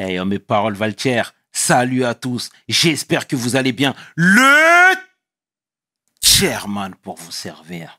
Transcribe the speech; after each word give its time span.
Hey, 0.00 0.20
oh, 0.20 0.24
mes 0.24 0.38
paroles 0.38 0.76
Valtier, 0.76 1.22
salut 1.50 2.04
à 2.04 2.14
tous. 2.14 2.50
J'espère 2.68 3.26
que 3.26 3.34
vous 3.34 3.56
allez 3.56 3.72
bien. 3.72 3.96
Le 4.14 4.94
chairman 6.22 6.94
pour 7.02 7.16
vous 7.16 7.32
servir. 7.32 7.98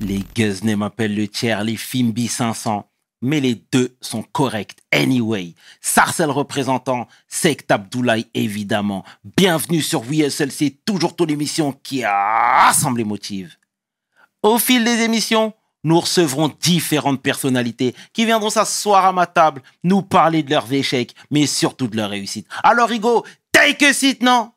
Les 0.00 0.24
Guzney 0.34 0.74
m'appellent 0.74 1.14
le 1.14 1.28
tiers, 1.28 1.62
les 1.62 1.76
Fimbi 1.76 2.26
500. 2.26 2.90
Mais 3.20 3.40
les 3.40 3.56
deux 3.70 3.98
sont 4.00 4.22
corrects 4.22 4.78
anyway. 4.92 5.54
Sarcel 5.82 6.30
représentant, 6.30 7.06
Sect 7.28 7.70
Abdoulaye 7.70 8.26
évidemment. 8.32 9.04
Bienvenue 9.36 9.82
sur 9.82 10.00
WSLC, 10.00 10.78
toujours 10.86 11.16
ton 11.16 11.26
émission 11.26 11.72
qui 11.72 12.02
rassemble 12.02 12.98
les 12.98 13.04
motifs. 13.04 13.58
Au 14.42 14.58
fil 14.58 14.84
des 14.84 15.02
émissions, 15.02 15.52
nous 15.86 16.00
recevrons 16.00 16.48
différentes 16.60 17.22
personnalités 17.22 17.94
qui 18.12 18.24
viendront 18.24 18.50
s'asseoir 18.50 19.06
à 19.06 19.12
ma 19.12 19.24
table, 19.24 19.62
nous 19.84 20.02
parler 20.02 20.42
de 20.42 20.50
leurs 20.50 20.72
échecs, 20.72 21.14
mais 21.30 21.46
surtout 21.46 21.86
de 21.86 21.96
leurs 21.96 22.10
réussites. 22.10 22.48
Alors, 22.64 22.88
Rigo, 22.88 23.24
take 23.52 23.86
a 23.86 23.92
seat, 23.92 24.20
non? 24.20 24.50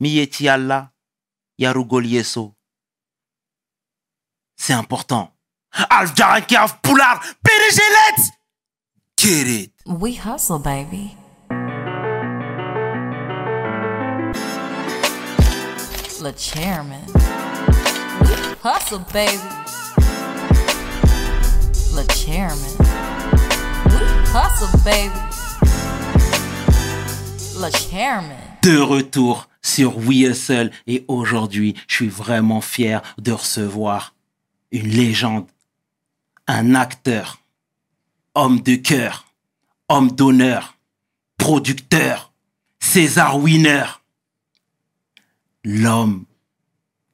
Mieti 0.00 0.46
Allah, 0.46 0.90
Yarugolieso. 1.58 2.54
C'est 4.56 4.74
important. 4.74 5.32
Alf 5.88 6.14
Jarankaf 6.14 6.82
Poulard, 6.82 7.22
Let's 7.42 8.30
get 9.16 9.48
it. 9.48 9.72
We 9.86 10.12
hustle, 10.16 10.58
baby. 10.58 11.16
The 16.20 16.32
chairman. 16.36 17.04
Hustle, 18.62 18.98
baby. 19.10 19.63
The 21.94 22.12
chairman. 22.12 22.74
We 23.86 24.00
hustle, 24.32 24.66
baby. 24.82 25.14
The 27.60 27.70
chairman. 27.70 28.36
De 28.62 28.78
retour 28.78 29.48
sur 29.62 29.96
We 29.98 30.28
Hustle 30.28 30.72
et 30.88 31.04
aujourd'hui, 31.06 31.76
je 31.86 31.94
suis 31.94 32.08
vraiment 32.08 32.60
fier 32.60 33.00
de 33.18 33.30
recevoir 33.30 34.16
une 34.72 34.88
légende, 34.88 35.46
un 36.48 36.74
acteur, 36.74 37.38
homme 38.34 38.60
de 38.60 38.74
cœur, 38.74 39.26
homme 39.88 40.10
d'honneur, 40.10 40.76
producteur, 41.38 42.32
César 42.80 43.38
Winner, 43.38 43.84
l'homme 45.62 46.24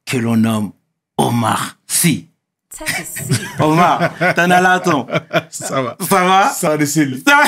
que 0.05 0.17
l'on 0.17 0.37
nomme 0.37 0.71
Omar 1.17 1.77
Sy. 1.85 2.30
Take 2.77 3.01
a 3.01 3.03
seat. 3.03 3.41
Omar, 3.59 4.11
t'en 4.35 4.49
as 4.49 4.61
là, 4.61 4.79
ton. 4.79 5.05
Ça 5.49 5.81
va. 5.81 5.97
Ça 5.99 6.23
va? 6.23 6.49
Ça 6.49 6.77
va. 6.77 6.85
Ça 6.85 7.01
va? 7.05 7.43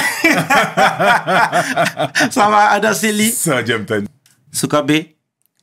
Ça 2.32 2.50
va, 2.50 2.70
Adaseli 2.72 3.32
Ça 3.32 3.56
va, 3.56 3.66
Jamtan. 3.66 4.04
Soukabe. 4.52 4.92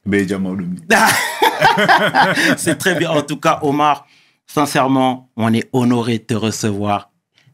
C'est 2.57 2.79
très 2.79 2.95
bien. 2.95 3.11
En 3.11 3.23
tout 3.23 3.37
cas, 3.37 3.59
Omar, 3.63 4.07
sincèrement, 4.47 5.31
on 5.37 5.53
est 5.53 5.69
honoré 5.73 6.19
de 6.19 6.25
te 6.25 6.35
recevoir. 6.35 7.11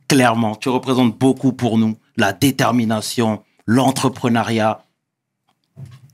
Clairement, 0.08 0.54
tu 0.54 0.68
représentes 0.68 1.18
beaucoup 1.18 1.52
pour 1.52 1.78
nous. 1.78 1.96
La 2.16 2.32
détermination, 2.32 3.42
l'entrepreneuriat. 3.66 4.84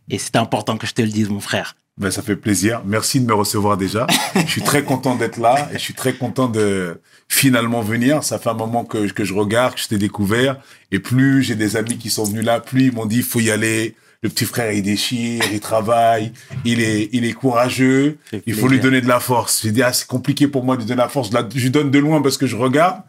Et 0.09 0.19
c'est 0.19 0.37
important 0.37 0.79
que 0.79 0.87
je 0.87 0.95
te 0.95 1.03
le 1.03 1.09
dise, 1.09 1.29
mon 1.29 1.41
frère. 1.41 1.77
Ben, 1.99 2.11
ça 2.11 2.23
fait 2.23 2.37
plaisir. 2.37 2.83
Merci 2.87 3.21
de 3.21 3.27
me 3.27 3.35
recevoir 3.35 3.77
déjà. 3.77 4.07
je 4.35 4.51
suis 4.51 4.63
très 4.63 4.83
content 4.83 5.15
d'être 5.15 5.37
là 5.37 5.69
et 5.73 5.75
je 5.75 5.83
suis 5.83 5.95
très 5.95 6.15
content 6.15 6.49
de 6.49 7.01
finalement 7.29 7.83
venir. 7.83 8.25
Ça 8.25 8.39
fait 8.39 8.49
un 8.49 8.55
moment 8.55 8.85
que, 8.85 9.11
que 9.13 9.25
je 9.25 9.35
regarde, 9.35 9.75
que 9.75 9.81
je 9.81 9.89
t'ai 9.89 9.99
découvert. 9.99 10.59
Et 10.91 10.99
plus 10.99 11.43
j'ai 11.43 11.55
des 11.55 11.77
amis 11.77 11.99
qui 11.99 12.09
sont 12.09 12.25
venus 12.25 12.45
là, 12.45 12.61
plus 12.61 12.87
ils 12.87 12.93
m'ont 12.93 13.07
dit, 13.07 13.19
il 13.19 13.23
faut 13.23 13.41
y 13.41 13.51
aller. 13.51 13.95
Le 14.25 14.29
petit 14.29 14.45
frère, 14.45 14.71
il 14.71 14.83
déchire, 14.85 15.43
il 15.53 15.59
travaille, 15.59 16.33
il 16.65 16.81
est, 16.81 17.09
il 17.13 17.25
est 17.25 17.33
courageux. 17.33 18.19
Il 18.47 18.55
faut 18.55 18.69
lui 18.69 18.79
donner 18.79 19.01
de 19.01 19.09
la 19.09 19.19
force. 19.19 19.63
J'ai 19.65 19.73
dit, 19.73 19.83
ah, 19.83 19.93
c'est 19.93 20.07
compliqué 20.07 20.47
pour 20.47 20.63
moi 20.63 20.77
de 20.77 20.83
lui 20.83 20.87
donner 20.87 20.99
de 20.99 21.03
la 21.03 21.09
force. 21.09 21.31
Je, 21.31 21.35
la- 21.35 21.49
je 21.53 21.61
lui 21.61 21.71
donne 21.71 21.91
de 21.91 21.99
loin 21.99 22.23
parce 22.23 22.37
que 22.39 22.47
je 22.47 22.55
regarde. 22.55 23.03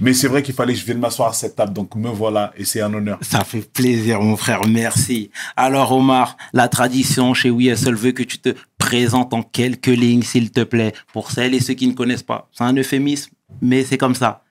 Mais 0.00 0.12
c'est 0.12 0.28
vrai 0.28 0.44
qu'il 0.44 0.54
fallait 0.54 0.72
que 0.74 0.78
je 0.78 0.84
vienne 0.84 1.00
m'asseoir 1.00 1.30
à 1.30 1.32
cette 1.32 1.56
table. 1.56 1.72
Donc, 1.72 1.96
me 1.96 2.08
voilà. 2.08 2.52
Et 2.56 2.64
c'est 2.64 2.80
un 2.80 2.94
honneur. 2.94 3.18
Ça 3.20 3.42
fait 3.42 3.68
plaisir, 3.68 4.20
mon 4.20 4.36
frère. 4.36 4.60
Merci. 4.68 5.32
Alors, 5.56 5.90
Omar, 5.90 6.36
la 6.52 6.68
tradition 6.68 7.34
chez 7.34 7.50
WeSL 7.50 7.96
veut 7.96 8.12
que 8.12 8.22
tu 8.22 8.38
te 8.38 8.50
présentes 8.78 9.34
en 9.34 9.42
quelques 9.42 9.86
lignes, 9.88 10.22
s'il 10.22 10.52
te 10.52 10.62
plaît, 10.62 10.92
pour 11.12 11.32
celles 11.32 11.52
et 11.54 11.60
ceux 11.60 11.74
qui 11.74 11.88
ne 11.88 11.94
connaissent 11.94 12.22
pas. 12.22 12.48
C'est 12.52 12.62
un 12.62 12.76
euphémisme, 12.76 13.32
mais 13.60 13.82
c'est 13.84 13.98
comme 13.98 14.14
ça. 14.14 14.44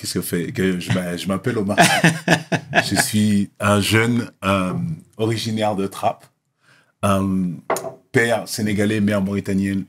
Qu'est-ce 0.00 0.14
que 0.14 0.22
fait 0.22 0.50
que 0.50 0.80
je, 0.80 0.90
je 0.90 1.28
m'appelle 1.28 1.58
Omar. 1.58 1.76
je 2.88 2.94
suis 2.94 3.50
un 3.60 3.82
jeune 3.82 4.30
euh, 4.42 4.72
originaire 5.18 5.76
de 5.76 5.86
Trappes, 5.86 6.24
euh, 7.04 7.48
père 8.10 8.48
sénégalais, 8.48 9.02
mère 9.02 9.20
mauritanienne. 9.20 9.84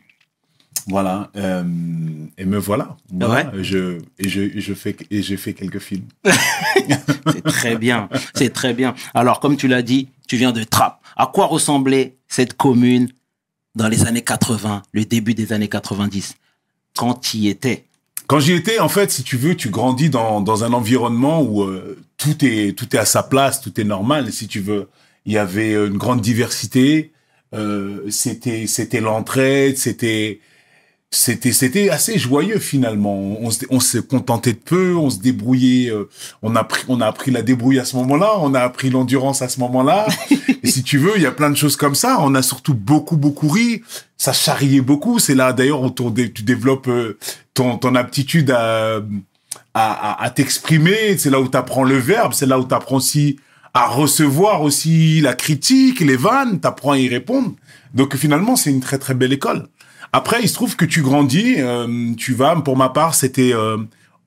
Voilà, 0.88 1.32
euh, 1.38 1.64
et 2.38 2.44
me 2.44 2.58
voilà. 2.58 2.98
Voilà, 3.10 3.54
je, 3.62 4.00
et 4.20 4.28
je, 4.28 4.60
je 4.60 4.74
fais 4.74 4.98
et 5.10 5.22
j'ai 5.22 5.38
fait 5.38 5.54
quelques 5.54 5.80
films. 5.80 6.08
C'est 7.32 7.44
très 7.46 7.78
bien. 7.78 8.10
C'est 8.36 8.52
très 8.52 8.74
bien. 8.74 8.96
Alors, 9.14 9.40
comme 9.40 9.56
tu 9.56 9.70
l'as 9.70 9.84
dit, 9.84 10.10
tu 10.28 10.36
viens 10.36 10.52
de 10.52 10.64
Trappes. 10.66 11.00
À 11.16 11.32
quoi 11.34 11.46
ressemblait 11.46 12.18
cette 12.28 12.58
commune 12.58 13.08
dans 13.76 13.88
les 13.88 14.06
années 14.06 14.24
80, 14.24 14.82
le 14.92 15.06
début 15.06 15.36
des 15.36 15.54
années 15.54 15.70
90, 15.70 16.36
quand 16.98 17.14
tu 17.14 17.38
y 17.38 17.48
étais 17.48 17.86
Quand 18.32 18.40
j'y 18.40 18.54
étais, 18.54 18.80
en 18.80 18.88
fait, 18.88 19.12
si 19.12 19.24
tu 19.24 19.36
veux, 19.36 19.58
tu 19.58 19.68
grandis 19.68 20.10
dans, 20.10 20.40
dans 20.40 20.64
un 20.64 20.72
environnement 20.72 21.42
où 21.42 21.64
euh, 21.64 22.02
tout 22.16 22.46
est 22.46 22.78
tout 22.78 22.96
est 22.96 22.98
à 22.98 23.04
sa 23.04 23.24
place, 23.24 23.60
tout 23.60 23.78
est 23.78 23.84
normal. 23.84 24.32
Si 24.32 24.48
tu 24.48 24.62
veux, 24.62 24.88
il 25.26 25.34
y 25.34 25.38
avait 25.38 25.74
une 25.74 25.98
grande 25.98 26.22
diversité. 26.22 27.12
Euh, 27.54 28.10
c'était 28.10 28.68
c'était 28.68 29.02
l'entraide, 29.02 29.78
c'était 29.78 30.40
c'était 31.14 31.52
c'était 31.52 31.90
assez 31.90 32.18
joyeux 32.18 32.60
finalement. 32.60 33.14
On 33.42 33.52
se 33.52 33.66
on 33.70 33.82
se 33.82 33.98
contentait 33.98 34.54
de 34.54 34.58
peu, 34.60 34.96
on 34.96 35.10
se 35.10 35.20
débrouillait. 35.20 35.92
euh, 35.92 36.10
on 36.42 36.56
a 36.56 36.64
pris 36.64 36.84
on 36.88 37.02
a 37.02 37.06
appris 37.08 37.32
la 37.32 37.42
débrouille 37.42 37.80
à 37.80 37.86
ce 37.86 37.98
moment-là, 37.98 38.36
on 38.40 38.54
a 38.54 38.62
appris 38.62 38.90
l'endurance 38.90 39.42
à 39.42 39.50
ce 39.50 39.60
moment-là. 39.60 40.08
Et 40.64 40.68
si 40.68 40.84
tu 40.84 40.98
veux, 40.98 41.12
il 41.18 41.22
y 41.22 41.26
a 41.26 41.32
plein 41.34 41.50
de 41.50 41.58
choses 41.58 41.76
comme 41.76 41.96
ça. 41.96 42.18
On 42.22 42.34
a 42.34 42.42
surtout 42.42 42.74
beaucoup 42.74 43.18
beaucoup 43.18 43.50
ri. 43.50 43.82
Ça 44.18 44.32
charriait 44.32 44.80
beaucoup. 44.80 45.20
C'est 45.20 45.36
là 45.36 45.52
d'ailleurs 45.52 45.82
où 45.82 45.90
tu 45.90 46.44
développes 46.44 46.88
euh, 46.88 47.18
ton 47.54 47.78
ton 47.78 47.96
aptitude 47.96 48.50
à 48.52 49.02
à, 49.74 49.92
à, 50.14 50.24
à 50.24 50.30
t'exprimer. 50.30 51.18
C'est 51.18 51.30
là 51.30 51.42
où 51.42 51.50
tu 51.50 51.58
apprends 51.58 51.84
le 51.84 51.98
verbe. 51.98 52.34
C'est 52.34 52.46
là 52.46 52.58
où 52.58 52.66
tu 52.66 52.74
apprends 52.74 52.96
aussi 52.98 53.38
à 53.74 53.88
recevoir 53.88 54.62
aussi 54.62 55.20
la 55.20 55.34
critique, 55.34 56.00
les 56.00 56.16
vannes. 56.16 56.62
Tu 56.62 56.68
apprends 56.68 56.92
à 56.92 56.98
y 56.98 57.10
répondre. 57.10 57.52
Donc 57.94 58.16
finalement, 58.16 58.56
c'est 58.56 58.70
une 58.70 58.80
très 58.80 58.98
très 58.98 59.14
belle 59.14 59.34
école. 59.34 59.68
Après, 60.14 60.42
il 60.42 60.50
se 60.50 60.54
trouve 60.54 60.76
que 60.76 60.86
tu 60.86 61.02
grandis. 61.02 61.56
euh, 61.58 62.14
tu 62.18 62.34
vas, 62.34 62.56
pour 62.58 62.76
ma 62.78 62.90
part, 62.90 63.16
c'était 63.16 63.54
euh, 63.54 63.78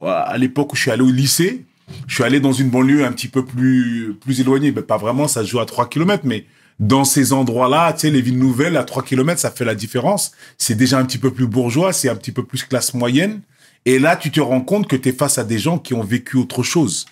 à 0.03 0.37
l'époque 0.39 0.73
où 0.73 0.77
je 0.77 0.83
suis 0.83 0.91
allé 0.91 1.03
au 1.03 1.11
lycée. 1.11 1.65
Je 2.07 2.15
suis 2.15 2.25
allé 2.25 2.41
dans 2.41 2.53
une 2.53 2.71
banlieue 2.71 3.05
un 3.05 3.13
petit 3.13 3.29
peu 3.29 3.45
plus 3.45 4.17
plus 4.21 4.41
éloignée. 4.41 4.73
Ben, 4.73 4.83
pas 4.83 4.97
vraiment, 4.97 5.29
ça 5.29 5.43
se 5.43 5.49
joue 5.51 5.61
à 5.61 5.67
3 5.67 5.89
kilomètres, 5.91 6.25
mais 6.25 6.47
dans 6.81 7.05
ces 7.05 7.33
endroits-là, 7.35 7.93
tu 7.93 8.01
sais, 8.01 8.11
les 8.11 8.23
villes 8.23 8.39
nouvelles, 8.39 8.77
à 8.79 8.85
3 8.85 9.03
kilomètres, 9.03 9.41
ça 9.41 9.51
fait 9.51 9.67
la 9.67 9.75
différence. 9.75 10.33
C'est 10.57 10.75
déjà 10.75 10.99
un 10.99 11.05
petit 11.05 11.19
peu 11.19 11.31
plus 11.31 11.47
bourgeois, 11.47 11.93
c'est 11.93 12.09
un 12.09 12.17
petit 12.17 12.33
peu 12.33 12.43
plus 12.45 12.63
classe 12.65 12.95
moyenne. 12.95 13.43
Et 13.85 13.99
là, 13.99 14.17
tu 14.17 14.31
te 14.31 14.41
rends 14.41 14.63
compte 14.63 14.89
que 14.89 14.97
tu 14.97 15.11
es 15.11 15.13
face 15.13 15.37
à 15.37 15.45
des 15.45 15.59
gens 15.59 15.79
qui 15.79 15.93
ont 15.93 16.03
vécu 16.03 16.39
autre 16.39 16.63
chose, 16.63 17.05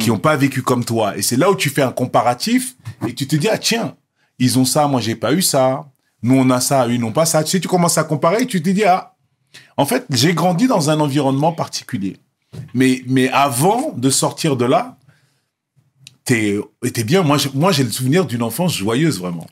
qui 0.00 0.08
n'ont 0.08 0.18
pas 0.18 0.34
vécu 0.36 0.60
comme 0.60 0.84
toi. 0.84 1.16
Et 1.16 1.22
c'est 1.22 1.36
là 1.36 1.48
où 1.52 1.54
tu 1.54 1.70
fais 1.70 1.82
un 1.82 1.92
comparatif 1.92 2.74
et 3.06 3.14
tu 3.14 3.28
te 3.28 3.36
dis, 3.36 3.48
ah 3.48 3.58
tiens, 3.58 3.94
ils 4.40 4.58
ont 4.58 4.64
ça, 4.64 4.88
moi 4.88 5.00
j'ai 5.00 5.14
pas 5.14 5.32
eu 5.32 5.40
ça. 5.40 5.86
Nous 6.26 6.36
on 6.36 6.50
a 6.50 6.60
ça, 6.60 6.88
eux 6.88 6.96
n'ont 6.96 7.12
pas 7.12 7.24
ça. 7.24 7.44
Tu 7.44 7.52
sais, 7.52 7.60
tu 7.60 7.68
commences 7.68 7.98
à 7.98 8.04
comparer 8.04 8.46
tu 8.46 8.60
te 8.60 8.68
dis, 8.68 8.84
ah, 8.84 9.14
en 9.76 9.86
fait, 9.86 10.04
j'ai 10.10 10.34
grandi 10.34 10.66
dans 10.66 10.90
un 10.90 10.98
environnement 10.98 11.52
particulier. 11.52 12.16
Mais 12.74 13.28
avant 13.32 13.92
de 13.96 14.10
sortir 14.10 14.56
de 14.56 14.64
là, 14.64 14.98
t'es, 16.26 16.58
t'es 16.92 17.04
bien. 17.04 17.22
Moi, 17.22 17.38
j'ai- 17.38 17.50
moi, 17.54 17.72
j'ai 17.72 17.84
le 17.84 17.90
souvenir 17.90 18.26
d'une 18.26 18.42
enfance 18.42 18.76
joyeuse, 18.76 19.18
vraiment. 19.18 19.46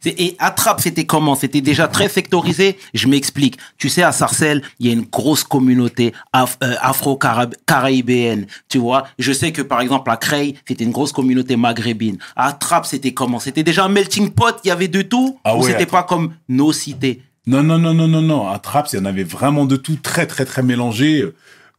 C'est- 0.00 0.20
Et 0.20 0.36
Attrape, 0.38 0.80
c'était 0.82 1.04
comment? 1.06 1.34
C'était 1.34 1.62
déjà 1.62 1.88
très 1.88 2.08
sectorisé? 2.10 2.76
Je 2.92 3.08
m'explique. 3.08 3.56
Tu 3.78 3.88
sais, 3.88 4.02
à 4.02 4.12
Sarcelles, 4.12 4.60
il 4.80 4.86
y 4.88 4.90
a 4.90 4.92
une 4.92 5.06
grosse 5.06 5.44
communauté 5.44 6.12
af- 6.34 6.56
euh, 6.62 6.74
afro-caribéenne. 6.80 8.46
Tu 8.68 8.78
vois? 8.78 9.04
Je 9.18 9.32
sais 9.32 9.52
que, 9.52 9.62
par 9.62 9.80
exemple, 9.80 10.10
à 10.10 10.16
Creil, 10.16 10.56
c'était 10.66 10.84
une 10.84 10.90
grosse 10.92 11.12
communauté 11.12 11.56
maghrébine. 11.56 12.18
À 12.36 12.48
Attrape, 12.48 12.86
c'était 12.86 13.12
comment? 13.14 13.38
C'était 13.38 13.62
déjà 13.62 13.84
un 13.84 13.88
melting 13.88 14.30
pot? 14.30 14.56
Il 14.64 14.68
y 14.68 14.70
avait 14.70 14.88
de 14.88 15.02
tout? 15.02 15.38
Ah 15.44 15.54
Ou 15.56 15.60
ouais, 15.60 15.70
c'était 15.70 15.82
Attrape. 15.84 15.90
pas 15.90 16.02
comme 16.02 16.32
nos 16.48 16.72
cités? 16.72 17.22
Non, 17.46 17.62
non, 17.62 17.78
non, 17.78 17.94
non, 17.94 18.08
non, 18.08 18.22
non. 18.22 18.48
À 18.48 18.58
Trappes, 18.58 18.88
il 18.92 18.96
y 18.96 19.02
en 19.02 19.04
avait 19.04 19.24
vraiment 19.24 19.64
de 19.66 19.76
tout, 19.76 19.96
très, 20.00 20.26
très, 20.26 20.44
très 20.44 20.62
mélangé. 20.62 21.24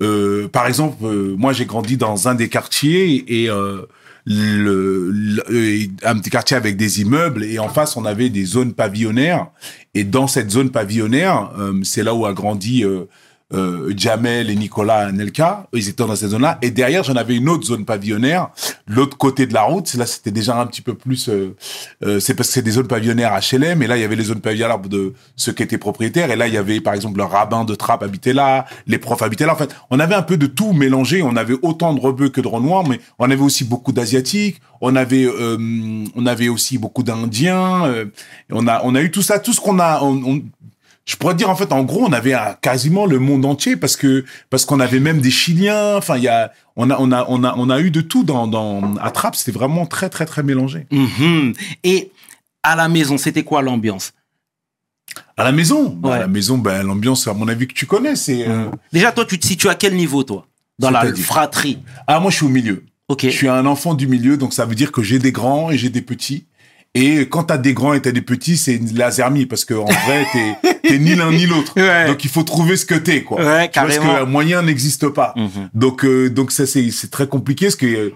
Euh, 0.01 0.47
par 0.49 0.67
exemple, 0.67 1.05
euh, 1.05 1.35
moi, 1.37 1.53
j'ai 1.53 1.65
grandi 1.65 1.95
dans 1.95 2.27
un 2.27 2.35
des 2.35 2.49
quartiers 2.49 3.23
et 3.43 3.49
euh, 3.49 3.83
le, 4.25 5.09
le- 5.11 5.87
un 6.03 6.17
petit 6.17 6.29
quartier 6.29 6.55
avec 6.57 6.77
des 6.77 7.01
immeubles 7.01 7.43
et 7.43 7.59
en 7.59 7.69
face, 7.69 7.97
on 7.97 8.05
avait 8.05 8.29
des 8.29 8.45
zones 8.45 8.73
pavillonnaires. 8.73 9.47
Et 9.93 10.03
dans 10.03 10.27
cette 10.27 10.49
zone 10.49 10.69
pavillonnaire, 10.71 11.51
euh, 11.59 11.79
c'est 11.83 12.03
là 12.03 12.13
où 12.15 12.25
a 12.25 12.33
grandi 12.33 12.83
euh, 12.83 13.05
euh, 13.53 13.93
Jamel 13.95 14.49
et 14.49 14.55
Nicolas 14.55 15.11
Nelka, 15.11 15.67
ils 15.73 15.87
étaient 15.89 16.03
dans 16.05 16.15
cette 16.15 16.29
zone-là. 16.29 16.57
Et 16.61 16.71
derrière, 16.71 17.03
j'en 17.03 17.15
avais 17.15 17.35
une 17.35 17.47
autre 17.49 17.65
zone 17.65 17.85
pavillonnaire, 17.85 18.49
l'autre 18.87 19.17
côté 19.17 19.45
de 19.45 19.53
la 19.53 19.63
route. 19.63 19.93
Là, 19.93 20.05
c'était 20.05 20.31
déjà 20.31 20.59
un 20.59 20.65
petit 20.65 20.81
peu 20.81 20.93
plus. 20.95 21.29
euh, 21.29 21.55
euh, 22.03 22.19
c'est 22.19 22.33
parce 22.33 22.49
que 22.49 22.53
c'est 22.55 22.61
des 22.61 22.71
zones 22.71 22.87
pavillonnaires 22.87 23.33
HLM. 23.39 23.81
Et 23.83 23.87
là, 23.87 23.97
il 23.97 24.01
y 24.01 24.03
avait 24.03 24.15
les 24.15 24.23
zones 24.25 24.41
pavillonnaires 24.41 24.79
de 24.79 25.13
ceux 25.35 25.51
qui 25.53 25.63
étaient 25.63 25.77
propriétaires. 25.77 26.31
Et 26.31 26.35
là, 26.35 26.47
il 26.47 26.53
y 26.53 26.57
avait, 26.57 26.81
par 26.81 26.93
exemple, 26.93 27.17
le 27.17 27.23
rabbin 27.25 27.63
de 27.65 27.75
Trappes 27.75 28.03
habitait 28.03 28.33
là, 28.33 28.65
les 28.87 28.97
profs 28.97 29.21
habitaient 29.21 29.45
là. 29.45 29.53
En 29.53 29.57
fait, 29.57 29.75
on 29.89 29.99
avait 29.99 30.15
un 30.15 30.23
peu 30.23 30.37
de 30.37 30.47
tout 30.47 30.73
mélangé. 30.73 31.21
On 31.21 31.35
avait 31.35 31.55
autant 31.61 31.93
de 31.93 31.99
rebeux 31.99 32.29
que 32.29 32.41
de 32.41 32.47
renois, 32.47 32.83
mais 32.89 32.99
on 33.19 33.29
avait 33.29 33.41
aussi 33.41 33.63
beaucoup 33.63 33.91
d'asiatiques. 33.91 34.61
On 34.81 34.95
avait, 34.95 35.25
euh, 35.25 36.03
on 36.15 36.25
avait 36.25 36.49
aussi 36.49 36.77
beaucoup 36.77 37.03
d'Indiens. 37.03 37.85
euh, 37.85 38.05
on 38.51 38.67
a, 38.67 38.81
on 38.83 38.95
a 38.95 39.01
eu 39.01 39.11
tout 39.11 39.21
ça, 39.21 39.39
tout 39.39 39.53
ce 39.53 39.61
qu'on 39.61 39.79
a. 39.79 40.01
on- 40.01 40.21
on- 40.25 40.41
je 41.05 41.15
pourrais 41.17 41.35
dire 41.35 41.49
en 41.49 41.55
fait, 41.55 41.71
en 41.73 41.83
gros, 41.83 42.03
on 42.05 42.13
avait 42.13 42.33
euh, 42.33 42.53
quasiment 42.61 43.05
le 43.05 43.19
monde 43.19 43.45
entier 43.45 43.75
parce 43.75 43.95
que 43.97 44.23
parce 44.49 44.65
qu'on 44.65 44.79
avait 44.79 44.99
même 45.01 45.19
des 45.19 45.31
Chiliens. 45.31 45.97
Enfin, 45.97 46.17
il 46.17 46.23
y 46.23 46.27
a, 46.29 46.51
on 46.75 46.89
a, 46.89 46.97
on 46.99 47.11
a, 47.11 47.25
on 47.27 47.43
a, 47.43 47.53
on 47.57 47.69
a 47.69 47.79
eu 47.81 47.91
de 47.91 48.01
tout 48.01 48.23
dans 48.23 48.47
dans 48.47 48.95
à 48.97 49.11
Trappes. 49.11 49.35
C'était 49.35 49.51
vraiment 49.57 49.85
très 49.85 50.09
très 50.09 50.25
très 50.25 50.43
mélangé. 50.43 50.87
Mhm. 50.91 51.53
Et 51.83 52.11
à 52.63 52.75
la 52.75 52.87
maison, 52.87 53.17
c'était 53.17 53.43
quoi 53.43 53.61
l'ambiance? 53.61 54.13
À 55.37 55.43
la 55.43 55.51
maison, 55.51 55.89
bah, 55.89 56.09
Ouais. 56.09 56.15
à 56.15 56.19
la 56.19 56.27
maison, 56.27 56.57
ben 56.57 56.81
l'ambiance, 56.83 57.27
à 57.27 57.33
mon 57.33 57.47
avis 57.47 57.67
que 57.67 57.73
tu 57.73 57.85
connais, 57.85 58.15
c'est. 58.15 58.47
euh, 58.47 58.69
Déjà, 58.91 59.11
toi, 59.11 59.25
tu 59.25 59.37
te 59.37 59.45
situes 59.45 59.67
à 59.69 59.75
quel 59.75 59.95
niveau, 59.95 60.23
toi? 60.23 60.47
Dans 60.79 60.89
la 60.89 61.13
fratrie. 61.15 61.79
Ah, 62.07 62.19
moi, 62.19 62.31
je 62.31 62.37
suis 62.37 62.45
au 62.45 62.49
milieu. 62.49 62.83
Ok. 63.09 63.23
Je 63.25 63.29
suis 63.29 63.47
un 63.49 63.65
enfant 63.65 63.93
du 63.93 64.07
milieu, 64.07 64.37
donc 64.37 64.53
ça 64.53 64.65
veut 64.65 64.73
dire 64.75 64.91
que 64.91 65.03
j'ai 65.03 65.19
des 65.19 65.31
grands 65.31 65.69
et 65.69 65.77
j'ai 65.77 65.89
des 65.89 66.01
petits. 66.01 66.45
Et 66.95 67.27
quand 67.27 67.45
t'as 67.45 67.57
des 67.57 67.73
grands 67.73 67.93
et 67.93 68.01
t'as 68.01 68.11
des 68.11 68.21
petits, 68.21 68.55
c'est 68.55 68.75
une 68.75 68.93
lasermie 68.95 69.47
parce 69.47 69.65
que 69.65 69.73
en 69.73 69.85
vrai, 69.85 70.27
t'es 70.83 70.99
ni 70.99 71.15
l'un 71.15 71.31
ni 71.31 71.45
l'autre. 71.45 71.73
Ouais. 71.83 72.07
Donc 72.07 72.23
il 72.23 72.29
faut 72.29 72.43
trouver 72.43 72.77
ce 72.77 72.85
que 72.85 72.93
t'es, 72.95 73.23
quoi. 73.23 73.43
Ouais, 73.43 73.69
Parce 73.73 73.97
que 73.97 74.03
un 74.03 74.25
moyen 74.25 74.61
n'existe 74.61 75.09
pas. 75.09 75.33
Mhm. 75.35 75.69
Donc 75.73 76.05
euh, 76.05 76.29
donc 76.29 76.51
ça 76.51 76.65
c'est 76.65 76.91
c'est 76.91 77.09
très 77.09 77.27
compliqué 77.27 77.65
parce 77.65 77.75
que 77.75 77.85
euh, 77.87 78.13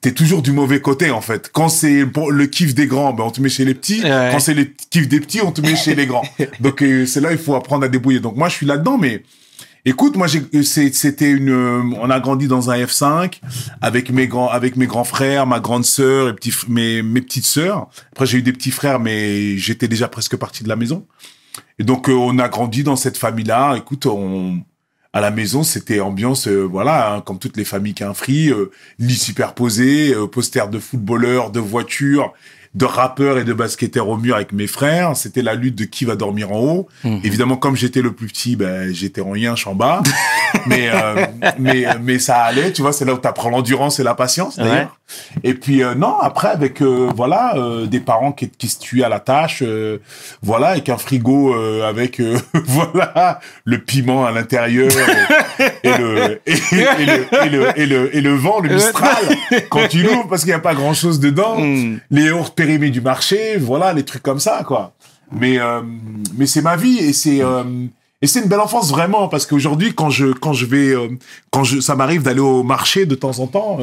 t'es 0.00 0.12
toujours 0.12 0.40
du 0.40 0.52
mauvais 0.52 0.80
côté 0.80 1.10
en 1.10 1.20
fait. 1.20 1.50
Quand 1.52 1.68
c'est 1.68 2.04
le 2.04 2.46
kiff 2.46 2.74
des 2.74 2.86
grands, 2.86 3.12
ben 3.12 3.24
on 3.24 3.30
te 3.30 3.40
met 3.40 3.48
chez 3.48 3.64
les 3.64 3.74
petits. 3.74 4.02
Ouais. 4.02 4.28
Quand 4.32 4.38
c'est 4.38 4.54
le 4.54 4.64
kiff 4.90 5.08
des 5.08 5.20
petits, 5.20 5.40
on 5.42 5.50
te 5.50 5.60
met 5.60 5.74
chez 5.76 5.94
les 5.94 6.06
grands. 6.06 6.24
Donc 6.60 6.82
euh, 6.82 7.04
c'est 7.04 7.20
là 7.20 7.32
il 7.32 7.38
faut 7.38 7.56
apprendre 7.56 7.84
à 7.84 7.88
débrouiller. 7.88 8.20
Donc 8.20 8.36
moi 8.36 8.48
je 8.48 8.54
suis 8.54 8.66
là-dedans, 8.66 8.96
mais 8.96 9.22
Écoute, 9.86 10.16
moi, 10.16 10.28
c'était 10.62 11.30
une. 11.30 11.50
euh, 11.50 11.82
On 12.00 12.08
a 12.08 12.18
grandi 12.18 12.48
dans 12.48 12.70
un 12.70 12.76
F5 12.76 13.40
avec 13.82 14.10
mes 14.10 14.26
grands, 14.26 14.48
avec 14.48 14.76
mes 14.76 14.86
grands 14.86 15.04
frères, 15.04 15.46
ma 15.46 15.60
grande 15.60 15.84
sœur 15.84 16.28
et 16.30 16.34
mes 17.02 17.20
petites 17.20 17.44
sœurs. 17.44 17.88
Après, 18.12 18.24
j'ai 18.24 18.38
eu 18.38 18.42
des 18.42 18.54
petits 18.54 18.70
frères, 18.70 18.98
mais 18.98 19.58
j'étais 19.58 19.86
déjà 19.86 20.08
presque 20.08 20.36
parti 20.36 20.64
de 20.64 20.70
la 20.70 20.76
maison. 20.76 21.06
Et 21.78 21.84
donc, 21.84 22.08
euh, 22.08 22.14
on 22.14 22.38
a 22.38 22.48
grandi 22.48 22.82
dans 22.82 22.96
cette 22.96 23.18
famille-là. 23.18 23.74
Écoute, 23.76 24.06
on 24.06 24.62
à 25.12 25.20
la 25.20 25.30
maison, 25.30 25.62
c'était 25.62 26.00
ambiance, 26.00 26.48
euh, 26.48 26.62
voilà, 26.62 27.14
hein, 27.14 27.20
comme 27.20 27.38
toutes 27.38 27.56
les 27.56 27.64
familles 27.64 27.94
qui 27.94 28.02
free, 28.14 28.50
euh, 28.50 28.72
lit 28.98 29.14
superposé, 29.14 30.12
posters 30.32 30.68
de 30.68 30.80
footballeurs, 30.80 31.52
de 31.52 31.60
voitures, 31.60 32.32
de 32.74 32.84
rappeurs 32.84 33.38
et 33.38 33.44
de 33.44 33.52
basketteurs 33.52 34.08
au 34.08 34.16
mur 34.16 34.34
avec 34.34 34.52
mes 34.52 34.66
frères. 34.66 35.16
C'était 35.16 35.42
la 35.42 35.54
lutte 35.54 35.76
de 35.76 35.84
qui 35.84 36.04
va 36.04 36.16
dormir 36.16 36.50
en 36.52 36.58
haut. 36.58 36.88
Mhm. 37.04 37.20
Évidemment, 37.22 37.56
comme 37.56 37.76
j'étais 37.76 38.02
le 38.02 38.12
plus 38.12 38.26
petit, 38.26 38.56
ben, 38.56 38.92
j'étais 38.92 39.20
en 39.20 39.34
yinche 39.34 39.66
en 39.66 39.74
bas. 39.74 40.02
mais, 40.66 40.88
euh, 40.92 41.26
mais, 41.58 41.86
mais 42.02 42.18
ça 42.18 42.38
allait, 42.42 42.72
tu 42.72 42.82
vois, 42.82 42.92
c'est 42.92 43.04
là 43.04 43.14
où 43.14 43.18
tu 43.18 43.28
apprends 43.28 43.50
l'endurance 43.50 44.00
et 44.00 44.02
la 44.02 44.14
patience, 44.14 44.56
d'ailleurs. 44.56 44.98
Et 45.44 45.54
puis, 45.54 45.82
euh, 45.84 45.94
non, 45.94 46.18
après, 46.18 46.48
avec, 46.48 46.80
euh, 46.80 47.08
voilà, 47.14 47.54
euh, 47.56 47.86
des 47.86 48.00
parents 48.00 48.32
qui, 48.32 48.48
qui 48.48 48.68
se 48.68 48.78
tuent 48.80 49.04
à 49.04 49.08
la 49.08 49.20
tâche, 49.20 49.62
euh, 49.62 49.98
voilà, 50.42 50.68
avec 50.68 50.88
un 50.88 50.96
frigo, 50.96 51.54
euh, 51.54 51.88
avec, 51.88 52.20
euh, 52.20 52.38
voilà, 52.66 53.38
le 53.64 53.78
piment 53.78 54.24
à 54.24 54.32
l'intérieur 54.32 54.90
et, 55.60 55.88
et 55.88 55.98
le, 55.98 56.40
et, 56.46 56.52
et 56.52 57.06
le, 57.06 57.44
et, 57.44 57.48
le, 57.50 57.78
et, 57.78 57.86
le, 57.86 58.16
et 58.16 58.20
le 58.20 58.34
vent, 58.34 58.60
le 58.60 58.70
Mistral, 58.74 59.24
quand 59.70 59.86
tu 59.88 60.02
l'ouvres, 60.02 60.26
parce 60.28 60.42
qu'il 60.42 60.50
n'y 60.50 60.56
a 60.56 60.58
pas 60.60 60.74
grand 60.74 60.94
chose 60.94 61.20
dedans 61.20 61.54
Mhm. 61.58 62.00
les 62.10 62.24
yaourts 62.24 62.54
du 62.90 63.00
marché, 63.00 63.56
voilà, 63.56 63.92
les 63.92 64.04
trucs 64.04 64.22
comme 64.22 64.40
ça, 64.40 64.62
quoi. 64.64 64.94
Mais, 65.32 65.58
euh, 65.58 65.80
mais 66.36 66.46
c'est 66.46 66.62
ma 66.62 66.76
vie 66.76 66.98
et 66.98 67.12
c'est, 67.12 67.42
euh, 67.42 67.64
et 68.22 68.26
c'est 68.26 68.40
une 68.42 68.48
belle 68.48 68.60
enfance 68.60 68.90
vraiment 68.90 69.28
parce 69.28 69.46
qu'aujourd'hui, 69.46 69.94
quand 69.94 70.10
je, 70.10 70.26
quand 70.32 70.52
je 70.52 70.66
vais, 70.66 70.94
euh, 70.94 71.08
quand 71.50 71.64
je, 71.64 71.80
ça 71.80 71.94
m'arrive 71.96 72.22
d'aller 72.22 72.40
au 72.40 72.62
marché 72.62 73.06
de 73.06 73.14
temps 73.14 73.38
en 73.40 73.46
temps, 73.46 73.78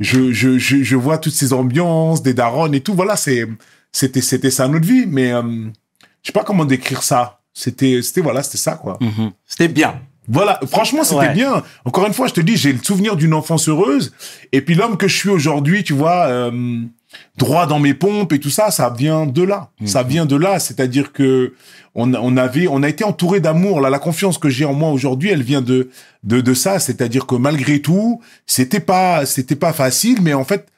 je, 0.00 0.32
je, 0.32 0.58
je, 0.58 0.82
je 0.82 0.96
vois 0.96 1.18
toutes 1.18 1.32
ces 1.32 1.52
ambiances, 1.52 2.22
des 2.22 2.34
darons 2.34 2.72
et 2.72 2.80
tout. 2.80 2.94
Voilà, 2.94 3.16
c'est, 3.16 3.46
c'était, 3.92 4.20
c'était 4.20 4.50
ça 4.50 4.68
notre 4.68 4.86
vie. 4.86 5.04
Mais, 5.06 5.30
je 5.30 6.26
sais 6.28 6.32
pas 6.32 6.44
comment 6.44 6.64
décrire 6.64 7.02
ça. 7.02 7.40
C'était, 7.54 8.02
c'était, 8.02 8.20
voilà, 8.20 8.42
c'était 8.42 8.58
ça, 8.58 8.72
quoi. 8.76 8.98
Mhm. 9.00 9.32
C'était 9.46 9.68
bien. 9.68 10.00
Voilà, 10.30 10.60
franchement, 10.70 11.02
c'était 11.04 11.20
Ouais. 11.20 11.32
bien. 11.32 11.62
Encore 11.86 12.06
une 12.06 12.12
fois, 12.12 12.26
je 12.28 12.34
te 12.34 12.40
dis, 12.42 12.56
j'ai 12.56 12.72
le 12.72 12.78
souvenir 12.82 13.16
d'une 13.16 13.32
enfance 13.32 13.68
heureuse. 13.68 14.12
Et 14.52 14.60
puis 14.60 14.74
l'homme 14.74 14.96
que 14.98 15.08
je 15.08 15.16
suis 15.16 15.30
aujourd'hui, 15.30 15.82
tu 15.82 15.94
vois, 15.94 16.26
euh, 16.26 16.82
droit 17.36 17.66
dans 17.66 17.78
mes 17.78 17.94
pompes 17.94 18.32
et 18.32 18.38
tout 18.38 18.50
ça, 18.50 18.70
ça 18.70 18.90
vient 18.90 19.26
de 19.26 19.42
là. 19.42 19.70
Ça 19.84 20.02
vient 20.02 20.26
de 20.26 20.36
là. 20.36 20.58
C'est-à-dire 20.58 21.12
que 21.12 21.54
on, 21.94 22.12
on 22.14 22.36
avait, 22.36 22.68
on 22.68 22.82
a 22.82 22.88
été 22.88 23.04
entouré 23.04 23.40
d'amour. 23.40 23.80
Là, 23.80 23.90
la 23.90 23.98
confiance 23.98 24.38
que 24.38 24.48
j'ai 24.48 24.64
en 24.64 24.74
moi 24.74 24.90
aujourd'hui, 24.90 25.30
elle 25.30 25.42
vient 25.42 25.62
de 25.62 25.90
de, 26.24 26.40
de 26.40 26.54
ça. 26.54 26.78
C'est-à-dire 26.78 27.26
que 27.26 27.34
malgré 27.34 27.80
tout, 27.80 28.20
c'était 28.46 28.80
pas, 28.80 29.26
c'était 29.26 29.56
pas 29.56 29.72
facile, 29.72 30.20
mais 30.22 30.34
en 30.34 30.44
fait, 30.44 30.68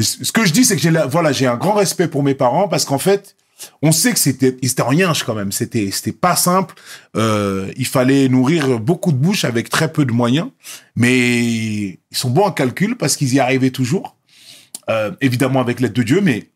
ce 0.00 0.32
que 0.32 0.44
je 0.44 0.52
dis, 0.52 0.64
c'est 0.64 0.76
que 0.76 0.82
j'ai, 0.82 0.90
voilà, 1.08 1.32
j'ai 1.32 1.46
un 1.46 1.56
grand 1.56 1.74
respect 1.74 2.08
pour 2.08 2.22
mes 2.22 2.34
parents 2.34 2.68
parce 2.68 2.84
qu'en 2.84 2.98
fait, 2.98 3.36
on 3.82 3.92
sait 3.92 4.12
que 4.12 4.18
c'était, 4.18 4.56
ils 4.62 4.70
étaient 4.70 4.82
en 4.82 4.92
yinche 4.92 5.22
quand 5.22 5.34
même. 5.34 5.52
C'était, 5.52 5.90
c'était 5.92 6.12
pas 6.12 6.36
simple. 6.36 6.74
Euh, 7.16 7.70
il 7.76 7.86
fallait 7.86 8.28
nourrir 8.28 8.80
beaucoup 8.80 9.12
de 9.12 9.16
bouches 9.16 9.44
avec 9.44 9.68
très 9.68 9.92
peu 9.92 10.04
de 10.04 10.12
moyens, 10.12 10.48
mais 10.96 11.44
ils 11.44 11.98
sont 12.12 12.30
bons 12.30 12.44
en 12.44 12.52
calcul 12.52 12.96
parce 12.96 13.16
qu'ils 13.16 13.34
y 13.34 13.40
arrivaient 13.40 13.70
toujours. 13.70 14.16
Euh, 14.90 15.12
évidemment 15.20 15.60
avec 15.60 15.80
l'aide 15.80 15.92
de 15.92 16.02
Dieu, 16.02 16.20
mais 16.20 16.50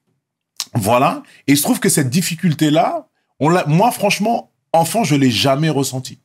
voilà. 0.75 1.23
Et 1.47 1.53
il 1.53 1.57
se 1.57 1.63
trouve 1.63 1.81
que 1.81 1.89
cette 1.89 2.11
difficulté-là, 2.11 3.09
on 3.41 3.49
l'a, 3.49 3.65
moi 3.67 3.91
franchement, 3.91 4.53
enfant, 4.73 5.05
je 5.05 5.15
l'ai 5.15 5.31
jamais 5.31 5.71
ressenti. 5.71 6.19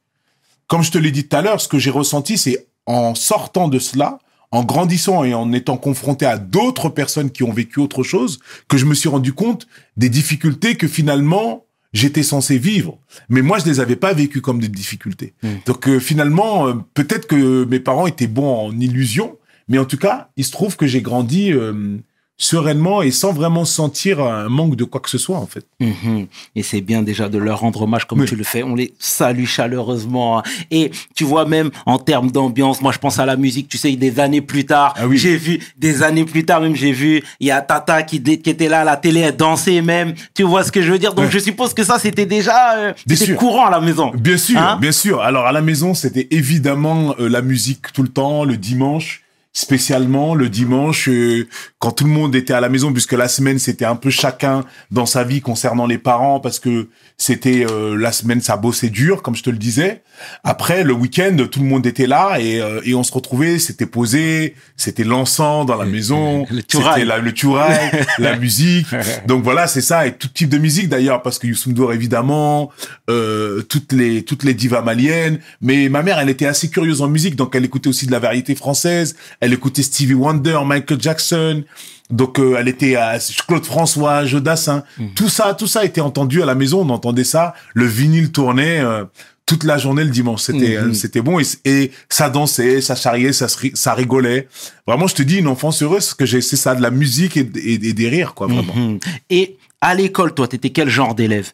Comme 0.67 0.83
je 0.83 0.91
te 0.91 0.97
l'ai 0.97 1.11
dit 1.11 1.27
tout 1.27 1.35
à 1.35 1.41
l'heure, 1.41 1.61
ce 1.61 1.67
que 1.67 1.79
j'ai 1.79 1.91
ressenti, 1.91 2.37
c'est 2.37 2.67
en 2.85 3.15
sortant 3.15 3.69
de 3.69 3.79
cela, 3.79 4.19
en 4.51 4.63
grandissant 4.63 5.23
et 5.23 5.33
en 5.33 5.53
étant 5.53 5.77
confronté 5.77 6.25
à 6.25 6.37
d'autres 6.37 6.89
personnes 6.89 7.31
qui 7.31 7.43
ont 7.43 7.53
vécu 7.53 7.79
autre 7.79 8.03
chose, 8.03 8.39
que 8.67 8.77
je 8.77 8.85
me 8.85 8.93
suis 8.93 9.09
rendu 9.09 9.33
compte 9.33 9.67
des 9.97 10.09
difficultés 10.09 10.75
que 10.75 10.87
finalement 10.87 11.65
j'étais 11.93 12.23
censé 12.23 12.57
vivre. 12.57 12.99
Mais 13.29 13.41
moi, 13.41 13.59
je 13.59 13.65
les 13.65 13.79
avais 13.79 13.95
pas 13.95 14.13
vécues 14.13 14.41
comme 14.41 14.59
des 14.59 14.67
difficultés. 14.67 15.33
Donc 15.65 15.87
euh, 15.87 15.99
finalement, 15.99 16.67
euh, 16.67 16.73
peut-être 16.93 17.27
que 17.27 17.65
mes 17.65 17.79
parents 17.79 18.07
étaient 18.07 18.27
bons 18.27 18.67
en 18.67 18.79
illusion, 18.79 19.37
mais 19.67 19.77
en 19.77 19.85
tout 19.85 19.97
cas, 19.97 20.29
il 20.37 20.43
se 20.45 20.51
trouve 20.51 20.75
que 20.75 20.85
j'ai 20.87 21.01
grandi 21.01 21.51
euh, 21.51 21.97
sereinement 22.35 23.03
et 23.03 23.11
sans 23.11 23.31
vraiment 23.31 23.63
sentir 23.63 24.19
un 24.19 24.49
manque 24.49 24.75
de 24.75 24.83
quoi 24.83 24.99
que 24.99 25.09
ce 25.09 25.19
soit 25.19 25.37
en 25.37 25.45
fait. 25.45 25.65
Mhm. 25.79 26.25
Et 26.55 26.63
c'est 26.63 26.81
bien 26.81 27.03
déjà 27.03 27.29
de 27.29 27.37
leur 27.37 27.59
rendre 27.59 27.83
hommage 27.83 28.05
comme 28.05 28.19
Oui. 28.21 28.25
tu 28.27 28.35
le 28.35 28.43
fais. 28.43 28.63
On 28.63 28.73
les 28.75 28.93
salue 28.97 29.45
chaleureusement. 29.45 30.39
hein. 30.39 30.43
Et 30.71 30.89
tu 31.15 31.23
vois 31.25 31.45
même 31.45 31.69
en 31.85 31.99
termes 31.99 32.31
d'ambiance, 32.31 32.81
moi 32.81 32.91
je 32.91 32.97
pense 32.97 33.19
à 33.19 33.25
la 33.27 33.35
musique, 33.37 33.69
tu 33.69 33.77
sais, 33.77 33.95
des 33.95 34.19
années 34.19 34.41
plus 34.41 34.65
tard, 34.65 34.95
Ah 34.97 35.07
oui. 35.07 35.17
j'ai 35.17 35.37
vu, 35.37 35.59
des 35.77 36.01
années 36.01 36.25
plus 36.25 36.43
tard 36.43 36.59
même, 36.59 36.75
j'ai 36.75 36.91
vu, 36.91 37.23
il 37.39 37.47
y 37.47 37.51
a 37.51 37.61
Tata 37.61 38.01
qui, 38.01 38.17
était 38.17 38.67
là 38.67 38.81
à 38.81 38.83
la 38.83 38.97
télé, 38.97 39.21
elle 39.21 39.35
dansait 39.37 39.81
même. 39.81 40.13
Tu 40.33 40.41
vois 40.43 40.63
ce 40.63 40.71
que 40.71 40.81
je 40.81 40.91
veux 40.91 40.99
dire? 40.99 41.13
Donc 41.13 41.25
Ouais. 41.25 41.31
je 41.31 41.39
suppose 41.39 41.73
que 41.75 41.83
ça 41.83 41.99
c'était 41.99 42.25
déjà 42.25 42.77
euh, 42.77 42.93
c'était 43.07 43.35
courant 43.35 43.67
à 43.67 43.71
la 43.71 43.79
maison. 43.79 44.11
Bien 44.15 44.37
sûr, 44.37 44.59
Hein? 44.59 44.77
bien 44.81 44.91
sûr. 44.91 45.21
Alors 45.21 45.45
à 45.45 45.51
la 45.51 45.61
maison, 45.61 45.93
c'était 45.93 46.27
évidemment 46.31 47.13
euh, 47.19 47.29
la 47.29 47.41
musique 47.43 47.93
tout 47.93 48.01
le 48.03 48.09
temps, 48.09 48.43
le 48.43 48.57
dimanche, 48.57 49.21
spécialement 49.53 50.33
le 50.35 50.49
dimanche 50.49 51.07
euh, 51.09 51.47
quand 51.79 51.91
tout 51.91 52.03
le 52.05 52.09
monde 52.09 52.35
était 52.35 52.53
à 52.53 52.59
la 52.61 52.69
maison, 52.69 52.91
puisque 52.91 53.13
la 53.13 53.27
semaine 53.27 53.59
c'était 53.59 53.85
un 53.85 53.95
peu 53.95 54.09
chacun 54.09 54.65
dans 54.91 55.05
sa 55.05 55.23
vie 55.23 55.41
concernant 55.41 55.85
les 55.85 55.97
parents, 55.99 56.39
parce 56.39 56.59
que 56.59 56.89
c'était 57.17 57.65
euh, 57.69 57.95
la 57.95 58.11
semaine 58.11 58.41
ça 58.41 58.57
bossait 58.57 58.89
dur, 58.89 59.21
comme 59.21 59.35
je 59.35 59.43
te 59.43 59.49
le 59.51 59.57
disais. 59.57 60.01
Après 60.43 60.83
le 60.83 60.93
week-end, 60.93 61.37
tout 61.51 61.59
le 61.59 61.65
monde 61.65 61.85
était 61.85 62.07
là 62.07 62.37
et, 62.39 62.59
euh, 62.61 62.81
et 62.83 62.95
on 62.95 63.03
se 63.03 63.11
retrouvait, 63.13 63.59
c'était 63.59 63.85
posé, 63.85 64.55
c'était 64.75 65.03
l'encens 65.03 65.65
dans 65.65 65.75
la 65.75 65.85
maison, 65.85 66.45
le 66.49 66.61
c'était 66.97 67.05
la- 67.05 67.17
le 67.19 67.31
turail, 67.33 67.91
la 68.17 68.35
musique. 68.37 68.87
Donc 69.27 69.43
voilà, 69.43 69.67
c'est 69.67 69.81
ça 69.81 70.07
et 70.07 70.13
tout 70.13 70.27
type 70.27 70.49
de 70.49 70.57
musique 70.57 70.89
d'ailleurs, 70.89 71.21
parce 71.21 71.37
que 71.37 71.45
Youssou 71.47 71.69
N'Dour 71.69 71.93
évidemment, 71.93 72.71
euh, 73.09 73.61
toutes 73.61 73.91
les 73.93 74.23
toutes 74.23 74.43
les 74.43 74.53
divas 74.55 74.81
maliennes. 74.81 75.39
Mais 75.61 75.89
ma 75.89 76.01
mère, 76.01 76.17
elle 76.19 76.29
était 76.29 76.47
assez 76.47 76.69
curieuse 76.69 77.01
en 77.01 77.07
musique, 77.07 77.35
donc 77.35 77.55
elle 77.55 77.65
écoutait 77.65 77.89
aussi 77.89 78.07
de 78.07 78.11
la 78.11 78.19
variété 78.19 78.55
française. 78.55 79.15
Elle 79.43 79.53
écoutait 79.53 79.83
Stevie 79.83 80.13
Wonder, 80.13 80.59
Michael 80.65 81.01
Jackson. 81.01 81.63
Donc 82.09 82.39
euh, 82.39 82.55
elle 82.59 82.67
était 82.67 82.95
à 82.95 83.17
Claude 83.47 83.65
François, 83.65 84.25
Jodassin. 84.25 84.83
Tout 85.15 85.29
ça, 85.29 85.53
tout 85.53 85.67
ça 85.67 85.83
était 85.83 86.01
entendu 86.01 86.41
à 86.41 86.45
la 86.45 86.55
maison. 86.55 86.81
On 86.81 86.89
entendait 86.89 87.23
ça. 87.23 87.53
Le 87.73 87.85
vinyle 87.85 88.31
tournait. 88.31 88.79
euh, 88.79 89.05
toute 89.45 89.65
la 89.65 89.77
journée 89.77 90.05
le 90.05 90.09
dimanche, 90.09 90.43
c'était 90.43 90.77
Mhm. 90.77 90.91
euh, 90.91 90.93
c'était 90.93 91.21
bon 91.21 91.37
et, 91.37 91.43
et 91.65 91.91
ça 92.07 92.29
dansait, 92.29 92.79
ça 92.79 92.95
charriait, 92.95 93.33
ça 93.33 93.47
ça 93.73 93.93
rigolait. 93.93 94.47
Vraiment, 94.87 95.05
je 95.05 95.15
te 95.15 95.21
dis 95.21 95.35
une 95.39 95.49
enfance 95.49 95.83
heureuse, 95.83 96.05
parce 96.05 96.13
que 96.13 96.25
j'ai 96.25 96.39
c'est 96.39 96.55
ça 96.55 96.75
de 96.75 96.81
la 96.81 96.89
musique 96.91 97.35
et, 97.35 97.49
et- 97.57 97.89
et 97.89 97.93
des 97.93 98.07
rires 98.07 98.35
quoi, 98.35 98.47
vraiment. 98.47 98.73
Mhm. 98.73 98.99
Et 99.29 99.57
à 99.81 99.95
l'école, 99.95 100.33
toi, 100.33 100.47
t'étais 100.47 100.69
quel 100.69 100.87
genre 100.87 101.13
d'élève? 101.13 101.51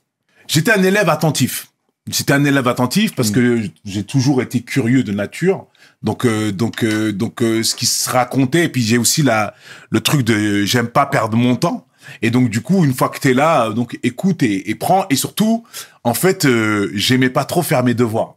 J'étais 0.48 0.72
un 0.72 0.84
élève 0.84 1.10
attentif. 1.10 1.69
J'étais 2.08 2.34
un 2.34 2.46
élève 2.46 2.67
attentif 2.67 3.15
parce 3.15 3.31
que 3.31 3.60
j'ai 3.86 4.03
toujours 4.03 4.43
été 4.43 4.62
curieux 4.62 5.03
de 5.03 5.12
nature. 5.12 5.65
Donc 6.01 6.25
euh, 6.25 6.51
donc 6.51 6.84
euh, 6.84 7.12
donc 7.12 7.41
euh, 7.41 7.62
ce 7.63 7.75
qui 7.75 7.86
se 7.86 8.10
racontait 8.10 8.65
et 8.65 8.70
puis 8.70 8.82
j'ai 8.82 8.98
aussi 8.98 9.22
la 9.22 9.53
le 9.89 10.00
truc 10.00 10.22
de 10.24 10.63
j'aime 10.63 10.88
pas 10.88 11.06
perdre 11.06 11.36
mon 11.38 11.56
temps. 11.56 11.86
Et 12.22 12.32
donc 12.32 12.50
du 12.50 12.62
coup 12.62 12.86
une 12.86 12.94
fois 12.94 13.10
que 13.10 13.20
t'es 13.20 13.34
là 13.34 13.68
euh, 13.68 13.74
donc 13.74 14.00
écoute 14.01 14.41
et, 14.41 14.70
et 14.70 14.75
prends 14.75 15.06
et 15.10 15.15
surtout 15.18 15.65
en 16.06 16.13
fait 16.13 16.46
euh, 16.46 16.89
j'aimais 16.96 17.29
pas 17.29 17.44
trop 17.44 17.62
faire 17.62 17.84
mes 17.84 17.94
devoirs. 17.94 18.36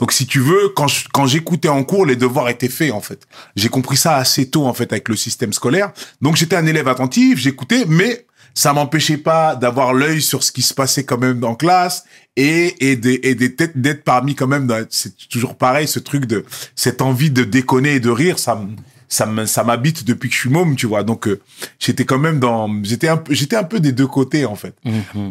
Donc 0.00 0.12
si 0.12 0.26
tu 0.26 0.40
veux 0.40 0.70
quand 0.74 0.88
je- 0.88 1.06
quand 1.12 1.26
j'écoutais 1.26 1.68
en 1.68 1.82
cours 1.84 2.04
les 2.04 2.16
devoirs 2.16 2.48
étaient 2.48 2.68
faits 2.68 2.92
en 2.92 3.00
fait. 3.00 3.26
J'ai 3.54 3.68
compris 3.68 3.96
ça 3.96 4.16
assez 4.16 4.50
tôt 4.50 4.66
en 4.66 4.74
fait 4.74 4.92
avec 4.92 5.08
le 5.08 5.16
système 5.16 5.52
scolaire. 5.52 5.92
Donc 6.20 6.34
j'étais 6.36 6.56
un 6.56 6.66
élève 6.66 6.88
attentif, 6.88 7.38
j'écoutais 7.38 7.84
mais 7.86 8.25
ça 8.56 8.72
m'empêchait 8.72 9.18
pas 9.18 9.54
d'avoir 9.54 9.92
l'œil 9.92 10.22
sur 10.22 10.42
ce 10.42 10.50
qui 10.50 10.62
se 10.62 10.72
passait 10.72 11.04
quand 11.04 11.18
même 11.18 11.44
en 11.44 11.54
classe 11.54 12.04
et 12.36 12.74
et 12.90 12.96
des 12.96 13.20
et 13.22 13.34
des 13.34 13.54
têtes 13.54 13.76
d'être 13.78 14.02
parmi 14.02 14.34
quand 14.34 14.46
même 14.46 14.66
c'est 14.90 15.14
toujours 15.28 15.54
pareil 15.56 15.86
ce 15.86 15.98
truc 16.00 16.24
de 16.24 16.44
cette 16.74 17.02
envie 17.02 17.30
de 17.30 17.44
déconner 17.44 17.96
et 17.96 18.00
de 18.00 18.08
rire 18.10 18.38
ça 18.38 18.54
me 18.56 18.68
ça 19.08 19.26
me 19.26 19.44
ça 19.46 19.62
m'habite 19.62 20.04
depuis 20.04 20.28
que 20.30 20.34
je 20.34 20.40
suis 20.40 20.48
môme 20.50 20.74
tu 20.74 20.86
vois. 20.86 21.02
Donc 21.04 21.28
euh, 21.28 21.38
j'étais 21.78 22.04
quand 22.06 22.18
même 22.18 22.40
dans 22.40 22.68
j'étais 22.82 23.08
un 23.08 23.18
peu 23.18 23.32
j'étais 23.34 23.56
un 23.56 23.62
peu 23.62 23.78
des 23.78 23.92
deux 23.92 24.06
côtés 24.08 24.46
en 24.46 24.56
fait. 24.56 24.74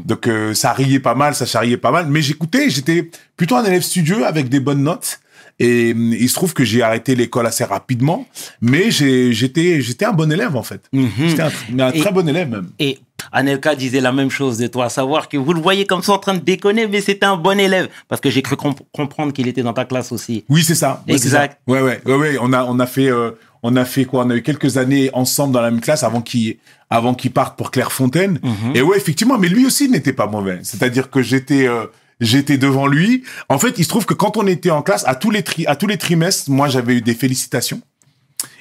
Donc 0.05 0.27
euh, 0.27 0.53
ça 0.53 0.72
riait 0.72 1.00
pas 1.01 1.15
mal 1.15 1.34
ça 1.36 1.46
charriait 1.48 1.77
pas 1.77 1.91
mal. 1.91 2.05
Mais 2.08 2.22
j'écoutais 2.22 2.70
j'étais 2.70 3.10
plutôt 3.36 3.55
un 3.55 3.65
élève 3.65 3.82
studieux 3.82 4.25
avec 4.25 4.48
des 4.50 4.60
bonnes 4.60 4.84
notes. 4.84 5.20
Et 5.60 5.94
hum, 5.94 6.13
il 6.13 6.29
se 6.29 6.36
trouve 6.36 6.53
que 6.53 6.63
j'ai 6.65 6.84
arrêté 6.84 7.15
l'école 7.15 7.48
assez 7.48 7.63
rapidement. 7.65 8.25
Mais 8.62 8.91
j'ai 8.91 9.34
j'étais 9.34 9.82
j'étais 9.82 10.05
un 10.05 10.13
bon 10.13 10.32
élève 10.32 10.55
en 10.55 10.63
fait. 10.63 10.82
J'étais 10.94 11.41
un, 11.44 11.50
tr- 11.50 11.82
un 11.82 11.91
Et- 11.91 12.00
très 12.00 12.12
bon 12.12 12.27
élève 12.29 12.50
même. 12.50 12.70
Et 12.79 13.00
Anelka 13.32 13.75
disait 13.75 14.01
la 14.01 14.12
même 14.12 14.29
chose 14.29 14.58
de 14.58 14.67
toi, 14.67 14.86
à 14.86 14.89
savoir 14.89 15.29
que 15.29 15.38
vous 15.38 15.53
le 15.53 15.62
voyez 15.62 15.86
comme 15.86 16.01
ça 16.03 16.13
en 16.13 16.17
train 16.20 16.34
de 16.34 16.39
déconner, 16.39 16.88
mais 16.88 17.01
c'était 17.01 17.25
un 17.25 17.38
bon 17.38 17.60
élève. 17.60 17.89
Parce 18.08 18.22
que 18.22 18.29
j'ai 18.29 18.41
cru 18.41 18.55
comp- 18.55 18.82
comprendre 18.91 19.34
qu'il 19.34 19.48
était 19.48 19.63
dans 19.63 19.74
ta 19.74 19.86
classe 19.86 20.12
aussi. 20.12 20.46
Oui, 20.50 20.63
c'est 20.63 20.75
ça. 20.75 21.03
Ouais, 21.08 21.13
Exact. 21.15 21.60
ça. 21.67 21.74
Ouais, 21.74 21.82
ouais, 21.82 22.01
ouais, 22.05 22.15
ouais. 22.15 22.38
On 22.41 22.53
a, 22.53 22.63
on 22.65 22.79
a 22.79 22.86
fait, 22.88 23.10
euh, 23.10 23.32
on 23.63 23.75
a 23.75 23.86
fait 23.86 24.05
quoi? 24.05 24.25
On 24.25 24.29
a 24.29 24.36
eu 24.36 24.41
quelques 24.44 24.77
années 24.77 25.10
ensemble 25.13 25.53
dans 25.53 25.62
la 25.62 25.72
même 25.72 25.82
classe 25.82 26.03
avant 26.03 26.22
qu'il, 26.22 26.58
avant 26.89 27.13
qu'il 27.13 27.32
parte 27.32 27.58
pour 27.58 27.72
Clairefontaine. 27.72 28.39
Mhm. 28.44 28.75
Et 28.75 28.82
ouais, 28.82 28.98
effectivement. 28.98 29.38
Mais 29.38 29.48
lui 29.50 29.65
aussi 29.65 29.89
n'était 29.89 30.13
pas 30.13 30.27
mauvais. 30.27 30.60
C'est-à-dire 30.63 31.10
que 31.10 31.22
j'étais, 31.22 31.67
euh, 31.67 31.86
j'étais 32.22 32.58
devant 32.58 32.88
lui. 32.88 33.24
En 33.50 33.58
fait, 33.60 33.74
il 33.77 33.84
se 33.84 33.89
trouve 33.89 34.05
que 34.05 34.13
quand 34.13 34.38
on 34.38 34.46
était 34.48 34.70
en 34.72 34.82
classe, 34.82 35.03
à 35.08 35.15
tous 35.15 35.32
les 35.32 35.44
tri, 35.44 35.65
à 35.67 35.75
tous 35.75 35.88
les 35.88 35.98
trimestres, 35.98 36.50
moi, 36.51 36.67
j'avais 36.70 36.96
eu 36.96 37.01
des 37.01 37.15
félicitations. 37.15 37.82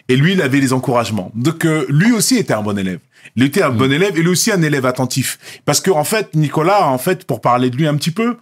Et 0.08 0.16
lui, 0.16 0.32
il 0.32 0.42
avait 0.42 0.61
les 0.61 0.73
encouragements. 0.73 1.32
Donc, 1.34 1.64
euh, 1.64 1.87
lui 1.88 2.12
aussi 2.12 2.37
était 2.37 2.52
un 2.52 2.62
bon 2.62 2.76
élève. 2.78 3.00
Il 3.37 3.42
était 3.42 3.62
un 3.62 3.70
bon 3.70 3.90
élève 3.90 4.18
et 4.18 4.23
lui 4.23 4.28
aussi 4.28 4.52
un 4.52 4.61
élève 4.62 4.84
attentif. 4.84 5.38
Parce 5.64 5.80
que, 5.80 5.90
en 5.90 6.04
fait, 6.04 6.34
Nicolas, 6.34 6.87
en 6.87 6.99
fait, 6.99 7.25
pour 7.25 7.40
parler 7.40 7.70
de 7.70 7.76
lui 7.76 7.87
un 7.87 7.94
petit 7.96 8.11
peu, 8.11 8.37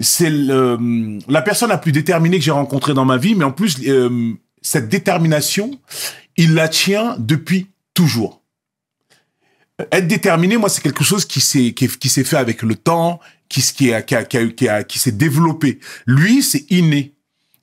c'est 0.00 0.30
le- 0.30 1.18
la 1.28 1.42
personne 1.42 1.68
la 1.68 1.76
plus 1.76 1.92
déterminée 1.92 2.38
que 2.38 2.44
j'ai 2.44 2.50
rencontrée 2.50 2.94
dans 2.94 3.04
ma 3.04 3.18
vie, 3.18 3.34
mais 3.34 3.44
en 3.44 3.52
plus, 3.52 3.76
euh, 3.86 4.32
cette 4.62 4.88
détermination, 4.88 5.78
il 6.38 6.54
la 6.54 6.68
tient 6.68 7.16
depuis 7.18 7.66
toujours. 7.92 8.40
Être 9.92 10.06
déterminé, 10.06 10.56
moi, 10.56 10.68
c'est 10.68 10.82
quelque 10.82 11.04
chose 11.04 11.24
qui 11.24 11.40
s'est 11.40 11.72
qui, 11.72 11.88
qui 11.88 12.08
s'est 12.08 12.24
fait 12.24 12.36
avec 12.36 12.62
le 12.62 12.74
temps, 12.74 13.18
qui 13.48 13.60
qui 13.62 13.92
a- 13.92 14.02
qui 14.02 14.14
a- 14.14 14.24
qui 14.24 14.68
a- 14.68 14.84
qui 14.84 14.98
s'est 14.98 15.12
développé. 15.12 15.78
Lui, 16.06 16.42
c'est 16.42 16.70
inné. 16.70 17.14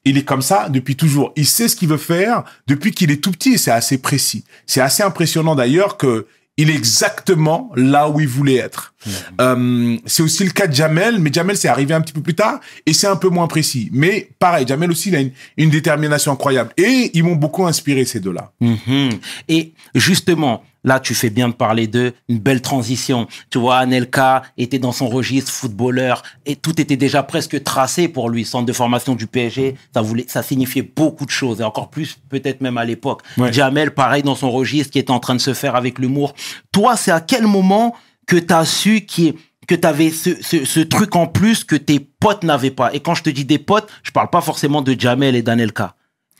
Il 0.07 0.17
est 0.17 0.23
comme 0.23 0.41
ça 0.41 0.69
depuis 0.69 0.95
toujours. 0.95 1.33
Il 1.35 1.45
sait 1.45 1.67
ce 1.67 1.75
qu'il 1.75 1.89
veut 1.89 1.97
faire 1.97 2.43
depuis 2.65 2.91
qu'il 2.91 3.11
est 3.11 3.21
tout 3.21 3.31
petit 3.31 3.53
et 3.53 3.57
c'est 3.57 3.71
assez 3.71 3.97
précis. 3.97 4.45
C'est 4.65 4.79
assez 4.79 5.03
impressionnant 5.03 5.53
d'ailleurs 5.53 5.97
que 5.97 6.27
il 6.59 6.71
est 6.71 6.75
exactement 6.75 7.71
là 7.75 8.09
où 8.09 8.19
il 8.19 8.27
voulait 8.27 8.55
être. 8.55 8.95
Euh, 9.39 9.95
c'est 10.07 10.23
aussi 10.23 10.43
le 10.43 10.49
cas 10.49 10.65
de 10.65 10.73
Jamel, 10.73 11.19
mais 11.19 11.31
Jamel 11.31 11.55
c'est 11.55 11.67
arrivé 11.67 11.93
un 11.93 12.01
petit 12.01 12.13
peu 12.13 12.21
plus 12.21 12.33
tard 12.33 12.59
et 12.85 12.93
c'est 12.93 13.05
un 13.05 13.15
peu 13.15 13.29
moins 13.29 13.47
précis. 13.47 13.89
Mais 13.91 14.29
pareil, 14.39 14.65
Jamel 14.65 14.89
aussi 14.89 15.09
il 15.09 15.15
a 15.15 15.19
une, 15.19 15.31
une 15.57 15.69
détermination 15.69 16.31
incroyable 16.31 16.71
et 16.77 17.11
ils 17.13 17.23
m'ont 17.23 17.35
beaucoup 17.35 17.67
inspiré 17.67 18.05
ces 18.05 18.19
deux-là. 18.19 18.51
Mhm. 18.59 19.09
Et 19.49 19.73
justement, 19.93 20.63
là, 20.87 20.99
tu 20.99 21.13
fais 21.13 21.29
bien 21.29 21.49
de 21.49 21.53
parler 21.53 21.85
de 21.87 22.13
une 22.29 22.39
belle 22.39 22.61
transition. 22.61 23.27
Tu 23.49 23.59
vois, 23.59 23.77
Anelka 23.77 24.41
était 24.57 24.79
dans 24.79 24.91
son 24.93 25.07
registre 25.09 25.51
footballeur 25.51 26.23
et 26.45 26.55
tout 26.55 26.79
était 26.81 26.95
déjà 26.95 27.21
presque 27.23 27.61
tracé 27.63 28.07
pour 28.07 28.29
lui. 28.29 28.45
Centre 28.45 28.65
de 28.65 28.73
formation 28.73 29.13
du 29.13 29.27
PSG, 29.27 29.75
ça 29.93 30.01
voulait, 30.01 30.25
ça 30.27 30.41
signifiait 30.41 30.81
beaucoup 30.81 31.25
de 31.25 31.29
choses 31.31 31.59
et 31.61 31.63
encore 31.63 31.89
plus 31.89 32.17
peut-être 32.29 32.61
même 32.61 32.77
à 32.77 32.85
l'époque. 32.85 33.21
Ouais. 33.37 33.51
Jamel, 33.53 33.91
pareil, 33.91 34.23
dans 34.23 34.35
son 34.35 34.49
registre 34.49 34.91
qui 34.91 34.99
était 34.99 35.11
en 35.11 35.19
train 35.19 35.35
de 35.35 35.41
se 35.41 35.53
faire 35.53 35.75
avec 35.75 35.99
l'humour. 35.99 36.33
Toi, 36.71 36.95
c'est 36.95 37.11
à 37.11 37.19
quel 37.21 37.45
moment 37.45 37.93
que 38.25 38.37
tu 38.37 38.53
as 38.53 38.65
su 38.65 39.01
qui 39.01 39.35
que 39.67 39.75
tu 39.75 39.85
avais 39.85 40.11
ce, 40.11 40.29
ce, 40.41 40.63
ce 40.63 40.79
truc 40.79 41.13
en 41.17 41.27
plus 41.27 41.65
que 41.65 41.75
tes 41.75 41.99
potes 41.99 42.43
n'avaient 42.43 42.71
pas? 42.71 42.93
Et 42.93 43.01
quand 43.01 43.15
je 43.15 43.23
te 43.23 43.29
dis 43.29 43.43
des 43.43 43.59
potes, 43.59 43.89
je 44.03 44.11
parle 44.11 44.29
pas 44.29 44.39
forcément 44.39 44.81
de 44.81 44.95
Jamel 44.97 45.35
et 45.35 45.41
d'Anelka. 45.41 45.95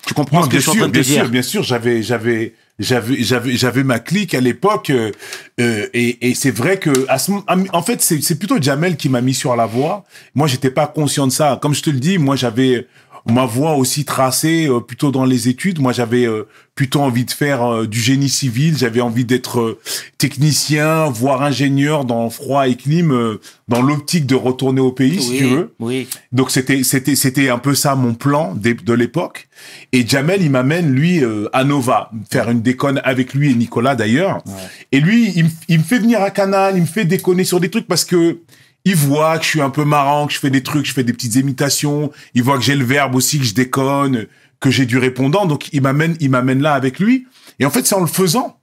Tu 0.05 0.13
comprends 0.13 0.37
Non, 0.39 0.45
ce 0.45 0.49
que 0.49 0.57
je 0.57 0.61
suis 0.61 0.69
en 0.71 0.75
train 0.75 0.87
de 0.87 0.91
te 0.93 0.99
bien 0.99 1.01
dire? 1.01 1.21
sûr, 1.23 1.29
bien 1.29 1.41
sûr, 1.41 1.63
j'avais, 1.63 2.01
j'avais, 2.01 2.55
j'avais, 2.79 3.23
j'avais, 3.23 3.55
j'avais 3.55 3.83
ma 3.83 3.99
clique 3.99 4.33
à 4.33 4.41
l'époque, 4.41 4.89
euh, 4.89 5.11
euh, 5.59 5.87
et, 5.93 6.29
et 6.29 6.35
c'est 6.35 6.51
vrai 6.51 6.77
que, 6.77 6.91
à 7.09 7.17
ce, 7.17 7.31
en 7.73 7.81
fait, 7.81 8.01
c'est, 8.01 8.21
c'est 8.21 8.37
plutôt 8.37 8.61
Jamel 8.61 8.97
qui 8.97 9.09
m'a 9.09 9.21
mis 9.21 9.33
sur 9.33 9.55
la 9.55 9.65
voie. 9.65 10.05
Moi, 10.35 10.47
j'étais 10.47 10.69
pas 10.69 10.87
conscient 10.87 11.25
de 11.25 11.31
ça. 11.31 11.57
Comme 11.61 11.73
je 11.73 11.81
te 11.81 11.89
le 11.89 11.99
dis, 11.99 12.17
moi, 12.17 12.35
j'avais 12.35 12.87
ma 13.29 13.45
voie 13.45 13.75
aussi 13.75 14.05
tracée 14.05 14.67
euh, 14.67 14.79
plutôt 14.79 15.11
dans 15.11 15.25
les 15.25 15.47
études. 15.49 15.79
Moi, 15.79 15.91
j'avais 15.93 16.25
euh, 16.25 16.43
plutôt 16.75 17.01
envie 17.01 17.25
de 17.25 17.31
faire 17.31 17.63
euh, 17.63 17.87
du 17.87 17.99
génie 17.99 18.29
civil. 18.29 18.77
J'avais 18.77 19.01
envie 19.01 19.25
d'être 19.25 19.59
euh, 19.59 19.79
technicien, 20.17 21.05
voire 21.09 21.41
ingénieur 21.41 22.05
dans 22.05 22.29
froid 22.29 22.67
et 22.67 22.75
clim, 22.75 23.11
euh, 23.11 23.39
dans 23.67 23.81
l'optique 23.81 24.25
de 24.25 24.35
retourner 24.35 24.81
au 24.81 24.91
pays, 24.91 25.21
si 25.21 25.37
tu 25.37 25.45
veux. 25.45 25.73
Oui. 25.79 26.07
Donc 26.31 26.51
c'était 26.51 26.83
c'était 26.83 27.15
c'était 27.15 27.49
un 27.49 27.57
peu 27.59 27.75
ça 27.75 27.95
mon 27.95 28.13
plan 28.13 28.53
de, 28.55 28.73
de 28.73 28.93
l'époque. 28.93 29.47
Et 29.91 30.05
Jamel 30.07 30.41
il 30.41 30.51
m'amène 30.51 30.91
lui 30.91 31.23
euh, 31.23 31.47
à 31.53 31.63
Nova 31.63 32.11
faire 32.31 32.49
une 32.49 32.61
déconne 32.61 33.01
avec 33.03 33.33
lui 33.33 33.51
et 33.51 33.55
Nicolas 33.55 33.95
d'ailleurs. 33.95 34.43
Et 34.91 34.99
lui 34.99 35.31
il, 35.35 35.45
me- 35.45 35.49
il 35.67 35.79
me 35.79 35.83
fait 35.83 35.99
venir 35.99 36.21
à 36.21 36.29
Canal, 36.29 36.75
il 36.75 36.81
me 36.81 36.85
fait 36.87 37.05
déconner 37.05 37.43
sur 37.43 37.59
des 37.59 37.69
trucs 37.69 37.87
parce 37.87 38.05
que 38.05 38.39
il 38.87 38.95
voit 38.95 39.37
que 39.37 39.43
je 39.43 39.49
suis 39.49 39.61
un 39.61 39.69
peu 39.69 39.83
marrant, 39.83 40.27
que 40.27 40.33
je 40.33 40.39
fais 40.39 40.49
des 40.49 40.63
trucs, 40.63 40.85
je 40.85 40.93
fais 40.93 41.03
des 41.03 41.13
petites 41.13 41.35
imitations. 41.35 42.11
Il 42.33 42.43
voit 42.43 42.57
que 42.57 42.63
j'ai 42.63 42.75
le 42.75 42.85
verbe 42.85 43.15
aussi, 43.15 43.39
que 43.39 43.45
je 43.45 43.53
déconne, 43.53 44.27
que 44.59 44.71
j'ai 44.71 44.85
du 44.85 44.97
répondant. 44.97 45.45
Donc 45.45 45.69
il 45.73 45.81
m'amène 45.81 46.15
il 46.19 46.29
m'amène 46.29 46.61
là 46.61 46.73
avec 46.73 46.99
lui. 46.99 47.27
Et 47.59 47.65
en 47.65 47.69
fait 47.69 47.85
c'est 47.85 47.95
en 47.95 48.01
le 48.01 48.07
faisant 48.07 48.59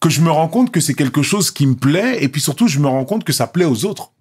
que 0.00 0.08
je 0.08 0.20
me 0.20 0.30
rends 0.30 0.48
compte 0.48 0.70
que 0.70 0.80
c'est 0.80 0.94
quelque 0.94 1.22
chose 1.22 1.50
qui 1.50 1.66
me 1.66 1.74
plaît 1.74 2.22
et 2.22 2.28
puis 2.28 2.40
surtout 2.40 2.68
je 2.68 2.78
me 2.78 2.86
rends 2.86 3.04
compte 3.04 3.24
que 3.24 3.32
ça 3.32 3.46
plaît 3.46 3.64
aux 3.64 3.84
autres. 3.84 4.12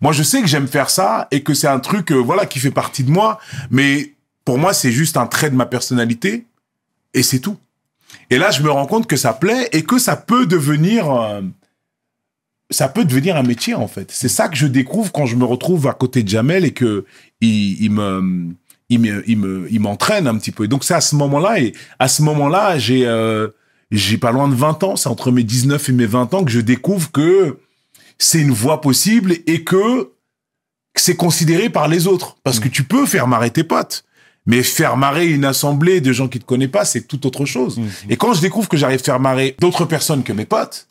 Moi, 0.00 0.12
je 0.12 0.22
sais 0.22 0.42
que 0.42 0.46
j'aime 0.46 0.68
faire 0.68 0.90
ça 0.90 1.28
et 1.30 1.42
que 1.42 1.54
c'est 1.54 1.66
un 1.66 1.80
truc, 1.80 2.12
euh, 2.12 2.16
voilà, 2.16 2.44
qui 2.44 2.58
fait 2.58 2.70
partie 2.70 3.04
de 3.04 3.10
moi. 3.10 3.38
Mais 3.70 4.14
pour 4.44 4.58
moi, 4.58 4.74
c'est 4.74 4.92
juste 4.92 5.16
un 5.16 5.26
trait 5.26 5.50
de 5.50 5.56
ma 5.56 5.66
personnalité 5.66 6.44
et 7.14 7.22
c'est 7.22 7.38
tout. 7.38 7.56
Et 8.28 8.36
là, 8.36 8.50
je 8.50 8.62
me 8.62 8.70
rends 8.70 8.86
compte 8.86 9.06
que 9.06 9.16
ça 9.16 9.32
plaît 9.32 9.68
et 9.72 9.82
que 9.82 9.98
ça 9.98 10.16
peut 10.16 10.46
devenir, 10.46 11.10
euh, 11.10 11.40
ça 12.70 12.88
peut 12.88 13.04
devenir 13.04 13.36
un 13.36 13.42
métier 13.42 13.74
en 13.74 13.88
fait. 13.88 14.10
C'est 14.10 14.28
ça 14.28 14.48
que 14.48 14.56
je 14.56 14.66
découvre 14.66 15.12
quand 15.12 15.26
je 15.26 15.36
me 15.36 15.44
retrouve 15.44 15.86
à 15.86 15.92
côté 15.92 16.22
de 16.22 16.28
Jamel 16.28 16.64
et 16.64 16.72
que 16.72 17.04
il, 17.40 17.82
il 17.82 17.90
me, 17.90 18.54
il 18.88 19.00
me, 19.00 19.22
il 19.28 19.38
me, 19.38 19.68
il 19.70 19.80
m'entraîne 19.80 20.26
un 20.26 20.36
petit 20.36 20.52
peu. 20.52 20.64
Et 20.64 20.68
donc 20.68 20.84
c'est 20.84 20.94
à 20.94 21.00
ce 21.00 21.16
moment-là 21.16 21.60
et 21.60 21.74
à 21.98 22.08
ce 22.08 22.22
moment-là, 22.22 22.78
j'ai, 22.78 23.06
euh, 23.06 23.48
j'ai 23.90 24.18
pas 24.18 24.32
loin 24.32 24.48
de 24.48 24.54
20 24.54 24.82
ans. 24.84 24.96
C'est 24.96 25.08
entre 25.08 25.30
mes 25.30 25.44
19 25.44 25.88
et 25.88 25.92
mes 25.92 26.06
20 26.06 26.34
ans 26.34 26.44
que 26.44 26.50
je 26.50 26.60
découvre 26.60 27.10
que 27.10 27.58
c'est 28.18 28.40
une 28.40 28.52
voie 28.52 28.80
possible 28.80 29.36
et 29.46 29.64
que 29.64 30.12
c'est 30.96 31.16
considéré 31.16 31.70
par 31.70 31.88
les 31.88 32.06
autres. 32.06 32.36
Parce 32.44 32.60
que 32.60 32.68
tu 32.68 32.84
peux 32.84 33.06
faire 33.06 33.26
marrer 33.26 33.50
tes 33.50 33.64
potes. 33.64 34.04
Mais 34.46 34.62
faire 34.62 34.98
marrer 34.98 35.26
une 35.26 35.46
assemblée 35.46 36.02
de 36.02 36.12
gens 36.12 36.28
qui 36.28 36.38
te 36.38 36.44
connaissent 36.44 36.68
pas, 36.68 36.84
c'est 36.84 37.08
tout 37.08 37.26
autre 37.26 37.46
chose. 37.46 37.80
Et 38.10 38.18
quand 38.18 38.34
je 38.34 38.42
découvre 38.42 38.68
que 38.68 38.76
j'arrive 38.76 39.00
à 39.00 39.02
faire 39.02 39.18
marrer 39.18 39.56
d'autres 39.58 39.86
personnes 39.86 40.22
que 40.22 40.34
mes 40.34 40.44
potes, 40.44 40.86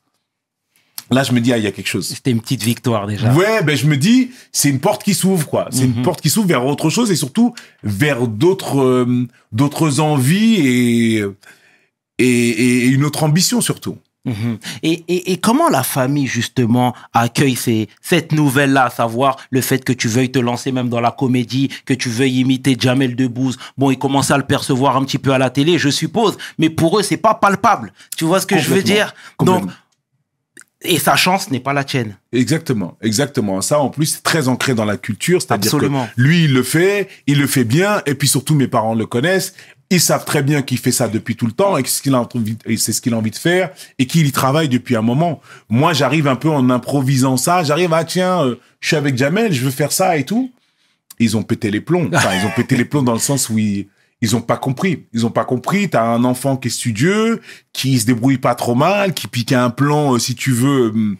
là, 1.13 1.23
je 1.23 1.31
me 1.31 1.39
dis, 1.39 1.53
ah, 1.53 1.57
il 1.57 1.63
y 1.63 1.67
a 1.67 1.71
quelque 1.71 1.87
chose. 1.87 2.07
C'était 2.07 2.31
une 2.31 2.41
petite 2.41 2.63
victoire 2.63 3.07
déjà. 3.07 3.31
Ouais, 3.33 3.63
ben 3.63 3.77
je 3.77 3.85
me 3.85 3.95
dis, 3.95 4.31
c'est 4.51 4.69
une 4.69 4.79
porte 4.79 5.03
qui 5.03 5.13
s'ouvre, 5.13 5.47
quoi. 5.47 5.67
C'est 5.71 5.85
une 5.85 6.01
porte 6.01 6.21
qui 6.21 6.29
s'ouvre 6.29 6.47
vers 6.47 6.65
autre 6.65 6.89
chose 6.89 7.11
et 7.11 7.15
surtout 7.15 7.53
vers 7.83 8.27
d'autres 8.27 8.81
euh, 8.81 9.27
d'autres 9.51 9.99
envies 9.99 10.55
et, 10.55 11.23
et 12.19 12.49
et 12.49 12.85
une 12.87 13.05
autre 13.05 13.23
ambition 13.23 13.61
surtout. 13.61 13.97
Mhm. 14.25 14.57
Et, 14.83 15.03
et, 15.09 15.33
et 15.33 15.37
comment 15.37 15.67
la 15.67 15.83
famille, 15.83 16.27
justement, 16.27 16.95
accueille 17.11 17.57
ces, 17.57 17.89
cette 18.01 18.31
nouvelle-là, 18.31 18.85
à 18.85 18.89
savoir 18.89 19.35
le 19.49 19.59
fait 19.59 19.83
que 19.83 19.91
tu 19.91 20.07
veuilles 20.07 20.31
te 20.31 20.39
lancer 20.39 20.71
même 20.71 20.87
dans 20.87 21.01
la 21.01 21.11
comédie, 21.11 21.67
que 21.85 21.93
tu 21.93 22.07
veuilles 22.07 22.39
imiter 22.39 22.77
Jamel 22.79 23.17
Debbouze? 23.17 23.57
Bon, 23.77 23.91
ils 23.91 23.99
commencent 23.99 24.31
à 24.31 24.37
le 24.37 24.45
percevoir 24.45 24.95
un 24.95 25.03
petit 25.03 25.17
peu 25.17 25.33
à 25.33 25.37
la 25.37 25.49
télé, 25.49 25.77
je 25.77 25.89
suppose, 25.89 26.37
mais 26.57 26.69
pour 26.69 26.97
eux, 26.97 27.03
c'est 27.03 27.17
pas 27.17 27.33
palpable. 27.33 27.91
Tu 28.15 28.23
vois 28.23 28.39
ce 28.39 28.47
que 28.47 28.57
je 28.57 28.69
veux 28.69 28.81
dire? 28.83 29.13
Donc. 29.43 29.69
Et 30.83 30.99
sa 30.99 31.15
chance 31.15 31.49
n'est 31.49 31.59
pas 31.59 31.73
la 31.73 31.83
tienne. 31.83 32.17
Exactement, 32.31 32.97
exactement. 33.01 33.61
Ça, 33.61 33.79
en 33.79 33.89
plus, 33.89 34.05
c'est 34.07 34.23
très 34.23 34.47
ancré 34.47 34.73
dans 34.75 34.85
la 34.85 34.97
culture, 34.97 35.41
c'est-à-dire 35.41 35.71
que 35.71 35.85
lui, 36.17 36.45
il 36.45 36.53
le 36.53 36.63
fait, 36.63 37.07
il 37.27 37.39
le 37.39 37.47
fait 37.47 37.63
bien, 37.63 38.01
et 38.05 38.15
puis 38.15 38.27
surtout, 38.27 38.55
mes 38.55 38.67
parents 38.67 38.95
le 38.95 39.05
connaissent. 39.05 39.53
Ils 39.89 40.01
savent 40.01 40.25
très 40.25 40.41
bien 40.41 40.63
qu'il 40.63 40.79
fait 40.79 40.91
ça 40.91 41.07
depuis 41.07 41.35
tout 41.35 41.45
le 41.45 41.51
temps 41.51 41.77
et 41.77 41.83
que 41.83 41.89
ce 41.89 42.01
qu'il 42.01 42.15
a 42.15 42.21
envie, 42.21 42.57
et 42.65 42.77
c'est 42.77 42.93
ce 42.93 43.01
qu'il 43.01 43.13
a 43.13 43.17
envie 43.17 43.31
de 43.31 43.35
faire 43.35 43.69
et 43.99 44.07
qu'il 44.07 44.25
y 44.25 44.31
travaille 44.31 44.67
depuis 44.67 44.95
un 44.95 45.03
moment. 45.03 45.39
Moi, 45.69 45.93
j'arrive 45.93 46.27
un 46.27 46.35
peu 46.35 46.49
en 46.49 46.69
improvisant 46.71 47.37
ça. 47.37 47.63
J'arrive, 47.63 47.93
ah 47.93 48.03
tiens, 48.03 48.43
euh, 48.43 48.55
je 48.79 48.87
suis 48.87 48.95
avec 48.95 49.15
Jamel, 49.17 49.53
je 49.53 49.63
veux 49.63 49.71
faire 49.71 49.91
ça 49.91 50.17
et 50.17 50.25
tout. 50.25 50.51
ils 51.19 51.37
ont 51.37 51.43
pété 51.43 51.69
les 51.69 51.81
plombs. 51.81 52.09
Enfin, 52.11 52.31
ils 52.33 52.45
ont 52.45 52.51
pété 52.55 52.75
les 52.75 52.85
plombs 52.85 53.03
dans 53.03 53.13
le 53.13 53.19
sens 53.19 53.49
où 53.49 53.59
ils, 53.59 53.87
ils 54.21 54.35
ont 54.35 54.41
pas 54.41 54.57
compris. 54.57 55.05
Ils 55.13 55.25
ont 55.25 55.31
pas 55.31 55.45
compris. 55.45 55.89
T'as 55.89 56.03
un 56.03 56.23
enfant 56.23 56.55
qui 56.57 56.69
est 56.69 56.71
studieux, 56.71 57.41
qui 57.73 57.99
se 57.99 58.05
débrouille 58.05 58.37
pas 58.37 58.55
trop 58.55 58.75
mal, 58.75 59.13
qui 59.13 59.27
pique 59.27 59.51
un 59.51 59.69
plan, 59.69 60.15
euh, 60.15 60.19
si 60.19 60.35
tu 60.35 60.51
veux, 60.51 60.89
hum, 60.89 61.17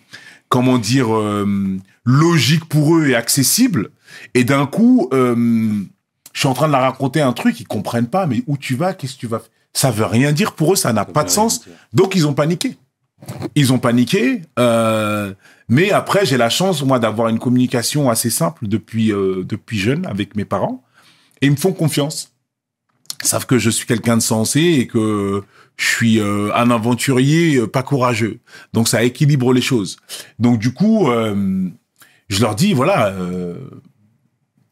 comment 0.49 0.77
dire, 0.77 1.13
euh, 1.13 1.77
logique 2.05 2.65
pour 2.65 2.95
eux 2.95 3.07
et 3.07 3.15
accessible. 3.15 3.89
Et 4.33 4.43
d'un 4.43 4.65
coup, 4.65 5.09
euh, 5.13 5.35
je 6.33 6.39
suis 6.39 6.47
en 6.47 6.53
train 6.53 6.67
de 6.67 6.71
leur 6.71 6.81
raconter 6.81 7.21
un 7.21 7.33
truc, 7.33 7.59
ils 7.59 7.67
comprennent 7.67 8.07
pas. 8.07 8.25
Mais 8.27 8.43
où 8.47 8.57
tu 8.57 8.75
vas 8.75 8.93
Qu'est-ce 8.93 9.15
que 9.15 9.19
tu 9.19 9.27
vas 9.27 9.39
faire 9.39 9.49
Ça 9.73 9.91
veut 9.91 10.05
rien 10.05 10.31
dire 10.31 10.53
pour 10.53 10.73
eux. 10.73 10.75
Ça 10.75 10.93
n'a 10.93 11.05
pas 11.05 11.23
de 11.23 11.29
sens. 11.29 11.63
dire. 11.63 11.73
Donc 11.93 12.15
ils 12.15 12.27
ont 12.27 12.33
paniqué. 12.33 12.77
Ils 13.55 13.71
ont 13.71 13.79
paniqué. 13.79 14.41
euh, 14.59 15.33
mais 15.69 15.91
après, 15.91 16.25
j'ai 16.25 16.37
la 16.37 16.49
chance 16.49 16.83
moi 16.83 16.99
d'avoir 16.99 17.29
une 17.29 17.39
communication 17.39 18.09
assez 18.09 18.29
simple 18.29 18.67
depuis 18.67 19.11
euh, 19.13 19.43
depuis 19.45 19.79
jeune 19.79 20.05
avec 20.05 20.35
mes 20.35 20.45
parents. 20.45 20.83
Et 21.41 21.47
ils 21.47 21.51
me 21.51 21.55
font 21.57 21.71
confiance. 21.73 22.32
Savent 23.23 23.45
que 23.45 23.57
je 23.57 23.69
suis 23.69 23.85
quelqu'un 23.85 24.17
de 24.17 24.21
sensé 24.21 24.59
et 24.59 24.87
que 24.87 25.43
je 25.77 25.85
suis 25.85 26.19
euh, 26.19 26.53
un 26.53 26.69
aventurier 26.69 27.57
euh, 27.57 27.67
pas 27.67 27.83
courageux. 27.83 28.39
Donc 28.73 28.87
ça 28.87 29.03
équilibre 29.03 29.53
les 29.53 29.61
choses. 29.61 29.97
Donc 30.39 30.59
du 30.59 30.73
coup, 30.73 31.09
euh, 31.09 31.69
je 32.29 32.41
leur 32.41 32.55
dis 32.55 32.73
voilà, 32.73 33.13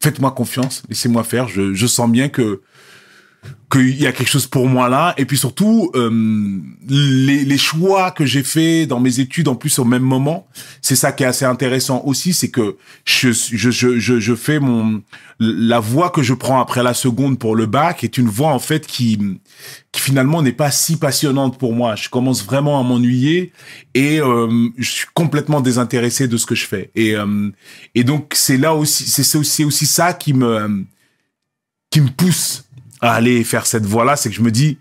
faites-moi 0.01 0.31
confiance, 0.31 0.83
laissez-moi 0.89 1.23
faire. 1.23 1.47
Je 1.47 1.87
sens 1.87 2.09
bien 2.09 2.29
que 2.29 2.61
qu'il 3.71 4.01
y 4.01 4.05
a 4.05 4.11
quelque 4.11 4.27
chose 4.29 4.47
pour 4.47 4.67
moi 4.67 4.89
là. 4.89 5.13
Et 5.17 5.25
puis 5.25 5.37
surtout, 5.37 5.91
euh, 5.95 6.59
les, 6.89 7.45
les 7.45 7.57
choix 7.57 8.11
que 8.11 8.25
j'ai 8.25 8.43
faits 8.43 8.87
dans 8.89 8.99
mes 8.99 9.19
études, 9.19 9.47
en 9.47 9.55
plus 9.55 9.79
au 9.79 9.85
même 9.85 10.03
moment, 10.03 10.47
c'est 10.81 10.97
ça 10.97 11.13
qui 11.13 11.23
est 11.23 11.27
assez 11.27 11.45
intéressant 11.45 12.03
aussi, 12.05 12.33
c'est 12.33 12.49
que 12.49 12.75
je, 13.05 13.31
je, 13.31 13.71
je, 13.71 14.19
je, 14.19 14.35
fais 14.35 14.59
mon 14.59 15.01
la 15.39 15.79
voie 15.79 16.09
que 16.09 16.21
je 16.21 16.33
prends 16.33 16.59
après 16.59 16.83
la 16.83 16.93
seconde 16.93 17.39
pour 17.39 17.55
le 17.55 17.65
bac 17.65 18.03
est 18.03 18.17
une 18.17 18.27
voie 18.27 18.51
en 18.51 18.59
fait 18.59 18.85
qui 18.85 19.17
qui 19.91 20.01
finalement 20.01 20.41
n'est 20.41 20.51
pas 20.51 20.69
si 20.69 20.97
passionnante 20.97 21.57
pour 21.57 21.73
moi. 21.73 21.95
Je 21.95 22.09
commence 22.09 22.43
vraiment 22.43 22.79
à 22.79 22.83
m'ennuyer 22.83 23.53
et 23.93 24.19
euh, 24.19 24.69
je 24.77 24.89
suis 24.89 25.07
complètement 25.13 25.61
désintéressé 25.61 26.27
de 26.27 26.35
ce 26.35 26.45
que 26.45 26.55
je 26.55 26.67
fais. 26.67 26.91
Et 26.95 27.15
euh, 27.15 27.49
et 27.95 28.03
donc 28.03 28.33
c'est 28.35 28.57
là 28.57 28.75
aussi 28.75 29.05
c'est 29.05 29.37
aussi, 29.37 29.63
aussi 29.63 29.85
ça 29.85 30.13
qui 30.13 30.33
me 30.33 30.85
qui 31.89 32.01
me 32.01 32.09
pousse 32.09 32.65
à 33.01 33.13
aller 33.13 33.43
faire 33.43 33.65
cette 33.65 33.85
voie-là, 33.85 34.15
c'est 34.15 34.29
que 34.29 34.35
je 34.35 34.41
me 34.41 34.51
dis, 34.51 34.77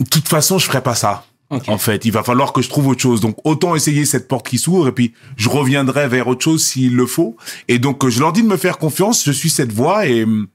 de 0.00 0.04
toute 0.08 0.28
façon, 0.28 0.58
je 0.58 0.66
ferai 0.66 0.82
pas 0.82 0.94
ça. 0.94 1.24
En 1.68 1.76
fait, 1.76 2.06
il 2.06 2.12
va 2.12 2.22
falloir 2.22 2.54
que 2.54 2.62
je 2.62 2.68
trouve 2.70 2.86
autre 2.88 3.02
chose. 3.02 3.20
Donc, 3.20 3.36
autant 3.44 3.76
essayer 3.76 4.06
cette 4.06 4.26
porte 4.26 4.48
qui 4.48 4.56
s'ouvre 4.58 4.88
et 4.88 4.92
puis 4.92 5.12
je 5.36 5.50
reviendrai 5.50 6.08
vers 6.08 6.26
autre 6.28 6.42
chose 6.42 6.64
s'il 6.64 6.96
le 6.96 7.04
faut. 7.06 7.36
Et 7.68 7.78
donc, 7.78 8.08
je 8.08 8.20
leur 8.20 8.32
dis 8.32 8.42
de 8.42 8.48
me 8.48 8.56
faire 8.56 8.78
confiance. 8.78 9.22
Je 9.24 9.32
suis 9.32 9.50
cette 9.50 9.70
voie 9.70 10.06
et 10.06 10.24
hum, 10.24 10.48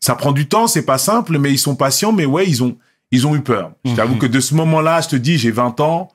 ça 0.00 0.14
prend 0.16 0.32
du 0.32 0.46
temps. 0.46 0.66
C'est 0.66 0.84
pas 0.84 0.98
simple, 0.98 1.38
mais 1.38 1.50
ils 1.50 1.58
sont 1.58 1.76
patients. 1.76 2.12
Mais 2.12 2.26
ouais, 2.26 2.46
ils 2.46 2.62
ont, 2.62 2.76
ils 3.10 3.26
ont 3.26 3.34
eu 3.34 3.40
peur. 3.40 3.72
Je 3.86 3.94
t'avoue 3.94 4.16
que 4.16 4.26
de 4.26 4.38
ce 4.40 4.54
moment-là, 4.54 5.00
je 5.00 5.08
te 5.08 5.16
dis, 5.16 5.38
j'ai 5.38 5.50
20 5.50 5.80
ans. 5.80 6.10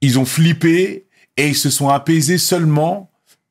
Ils 0.00 0.18
ont 0.18 0.24
flippé 0.24 1.06
et 1.36 1.48
ils 1.48 1.56
se 1.56 1.70
sont 1.70 1.88
apaisés 1.88 2.38
seulement 2.38 3.10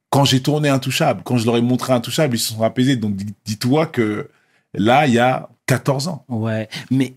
quand 0.10 0.26
j'ai 0.26 0.42
tourné 0.42 0.68
Intouchable. 0.68 1.22
Quand 1.24 1.38
je 1.38 1.46
leur 1.46 1.56
ai 1.56 1.62
montré 1.62 1.94
Intouchable, 1.94 2.36
ils 2.36 2.40
se 2.40 2.54
sont 2.54 2.64
apaisés. 2.64 2.98
Donc, 2.98 3.16
dis- 3.16 3.34
dis-toi 3.46 3.86
que 3.86 4.30
là, 4.74 5.08
il 5.08 5.14
y 5.14 5.20
a 5.20 5.50
14 5.66 6.08
ans. 6.08 6.26
Ouais, 6.30 6.70
mais 6.92 7.16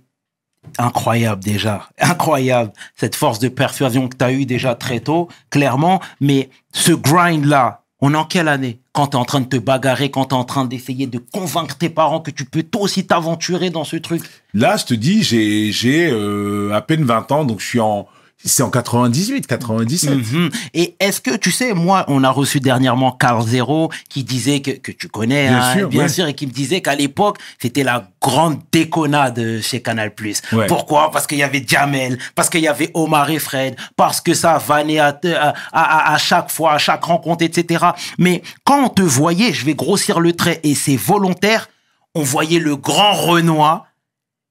incroyable 0.78 1.42
déjà, 1.42 1.88
incroyable 2.00 2.72
cette 2.96 3.14
force 3.14 3.38
de 3.38 3.48
persuasion 3.48 4.08
que 4.08 4.16
tu 4.16 4.24
as 4.24 4.32
eue 4.32 4.46
déjà 4.46 4.74
très 4.74 5.00
tôt, 5.00 5.28
clairement. 5.50 6.00
Mais 6.20 6.50
ce 6.72 6.92
grind-là, 6.92 7.82
on 8.00 8.14
est 8.14 8.16
en 8.16 8.24
quelle 8.24 8.48
année? 8.48 8.80
Quand 8.92 9.08
tu 9.08 9.16
es 9.16 9.20
en 9.20 9.24
train 9.24 9.40
de 9.40 9.46
te 9.46 9.56
bagarrer, 9.56 10.10
quand 10.10 10.26
tu 10.26 10.34
es 10.34 10.38
en 10.38 10.44
train 10.44 10.64
d'essayer 10.64 11.06
de 11.06 11.18
convaincre 11.18 11.76
tes 11.76 11.90
parents 11.90 12.20
que 12.20 12.30
tu 12.30 12.44
peux 12.44 12.62
toi 12.62 12.82
aussi 12.82 13.06
t'aventurer 13.06 13.70
dans 13.70 13.84
ce 13.84 13.96
truc? 13.96 14.22
Là, 14.54 14.76
je 14.76 14.86
te 14.86 14.94
dis, 14.94 15.22
j'ai 15.22 15.70
j'ai 15.70 16.10
euh, 16.10 16.74
à 16.74 16.80
peine 16.80 17.04
20 17.04 17.32
ans, 17.32 17.44
donc 17.44 17.60
je 17.60 17.66
suis 17.66 17.80
en 17.80 18.06
c'est 18.44 18.62
en 18.62 18.70
98, 18.70 19.46
97. 19.46 20.10
Mhm. 20.10 20.50
Et 20.72 20.96
est-ce 20.98 21.20
que, 21.20 21.36
tu 21.36 21.50
sais, 21.50 21.74
moi, 21.74 22.04
on 22.08 22.24
a 22.24 22.30
reçu 22.30 22.58
dernièrement 22.60 23.12
Carl 23.12 23.46
Zero 23.46 23.90
qui 24.08 24.24
disait 24.24 24.60
que, 24.60 24.70
que 24.70 24.92
tu 24.92 25.08
connais, 25.08 25.48
Bien 25.48 25.62
hein, 25.62 25.76
sûr, 25.76 25.88
bien 25.88 26.02
ouais. 26.02 26.08
sûr, 26.08 26.26
et 26.26 26.34
qui 26.34 26.46
me 26.46 26.52
disait 26.52 26.80
qu'à 26.80 26.94
l'époque, 26.94 27.38
c'était 27.60 27.82
la 27.82 28.08
grande 28.20 28.58
déconnade 28.72 29.60
chez 29.62 29.82
Canal+. 29.82 30.12
Ouais. 30.52 30.66
Pourquoi? 30.66 31.10
Parce 31.10 31.26
qu'il 31.26 31.38
y 31.38 31.42
avait 31.42 31.64
Jamel, 31.66 32.18
parce 32.34 32.48
qu'il 32.48 32.60
y 32.62 32.68
avait 32.68 32.90
Omar 32.94 33.28
et 33.30 33.38
Fred, 33.38 33.76
parce 33.96 34.20
que 34.20 34.32
ça 34.34 34.58
vannait 34.58 34.98
à, 34.98 35.18
à, 35.34 35.54
à, 35.72 36.14
à 36.14 36.18
chaque 36.18 36.50
fois, 36.50 36.72
à 36.72 36.78
chaque 36.78 37.04
rencontre, 37.04 37.44
etc. 37.44 37.84
Mais 38.18 38.42
quand 38.64 38.84
on 38.84 38.88
te 38.88 39.02
voyait, 39.02 39.52
je 39.52 39.64
vais 39.66 39.74
grossir 39.74 40.18
le 40.20 40.32
trait, 40.32 40.60
et 40.62 40.74
c'est 40.74 40.96
volontaire, 40.96 41.68
on 42.14 42.22
voyait 42.22 42.58
le 42.58 42.76
grand 42.76 43.12
Renoir 43.12 43.84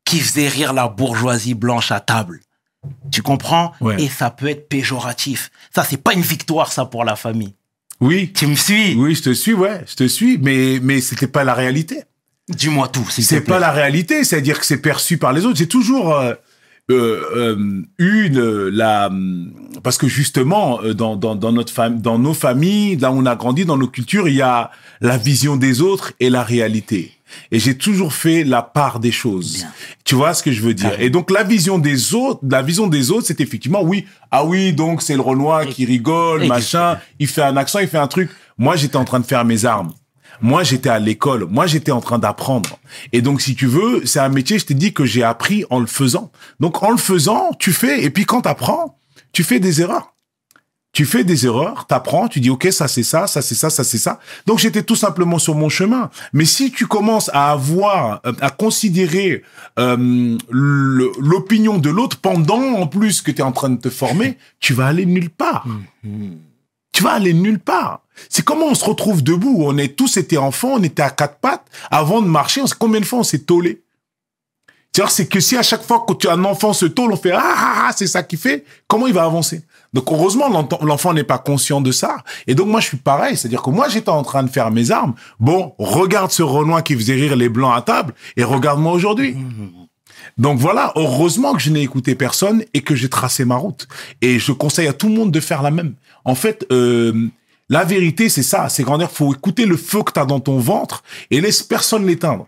qui 0.06 0.20
faisait 0.20 0.48
rire 0.48 0.74
la 0.74 0.88
bourgeoisie 0.88 1.54
blanche 1.56 1.92
à 1.92 2.00
table. 2.00 2.40
Tu 3.12 3.22
comprends? 3.22 3.74
Ouais. 3.82 4.02
Et 4.02 4.08
ça 4.08 4.30
peut 4.30 4.48
être 4.48 4.70
péjoratif. 4.70 5.52
Ça, 5.76 5.84
c'est 5.84 6.02
pas 6.02 6.14
une 6.14 6.22
victoire, 6.22 6.72
ça, 6.72 6.86
pour 6.86 7.04
la 7.04 7.16
famille. 7.16 7.54
Oui, 8.02 8.32
Tu 8.34 8.48
me 8.48 8.56
suis? 8.56 8.96
Oui, 8.96 9.16
je 9.16 9.22
te 9.24 9.34
suis, 9.34 9.54
ouais, 9.54 9.84
je 9.86 9.96
te 9.96 10.08
suis, 10.08 10.38
mais 10.38 10.80
mais 10.82 11.02
c'était 11.02 11.28
pas 11.28 11.44
la 11.44 11.54
réalité. 11.54 12.04
Dis-moi 12.48 12.88
tout, 12.88 13.08
s'il 13.10 13.24
C'est 13.26 13.42
pas 13.42 13.60
la 13.60 13.72
réalité, 13.72 14.24
c'est-à-dire 14.24 14.58
que 14.60 14.66
c'est 14.66 14.82
perçu 14.82 15.18
par 15.18 15.34
les 15.34 15.46
autres. 15.46 15.58
J'ai 15.58 15.68
toujours 15.68 16.14
euh, 16.16 16.34
euh, 16.90 17.22
euh, 17.36 17.82
eu 18.00 18.30
le- 18.30 18.70
la 18.70 19.12
parce 19.84 19.98
que 19.98 20.08
justement 20.08 20.82
euh, 20.82 20.94
dans 20.96 21.16
dans 21.18 21.36
dans 21.36 21.52
notre 21.52 21.72
fam- 21.74 22.00
dans 22.02 22.18
nos 22.18 22.34
familles, 22.34 22.96
là 22.96 23.12
où 23.12 23.18
on 23.20 23.26
a 23.26 23.36
grandi, 23.36 23.66
dans 23.66 23.78
nos 23.78 23.88
cultures, 23.90 24.28
il 24.30 24.36
y 24.36 24.42
a 24.42 24.72
la 25.02 25.18
vision 25.18 25.58
des 25.58 25.82
autres 25.82 26.14
et 26.20 26.30
la 26.30 26.42
réalité. 26.44 27.12
Et 27.52 27.60
j'ai 27.60 27.78
toujours 27.78 28.14
fait 28.14 28.44
la 28.44 28.62
part 28.62 29.00
des 29.00 29.12
choses. 29.12 29.58
Bien. 29.58 29.72
Tu 30.04 30.16
vois 30.16 30.34
ce 30.34 30.44
que 30.44 30.52
je 30.52 30.62
veux 30.62 30.74
dire? 30.74 31.00
Et 31.00 31.10
donc 31.10 31.32
la 31.32 31.44
vision 31.44 31.78
des 31.78 32.14
autres, 32.14 32.40
la 32.50 32.62
vision 32.62 32.88
des 32.88 33.12
autres, 33.12 33.28
c'est 33.28 33.42
effectivement 33.42 33.82
oui, 33.84 34.06
ah 34.32 34.46
oui, 34.46 34.74
donc 34.74 35.02
c'est 35.02 35.16
le 35.16 35.22
Renoir 35.22 35.66
qui 35.68 35.86
rigole, 35.86 36.44
Et- 36.44 36.48
machin, 36.48 36.98
il 37.20 37.28
fait 37.28 37.42
un 37.44 37.58
accent, 37.58 37.80
il 37.80 37.88
fait 37.88 37.98
un 37.98 38.08
truc. 38.08 38.30
Moi, 38.58 38.76
j'étais 38.76 38.98
en 38.98 39.06
train 39.06 39.20
de 39.20 39.26
faire 39.26 39.46
mes 39.46 39.66
armes. 39.66 39.94
Moi, 40.42 40.64
j'étais 40.64 40.90
à 40.90 41.00
l'école. 41.00 41.46
Moi, 41.50 41.68
j'étais 41.68 41.92
en 41.92 42.02
train 42.02 42.18
d'apprendre. 42.20 42.78
Et 43.12 43.22
donc, 43.22 43.42
si 43.42 43.56
tu 43.56 43.68
veux, 43.68 44.06
c'est 44.06 44.20
un 44.20 44.30
métier, 44.30 44.58
je 44.60 44.66
t'ai 44.66 44.74
dit, 44.74 44.94
que 44.94 45.06
j'ai 45.06 45.24
appris 45.24 45.66
en 45.70 45.80
le 45.80 45.86
faisant. 45.86 46.32
Donc, 46.60 46.82
en 46.84 46.92
le 46.92 46.98
faisant, 46.98 47.52
tu 47.60 47.72
fais, 47.74 48.04
et 48.04 48.10
puis 48.10 48.26
quand 48.26 48.42
t'apprends, 48.42 48.98
tu 49.34 49.44
fais 49.44 49.60
des 49.60 49.82
erreurs. 49.82 50.14
Tu 51.00 51.06
fais 51.06 51.24
des 51.24 51.46
erreurs, 51.46 51.86
t'apprends, 51.86 52.28
tu 52.28 52.42
dis, 52.42 52.50
OK, 52.50 52.68
ça 52.72 52.90
c'est 52.90 53.04
ça, 53.04 53.26
ça 53.26 53.42
c'est 53.42 53.56
ça, 53.56 53.70
ça 53.70 53.86
c'est 53.86 53.98
ça. 53.98 54.20
Donc, 54.46 54.60
j'étais 54.60 54.84
tout 54.84 54.98
simplement 54.98 55.40
sur 55.40 55.56
mon 55.56 55.70
chemin. 55.70 56.10
Mais 56.34 56.44
si 56.44 56.74
tu 56.74 56.88
commences 56.88 57.30
à 57.32 57.54
avoir, 57.54 58.20
euh, 58.26 58.34
à 58.42 58.50
considérer 58.50 59.44
euh, 59.80 60.38
l'opinion 60.50 61.78
de 61.78 61.90
l'autre 61.90 62.18
pendant, 62.18 62.74
en 62.74 62.86
plus, 62.86 63.22
que 63.22 63.32
tu 63.32 63.38
es 63.38 63.42
en 63.42 63.54
train 63.54 63.70
de 63.70 63.80
te 63.80 63.90
former, 63.90 64.38
tu 64.60 64.74
vas 64.74 64.88
aller 64.88 65.06
nulle 65.06 65.30
part 65.30 65.66
tu 66.92 67.04
vas 67.04 67.12
aller 67.12 67.34
nulle 67.34 67.60
part. 67.60 68.02
C'est 68.28 68.44
comment 68.44 68.66
on 68.66 68.76
se 68.76 68.84
retrouve 68.84 69.24
debout? 69.24 69.64
On 69.66 69.78
est 69.78 69.96
tous 69.96 70.18
été 70.18 70.38
enfants, 70.38 70.74
on 70.74 70.84
était 70.84 71.02
à 71.02 71.12
quatre 71.12 71.38
pattes. 71.38 71.66
Avant 71.92 72.22
de 72.22 72.28
marcher, 72.28 72.62
on 72.62 72.68
sait 72.68 72.76
combien 72.78 73.00
de 73.00 73.06
fois 73.06 73.20
on 73.20 73.24
s'est. 73.24 73.42
C'est-à-dire, 74.92 75.12
c'est 75.12 75.28
que 75.28 75.40
si 75.40 75.56
à 75.56 75.64
chaque 75.64 75.84
fois 75.84 76.04
que 76.06 76.14
tu 76.14 76.28
as 76.28 76.34
un 76.34 76.44
enfant 76.44 76.74
se 76.74 76.86
tôle, 76.86 77.14
on 77.14 77.16
fait 77.16 77.32
ah, 77.32 77.42
ah, 77.42 77.86
ah 77.88 77.92
c'est 77.96 78.08
ça 78.08 78.22
qui 78.24 78.36
fait, 78.36 78.66
comment 78.88 79.08
il 79.08 79.14
va 79.14 79.24
avancer? 79.24 79.62
Donc, 79.94 80.12
heureusement, 80.12 80.50
l'enfant 80.82 81.14
n'est 81.14 81.24
pas 81.24 81.38
conscient 81.38 81.82
de 81.82 81.92
ça. 81.92 82.18
Et 82.48 82.56
donc, 82.56 82.68
moi, 82.68 82.80
je 82.80 82.88
suis 82.88 82.98
pareil. 82.98 83.38
C'est-à-dire 83.38 83.62
que 83.62 83.70
moi, 83.70 83.90
j'étais 83.90 84.10
en 84.10 84.24
train 84.24 84.44
de 84.44 84.50
faire 84.50 84.72
mes 84.72 84.92
armes. 84.92 85.14
Bon, 85.40 85.74
regarde 85.78 86.32
ce 86.32 86.44
Renoir 86.44 86.84
qui 86.84 86.96
faisait 86.96 87.16
rire 87.16 87.36
les 87.36 87.50
blancs 87.50 87.76
à 87.76 87.82
table 87.82 88.14
et 88.38 88.44
regarde-moi 88.44 88.92
aujourd'hui. 88.94 89.36
Donc 90.38 90.60
voilà, 90.60 90.94
heureusement 90.96 91.54
que 91.54 91.60
je 91.60 91.70
n'ai 91.70 91.82
écouté 91.82 92.16
personne 92.16 92.64
et 92.74 92.82
que 92.82 92.96
j'ai 92.96 93.10
tracé 93.10 93.46
ma 93.46 93.58
route. 93.58 93.88
Et 94.22 94.40
je 94.40 94.52
conseille 94.52 94.88
à 94.88 94.94
tout 94.94 95.08
le 95.08 95.14
monde 95.14 95.32
de 95.32 95.40
faire 95.40 95.62
la 95.62 95.72
même. 95.72 95.96
En 96.24 96.36
fait, 96.36 96.66
euh, 96.72 97.28
la 97.70 97.84
vérité, 97.84 98.30
c'est 98.30 98.44
ça. 98.44 98.70
C'est 98.70 98.84
qu'en 98.84 99.00
faut 99.08 99.34
écouter 99.34 99.66
le 99.66 99.78
feu 99.78 100.02
que 100.04 100.12
tu 100.12 100.20
as 100.20 100.26
dans 100.26 100.40
ton 100.40 100.58
ventre 100.60 101.04
et 101.30 101.42
laisse 101.42 101.62
personne 101.62 102.06
l'éteindre. 102.06 102.48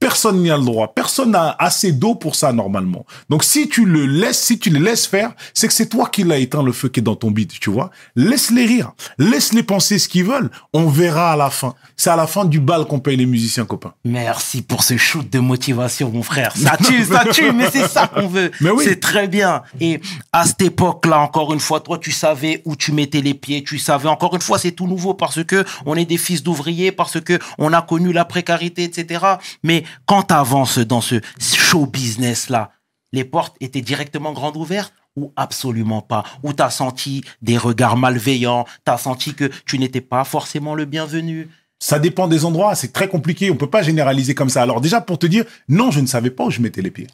Personne 0.00 0.40
n'y 0.40 0.50
a 0.50 0.56
le 0.56 0.64
droit. 0.64 0.94
Personne 0.94 1.32
n'a 1.32 1.54
assez 1.58 1.92
d'eau 1.92 2.14
pour 2.14 2.34
ça 2.34 2.52
normalement. 2.54 3.04
Donc 3.28 3.44
si 3.44 3.68
tu 3.68 3.84
le 3.84 4.06
laisses, 4.06 4.40
si 4.40 4.58
tu 4.58 4.70
les 4.70 4.80
laisses 4.80 5.06
faire, 5.06 5.32
c'est 5.52 5.68
que 5.68 5.74
c'est 5.74 5.90
toi 5.90 6.08
qui 6.08 6.24
l'as 6.24 6.38
éteint 6.38 6.62
le 6.62 6.72
feu 6.72 6.88
qui 6.88 7.00
est 7.00 7.02
dans 7.02 7.16
ton 7.16 7.30
bide, 7.30 7.52
tu 7.60 7.68
vois. 7.68 7.90
Laisse-les 8.16 8.64
rire. 8.64 8.92
Laisse-les 9.18 9.62
penser 9.62 9.98
ce 9.98 10.08
qu'ils 10.08 10.24
veulent. 10.24 10.50
On 10.72 10.86
verra 10.86 11.32
à 11.32 11.36
la 11.36 11.50
fin. 11.50 11.74
C'est 11.98 12.08
à 12.08 12.16
la 12.16 12.26
fin 12.26 12.46
du 12.46 12.60
bal 12.60 12.86
qu'on 12.86 12.98
paye 12.98 13.18
les 13.18 13.26
musiciens 13.26 13.66
copains. 13.66 13.92
Merci 14.06 14.62
pour 14.62 14.82
ce 14.82 14.96
shoot 14.96 15.28
de 15.30 15.38
motivation, 15.38 16.10
mon 16.10 16.22
frère. 16.22 16.52
Ça 16.56 16.78
tue, 16.78 17.04
ça 17.04 17.24
tue, 17.30 17.52
mais 17.52 17.70
c'est 17.70 17.86
ça 17.86 18.06
qu'on 18.14 18.26
veut. 18.26 18.50
Mais 18.62 18.70
oui. 18.70 18.84
C'est 18.86 19.00
très 19.00 19.28
bien. 19.28 19.62
Et 19.80 20.00
à 20.32 20.46
cette 20.46 20.62
époque-là, 20.62 21.18
encore 21.18 21.52
une 21.52 21.60
fois, 21.60 21.80
toi, 21.80 21.98
tu 21.98 22.10
savais 22.10 22.62
où 22.64 22.74
tu 22.74 22.92
mettais 22.92 23.20
les 23.20 23.34
pieds. 23.34 23.62
Tu 23.62 23.78
savais, 23.78 24.08
encore 24.08 24.34
une 24.34 24.40
fois, 24.40 24.58
c'est 24.58 24.72
tout 24.72 24.86
nouveau 24.86 25.12
parce 25.12 25.44
que 25.44 25.64
on 25.84 25.94
est 25.94 26.06
des 26.06 26.16
fils 26.16 26.42
d'ouvriers, 26.42 26.90
parce 26.90 27.20
que 27.20 27.38
on 27.58 27.74
a 27.74 27.82
connu 27.82 28.14
la 28.14 28.24
précarité, 28.24 28.84
etc. 28.84 29.24
Mais 29.62 29.84
quand 30.06 30.24
tu 30.24 30.34
avances 30.34 30.78
dans 30.78 31.00
ce 31.00 31.20
show 31.38 31.86
business-là, 31.86 32.72
les 33.12 33.24
portes 33.24 33.56
étaient 33.60 33.80
directement 33.80 34.32
grandes 34.32 34.56
ouvertes 34.56 34.94
ou 35.16 35.32
absolument 35.36 36.02
pas? 36.02 36.24
Ou 36.42 36.52
t'as 36.52 36.70
senti 36.70 37.22
des 37.42 37.58
regards 37.58 37.96
malveillants? 37.96 38.66
T'as 38.84 38.98
senti 38.98 39.34
que 39.34 39.50
tu 39.66 39.78
n'étais 39.78 40.00
pas 40.00 40.24
forcément 40.24 40.74
le 40.74 40.84
bienvenu? 40.84 41.48
Ça 41.78 41.98
dépend 41.98 42.28
des 42.28 42.44
endroits, 42.44 42.74
c'est 42.74 42.92
très 42.92 43.08
compliqué, 43.08 43.50
on 43.50 43.56
peut 43.56 43.70
pas 43.70 43.82
généraliser 43.82 44.34
comme 44.34 44.50
ça. 44.50 44.62
Alors 44.62 44.80
déjà 44.80 45.00
pour 45.00 45.18
te 45.18 45.26
dire, 45.26 45.44
non, 45.68 45.90
je 45.90 46.00
ne 46.00 46.06
savais 46.06 46.30
pas 46.30 46.44
où 46.44 46.50
je 46.50 46.60
mettais 46.60 46.82
les 46.82 46.90
pieds. 46.90 47.08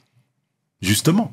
Justement. 0.82 1.32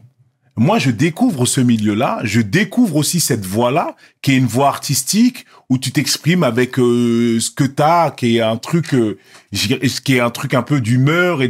Moi, 0.55 0.77
je 0.77 0.91
découvre 0.91 1.47
ce 1.47 1.61
milieu-là, 1.61 2.19
je 2.23 2.39
découvre 2.39 2.97
aussi 2.97 3.19
cette 3.19 3.43
voie-là, 3.43 3.95
qui 4.21 4.33
est 4.33 4.37
une 4.37 4.45
voie 4.45 4.67
artistique 4.67 5.45
où 5.67 5.79
tu 5.79 5.91
t'exprimes 5.91 6.43
avec 6.43 6.77
euh, 6.77 7.39
ce 7.39 7.49
que 7.49 7.63
t'as, 7.63 8.11
qui 8.11 8.37
est 8.37 8.41
un 8.41 8.57
truc, 8.57 8.93
euh, 8.93 9.17
qui 9.51 10.15
est 10.15 10.19
un 10.19 10.29
truc 10.29 10.53
un 10.53 10.61
peu 10.61 10.79
d'humeur 10.79 11.41
et 11.41 11.49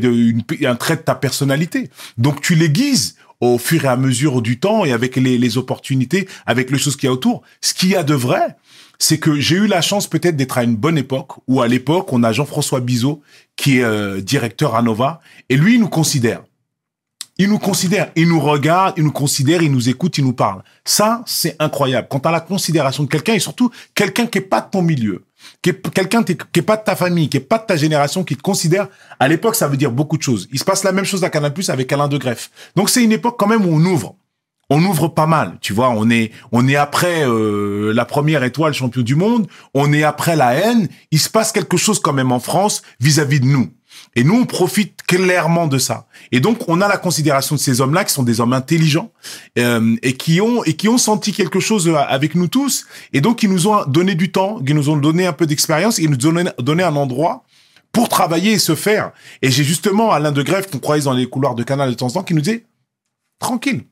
un 0.66 0.76
trait 0.76 0.96
de 0.96 1.02
ta 1.02 1.16
personnalité. 1.16 1.90
Donc 2.18 2.40
tu 2.40 2.56
l'aiguises 2.56 3.18
au 3.42 3.58
fur 3.58 3.84
et 3.84 3.90
à 3.90 3.98
mesure 3.98 4.42
du 4.42 4.58
temps 4.58 4.86
et 4.86 4.94
avec 4.94 5.18
les, 5.18 5.38
les 5.38 5.58
opportunités, 5.58 6.30
avec 6.46 6.72
les 6.72 6.78
choses 6.78 6.96
qu'il 6.96 7.08
y 7.08 7.10
a 7.10 7.14
autour. 7.14 7.42
Ce 7.60 7.74
qu'il 7.74 7.90
y 7.90 7.96
a 7.98 8.04
de 8.04 8.14
vrai, 8.14 8.56
c'est 9.00 9.18
que 9.18 9.38
j'ai 9.38 9.58
eu 9.58 9.68
la 9.68 9.82
chance 9.82 10.08
peut-être 10.08 10.38
d'être 10.38 10.58
à 10.58 10.64
une 10.64 10.78
bonne 10.78 10.98
époque 10.98 11.34
où 11.50 11.62
à 11.62 11.68
l'époque 11.68 12.14
on 12.14 12.24
a 12.24 12.32
Jean-François 12.32 12.80
Bizot 12.80 13.22
qui 13.58 13.80
est 13.80 13.84
euh, 13.84 14.22
directeur 14.22 14.76
à 14.76 14.82
Nova 14.82 15.20
et 15.50 15.58
lui 15.58 15.74
il 15.74 15.82
nous 15.82 15.90
considère. 15.90 16.44
Il 17.40 17.50
nous 17.50 17.58
considère, 17.58 18.12
il 18.16 18.28
nous 18.28 18.40
regarde, 18.40 18.94
il 18.96 19.04
nous 19.04 19.12
considère, 19.12 19.64
il 19.64 19.72
nous 19.72 19.90
écoute, 19.90 20.20
il 20.20 20.24
nous 20.24 20.34
parle. 20.34 20.62
Ça, 20.86 21.24
c'est 21.26 21.56
incroyable. 21.58 22.08
Quand 22.10 22.20
tu 22.20 22.28
as 22.28 22.32
la 22.32 22.40
considération 22.40 23.04
de 23.04 23.10
quelqu'un 23.10 23.34
et 23.34 23.40
surtout 23.40 23.72
quelqu'un 23.96 24.28
qui 24.28 24.38
est 24.38 24.42
pas 24.42 24.62
de 24.62 24.70
ton 24.70 24.84
milieu, 24.84 25.26
qui 25.64 25.72
quelqu'un 25.94 26.24
qui 26.24 26.34
est 26.34 26.62
pas 26.62 26.78
de 26.78 26.84
ta 26.84 26.96
famille, 26.96 27.30
qui 27.30 27.38
est 27.38 27.40
pas 27.40 27.58
de 27.58 27.66
ta 27.66 27.76
génération, 27.76 28.24
qui 28.24 28.38
te 28.38 28.44
considère, 28.44 28.88
à 29.20 29.28
l'époque, 29.28 29.56
ça 29.56 29.68
veut 29.68 29.78
dire 29.78 29.92
beaucoup 29.92 30.18
de 30.18 30.22
choses. 30.22 30.48
Il 30.52 30.60
se 30.60 30.64
passe 30.64 30.84
la 30.84 30.92
même 30.92 31.06
chose 31.06 31.24
à 31.24 31.32
Canal 31.32 31.54
avec 31.70 31.92
Alain 31.92 32.08
de 32.08 32.18
Greff. 32.18 32.52
Donc 32.76 32.92
c'est 32.92 33.04
une 33.04 33.12
époque 33.12 33.38
quand 33.40 33.48
même 33.48 33.66
où 33.66 33.74
on 33.74 33.84
ouvre. 33.84 34.16
On 34.70 34.84
ouvre 34.86 35.10
pas 35.10 35.28
mal, 35.28 35.58
tu 35.60 35.74
vois. 35.74 35.90
On 35.90 36.10
est, 36.10 36.32
on 36.52 36.68
est 36.68 36.76
après 36.76 37.28
euh, 37.28 37.94
la 37.94 38.06
première 38.06 38.44
étoile 38.44 38.74
champion 38.74 39.02
du 39.02 39.16
monde. 39.16 39.48
On 39.74 39.92
est 39.92 40.04
après 40.04 40.36
la 40.36 40.54
haine. 40.54 40.88
Il 41.12 41.20
se 41.20 41.30
passe 41.30 41.52
quelque 41.52 41.78
chose 41.78 42.00
quand 42.00 42.14
même 42.14 42.32
en 42.32 42.40
France 42.40 42.82
vis-à-vis 43.00 43.40
de 43.40 43.46
nous. 43.46 43.70
Et 44.16 44.24
nous, 44.24 44.36
on 44.36 44.46
profite 44.46 45.02
clairement 45.08 45.68
de 45.68 45.78
ça. 45.78 46.08
Et 46.32 46.40
donc, 46.40 46.68
on 46.68 46.82
a 46.82 46.88
la 46.88 46.98
considération 46.98 47.56
de 47.56 47.60
ces 47.60 47.82
hommes-là 47.82 48.04
qui 48.04 48.14
sont 48.14 48.24
des 48.24 48.40
hommes 48.40 48.54
intelligents 48.54 49.12
euh, 49.58 49.96
et 50.02 50.14
qui 50.14 50.40
ont 50.42 50.64
et 50.64 50.74
qui 50.74 50.88
ont 50.88 50.98
senti 50.98 51.32
quelque 51.32 51.60
chose 51.60 51.88
euh, 51.88 51.96
avec 51.96 52.36
nous 52.36 52.48
tous. 52.48 52.86
Et 53.14 53.22
donc, 53.22 53.44
ils 53.44 53.50
nous 53.50 53.68
ont 53.68 53.86
donné 53.86 54.16
du 54.16 54.32
temps, 54.32 54.60
ils 54.66 54.76
nous 54.76 54.90
ont 54.90 54.98
donné 54.98 55.26
un 55.26 55.34
peu 55.34 55.46
d'expérience, 55.46 55.98
ils 55.98 56.10
nous 56.10 56.28
ont 56.28 56.46
donné, 56.60 56.84
un 56.84 56.96
endroit 56.96 57.44
pour 57.92 58.10
travailler 58.10 58.54
et 58.54 58.60
se 58.60 58.76
faire. 58.76 59.12
Et 59.42 59.52
j'ai 59.52 59.64
justement 59.64 60.12
Alain 60.12 60.32
de 60.32 60.42
Grève 60.42 60.70
qu'on 60.70 60.80
croisait 60.80 61.06
dans 61.06 61.14
les 61.14 61.28
couloirs 61.28 61.56
de 61.56 61.64
Canal 61.64 61.90
de 61.90 61.96
temps 61.96 62.08
en 62.08 62.12
temps 62.12 62.24
qui 62.24 62.34
nous 62.34 62.42
disait 62.42 62.66
tranquille, 63.40 63.84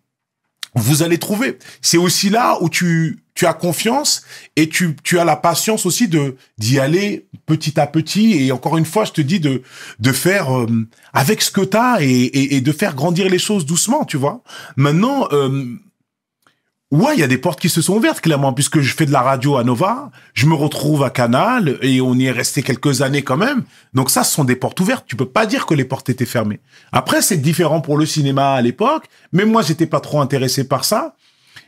vous 0.76 1.04
allez 1.04 1.18
trouver. 1.18 1.58
C'est 1.82 1.98
aussi 1.98 2.30
là 2.30 2.58
où 2.62 2.70
tu 2.70 3.24
tu 3.34 3.46
as 3.46 3.54
confiance 3.54 4.24
et 4.56 4.68
tu 4.68 4.96
tu 5.04 5.18
as 5.20 5.26
la 5.26 5.36
patience 5.36 5.86
aussi 5.86 6.08
de 6.08 6.36
d'y 6.58 6.80
aller 6.80 7.28
petit 7.46 7.80
à 7.80 7.88
petit 7.88 8.46
et 8.46 8.52
encore 8.52 8.78
une 8.78 8.86
fois 8.86 9.06
je 9.06 9.12
te 9.12 9.22
dis 9.22 9.40
de 9.40 9.64
de 10.00 10.12
faire 10.12 10.56
euh, 10.56 10.68
avec 11.14 11.42
ce 11.42 11.52
que 11.52 11.62
tu 11.62 11.78
as 11.78 11.98
et, 12.02 12.08
et 12.08 12.56
et 12.56 12.62
de 12.62 12.72
faire 12.72 12.96
grandir 12.96 13.30
les 13.30 13.40
choses 13.40 13.66
doucement, 13.66 14.06
tu 14.06 14.18
vois. 14.18 14.44
Maintenant 14.76 15.28
euh, 15.32 15.66
Ouais, 16.92 17.14
il 17.16 17.22
y 17.22 17.24
a 17.24 17.28
des 17.28 17.38
portes 17.38 17.62
qui 17.62 17.70
se 17.70 17.82
sont 17.82 17.96
ouvertes, 17.96 18.20
clairement, 18.20 18.52
puisque 18.52 18.82
je 18.82 18.94
fais 18.94 19.06
de 19.06 19.14
la 19.14 19.22
radio 19.22 19.56
à 19.56 19.64
Nova, 19.64 20.12
je 20.34 20.46
me 20.46 20.54
retrouve 20.54 21.04
à 21.04 21.10
Canal, 21.10 21.78
et 21.82 22.02
on 22.02 22.16
y 22.16 22.26
est 22.26 22.32
resté 22.32 22.64
quelques 22.64 23.02
années 23.02 23.22
quand 23.22 23.38
même. 23.38 23.64
Donc 23.94 24.10
ça, 24.10 24.26
ce 24.26 24.34
sont 24.34 24.44
des 24.44 24.58
portes 24.58 24.78
ouvertes. 24.82 25.06
Tu 25.08 25.16
peux 25.16 25.26
pas 25.26 25.46
dire 25.46 25.66
que 25.66 25.74
les 25.74 25.86
portes 25.86 26.10
étaient 26.10 26.26
fermées. 26.26 26.60
Après, 26.92 27.22
c'est 27.22 27.38
différent 27.38 27.80
pour 27.80 27.98
le 27.98 28.06
cinéma 28.06 28.56
à 28.56 28.62
l'époque, 28.62 29.06
mais 29.32 29.46
moi, 29.46 29.62
j'étais 29.62 29.86
pas 29.86 30.02
trop 30.02 30.20
intéressé 30.20 30.68
par 30.68 30.84
ça. 30.84 31.16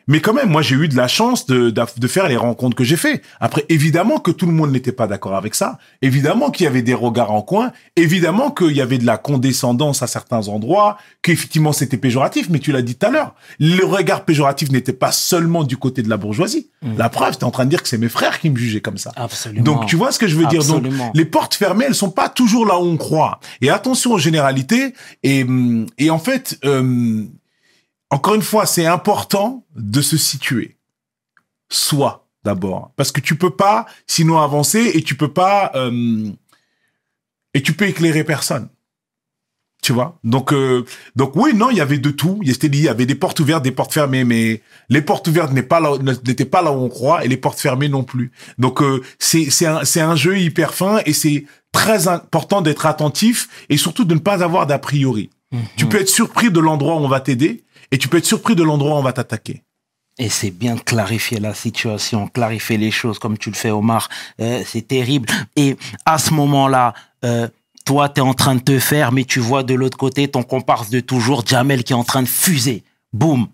Mais 0.07 0.19
quand 0.19 0.33
même, 0.33 0.49
moi, 0.49 0.61
j'ai 0.61 0.75
eu 0.75 0.87
de 0.87 0.95
la 0.95 1.07
chance 1.07 1.45
de, 1.45 1.69
de, 1.69 1.81
de 1.97 2.07
faire 2.07 2.27
les 2.27 2.37
rencontres 2.37 2.75
que 2.75 2.83
j'ai 2.83 2.97
fait. 2.97 3.21
Après, 3.39 3.65
évidemment 3.69 4.19
que 4.19 4.31
tout 4.31 4.45
le 4.45 4.51
monde 4.51 4.71
n'était 4.71 4.91
pas 4.91 5.07
d'accord 5.07 5.35
avec 5.35 5.55
ça. 5.55 5.77
Évidemment 6.01 6.51
qu'il 6.51 6.65
y 6.65 6.67
avait 6.67 6.81
des 6.81 6.93
regards 6.93 7.31
en 7.31 7.41
coin. 7.41 7.71
Évidemment 7.95 8.51
qu'il 8.51 8.71
y 8.73 8.81
avait 8.81 8.97
de 8.97 9.05
la 9.05 9.17
condescendance 9.17 10.03
à 10.03 10.07
certains 10.07 10.47
endroits, 10.47 10.97
qu'effectivement 11.21 11.71
c'était 11.71 11.97
péjoratif. 11.97 12.49
Mais 12.49 12.59
tu 12.59 12.71
l'as 12.71 12.81
dit 12.81 12.95
tout 12.95 13.05
à 13.05 13.09
l'heure, 13.09 13.35
le 13.59 13.83
regard 13.85 14.25
péjoratif 14.25 14.71
n'était 14.71 14.93
pas 14.93 15.11
seulement 15.11 15.63
du 15.63 15.77
côté 15.77 16.01
de 16.01 16.09
la 16.09 16.17
bourgeoisie. 16.17 16.69
La 16.97 17.09
preuve, 17.09 17.37
tu 17.37 17.39
es 17.39 17.43
en 17.45 17.51
train 17.51 17.65
de 17.65 17.69
dire 17.69 17.81
que 17.81 17.87
c'est 17.87 17.97
mes 17.97 18.09
frères 18.09 18.39
qui 18.39 18.49
me 18.49 18.57
jugeaient 18.57 18.81
comme 18.81 18.97
ça. 18.97 19.11
Absolument. 19.15 19.63
Donc 19.63 19.85
tu 19.85 19.95
vois 19.95 20.11
ce 20.11 20.19
que 20.19 20.27
je 20.27 20.35
veux 20.35 20.45
dire? 20.47 20.63
Donc 20.65 20.85
Absolument. 20.85 21.11
les 21.13 21.25
portes 21.25 21.53
fermées, 21.55 21.85
elles 21.87 21.95
sont 21.95 22.11
pas 22.11 22.27
toujours 22.29 22.65
là 22.65 22.77
où 22.77 22.83
on 22.83 22.97
croit. 22.97 23.39
Et 23.61 23.69
attention 23.69 24.11
aux 24.11 24.17
généralités. 24.17 24.93
Et, 25.23 25.43
hum, 25.43 25.85
et 25.97 26.09
en 26.09 26.19
fait, 26.19 26.57
euh, 26.65 27.23
encore 28.13 28.35
une 28.35 28.43
fois, 28.43 28.65
c'est 28.65 28.85
important 28.85 29.65
de 29.75 30.01
se 30.01 30.17
situer. 30.17 30.77
Soi 31.69 32.27
d'abord, 32.43 32.91
parce 32.97 33.11
que 33.11 33.21
tu 33.21 33.35
peux 33.35 33.49
pas 33.55 33.85
sinon 34.05 34.37
avancer 34.37 34.91
et 34.93 35.01
tu 35.01 35.15
peux 35.15 35.31
pas 35.31 35.71
euh, 35.75 36.29
et 37.53 37.61
tu 37.63 37.73
peux 37.73 37.87
éclairer 37.87 38.23
personne. 38.23 38.67
Tu 39.81 39.93
vois? 39.93 40.19
Donc 40.23 40.53
euh, 40.53 40.85
donc 41.15 41.35
oui 41.35 41.53
non 41.53 41.69
il 41.71 41.77
y 41.77 41.81
avait 41.81 41.97
de 41.97 42.11
tout. 42.11 42.39
Il 42.43 42.49
y 42.49 42.87
avait- 42.87 43.05
des 43.05 43.15
portes 43.15 43.39
ouvertes, 43.39 43.63
des 43.63 43.71
portes 43.71 43.93
fermées, 43.93 44.23
mais 44.25 44.61
les 44.89 45.01
portes 45.01 45.27
ouvertes 45.27 45.51
n'est 45.51 45.63
pas 45.63 45.79
là 45.79 45.97
n'étaient 45.97 46.45
pas 46.45 46.61
là 46.61 46.71
où 46.71 46.75
on 46.83 46.89
croit 46.89 47.25
et 47.25 47.27
les 47.27 47.37
portes 47.37 47.59
fermées 47.59 47.89
non 47.89 48.03
plus. 48.03 48.31
Donc 48.57 48.81
euh, 48.81 49.01
c'est 49.19 49.49
c'est 49.49 49.65
un 49.65 49.83
c'est 49.85 50.01
un 50.01 50.15
jeu 50.15 50.37
hyper 50.37 50.73
fin 50.73 50.99
et 51.05 51.13
c'est 51.13 51.45
très 51.71 52.07
important 52.07 52.61
d'être 52.61 52.85
attentif 52.85 53.49
et 53.69 53.77
surtout 53.77 54.05
de 54.05 54.13
ne 54.13 54.19
pas 54.19 54.43
avoir 54.43 54.67
d'a 54.67 54.77
priori. 54.79 55.29
Tu 55.77 55.85
peux 55.85 55.99
être 55.99 56.09
surpris 56.09 56.49
de 56.51 56.59
l'endroit 56.59 56.95
où 56.95 56.99
on 56.99 57.07
va 57.07 57.19
t'aider 57.19 57.63
et 57.93 57.99
tu 57.99 58.07
peux 58.07 58.17
être 58.17 58.25
surpris 58.25 58.55
de 58.55 58.63
l'endroit 58.63 58.95
où 58.95 58.97
on 58.97 59.03
va 59.03 59.13
t'attaquer. 59.13 59.61
Et 60.17 60.27
c'est 60.27 60.49
bien 60.49 60.73
de 60.73 60.79
clarifier 60.79 61.39
la 61.39 61.53
situation, 61.53 62.27
clarifier 62.27 62.75
les 62.77 62.89
choses 62.89 63.19
comme 63.19 63.37
tu 63.37 63.51
le 63.51 63.55
fais, 63.55 63.69
Omar. 63.69 64.09
Euh, 64.41 64.63
c'est 64.65 64.87
terrible. 64.87 65.29
Et 65.55 65.77
à 66.03 66.17
ce 66.17 66.33
moment-là, 66.33 66.95
euh, 67.23 67.47
toi, 67.85 68.09
tu 68.09 68.19
es 68.19 68.23
en 68.23 68.33
train 68.33 68.55
de 68.55 68.61
te 68.61 68.79
faire, 68.79 69.11
mais 69.11 69.25
tu 69.25 69.39
vois 69.39 69.61
de 69.61 69.75
l'autre 69.75 69.95
côté 69.95 70.27
ton 70.27 70.41
comparse 70.41 70.89
de 70.89 71.01
toujours, 71.01 71.45
Jamel, 71.45 71.83
qui 71.83 71.93
est 71.93 71.95
en 71.95 72.03
train 72.03 72.23
de 72.23 72.27
fuser. 72.27 72.83
Boum. 73.13 73.47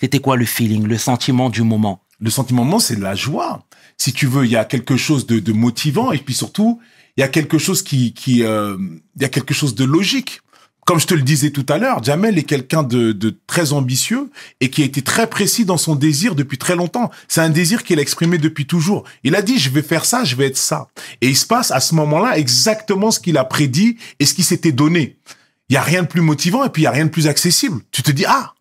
C'était 0.00 0.20
quoi 0.20 0.36
le 0.36 0.46
feeling, 0.46 0.86
le 0.86 0.96
sentiment 0.96 1.50
du 1.50 1.62
moment? 1.62 2.00
Le 2.18 2.30
sentiment 2.30 2.62
de 2.62 2.68
moment, 2.68 2.78
c'est 2.78 2.96
de 2.96 3.02
la 3.02 3.14
joie. 3.14 3.66
Si 3.98 4.14
tu 4.14 4.26
veux, 4.26 4.46
il 4.46 4.50
y 4.50 4.56
a 4.56 4.64
quelque 4.64 4.96
chose 4.96 5.26
de, 5.26 5.38
de 5.38 5.52
motivant 5.52 6.12
et 6.12 6.18
puis 6.18 6.32
surtout, 6.32 6.80
il 7.18 7.20
y 7.20 7.24
a 7.24 7.28
quelque 7.28 7.58
chose 7.58 7.82
qui, 7.82 8.14
qui, 8.14 8.42
euh, 8.42 8.78
il 9.16 9.22
y 9.22 9.26
a 9.26 9.28
quelque 9.28 9.52
chose 9.52 9.74
de 9.74 9.84
logique. 9.84 10.40
Comme 10.84 10.98
je 10.98 11.06
te 11.06 11.14
le 11.14 11.22
disais 11.22 11.50
tout 11.50 11.64
à 11.68 11.78
l'heure, 11.78 12.02
Jamel 12.02 12.38
est 12.38 12.42
quelqu'un 12.42 12.82
de, 12.82 13.12
de 13.12 13.38
très 13.46 13.72
ambitieux 13.72 14.30
et 14.60 14.68
qui 14.68 14.82
a 14.82 14.84
été 14.84 15.00
très 15.00 15.28
précis 15.28 15.64
dans 15.64 15.76
son 15.76 15.94
désir 15.94 16.34
depuis 16.34 16.58
très 16.58 16.74
longtemps. 16.74 17.10
C'est 17.28 17.40
un 17.40 17.50
désir 17.50 17.84
qu'il 17.84 18.00
a 18.00 18.02
exprimé 18.02 18.38
depuis 18.38 18.66
toujours. 18.66 19.04
Il 19.22 19.36
a 19.36 19.42
dit, 19.42 19.58
je 19.58 19.70
vais 19.70 19.82
faire 19.82 20.04
ça, 20.04 20.24
je 20.24 20.34
vais 20.34 20.46
être 20.46 20.56
ça. 20.56 20.88
Et 21.20 21.28
il 21.28 21.36
se 21.36 21.46
passe 21.46 21.70
à 21.70 21.78
ce 21.78 21.94
moment-là 21.94 22.36
exactement 22.36 23.12
ce 23.12 23.20
qu'il 23.20 23.38
a 23.38 23.44
prédit 23.44 23.96
et 24.18 24.26
ce 24.26 24.34
qui 24.34 24.42
s'était 24.42 24.72
donné. 24.72 25.18
Il 25.68 25.74
y 25.74 25.76
a 25.76 25.82
rien 25.82 26.02
de 26.02 26.08
plus 26.08 26.20
motivant 26.20 26.64
et 26.64 26.68
puis 26.68 26.82
il 26.82 26.84
y 26.84 26.88
a 26.88 26.92
rien 26.92 27.04
de 27.04 27.10
plus 27.10 27.28
accessible. 27.28 27.80
Tu 27.92 28.02
te 28.02 28.10
dis, 28.10 28.24
ah, 28.26 28.52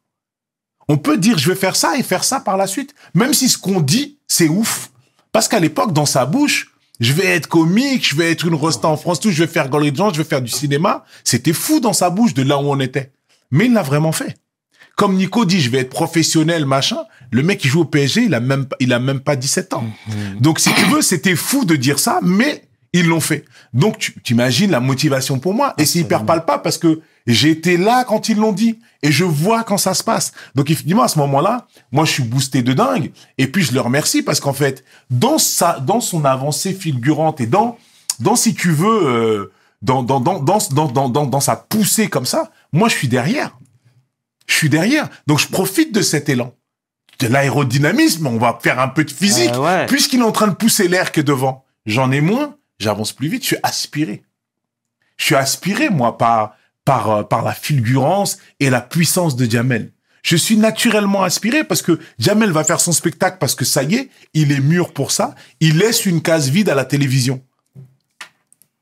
on 0.88 0.98
peut 0.98 1.18
dire 1.18 1.40
je 1.40 1.50
vais 1.50 1.56
faire 1.56 1.76
ça 1.76 1.98
et 1.98 2.04
faire 2.04 2.24
ça 2.24 2.40
par 2.40 2.56
la 2.56 2.68
suite. 2.68 2.94
Même 3.16 3.34
si 3.34 3.50
ce 3.50 3.58
qu'on 3.58 3.82
dit, 3.82 4.20
c'est 4.28 4.48
ouf. 4.48 4.92
Parce 5.32 5.48
qu'à 5.48 5.60
l'époque, 5.60 5.94
dans 5.94 6.06
sa 6.06 6.26
bouche, 6.26 6.71
je 7.02 7.12
vais 7.12 7.26
être 7.26 7.48
comique, 7.48 8.08
je 8.08 8.16
vais 8.16 8.32
être 8.32 8.46
une 8.46 8.56
rosta 8.56 8.88
en 8.88 8.96
France, 8.96 9.20
tout, 9.20 9.32
je 9.32 9.44
vais 9.44 9.52
faire 9.52 9.70
galerie 9.70 9.92
de 9.92 9.98
gens, 9.98 10.14
je 10.14 10.20
vais 10.20 10.24
faire 10.24 10.42
du 10.42 10.52
cinéma. 10.52 11.04
C'était 11.26 11.52
fou 11.52 11.82
dans 11.82 11.92
sa 11.94 12.10
bouche 12.10 12.34
de 12.34 12.44
là 12.44 12.58
où 12.58 12.62
on 12.72 12.80
était. 12.80 13.12
Mais 13.52 13.66
il 13.66 13.74
l'a 13.74 13.82
vraiment 13.84 14.14
fait. 14.14 14.38
Comme 14.96 15.16
Nico 15.16 15.44
dit, 15.46 15.60
je 15.60 15.70
vais 15.72 15.80
être 15.80 15.90
professionnel, 15.90 16.66
machin. 16.66 16.98
Le 17.32 17.44
mec 17.44 17.60
qui 17.60 17.68
joue 17.68 17.82
au 17.82 17.86
PSG, 17.86 18.24
il 18.26 18.34
a 18.36 18.40
même, 18.40 18.66
pas- 18.68 18.76
il 18.80 18.94
a 18.94 19.00
même 19.00 19.20
pas 19.20 19.36
17 19.36 19.74
ans. 19.74 19.86
Donc, 20.40 20.60
si 20.60 20.72
tu 20.74 20.86
veux, 20.86 21.02
c'était 21.02 21.36
fou 21.36 21.66
de 21.66 21.76
dire 21.76 21.98
ça, 21.98 22.20
mais 22.22 22.66
ils 22.94 23.08
l'ont 23.08 23.20
fait. 23.22 23.46
Donc, 23.74 23.98
tu 23.98 24.14
t'imagines 24.22 24.70
la 24.70 24.80
motivation 24.80 25.40
pour 25.40 25.54
moi. 25.54 25.74
Et 25.78 25.86
c'est 25.86 26.00
hyper 26.00 26.26
palpable 26.26 26.62
parce 26.62 26.78
que 26.78 27.02
j'étais 27.28 27.78
là 27.78 28.04
quand 28.04 28.30
ils 28.30 28.38
l'ont 28.38 28.52
dit. 28.52 28.80
Et 29.04 29.12
je 29.12 29.24
vois 29.24 29.64
quand 29.64 29.78
ça 29.78 29.96
se 29.96 30.04
passe. 30.04 30.32
Donc, 30.54 30.70
effectivement, 30.70 31.02
à 31.02 31.08
ce 31.08 31.18
moment-là, 31.20 31.68
moi, 31.92 32.06
je 32.06 32.12
suis 32.12 32.24
boosté 32.24 32.62
de 32.62 32.74
dingue. 32.74 33.12
Et 33.40 33.48
puis, 33.48 33.64
je 33.64 33.74
le 33.74 33.82
remercie 33.82 34.22
parce 34.22 34.40
qu'en 34.40 34.54
fait, 34.54 34.84
dans 35.10 35.40
sa, 35.40 35.80
dans 35.80 36.02
son 36.02 36.24
avancée 36.24 36.74
fulgurante 36.74 37.42
et 37.42 37.48
dans, 37.48 37.78
dans, 38.20 38.36
si 38.36 38.54
tu 38.54 38.72
veux, 38.72 39.08
euh, 39.08 39.52
dans, 39.82 40.04
dans, 40.04 40.20
dans, 40.20 40.40
dans, 40.40 40.60
dans, 40.72 40.88
dans, 40.88 41.10
dans, 41.10 41.26
dans 41.26 41.40
sa 41.40 41.56
poussée 41.56 42.10
comme 42.10 42.28
ça, 42.28 42.52
moi, 42.72 42.90
je 42.90 42.96
suis 42.96 43.08
derrière. 43.08 43.58
Je 44.46 44.54
suis 44.54 44.70
derrière. 44.70 45.10
Donc, 45.26 45.40
je 45.40 45.48
profite 45.48 45.94
de 45.94 46.02
cet 46.02 46.30
élan. 46.30 46.54
De 47.20 47.28
l'aérodynamisme, 47.28 48.28
on 48.28 48.38
va 48.38 48.60
faire 48.62 48.80
un 48.80 48.88
peu 48.88 49.04
de 49.04 49.12
physique. 49.12 49.54
Euh, 49.54 49.60
ouais. 49.60 49.86
Puisqu'il 49.88 50.20
est 50.20 50.24
en 50.24 50.32
train 50.32 50.48
de 50.48 50.54
pousser 50.54 50.88
l'air 50.88 51.12
que 51.12 51.22
devant, 51.22 51.66
j'en 51.88 52.12
ai 52.12 52.22
moins, 52.22 52.56
j'avance 52.78 53.14
plus 53.14 53.30
vite, 53.30 53.42
je 53.42 53.48
suis 53.48 53.58
aspiré. 53.64 54.24
Je 55.18 55.26
suis 55.26 55.36
aspiré, 55.36 55.90
moi, 55.90 56.18
par, 56.18 56.56
par, 56.86 57.12
euh, 57.12 57.24
par 57.24 57.44
la 57.44 57.54
fulgurance 57.54 58.38
et 58.60 58.70
la 58.70 58.82
puissance 58.82 59.36
de 59.36 59.50
Jamel. 59.50 59.92
Je 60.24 60.36
suis 60.36 60.58
naturellement 60.58 61.24
aspiré 61.24 61.64
parce 61.64 61.82
que 61.82 62.00
Jamel 62.20 62.52
va 62.52 62.64
faire 62.64 62.80
son 62.80 62.92
spectacle 62.92 63.38
parce 63.40 63.56
que 63.56 63.66
ça 63.66 63.84
y 63.84 63.96
est, 63.96 64.10
il 64.34 64.52
est 64.52 64.60
mûr 64.60 64.94
pour 64.94 65.12
ça. 65.12 65.36
Il 65.60 65.80
laisse 65.80 66.06
une 66.06 66.22
case 66.22 66.50
vide 66.50 66.70
à 66.70 66.76
la 66.76 66.86
télévision. 66.86 67.42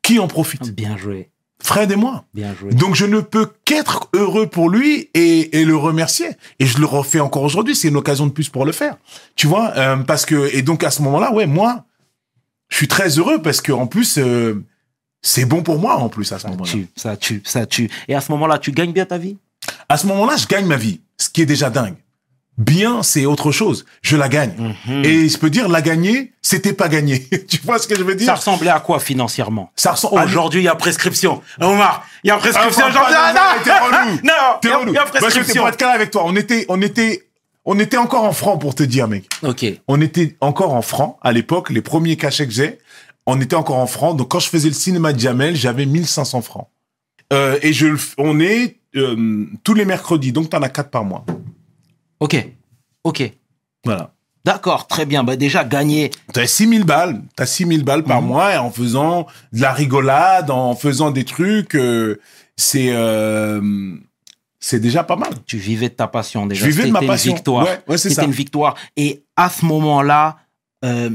Qui 0.01 0.19
en 0.19 0.27
profite? 0.27 0.75
Bien 0.75 0.97
joué. 0.97 1.29
Fred 1.61 1.91
et 1.91 1.95
moi. 1.95 2.25
Bien 2.33 2.55
joué. 2.55 2.73
Donc 2.73 2.95
je 2.95 3.05
ne 3.05 3.19
peux 3.19 3.51
qu'être 3.63 4.09
heureux 4.13 4.47
pour 4.47 4.69
lui 4.69 5.09
et, 5.13 5.59
et 5.59 5.65
le 5.65 5.75
remercier. 5.75 6.29
Et 6.59 6.65
je 6.65 6.77
le 6.77 6.85
refais 6.85 7.19
encore 7.19 7.43
aujourd'hui. 7.43 7.75
C'est 7.75 7.89
une 7.89 7.97
occasion 7.97 8.27
de 8.27 8.31
plus 8.31 8.49
pour 8.49 8.65
le 8.65 8.71
faire. 8.71 8.97
Tu 9.35 9.47
vois, 9.47 9.73
euh, 9.77 9.97
parce 9.97 10.25
que 10.25 10.53
et 10.55 10.61
donc 10.61 10.83
à 10.83 10.91
ce 10.91 11.01
moment-là, 11.03 11.33
ouais, 11.33 11.47
moi, 11.47 11.85
je 12.69 12.77
suis 12.77 12.87
très 12.87 13.17
heureux 13.17 13.41
parce 13.41 13.61
que 13.61 13.71
en 13.71 13.87
plus, 13.87 14.17
euh, 14.17 14.63
c'est 15.21 15.45
bon 15.45 15.61
pour 15.63 15.79
moi 15.79 15.95
en 15.97 16.09
plus 16.09 16.31
à 16.31 16.37
ce 16.37 16.43
Ça 16.43 16.47
moment-là. 16.49 16.71
tue, 16.71 16.87
ça 16.95 17.17
tue, 17.17 17.41
ça 17.45 17.65
tue. 17.65 17.89
Et 18.07 18.15
à 18.15 18.21
ce 18.21 18.31
moment-là, 18.31 18.57
tu 18.57 18.71
gagnes 18.71 18.93
bien 18.93 19.05
ta 19.05 19.17
vie? 19.17 19.37
À 19.89 19.97
ce 19.97 20.07
moment-là, 20.07 20.35
je 20.37 20.47
gagne 20.47 20.65
ma 20.65 20.77
vie, 20.77 21.01
ce 21.17 21.29
qui 21.29 21.41
est 21.41 21.45
déjà 21.45 21.69
dingue. 21.69 21.95
Bien, 22.57 23.03
c'est 23.03 23.25
autre 23.25 23.53
chose. 23.53 23.85
Je 24.01 24.17
la 24.17 24.27
gagne. 24.27 24.51
Mhm. 24.85 25.05
Et 25.05 25.29
je 25.29 25.37
peux 25.37 25.49
dire, 25.49 25.69
la 25.69 25.81
gagner, 25.81 26.33
c'était 26.41 26.73
pas 26.73 26.89
gagné. 26.89 27.25
tu 27.47 27.57
vois 27.63 27.79
ce 27.79 27.87
que 27.87 27.95
je 27.95 28.03
veux 28.03 28.15
dire? 28.15 28.25
Ça 28.25 28.35
ressemblait 28.35 28.69
à 28.69 28.81
quoi 28.81 28.99
financièrement? 28.99 29.71
Ça 29.77 29.93
ressemble. 29.93 30.21
Aujourd'hui, 30.21 30.59
il 30.61 30.65
y 30.65 30.67
a 30.67 30.75
prescription. 30.75 31.41
Omar, 31.61 32.05
il 32.23 32.27
y 32.27 32.31
a 32.31 32.37
prescription. 32.37 32.83
Ah, 32.85 32.89
aujourd'hui. 32.89 33.13
pas- 33.13 33.33
Ah, 33.35 33.55
t'es 33.63 33.71
relou. 33.79 34.11
non, 34.23 34.33
T'es 34.61 34.67
il 34.67 34.71
y 34.71 34.73
a- 34.73 34.77
relou. 34.77 34.91
il 34.91 34.95
y 34.95 34.97
a 34.97 35.01
Parce 35.03 35.11
que 35.13 35.19
prescription. 35.19 35.61
pour 35.61 35.69
être 35.69 35.77
clair 35.77 35.91
avec 35.91 36.11
toi, 36.11 36.23
on 36.25 36.35
était, 36.35 36.65
on 36.67 36.81
était, 36.81 37.29
on 37.63 37.79
était 37.79 37.95
encore 37.97 38.25
en 38.25 38.33
francs 38.33 38.59
pour 38.59 38.75
te 38.75 38.83
dire, 38.83 39.07
mec. 39.07 39.29
Ok. 39.43 39.65
On 39.87 40.01
était 40.01 40.35
encore 40.41 40.73
en 40.73 40.81
francs 40.81 41.17
à 41.21 41.31
l'époque. 41.31 41.69
Les 41.69 41.81
premiers 41.81 42.17
cachets 42.17 42.45
que 42.45 42.51
j'ai, 42.53 42.77
on 43.31 43.39
était 43.41 43.55
encore 43.55 43.77
en 43.77 43.87
francs. 43.87 44.17
Donc 44.17 44.29
quand 44.29 44.39
je 44.39 44.49
faisais 44.49 44.67
le 44.69 44.73
cinéma 44.75 45.13
de 45.13 45.19
Jamel, 45.19 45.55
j'avais 45.55 45.85
1500 45.85 46.41
francs. 46.41 46.67
Euh, 47.31 47.57
et 47.61 47.73
je, 47.73 47.87
on 48.17 48.39
est 48.39 48.77
euh, 48.95 49.45
tous 49.63 49.73
les 49.73 49.85
mercredis, 49.85 50.31
donc 50.31 50.49
t'en 50.49 50.61
as 50.61 50.69
quatre 50.69 50.89
par 50.89 51.03
mois. 51.05 51.25
Ok. 52.19 52.35
Ok. 53.03 53.31
Voilà. 53.85 54.13
D'accord, 54.45 54.87
très 54.87 55.05
bien. 55.05 55.23
Bah 55.23 55.35
déjà 55.35 55.63
gagné. 55.63 56.11
T'as 56.33 56.47
6000 56.47 56.83
balles, 56.85 57.21
t'as 57.35 57.45
6000 57.45 57.83
balles 57.83 58.03
par 58.03 58.21
Mhm. 58.21 58.27
mois 58.27 58.53
et 58.53 58.57
en 58.57 58.71
faisant 58.71 59.27
de 59.53 59.61
la 59.61 59.73
rigolade, 59.73 60.49
en 60.49 60.75
faisant 60.75 61.11
des 61.11 61.25
trucs, 61.25 61.75
euh, 61.75 62.19
c'est 62.57 62.89
euh, 62.91 63.61
c'est 64.59 64.79
déjà 64.79 65.03
pas 65.03 65.17
mal. 65.17 65.29
Tu 65.45 65.57
vivais 65.57 65.89
de 65.89 65.93
ta 65.93 66.07
passion 66.07 66.45
déjà. 66.47 66.65
Je 66.65 66.71
vivais 66.71 66.87
de 66.87 66.91
ma 66.91 66.99
C'était 66.99 67.07
passion. 67.07 67.31
Une 67.31 67.35
victoire. 67.37 67.65
Ouais, 67.65 67.79
ouais, 67.87 67.97
c'est 67.97 68.09
C'était 68.09 68.21
ça. 68.21 68.25
une 68.25 68.31
victoire. 68.31 68.75
Et 68.97 69.23
à 69.35 69.49
ce 69.49 69.65
moment-là, 69.65 70.37
euh, 70.83 71.09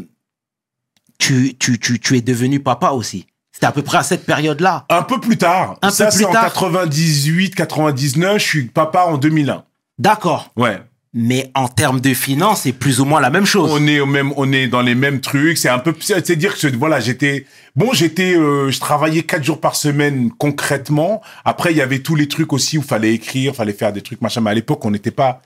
tu, 1.25 1.55
tu, 1.59 1.79
tu, 1.79 1.99
tu 1.99 2.17
es 2.19 2.21
devenu 2.21 2.61
papa 2.61 2.91
aussi. 2.91 3.27
C'était 3.51 3.67
à 3.67 3.73
peu 3.73 3.81
près 3.81 3.97
à 3.97 4.03
cette 4.03 4.27
période-là. 4.27 4.85
Un 4.91 5.03
peu 5.03 5.21
plus 5.21 5.39
tard. 5.39 5.79
Un 5.81 5.89
ça 5.91 6.07
peu 6.07 6.17
plus 6.17 6.25
en 6.27 6.33
tard. 6.33 6.53
98, 6.53 7.55
99. 7.55 8.39
Je 8.39 8.45
suis 8.45 8.65
papa 8.65 9.05
en 9.05 9.17
2001. 9.17 9.65
D'accord. 9.99 10.53
Ouais. 10.57 10.83
Mais 11.15 11.51
en 11.55 11.69
termes 11.69 12.01
de 12.01 12.13
finances, 12.13 12.63
c'est 12.63 12.73
plus 12.73 13.01
ou 13.01 13.07
moins 13.07 13.23
la 13.23 13.31
même 13.31 13.47
chose. 13.47 13.71
On 13.73 13.87
est 13.87 14.01
au 14.01 14.07
même, 14.07 14.35
on 14.37 14.53
est 14.53 14.67
dans 14.67 14.83
les 14.83 14.95
mêmes 14.95 15.21
trucs. 15.21 15.57
C'est 15.57 15.71
un 15.71 15.79
peu, 15.79 15.95
c'est 15.99 16.37
dire 16.37 16.59
que 16.59 16.67
voilà, 16.77 17.01
j'étais 17.01 17.47
bon, 17.75 17.95
j'étais, 17.95 18.37
euh, 18.37 18.71
je 18.71 18.81
travaillais 18.81 19.23
quatre 19.23 19.45
jours 19.45 19.61
par 19.61 19.77
semaine 19.77 20.31
concrètement. 20.33 21.23
Après, 21.47 21.71
il 21.71 21.79
y 21.79 21.83
avait 21.83 22.01
tous 22.01 22.17
les 22.17 22.29
trucs 22.29 22.53
aussi 22.53 22.77
où 22.77 22.83
fallait 22.83 23.15
écrire, 23.15 23.55
fallait 23.55 23.73
faire 23.73 23.95
des 23.95 24.03
trucs 24.03 24.21
machin. 24.21 24.43
Mais 24.43 24.51
à 24.51 24.55
l'époque, 24.55 24.85
on 24.85 24.91
n'était 24.91 25.13
pas 25.13 25.41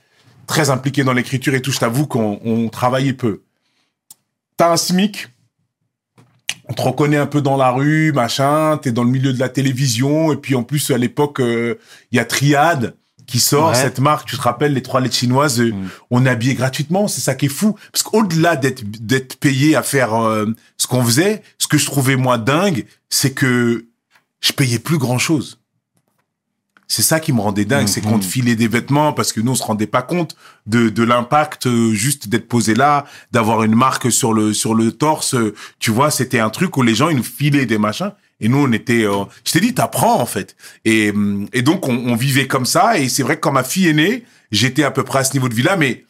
très 0.45 0.71
impliqué 0.71 1.05
dans 1.05 1.13
l'écriture 1.13 1.53
et 1.53 1.61
tout. 1.61 1.71
Je 1.71 1.79
t'avoue 1.79 2.07
qu'on 2.07 2.41
on 2.43 2.67
travaillait 2.67 3.13
peu. 3.13 3.43
T'as 4.57 4.73
un 4.73 4.77
SMIC? 4.77 5.29
On 6.69 6.73
te 6.73 6.81
reconnaît 6.83 7.17
un 7.17 7.25
peu 7.25 7.41
dans 7.41 7.57
la 7.57 7.71
rue, 7.71 8.11
machin. 8.13 8.77
T'es 8.81 8.91
dans 8.91 9.03
le 9.03 9.09
milieu 9.09 9.33
de 9.33 9.39
la 9.39 9.49
télévision 9.49 10.31
et 10.31 10.35
puis 10.37 10.53
en 10.55 10.63
plus 10.63 10.91
à 10.91 10.97
l'époque, 10.97 11.39
euh, 11.39 11.75
il 12.11 12.17
y 12.17 12.19
a 12.19 12.25
Triade 12.25 12.95
qui 13.25 13.39
sort 13.39 13.69
Ouais. 13.69 13.75
cette 13.75 13.99
marque. 13.99 14.27
Tu 14.29 14.37
te 14.37 14.41
rappelles 14.41 14.73
les 14.73 14.81
trois 14.83 15.01
lettres 15.01 15.15
chinoises. 15.15 15.59
euh, 15.61 15.71
Mm. 15.71 15.87
on 16.11 16.25
est 16.25 16.29
habillé 16.29 16.53
gratuitement, 16.55 17.07
c'est 17.07 17.21
ça 17.21 17.35
qui 17.35 17.47
est 17.47 17.49
fou. 17.49 17.75
Parce 17.91 18.03
qu'au-delà 18.03 18.55
d'être 18.55 18.83
d'être 18.85 19.37
payé 19.37 19.75
à 19.75 19.83
faire 19.83 20.13
euh, 20.15 20.45
ce 20.77 20.87
qu'on 20.87 21.03
faisait, 21.03 21.41
ce 21.57 21.67
que 21.67 21.77
je 21.77 21.85
trouvais 21.85 22.15
moi 22.15 22.37
dingue, 22.37 22.85
c'est 23.09 23.31
que 23.33 23.85
je 24.41 24.51
payais 24.53 24.79
plus 24.79 24.97
grand 24.97 25.17
chose. 25.17 25.58
C'est 26.91 27.03
ça 27.03 27.19
qui 27.19 27.31
me 27.33 27.39
rendait 27.39 27.65
dingue, 27.65 27.87
c'est 27.87 28.01
qu'on 28.01 28.17
te 28.17 28.25
filait 28.25 28.55
des 28.55 28.67
vêtements 28.67 29.13
parce 29.13 29.31
que 29.31 29.39
nous 29.41 29.51
on 29.51 29.55
se 29.55 29.61
rendait 29.63 29.85
pas 29.85 30.01
compte 30.01 30.35
de, 30.65 30.89
de 30.89 31.03
l'impact 31.03 31.67
euh, 31.67 31.93
juste 31.93 32.29
d'être 32.29 32.47
posé 32.47 32.73
là, 32.73 33.05
d'avoir 33.31 33.61
une 33.63 33.75
marque 33.75 34.11
sur 34.11 34.33
le 34.33 34.53
sur 34.55 34.73
le 34.73 34.91
torse. 34.91 35.35
euh, 35.35 35.53
Tu 35.77 35.91
vois, 35.91 36.09
c'était 36.09 36.39
un 36.39 36.49
truc 36.49 36.75
où 36.77 36.81
les 36.81 36.95
gens 36.95 37.09
ils 37.09 37.15
nous 37.17 37.23
filaient 37.23 37.67
des 37.67 37.77
machins 37.77 38.11
et 38.41 38.49
nous 38.49 38.57
on 38.67 38.71
était. 38.71 39.03
euh, 39.03 39.25
je 39.45 39.51
t'ai 39.51 39.59
dit, 39.59 39.75
t'apprends 39.75 40.19
en 40.19 40.25
fait. 40.25 40.55
Et 40.83 41.11
hum, 41.11 41.47
et 41.53 41.61
donc 41.61 41.87
on, 41.87 41.93
on 41.95 42.15
vivait 42.15 42.47
comme 42.47 42.65
ça 42.65 42.97
et 42.97 43.07
c'est 43.07 43.21
vrai 43.21 43.35
que 43.35 43.41
quand 43.41 43.51
ma 43.51 43.63
fille 43.63 43.87
est 43.87 43.93
née, 43.93 44.23
j'étais 44.51 44.83
à 44.83 44.89
peu 44.89 45.03
près 45.03 45.19
à 45.19 45.23
ce 45.23 45.33
niveau 45.33 45.47
de 45.47 45.53
vie 45.53 45.61
là, 45.61 45.77
mais 45.77 46.05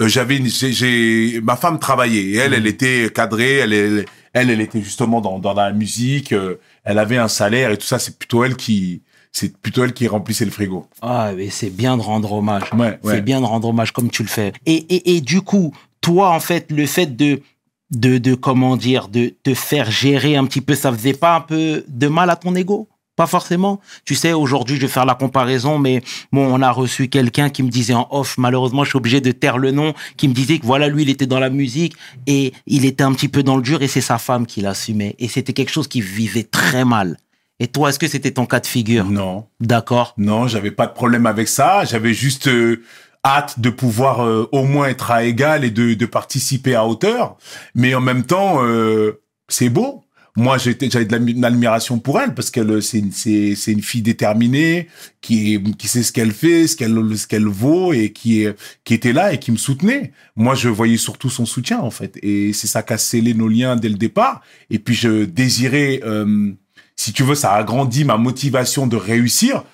euh, 0.00 0.08
j'avais 0.08 0.38
une- 0.38 0.48
j'ai, 0.48 0.72
j'ai- 0.72 1.40
ma 1.42 1.56
femme 1.56 1.78
travaillait 1.78 2.22
et 2.22 2.36
elle 2.36 2.54
elle 2.54 2.66
était 2.66 3.10
cadrée 3.14 3.56
elle 3.58 3.74
elle 3.74 4.06
elle, 4.32 4.48
elle 4.48 4.60
était 4.62 4.80
justement 4.80 5.20
dans 5.20 5.38
dans 5.38 5.52
la 5.52 5.70
musique 5.72 6.32
euh, 6.32 6.54
elle 6.82 6.98
avait 6.98 7.18
un 7.18 7.28
salaire 7.28 7.70
et 7.72 7.76
tout 7.76 7.86
ça 7.86 7.98
c'est 7.98 8.18
plutôt 8.18 8.42
elle 8.42 8.56
qui 8.56 9.02
c'est 9.34 9.54
plutôt 9.58 9.82
elle 9.84 9.92
qui 9.92 10.06
remplissait 10.06 10.44
le 10.44 10.52
frigo 10.52 10.86
Ah, 11.02 11.32
mais 11.36 11.50
c'est 11.50 11.70
bien 11.70 11.96
de 11.96 12.02
rendre 12.02 12.32
hommage. 12.32 12.62
Ouais, 12.72 12.98
ouais. 13.02 13.14
C'est 13.16 13.20
bien 13.20 13.40
de 13.40 13.46
rendre 13.46 13.68
hommage 13.68 13.92
comme 13.92 14.08
tu 14.08 14.22
le 14.22 14.28
fais. 14.28 14.52
Et, 14.64 14.76
et, 14.88 15.16
et 15.16 15.20
du 15.20 15.42
coup, 15.42 15.74
toi, 16.00 16.30
en 16.30 16.38
fait, 16.40 16.70
le 16.70 16.86
fait 16.86 17.16
de, 17.16 17.42
de, 17.90 18.18
de, 18.18 18.34
comment 18.34 18.76
dire, 18.76 19.08
de 19.08 19.34
te 19.42 19.52
faire 19.52 19.90
gérer 19.90 20.36
un 20.36 20.44
petit 20.46 20.60
peu, 20.60 20.76
ça 20.76 20.92
faisait 20.92 21.14
pas 21.14 21.34
un 21.34 21.40
peu 21.40 21.84
de 21.88 22.06
mal 22.06 22.30
à 22.30 22.36
ton 22.36 22.54
ego? 22.54 22.88
Pas 23.16 23.26
forcément. 23.26 23.80
Tu 24.04 24.14
sais, 24.14 24.32
aujourd'hui, 24.32 24.76
je 24.76 24.82
vais 24.82 24.88
faire 24.88 25.04
la 25.04 25.14
comparaison, 25.14 25.78
mais 25.78 26.00
bon, 26.32 26.46
on 26.52 26.62
a 26.62 26.70
reçu 26.70 27.08
quelqu'un 27.08 27.48
qui 27.48 27.62
me 27.62 27.70
disait 27.70 27.94
en 27.94 28.06
off, 28.10 28.38
malheureusement, 28.38 28.84
je 28.84 28.90
suis 28.90 28.96
obligé 28.96 29.20
de 29.20 29.32
taire 29.32 29.58
le 29.58 29.70
nom, 29.72 29.94
qui 30.16 30.28
me 30.28 30.34
disait 30.34 30.58
que 30.58 30.66
voilà, 30.66 30.88
lui, 30.88 31.02
il 31.02 31.10
était 31.10 31.26
dans 31.26 31.38
la 31.40 31.50
musique 31.50 31.94
et 32.26 32.52
il 32.66 32.84
était 32.84 33.04
un 33.04 33.12
petit 33.12 33.28
peu 33.28 33.42
dans 33.42 33.56
le 33.56 33.62
dur 33.62 33.82
et 33.82 33.88
c'est 33.88 34.00
sa 34.00 34.18
femme 34.18 34.46
qui 34.46 34.60
l'assumait. 34.60 35.14
Et 35.18 35.28
c'était 35.28 35.52
quelque 35.52 35.70
chose 35.70 35.86
qui 35.88 36.00
vivait 36.00 36.42
très 36.44 36.84
mal. 36.84 37.16
Et 37.60 37.68
toi, 37.68 37.88
est-ce 37.90 37.98
que 37.98 38.08
c'était 38.08 38.32
ton 38.32 38.46
cas 38.46 38.60
de 38.60 38.66
figure? 38.66 39.04
Non. 39.06 39.46
D'accord. 39.60 40.14
non 40.18 40.48
j'avais 40.48 40.72
pas 40.72 40.86
de 40.86 40.92
problème 40.92 41.26
avec 41.26 41.48
ça. 41.48 41.84
J'avais 41.84 42.12
juste 42.12 42.48
euh, 42.48 42.82
hâte 43.24 43.60
de 43.60 43.70
pouvoir 43.70 44.24
euh, 44.24 44.48
au 44.52 44.64
moins 44.64 44.88
être 44.88 45.10
à 45.10 45.24
égal 45.24 45.64
et 45.64 45.70
de, 45.70 45.94
de 45.94 46.06
participer 46.06 46.74
à 46.74 46.84
hauteur. 46.86 47.36
Mais 47.74 47.94
en 47.94 48.00
même 48.00 48.24
temps 48.24 48.64
euh, 48.64 49.22
c'est 49.48 49.68
beau. 49.68 50.00
Moi 50.36 50.58
j'étais 50.58 50.90
j'avais 50.90 51.04
de 51.04 51.12
l'admi- 51.12 51.34
de 51.34 51.40
l'admiration 51.40 52.00
pour 52.00 52.20
elle 52.20 52.34
parce 52.34 52.50
qu'elle 52.50 52.82
c'est 52.82 52.98
une 52.98 53.12
c'est 53.12 53.54
c'est 53.54 53.70
une 53.70 53.82
fille 53.82 54.02
déterminée 54.02 54.88
qui 55.20 55.54
est- 55.54 55.76
qui 55.76 55.86
sait 55.86 56.02
ce 56.02 56.10
qu'elle 56.10 56.32
fait 56.32 56.66
ce 56.66 56.74
qu'elle 56.76 57.16
ce 57.16 57.28
qu'elle 57.28 57.46
vaut 57.46 57.92
et 57.92 58.12
qui 58.12 58.42
est 58.42 58.56
qui 58.82 58.94
était 58.94 59.12
là 59.12 59.32
et 59.32 59.38
qui 59.38 59.52
me 59.52 59.56
soutenait. 59.56 60.10
Moi 60.34 60.56
je 60.56 60.68
voyais 60.68 60.96
surtout 60.96 61.30
son 61.30 61.46
soutien 61.46 61.78
en 61.78 61.90
fait. 61.92 62.18
Et 62.20 62.52
c'est 62.52 62.66
ça 62.66 62.82
qui 62.82 62.92
a 62.94 62.98
scellé 62.98 63.32
nos 63.32 63.46
liens 63.46 63.76
dès 63.76 63.88
le 63.88 63.94
départ. 63.94 64.42
Et 64.70 64.80
puis 64.80 64.96
je 64.96 65.22
désirais 65.24 66.00
euh, 66.04 66.52
si 66.96 67.12
tu 67.12 67.22
veux 67.22 67.34
ça 67.34 67.52
a 67.52 67.58
agrandi 67.58 68.04
ma 68.04 68.16
motivation 68.16 68.86
de 68.86 68.96
réussir 68.96 69.64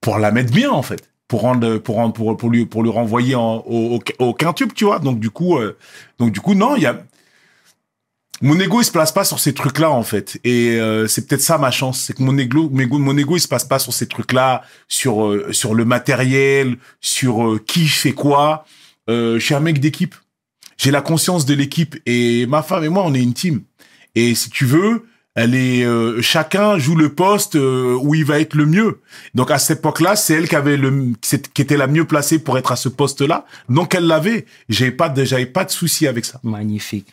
pour 0.00 0.18
la 0.18 0.30
mettre 0.30 0.52
bien 0.52 0.70
en 0.70 0.82
fait. 0.82 1.10
Pour 1.28 1.40
rendre 1.40 1.78
pour 1.78 1.96
rendre 1.96 2.36
pour 2.36 2.50
lui 2.50 2.66
pour 2.66 2.82
lui 2.82 2.90
renvoyer 2.90 3.34
en, 3.34 3.56
au, 3.66 3.98
au, 4.18 4.34
quintuples, 4.34 4.74
tu 4.74 4.84
vois. 4.84 5.00
Donc 5.00 5.18
du 5.18 5.30
coup 5.30 5.58
euh, 5.58 5.76
donc 6.18 6.30
du 6.30 6.40
coup 6.40 6.54
non 6.54 6.76
il 6.76 6.82
y 6.82 6.86
a 6.86 7.02
mon 8.42 8.60
ego 8.60 8.82
il 8.82 8.84
se 8.84 8.92
place 8.92 9.12
pas 9.12 9.24
sur 9.24 9.40
ces 9.40 9.54
trucs 9.54 9.78
là 9.78 9.90
en 9.90 10.02
fait. 10.02 10.38
Et 10.44 10.78
euh, 10.78 11.08
c'est 11.08 11.26
peut-être 11.26 11.40
ça 11.40 11.58
ma 11.58 11.70
chance. 11.70 12.00
C'est 12.00 12.12
que 12.12 12.22
mon 12.22 12.36
ego 12.38 12.68
mon 12.68 13.16
ego, 13.16 13.36
il 13.36 13.40
se 13.40 13.48
passe 13.48 13.64
pas 13.64 13.78
sur 13.78 13.92
ces 13.92 14.06
trucs 14.06 14.32
là 14.32 14.62
sur 14.88 15.24
euh, 15.24 15.52
sur 15.52 15.74
le 15.74 15.84
matériel 15.84 16.76
sur 17.00 17.58
qui 17.66 17.88
fait 17.88 18.12
quoi. 18.12 18.64
Je 19.08 19.38
suis 19.38 19.54
un 19.54 19.60
mec 19.60 19.80
d'équipe. 19.80 20.14
J'ai 20.76 20.90
la 20.90 21.00
conscience 21.00 21.46
de 21.46 21.54
l'équipe 21.54 21.96
et 22.06 22.46
ma 22.46 22.62
femme 22.62 22.84
et 22.84 22.88
moi 22.88 23.02
on 23.04 23.14
est 23.14 23.22
une 23.22 23.34
team. 23.34 23.62
Et 24.14 24.34
si 24.34 24.50
tu 24.50 24.64
veux 24.64 25.06
elle 25.36 25.54
est 25.54 25.84
euh, 25.84 26.20
chacun 26.20 26.78
joue 26.78 26.96
le 26.96 27.14
poste 27.14 27.54
euh, 27.54 27.96
où 28.02 28.16
il 28.16 28.24
va 28.24 28.40
être 28.40 28.54
le 28.54 28.66
mieux 28.66 29.00
donc 29.34 29.52
à 29.52 29.58
cette 29.58 29.78
époque-là 29.78 30.16
c'est 30.16 30.34
elle 30.34 30.48
qui 30.48 30.56
avait 30.56 30.76
le 30.76 31.12
qui 31.20 31.62
était 31.62 31.76
la 31.76 31.86
mieux 31.86 32.06
placée 32.06 32.40
pour 32.40 32.58
être 32.58 32.72
à 32.72 32.76
ce 32.76 32.88
poste-là 32.88 33.46
donc 33.68 33.94
elle 33.94 34.06
l'avait 34.06 34.46
j'avais 34.68 34.90
pas 34.90 35.08
de 35.08 35.24
j'avais 35.24 35.46
pas 35.46 35.64
de 35.64 35.70
souci 35.70 36.08
avec 36.08 36.24
ça 36.24 36.40
Magnifique. 36.66 37.12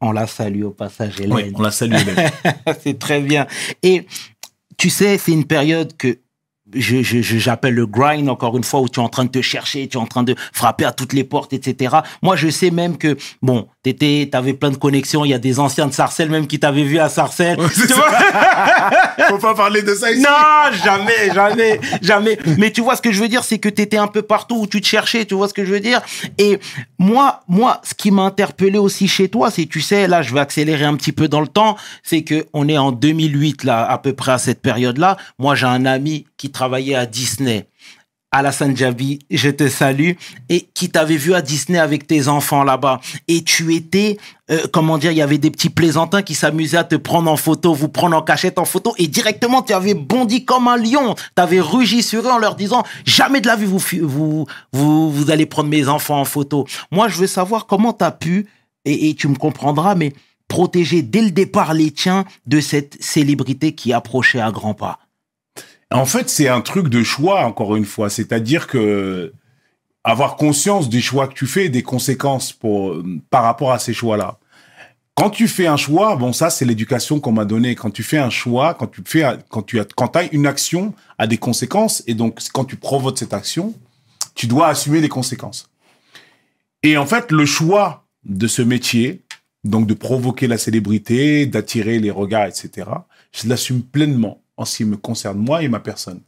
On 0.00 0.12
la 0.12 0.26
salue 0.26 0.62
au 0.62 0.70
passage, 0.70 1.20
Hélène. 1.20 1.32
Oui, 1.32 1.52
on 1.54 1.62
la 1.62 1.70
salue. 1.70 1.94
Hélène. 1.94 2.30
c'est 2.82 2.98
très 2.98 3.20
bien. 3.20 3.46
Et 3.82 4.06
tu 4.76 4.90
sais, 4.90 5.18
c'est 5.18 5.32
une 5.32 5.44
période 5.44 5.96
que 5.96 6.18
je, 6.74 7.02
je, 7.02 7.22
je- 7.22 7.38
j'appelle 7.38 7.74
le 7.74 7.86
grind, 7.86 8.28
encore 8.28 8.56
une 8.56 8.64
fois, 8.64 8.80
où 8.80 8.88
tu 8.88 9.00
es 9.00 9.02
en 9.02 9.08
train 9.08 9.24
de 9.24 9.30
te 9.30 9.40
chercher, 9.42 9.88
tu 9.88 9.96
es 9.96 10.00
en 10.00 10.06
train 10.06 10.22
de 10.22 10.34
frapper 10.52 10.84
à 10.84 10.92
toutes 10.92 11.12
les 11.12 11.24
portes, 11.24 11.52
etc. 11.52 11.96
Moi, 12.22 12.36
je 12.36 12.48
sais 12.48 12.70
même 12.70 12.98
que, 12.98 13.16
bon, 13.42 13.68
t'étais, 13.82 14.28
t'avais 14.30 14.52
plein 14.54 14.70
de 14.70 14.76
connexions, 14.76 15.24
il 15.24 15.30
y 15.30 15.34
a 15.34 15.38
des 15.38 15.60
anciens 15.60 15.86
de 15.86 15.92
Sarcelles 15.94 16.30
même 16.30 16.46
qui 16.46 16.58
t'avaient 16.60 16.82
vu 16.84 16.98
à 16.98 17.08
Sarcelles. 17.08 17.58
C'est 17.72 17.86
Tu 17.86 17.92
vois 17.94 18.10
Faut 19.28 19.38
pas 19.38 19.54
parler 19.54 19.82
de 19.82 19.94
ça 19.94 20.10
ici. 20.10 20.22
non, 20.22 20.72
jamais, 20.84 21.32
jamais, 21.34 21.80
jamais. 22.02 22.38
Mais 22.58 22.70
tu 22.70 22.80
vois 22.80 22.96
ce 22.96 23.02
que 23.02 23.12
je 23.12 23.20
veux 23.20 23.28
dire, 23.28 23.44
c'est 23.44 23.58
que 23.58 23.68
tu 23.68 23.82
étais 23.82 23.96
un 23.98 24.06
peu 24.06 24.22
partout 24.22 24.56
où 24.60 24.66
tu 24.66 24.80
te 24.80 24.86
cherchais, 24.86 25.24
tu 25.24 25.34
vois 25.34 25.48
ce 25.48 25.54
que 25.54 25.64
je 25.64 25.72
veux 25.72 25.80
dire? 25.80 26.00
Et 26.38 26.58
moi, 26.98 27.40
moi, 27.48 27.80
ce 27.84 27.94
qui 27.94 28.10
m'a 28.10 28.22
interpellé 28.22 28.78
aussi 28.78 29.08
chez 29.08 29.28
toi, 29.28 29.50
c'est, 29.50 29.66
tu 29.66 29.80
sais, 29.80 30.06
là, 30.06 30.22
je 30.22 30.32
vais 30.32 30.40
accélérer 30.40 30.84
un 30.84 30.94
petit 30.96 31.12
peu 31.12 31.28
dans 31.28 31.40
le 31.40 31.48
temps, 31.48 31.76
c'est 32.02 32.22
que 32.22 32.46
on 32.52 32.68
est 32.68 32.78
en 32.78 32.92
2008 32.92 33.64
là, 33.64 33.84
à 33.88 33.98
peu 33.98 34.12
près 34.12 34.32
à 34.32 34.38
cette 34.38 34.62
période-là. 34.62 35.16
Moi, 35.38 35.54
j'ai 35.54 35.66
un 35.66 35.84
ami 35.86 36.26
qui 36.38 36.50
travaillait 36.50 36.94
à 36.94 37.04
Disney. 37.04 37.68
Alassane 38.30 38.76
Djabi, 38.76 39.20
je 39.30 39.48
te 39.48 39.68
salue, 39.68 40.12
et 40.50 40.68
qui 40.74 40.90
t'avait 40.90 41.16
vu 41.16 41.32
à 41.32 41.40
Disney 41.40 41.78
avec 41.78 42.06
tes 42.06 42.28
enfants 42.28 42.62
là-bas. 42.62 43.00
Et 43.26 43.42
tu 43.42 43.74
étais, 43.74 44.18
euh, 44.50 44.66
comment 44.70 44.98
dire, 44.98 45.12
il 45.12 45.16
y 45.16 45.22
avait 45.22 45.38
des 45.38 45.50
petits 45.50 45.70
plaisantins 45.70 46.20
qui 46.20 46.34
s'amusaient 46.34 46.76
à 46.76 46.84
te 46.84 46.96
prendre 46.96 47.30
en 47.30 47.36
photo, 47.36 47.72
vous 47.72 47.88
prendre 47.88 48.14
en 48.14 48.20
cachette 48.20 48.58
en 48.58 48.66
photo, 48.66 48.94
et 48.98 49.06
directement 49.06 49.62
tu 49.62 49.72
avais 49.72 49.94
bondi 49.94 50.44
comme 50.44 50.68
un 50.68 50.76
lion. 50.76 51.14
Tu 51.14 51.42
avais 51.42 51.60
rugi 51.60 52.02
sur 52.02 52.22
eux 52.22 52.30
en 52.30 52.38
leur 52.38 52.54
disant, 52.54 52.82
jamais 53.06 53.40
de 53.40 53.46
la 53.46 53.56
vie 53.56 53.64
vous, 53.64 53.82
vous, 54.02 54.46
vous, 54.72 55.10
vous 55.10 55.30
allez 55.30 55.46
prendre 55.46 55.70
mes 55.70 55.88
enfants 55.88 56.20
en 56.20 56.26
photo. 56.26 56.66
Moi, 56.90 57.08
je 57.08 57.16
veux 57.16 57.26
savoir 57.26 57.66
comment 57.66 57.94
tu 57.94 58.04
as 58.04 58.12
pu, 58.12 58.46
et, 58.84 59.08
et 59.08 59.14
tu 59.14 59.28
me 59.28 59.36
comprendras, 59.36 59.94
mais 59.94 60.12
protéger 60.48 61.00
dès 61.00 61.22
le 61.22 61.30
départ 61.30 61.72
les 61.72 61.92
tiens 61.92 62.26
de 62.46 62.60
cette 62.60 63.02
célébrité 63.02 63.72
qui 63.72 63.94
approchait 63.94 64.40
à 64.40 64.50
grands 64.50 64.74
pas 64.74 64.98
En 65.90 66.04
fait, 66.04 66.28
c'est 66.28 66.48
un 66.48 66.60
truc 66.60 66.88
de 66.88 67.02
choix, 67.02 67.44
encore 67.44 67.76
une 67.76 67.84
fois. 67.84 68.10
C'est-à-dire 68.10 68.66
que 68.66 69.32
avoir 70.04 70.36
conscience 70.36 70.88
des 70.88 71.00
choix 71.00 71.28
que 71.28 71.34
tu 71.34 71.46
fais 71.46 71.66
et 71.66 71.68
des 71.68 71.82
conséquences 71.82 72.58
par 73.30 73.42
rapport 73.42 73.72
à 73.72 73.78
ces 73.78 73.92
choix-là. 73.92 74.38
Quand 75.14 75.30
tu 75.30 75.48
fais 75.48 75.66
un 75.66 75.76
choix, 75.76 76.14
bon, 76.16 76.32
ça, 76.32 76.48
c'est 76.48 76.64
l'éducation 76.64 77.18
qu'on 77.18 77.32
m'a 77.32 77.44
donnée. 77.44 77.74
Quand 77.74 77.90
tu 77.90 78.02
fais 78.02 78.18
un 78.18 78.30
choix, 78.30 78.74
quand 78.74 78.86
tu 78.86 79.02
fais, 79.04 79.24
quand 79.48 79.62
tu 79.62 79.80
as, 79.80 79.84
quand 79.96 80.12
une 80.30 80.46
action 80.46 80.94
a 81.18 81.26
des 81.26 81.38
conséquences, 81.38 82.04
et 82.06 82.14
donc, 82.14 82.38
quand 82.52 82.64
tu 82.64 82.76
provoques 82.76 83.18
cette 83.18 83.34
action, 83.34 83.74
tu 84.34 84.46
dois 84.46 84.68
assumer 84.68 85.00
les 85.00 85.08
conséquences. 85.08 85.68
Et 86.84 86.96
en 86.96 87.06
fait, 87.06 87.32
le 87.32 87.44
choix 87.44 88.06
de 88.24 88.46
ce 88.46 88.62
métier, 88.62 89.22
donc 89.64 89.86
de 89.86 89.94
provoquer 89.94 90.46
la 90.46 90.56
célébrité, 90.56 91.46
d'attirer 91.46 91.98
les 91.98 92.12
regards, 92.12 92.46
etc., 92.46 92.88
je 93.32 93.48
l'assume 93.48 93.82
pleinement 93.82 94.40
en 94.58 94.64
ce 94.64 94.76
qui 94.76 94.84
me 94.84 94.96
concerne 94.96 95.38
moi 95.38 95.62
et 95.62 95.68
ma 95.68 95.80
personne. 95.80 96.20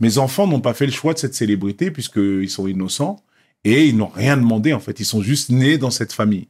Mes 0.00 0.16
enfants 0.18 0.46
n'ont 0.46 0.60
pas 0.60 0.72
fait 0.72 0.86
le 0.86 0.92
choix 0.92 1.12
de 1.12 1.18
cette 1.18 1.34
célébrité 1.34 1.90
puisqu'ils 1.90 2.48
sont 2.48 2.66
innocents 2.66 3.20
et 3.64 3.86
ils 3.86 3.96
n'ont 3.96 4.06
rien 4.06 4.36
demandé 4.36 4.72
en 4.72 4.80
fait. 4.80 5.00
Ils 5.00 5.04
sont 5.04 5.20
juste 5.20 5.50
nés 5.50 5.76
dans 5.78 5.90
cette 5.90 6.12
famille. 6.12 6.48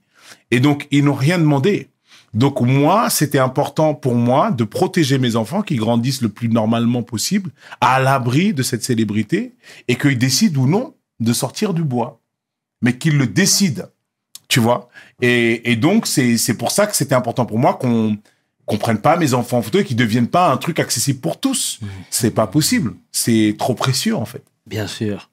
Et 0.51 0.61
donc, 0.61 0.87
ils 0.91 1.05
n'ont 1.05 1.15
rien 1.15 1.39
demandé. 1.39 1.89
Donc 2.35 2.61
moi, 2.61 3.11
c'était 3.11 3.39
important 3.39 3.95
pour 3.95 4.15
moi 4.15 4.51
de 4.51 4.65
protéger 4.65 5.19
mes 5.19 5.37
enfants 5.37 5.63
qui 5.63 5.77
grandissent 5.77 6.23
le 6.23 6.31
plus 6.31 6.49
normalement 6.49 7.03
possible 7.03 7.51
à 7.81 8.01
l'abri 8.01 8.55
de 8.55 8.63
cette 8.63 8.85
célébrité 8.85 9.55
et 9.89 9.97
qu'ils 9.97 10.19
décident 10.19 10.63
ou 10.63 10.67
non 10.67 10.95
de 11.21 11.33
sortir 11.33 11.75
du 11.75 11.83
bois. 11.83 12.21
Mais 12.81 12.97
qu'ils 12.97 13.17
le 13.17 13.27
décident, 13.27 13.85
tu 14.49 14.61
vois. 14.61 14.89
Et, 15.21 15.71
et 15.71 15.77
donc, 15.77 16.07
c'est 16.07 16.57
pour 16.59 16.71
ça 16.71 16.87
que 16.87 16.97
c'était 16.97 17.15
important 17.15 17.47
pour 17.47 17.59
moi 17.59 17.75
qu'on 17.75 18.17
qu'on 18.67 18.79
prenne 18.79 18.99
pas 18.99 19.17
mes 19.17 19.35
enfants 19.35 19.59
en 19.59 19.63
photo 19.63 19.81
et 19.81 19.85
qu'ils 19.85 19.97
deviennent 19.97 20.29
pas 20.29 20.51
un 20.51 20.57
truc 20.57 20.79
accessible 20.79 21.21
pour 21.21 21.41
tous. 21.41 21.81
C'est 22.11 22.31
pas 22.31 22.47
possible. 22.47 22.95
C'est 23.11 23.57
trop 23.59 23.75
précieux, 23.75 24.17
en 24.17 24.25
fait. 24.25 24.43
Bien 24.67 24.87
sûr. 24.87 25.31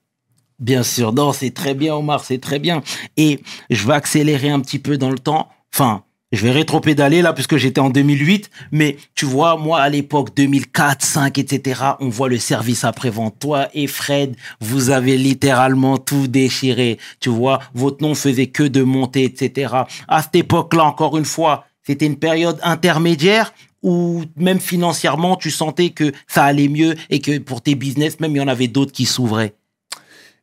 Bien 0.59 0.83
sûr. 0.83 1.13
Non, 1.13 1.31
c'est 1.31 1.51
très 1.51 1.73
bien, 1.73 1.95
Omar, 1.95 2.23
c'est 2.23 2.39
très 2.39 2.59
bien. 2.59 2.81
Et 3.17 3.41
je 3.69 3.87
vais 3.87 3.93
accélérer 3.93 4.49
un 4.49 4.59
petit 4.59 4.79
peu 4.79 4.97
dans 4.97 5.09
le 5.09 5.19
temps. 5.19 5.49
Enfin, 5.73 6.03
je 6.31 6.43
vais 6.43 6.51
rétro-pédaler 6.51 7.21
là, 7.21 7.33
puisque 7.33 7.57
j'étais 7.57 7.79
en 7.79 7.89
2008. 7.89 8.49
Mais 8.71 8.97
tu 9.15 9.25
vois, 9.25 9.57
moi, 9.57 9.79
à 9.79 9.89
l'époque, 9.89 10.35
2004, 10.35 11.03
5, 11.03 11.37
etc., 11.37 11.81
on 12.01 12.09
voit 12.09 12.29
le 12.29 12.37
service 12.37 12.83
après-vente. 12.83 13.39
Toi 13.39 13.69
et 13.73 13.87
Fred, 13.87 14.35
vous 14.59 14.89
avez 14.89 15.17
littéralement 15.17 15.97
tout 15.97 16.27
déchiré. 16.27 16.97
Tu 17.19 17.29
vois, 17.29 17.59
votre 17.73 18.03
nom 18.03 18.13
faisait 18.13 18.47
que 18.47 18.63
de 18.63 18.83
monter, 18.83 19.23
etc. 19.23 19.73
À 20.07 20.21
cette 20.21 20.35
époque-là, 20.35 20.83
encore 20.83 21.17
une 21.17 21.25
fois, 21.25 21.65
c'était 21.89 22.05
une 22.05 22.19
période 22.19 22.59
intermédiaire 22.61 23.51
où 23.81 24.23
même 24.35 24.59
financièrement, 24.59 25.35
tu 25.37 25.49
sentais 25.49 25.89
que 25.89 26.11
ça 26.27 26.43
allait 26.43 26.67
mieux 26.67 26.93
et 27.09 27.19
que 27.19 27.39
pour 27.39 27.61
tes 27.61 27.73
business, 27.73 28.19
même 28.19 28.31
il 28.35 28.37
y 28.37 28.41
en 28.41 28.47
avait 28.47 28.67
d'autres 28.67 28.91
qui 28.91 29.05
s'ouvraient. 29.05 29.55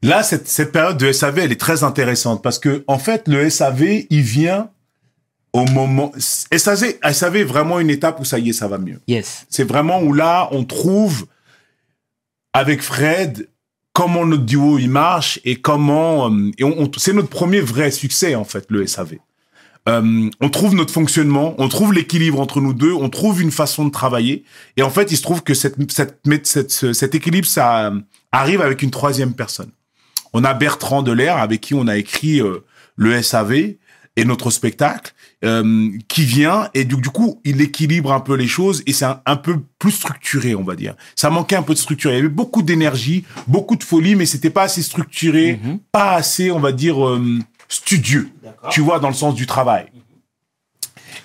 Là, 0.03 0.25
cette, 0.25 0.49
cette 0.49 0.73
période 0.73 0.99
de 0.99 1.13
SAV, 1.13 1.39
elle 1.39 1.53
est 1.53 1.61
très 1.61 1.85
intéressante 1.85 2.43
parce 2.43 2.59
que, 2.59 2.83
en 2.89 2.99
fait, 2.99 3.29
le 3.29 3.49
SAV, 3.49 4.07
il 4.11 4.23
vient 4.23 4.71
au 5.53 5.65
moment. 5.67 6.11
SAV, 6.19 6.95
SAV 7.13 7.37
est 7.37 7.45
vraiment 7.45 7.79
une 7.79 7.91
étape 7.91 8.19
où 8.21 8.25
ça 8.25 8.39
y 8.41 8.51
est, 8.51 8.53
ça 8.53 8.67
va 8.67 8.79
mieux. 8.79 9.01
Yes. 9.07 9.47
C'est 9.49 9.65
vraiment 9.65 10.01
où 10.03 10.13
là, 10.13 10.49
on 10.51 10.65
trouve 10.65 11.27
avec 12.55 12.83
Fred 12.83 13.49
comment 13.93 14.27
notre 14.27 14.45
duo 14.45 14.79
il 14.79 14.91
marche 14.91 15.39
et 15.45 15.57
comment. 15.57 16.29
euh, 16.31 16.51
et 16.59 16.65
on, 16.65 16.83
on- 16.83 16.91
c'est 16.97 17.13
notre 17.13 17.29
premier 17.29 17.61
vrai 17.61 17.91
succès, 17.93 18.35
en 18.35 18.45
fait, 18.45 18.67
le 18.69 18.87
SAV. 18.87 19.15
Euh, 19.88 20.29
on 20.40 20.49
trouve 20.49 20.75
notre 20.75 20.92
fonctionnement, 20.92 21.55
on 21.59 21.68
trouve 21.68 21.92
l'équilibre 21.92 22.40
entre 22.40 22.61
nous 22.61 22.75
deux, 22.75 22.92
on 22.92 23.09
trouve 23.09 23.40
une 23.40 23.53
façon 23.53 23.85
de 23.85 23.90
travailler. 23.90 24.44
Et 24.77 24.83
en 24.83 24.90
fait, 24.90 25.12
il 25.12 25.16
se 25.16 25.22
trouve 25.22 25.42
que 25.42 25.55
cette, 25.55 25.77
cette, 25.92 26.18
cette, 26.44 26.70
ce- 26.72 26.92
cet 26.92 27.14
équilibre, 27.14 27.46
ça 27.46 27.87
euh, 27.87 28.01
arrive 28.33 28.61
avec 28.61 28.83
une 28.83 28.90
troisième 28.90 29.35
personne. 29.35 29.70
On 30.33 30.42
a 30.44 30.55
Bertrand 30.55 31.03
Delair, 31.03 31.37
avec 31.37 31.61
qui 31.61 31.75
on 31.75 31.87
a 31.87 31.96
écrit 31.96 32.40
euh, 32.40 32.64
le 32.96 33.22
SAV 33.22 33.53
et 34.18 34.25
notre 34.25 34.51
spectacle, 34.51 35.12
euh, 35.44 35.90
qui 36.09 36.25
vient 36.25 36.68
et 36.75 36.85
du, 36.85 36.96
du 36.96 37.11
coup, 37.11 37.40
il 37.44 37.61
équilibre 37.61 38.12
un 38.12 38.20
peu 38.20 38.35
les 38.35 38.49
choses 38.49 38.83
et 38.87 38.92
c'est 38.92 39.05
un, 39.05 39.20
un 39.27 39.37
peu 39.37 39.61
plus 39.79 39.92
structuré, 39.92 40.55
on 40.55 40.64
va 40.64 40.75
dire. 40.75 40.94
Ça 41.14 41.31
manquait 41.31 41.55
un 41.57 41.62
peu 41.62 41.75
de 41.75 41.79
structure. 41.79 42.11
Il 42.11 42.14
y 42.16 42.18
avait 42.18 42.29
beaucoup 42.29 42.62
d'énergie, 42.62 43.25
beaucoup 43.46 43.77
de 43.77 43.85
folie, 43.85 44.16
mais 44.16 44.27
c'était 44.27 44.51
pas 44.51 44.62
assez 44.64 44.83
structuré, 44.83 45.61
pas 45.92 46.12
assez, 46.14 46.51
on 46.51 46.59
va 46.61 46.72
dire, 46.72 47.07
euh, 47.07 47.38
studieux. 47.68 48.31
Tu 48.70 48.81
vois, 48.81 48.98
dans 49.00 49.09
le 49.09 49.14
sens 49.14 49.35
du 49.35 49.46
travail. 49.46 49.87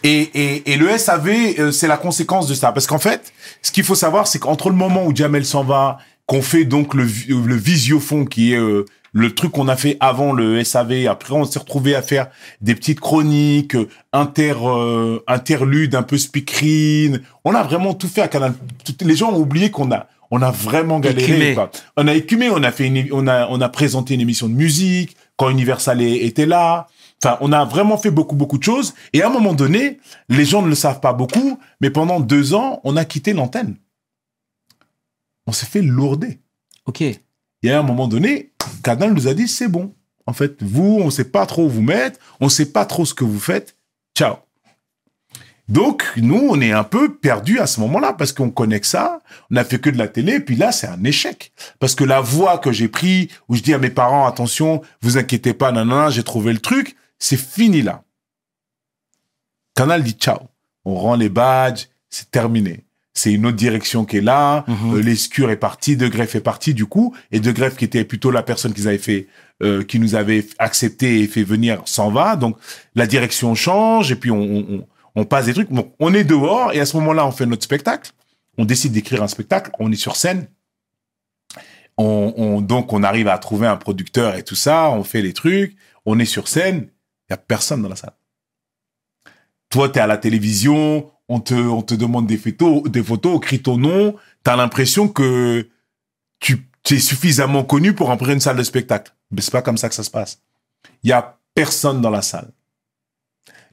Et, 0.03 0.21
et, 0.33 0.71
et 0.73 0.77
le 0.77 0.97
SAV, 0.97 1.29
euh, 1.59 1.71
c'est 1.71 1.87
la 1.87 1.97
conséquence 1.97 2.47
de 2.47 2.53
ça. 2.55 2.71
Parce 2.71 2.87
qu'en 2.87 2.99
fait, 2.99 3.31
ce 3.61 3.71
qu'il 3.71 3.83
faut 3.83 3.95
savoir, 3.95 4.27
c'est 4.27 4.39
qu'entre 4.39 4.69
le 4.69 4.75
moment 4.75 5.05
où 5.05 5.15
Jamel 5.15 5.45
s'en 5.45 5.63
va, 5.63 5.99
qu'on 6.25 6.41
fait 6.41 6.65
donc 6.65 6.93
le, 6.95 7.05
vi- 7.05 7.27
le 7.29 7.55
visiofond, 7.55 8.25
qui 8.25 8.53
est 8.53 8.57
euh, 8.57 8.85
le 9.13 9.35
truc 9.35 9.51
qu'on 9.51 9.67
a 9.67 9.75
fait 9.75 9.97
avant 9.99 10.33
le 10.33 10.63
SAV, 10.63 11.05
après 11.07 11.33
on 11.35 11.43
s'est 11.43 11.59
retrouvé 11.59 11.93
à 11.93 12.01
faire 12.01 12.29
des 12.61 12.73
petites 12.73 12.99
chroniques, 12.99 13.75
euh, 13.75 13.89
inter, 14.13 14.55
euh, 14.63 15.19
interludes, 15.27 15.93
un 15.93 16.03
peu 16.03 16.17
speakerine. 16.17 17.21
On 17.45 17.53
a 17.53 17.61
vraiment 17.61 17.93
tout 17.93 18.07
fait 18.07 18.21
à 18.21 18.27
Canal. 18.27 18.53
Les 19.01 19.15
gens 19.15 19.31
ont 19.31 19.39
oublié 19.39 19.69
qu'on 19.69 19.91
a, 19.91 20.07
on 20.31 20.41
a 20.41 20.49
vraiment 20.49 20.99
galéré. 20.99 21.23
Écumé. 21.31 21.53
quoi. 21.53 21.69
On 21.97 22.07
a 22.07 22.13
écumé, 22.15 22.49
on 22.49 22.63
a 22.63 22.71
fait 22.71 22.87
une, 22.87 23.07
on 23.11 23.27
a, 23.27 23.47
on 23.49 23.61
a 23.61 23.69
présenté 23.69 24.15
une 24.15 24.21
émission 24.21 24.47
de 24.49 24.53
musique 24.53 25.15
quand 25.41 25.49
Universal 25.49 26.03
était 26.03 26.45
là. 26.45 26.87
Enfin, 27.23 27.39
on 27.41 27.51
a 27.51 27.65
vraiment 27.65 27.97
fait 27.97 28.11
beaucoup, 28.11 28.35
beaucoup 28.35 28.59
de 28.59 28.63
choses. 28.63 28.93
Et 29.11 29.23
à 29.23 29.27
un 29.27 29.31
moment 29.31 29.55
donné, 29.55 29.99
les 30.29 30.45
gens 30.45 30.61
ne 30.61 30.67
le 30.67 30.75
savent 30.75 30.99
pas 30.99 31.13
beaucoup, 31.13 31.57
mais 31.79 31.89
pendant 31.89 32.19
deux 32.19 32.53
ans, 32.53 32.79
on 32.83 32.95
a 32.95 33.05
quitté 33.05 33.33
l'antenne. 33.33 33.75
On 35.47 35.51
s'est 35.51 35.65
fait 35.65 35.81
lourder. 35.81 36.39
Ok. 36.85 37.01
Et 37.01 37.71
à 37.71 37.79
un 37.79 37.81
moment 37.81 38.07
donné, 38.07 38.53
Canal 38.83 39.13
nous 39.13 39.27
a 39.27 39.33
dit, 39.33 39.47
c'est 39.47 39.67
bon. 39.67 39.95
En 40.27 40.33
fait, 40.33 40.61
vous, 40.61 40.99
on 41.01 41.09
sait 41.09 41.31
pas 41.31 41.47
trop 41.47 41.65
où 41.65 41.69
vous 41.69 41.81
mettre, 41.81 42.19
on 42.39 42.47
sait 42.47 42.71
pas 42.71 42.85
trop 42.85 43.03
ce 43.03 43.15
que 43.15 43.23
vous 43.23 43.39
faites. 43.39 43.75
Ciao. 44.15 44.35
Donc, 45.71 46.03
nous, 46.17 46.47
on 46.49 46.59
est 46.59 46.73
un 46.73 46.83
peu 46.83 47.13
perdus 47.13 47.59
à 47.59 47.65
ce 47.65 47.79
moment-là 47.79 48.11
parce 48.11 48.33
qu'on 48.33 48.49
connaît 48.49 48.81
que 48.81 48.87
ça. 48.87 49.21
On 49.49 49.55
a 49.55 49.63
fait 49.63 49.79
que 49.79 49.89
de 49.89 49.97
la 49.97 50.09
télé. 50.09 50.41
Puis 50.41 50.57
là, 50.57 50.73
c'est 50.73 50.87
un 50.87 51.01
échec. 51.05 51.53
Parce 51.79 51.95
que 51.95 52.03
la 52.03 52.19
voie 52.19 52.57
que 52.57 52.73
j'ai 52.73 52.89
pris, 52.89 53.29
où 53.47 53.55
je 53.55 53.61
dis 53.61 53.73
à 53.73 53.77
mes 53.77 53.89
parents, 53.89 54.27
attention, 54.27 54.81
vous 55.01 55.17
inquiétez 55.17 55.53
pas, 55.53 55.71
nanana, 55.71 56.09
j'ai 56.09 56.23
trouvé 56.23 56.51
le 56.51 56.59
truc, 56.59 56.97
c'est 57.19 57.39
fini 57.39 57.81
là. 57.83 58.03
Canal 59.73 60.03
dit 60.03 60.11
ciao. 60.11 60.39
On 60.83 60.95
rend 60.95 61.15
les 61.15 61.29
badges, 61.29 61.87
c'est 62.09 62.29
terminé. 62.29 62.83
C'est 63.13 63.31
une 63.31 63.45
autre 63.45 63.55
direction 63.55 64.03
qui 64.03 64.17
est 64.17 64.21
là. 64.21 64.65
Mhm. 64.67 64.95
Euh, 64.95 65.01
L'escure 65.01 65.51
est 65.51 65.57
parti, 65.57 65.95
De 65.95 66.09
Greff 66.09 66.35
est 66.35 66.41
parti 66.41 66.73
du 66.73 66.85
coup, 66.85 67.15
et 67.31 67.39
De 67.39 67.51
Greff 67.53 67.77
qui 67.77 67.85
était 67.85 68.03
plutôt 68.03 68.31
la 68.31 68.43
personne 68.43 68.73
qu'ils 68.73 68.89
avaient 68.89 68.97
fait, 68.97 69.27
euh, 69.63 69.83
qui 69.85 69.99
nous 69.99 70.15
avait 70.15 70.45
accepté 70.59 71.21
et 71.21 71.27
fait 71.27 71.43
venir, 71.43 71.81
s'en 71.85 72.11
va. 72.11 72.35
Donc 72.35 72.57
la 72.93 73.07
direction 73.07 73.55
change 73.55 74.11
et 74.11 74.15
puis 74.15 74.31
on, 74.31 74.41
on, 74.41 74.85
on- 75.15 75.25
passe 75.25 75.45
des 75.45 75.53
trucs. 75.53 75.69
On 75.99 76.13
est 76.13 76.23
dehors 76.23 76.73
et 76.73 76.79
à 76.79 76.85
ce 76.85 76.95
moment-là 76.97 77.25
on 77.25 77.31
fait 77.31 77.45
notre 77.45 77.63
spectacle. 77.63 78.11
On 78.57 78.65
décide 78.65 78.91
d'écrire 78.91 79.23
un 79.23 79.27
spectacle. 79.27 79.71
On 79.79 79.91
est 79.91 79.95
sur 79.95 80.15
scène. 80.15 80.47
On, 81.97 82.33
on- 82.37 82.61
donc 82.61 82.93
on 82.93 83.03
arrive 83.03 83.27
à 83.27 83.37
trouver 83.37 83.67
un 83.67 83.77
producteur 83.77 84.35
et 84.35 84.43
tout 84.43 84.55
ça. 84.55 84.89
On 84.91 85.03
fait 85.03 85.21
les 85.21 85.33
trucs. 85.33 85.75
On 86.05 86.19
est 86.19 86.25
sur 86.25 86.47
scène. 86.47 86.87
Il 87.29 87.31
y 87.31 87.33
a 87.33 87.37
personne 87.37 87.81
dans 87.81 87.89
la 87.89 87.95
salle. 87.95 88.13
Toi, 89.69 89.89
tu 89.89 89.99
es 89.99 90.01
à 90.01 90.07
la 90.07 90.17
télévision, 90.17 91.09
on 91.29 91.39
te, 91.39 91.93
demande 91.95 92.27
des 92.27 92.37
photos, 92.37 92.83
des 92.83 93.01
photos, 93.01 93.35
on 93.35 93.39
crie 93.39 93.61
ton 93.61 93.77
nom, 93.77 94.17
tu 94.43 94.51
as 94.51 94.57
l'impression 94.57 95.07
que 95.07 95.69
tu, 96.39 96.67
tu 96.83 96.95
es 96.95 96.99
suffisamment 96.99 97.63
connu 97.63 97.93
pour 97.93 98.07
remplir 98.07 98.31
une 98.31 98.41
salle 98.41 98.57
de 98.57 98.63
spectacle. 98.63 99.13
Mais 99.31 99.39
c'est 99.39 99.51
pas 99.51 99.61
comme 99.61 99.77
ça 99.77 99.87
que 99.87 99.95
ça 99.95 100.03
se 100.03 100.11
passe. 100.11 100.41
Il 101.03 101.09
y 101.09 101.13
a 101.13 101.37
personne 101.55 102.01
dans 102.01 102.09
la 102.09 102.21
salle. 102.21 102.51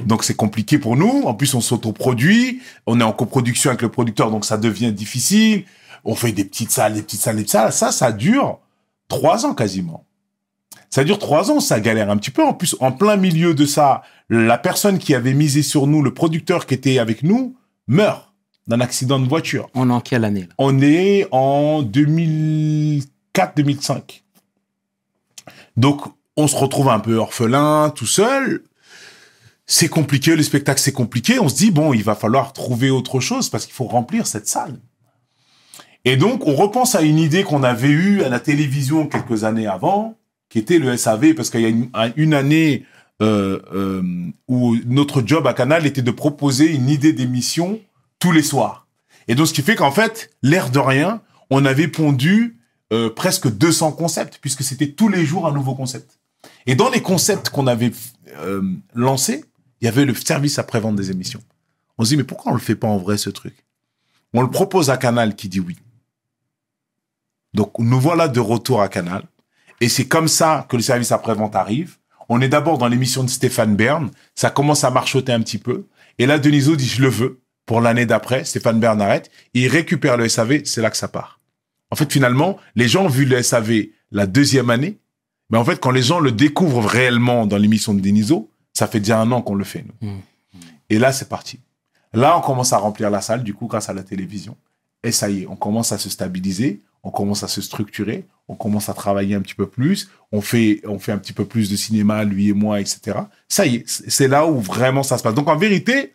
Donc 0.00 0.24
c'est 0.24 0.34
compliqué 0.34 0.78
pour 0.78 0.96
nous. 0.96 1.22
En 1.24 1.34
plus, 1.34 1.54
on 1.54 1.60
s'autoproduit, 1.60 2.60
on 2.86 3.00
est 3.00 3.04
en 3.04 3.12
coproduction 3.12 3.70
avec 3.70 3.82
le 3.82 3.88
producteur, 3.88 4.30
donc 4.30 4.44
ça 4.44 4.56
devient 4.56 4.92
difficile. 4.92 5.64
On 6.04 6.14
fait 6.14 6.32
des 6.32 6.44
petites 6.44 6.70
salles, 6.70 6.94
des 6.94 7.02
petites 7.02 7.20
salles, 7.20 7.36
des 7.36 7.42
petites 7.42 7.52
salles. 7.52 7.72
Ça, 7.72 7.92
ça 7.92 8.12
dure 8.12 8.60
trois 9.08 9.46
ans 9.46 9.54
quasiment. 9.54 10.04
Ça 10.90 11.04
dure 11.04 11.18
trois 11.18 11.50
ans, 11.50 11.60
ça 11.60 11.80
galère 11.80 12.10
un 12.10 12.16
petit 12.16 12.30
peu. 12.30 12.44
En 12.44 12.54
plus, 12.54 12.76
en 12.80 12.92
plein 12.92 13.16
milieu 13.16 13.54
de 13.54 13.66
ça, 13.66 14.02
la 14.30 14.56
personne 14.56 14.98
qui 14.98 15.14
avait 15.14 15.34
misé 15.34 15.62
sur 15.62 15.86
nous, 15.86 16.02
le 16.02 16.14
producteur 16.14 16.64
qui 16.66 16.74
était 16.74 16.98
avec 16.98 17.22
nous, 17.22 17.56
meurt 17.88 18.32
d'un 18.66 18.80
accident 18.80 19.18
de 19.18 19.28
voiture. 19.28 19.68
On 19.74 19.90
est 19.90 19.92
en 19.92 20.00
quelle 20.00 20.24
année 20.24 20.42
là? 20.42 20.54
On 20.58 20.80
est 20.80 21.26
en 21.30 21.82
2004-2005. 21.82 24.22
Donc, 25.76 26.02
on 26.36 26.46
se 26.46 26.56
retrouve 26.56 26.88
un 26.88 27.00
peu 27.00 27.16
orphelin, 27.16 27.92
tout 27.94 28.06
seul. 28.06 28.62
C'est 29.70 29.88
compliqué, 29.88 30.34
le 30.34 30.42
spectacle 30.42 30.80
c'est 30.80 30.92
compliqué. 30.92 31.38
On 31.38 31.48
se 31.50 31.54
dit, 31.54 31.70
bon, 31.70 31.92
il 31.92 32.02
va 32.02 32.14
falloir 32.14 32.54
trouver 32.54 32.88
autre 32.88 33.20
chose 33.20 33.50
parce 33.50 33.66
qu'il 33.66 33.74
faut 33.74 33.84
remplir 33.84 34.26
cette 34.26 34.48
salle. 34.48 34.80
Et 36.06 36.16
donc, 36.16 36.46
on 36.46 36.54
repense 36.54 36.94
à 36.94 37.02
une 37.02 37.18
idée 37.18 37.42
qu'on 37.42 37.62
avait 37.62 37.90
eue 37.90 38.22
à 38.22 38.30
la 38.30 38.40
télévision 38.40 39.06
quelques 39.06 39.44
années 39.44 39.66
avant, 39.66 40.16
qui 40.48 40.58
était 40.58 40.78
le 40.78 40.96
SAV, 40.96 41.34
parce 41.34 41.50
qu'il 41.50 41.60
y 41.60 41.66
a 41.92 42.12
une, 42.16 42.32
année, 42.32 42.86
euh, 43.20 43.60
euh, 43.74 44.02
où 44.48 44.76
notre 44.86 45.22
job 45.24 45.46
à 45.46 45.52
Canal 45.52 45.84
était 45.84 46.00
de 46.00 46.10
proposer 46.10 46.72
une 46.72 46.88
idée 46.88 47.12
d'émission 47.12 47.78
tous 48.20 48.32
les 48.32 48.42
soirs. 48.42 48.86
Et 49.28 49.34
donc, 49.34 49.48
ce 49.48 49.52
qui 49.52 49.60
fait 49.60 49.76
qu'en 49.76 49.90
fait, 49.90 50.30
l'air 50.42 50.70
de 50.70 50.78
rien, 50.78 51.20
on 51.50 51.66
avait 51.66 51.88
pondu 51.88 52.56
euh, 52.90 53.10
presque 53.10 53.50
200 53.50 53.92
concepts, 53.92 54.38
puisque 54.40 54.62
c'était 54.62 54.92
tous 54.92 55.10
les 55.10 55.26
jours 55.26 55.46
un 55.46 55.52
nouveau 55.52 55.74
concept. 55.74 56.18
Et 56.66 56.74
dans 56.74 56.88
les 56.88 57.02
concepts 57.02 57.50
qu'on 57.50 57.66
avait 57.66 57.92
lancés, 58.94 59.44
il 59.80 59.84
y 59.84 59.88
avait 59.88 60.04
le 60.04 60.14
service 60.14 60.58
après-vente 60.58 60.96
des 60.96 61.10
émissions. 61.10 61.42
On 61.98 62.04
se 62.04 62.10
dit, 62.10 62.16
mais 62.16 62.24
pourquoi 62.24 62.52
on 62.52 62.54
le 62.54 62.60
fait 62.60 62.76
pas 62.76 62.88
en 62.88 62.98
vrai, 62.98 63.18
ce 63.18 63.30
truc? 63.30 63.54
On 64.34 64.42
le 64.42 64.50
propose 64.50 64.90
à 64.90 64.96
Canal 64.96 65.34
qui 65.34 65.48
dit 65.48 65.60
oui. 65.60 65.76
Donc, 67.54 67.78
nous 67.78 68.00
voilà 68.00 68.28
de 68.28 68.40
retour 68.40 68.82
à 68.82 68.88
Canal. 68.88 69.24
Et 69.80 69.88
c'est 69.88 70.06
comme 70.06 70.28
ça 70.28 70.66
que 70.68 70.76
le 70.76 70.82
service 70.82 71.12
après-vente 71.12 71.56
arrive. 71.56 71.96
On 72.28 72.40
est 72.40 72.48
d'abord 72.48 72.78
dans 72.78 72.88
l'émission 72.88 73.24
de 73.24 73.30
Stéphane 73.30 73.74
Bern. 73.74 74.10
Ça 74.34 74.50
commence 74.50 74.84
à 74.84 74.90
marchoter 74.90 75.32
un 75.32 75.40
petit 75.40 75.58
peu. 75.58 75.86
Et 76.18 76.26
là, 76.26 76.38
Deniso 76.38 76.76
dit, 76.76 76.86
je 76.86 77.02
le 77.02 77.08
veux. 77.08 77.40
Pour 77.64 77.80
l'année 77.80 78.06
d'après, 78.06 78.44
Stéphane 78.44 78.80
Bern 78.80 79.00
arrête. 79.00 79.30
Il 79.54 79.68
récupère 79.68 80.16
le 80.16 80.28
SAV. 80.28 80.64
C'est 80.64 80.82
là 80.82 80.90
que 80.90 80.96
ça 80.96 81.08
part. 81.08 81.40
En 81.90 81.96
fait, 81.96 82.12
finalement, 82.12 82.58
les 82.74 82.88
gens 82.88 83.04
ont 83.04 83.08
vu 83.08 83.24
le 83.24 83.42
SAV 83.42 83.86
la 84.10 84.26
deuxième 84.26 84.70
année. 84.70 84.98
Mais 85.50 85.58
en 85.58 85.64
fait, 85.64 85.80
quand 85.80 85.90
les 85.90 86.02
gens 86.02 86.20
le 86.20 86.32
découvrent 86.32 86.84
réellement 86.84 87.46
dans 87.46 87.56
l'émission 87.56 87.94
de 87.94 88.00
Deniso, 88.00 88.50
ça 88.78 88.86
fait 88.86 89.00
déjà 89.00 89.20
un 89.20 89.32
an 89.32 89.42
qu'on 89.42 89.56
le 89.56 89.64
fait. 89.64 89.84
nous. 90.00 90.08
Et 90.88 91.00
là, 91.00 91.12
c'est 91.12 91.28
parti. 91.28 91.58
Là, 92.12 92.38
on 92.38 92.40
commence 92.40 92.72
à 92.72 92.78
remplir 92.78 93.10
la 93.10 93.20
salle, 93.20 93.42
du 93.42 93.52
coup, 93.52 93.66
grâce 93.66 93.88
à 93.88 93.92
la 93.92 94.04
télévision. 94.04 94.56
Et 95.02 95.10
ça 95.10 95.28
y 95.28 95.42
est, 95.42 95.46
on 95.48 95.56
commence 95.56 95.90
à 95.90 95.98
se 95.98 96.08
stabiliser, 96.08 96.80
on 97.02 97.10
commence 97.10 97.42
à 97.42 97.48
se 97.48 97.60
structurer, 97.60 98.24
on 98.46 98.54
commence 98.54 98.88
à 98.88 98.94
travailler 98.94 99.34
un 99.34 99.40
petit 99.40 99.56
peu 99.56 99.66
plus, 99.66 100.08
on 100.30 100.40
fait, 100.40 100.80
on 100.86 101.00
fait 101.00 101.10
un 101.10 101.18
petit 101.18 101.32
peu 101.32 101.44
plus 101.44 101.68
de 101.68 101.74
cinéma, 101.74 102.22
lui 102.22 102.50
et 102.50 102.52
moi, 102.52 102.80
etc. 102.80 103.18
Ça 103.48 103.66
y 103.66 103.76
est, 103.76 103.84
c'est 103.86 104.28
là 104.28 104.46
où 104.46 104.60
vraiment 104.60 105.02
ça 105.02 105.18
se 105.18 105.24
passe. 105.24 105.34
Donc, 105.34 105.48
en 105.48 105.56
vérité, 105.56 106.12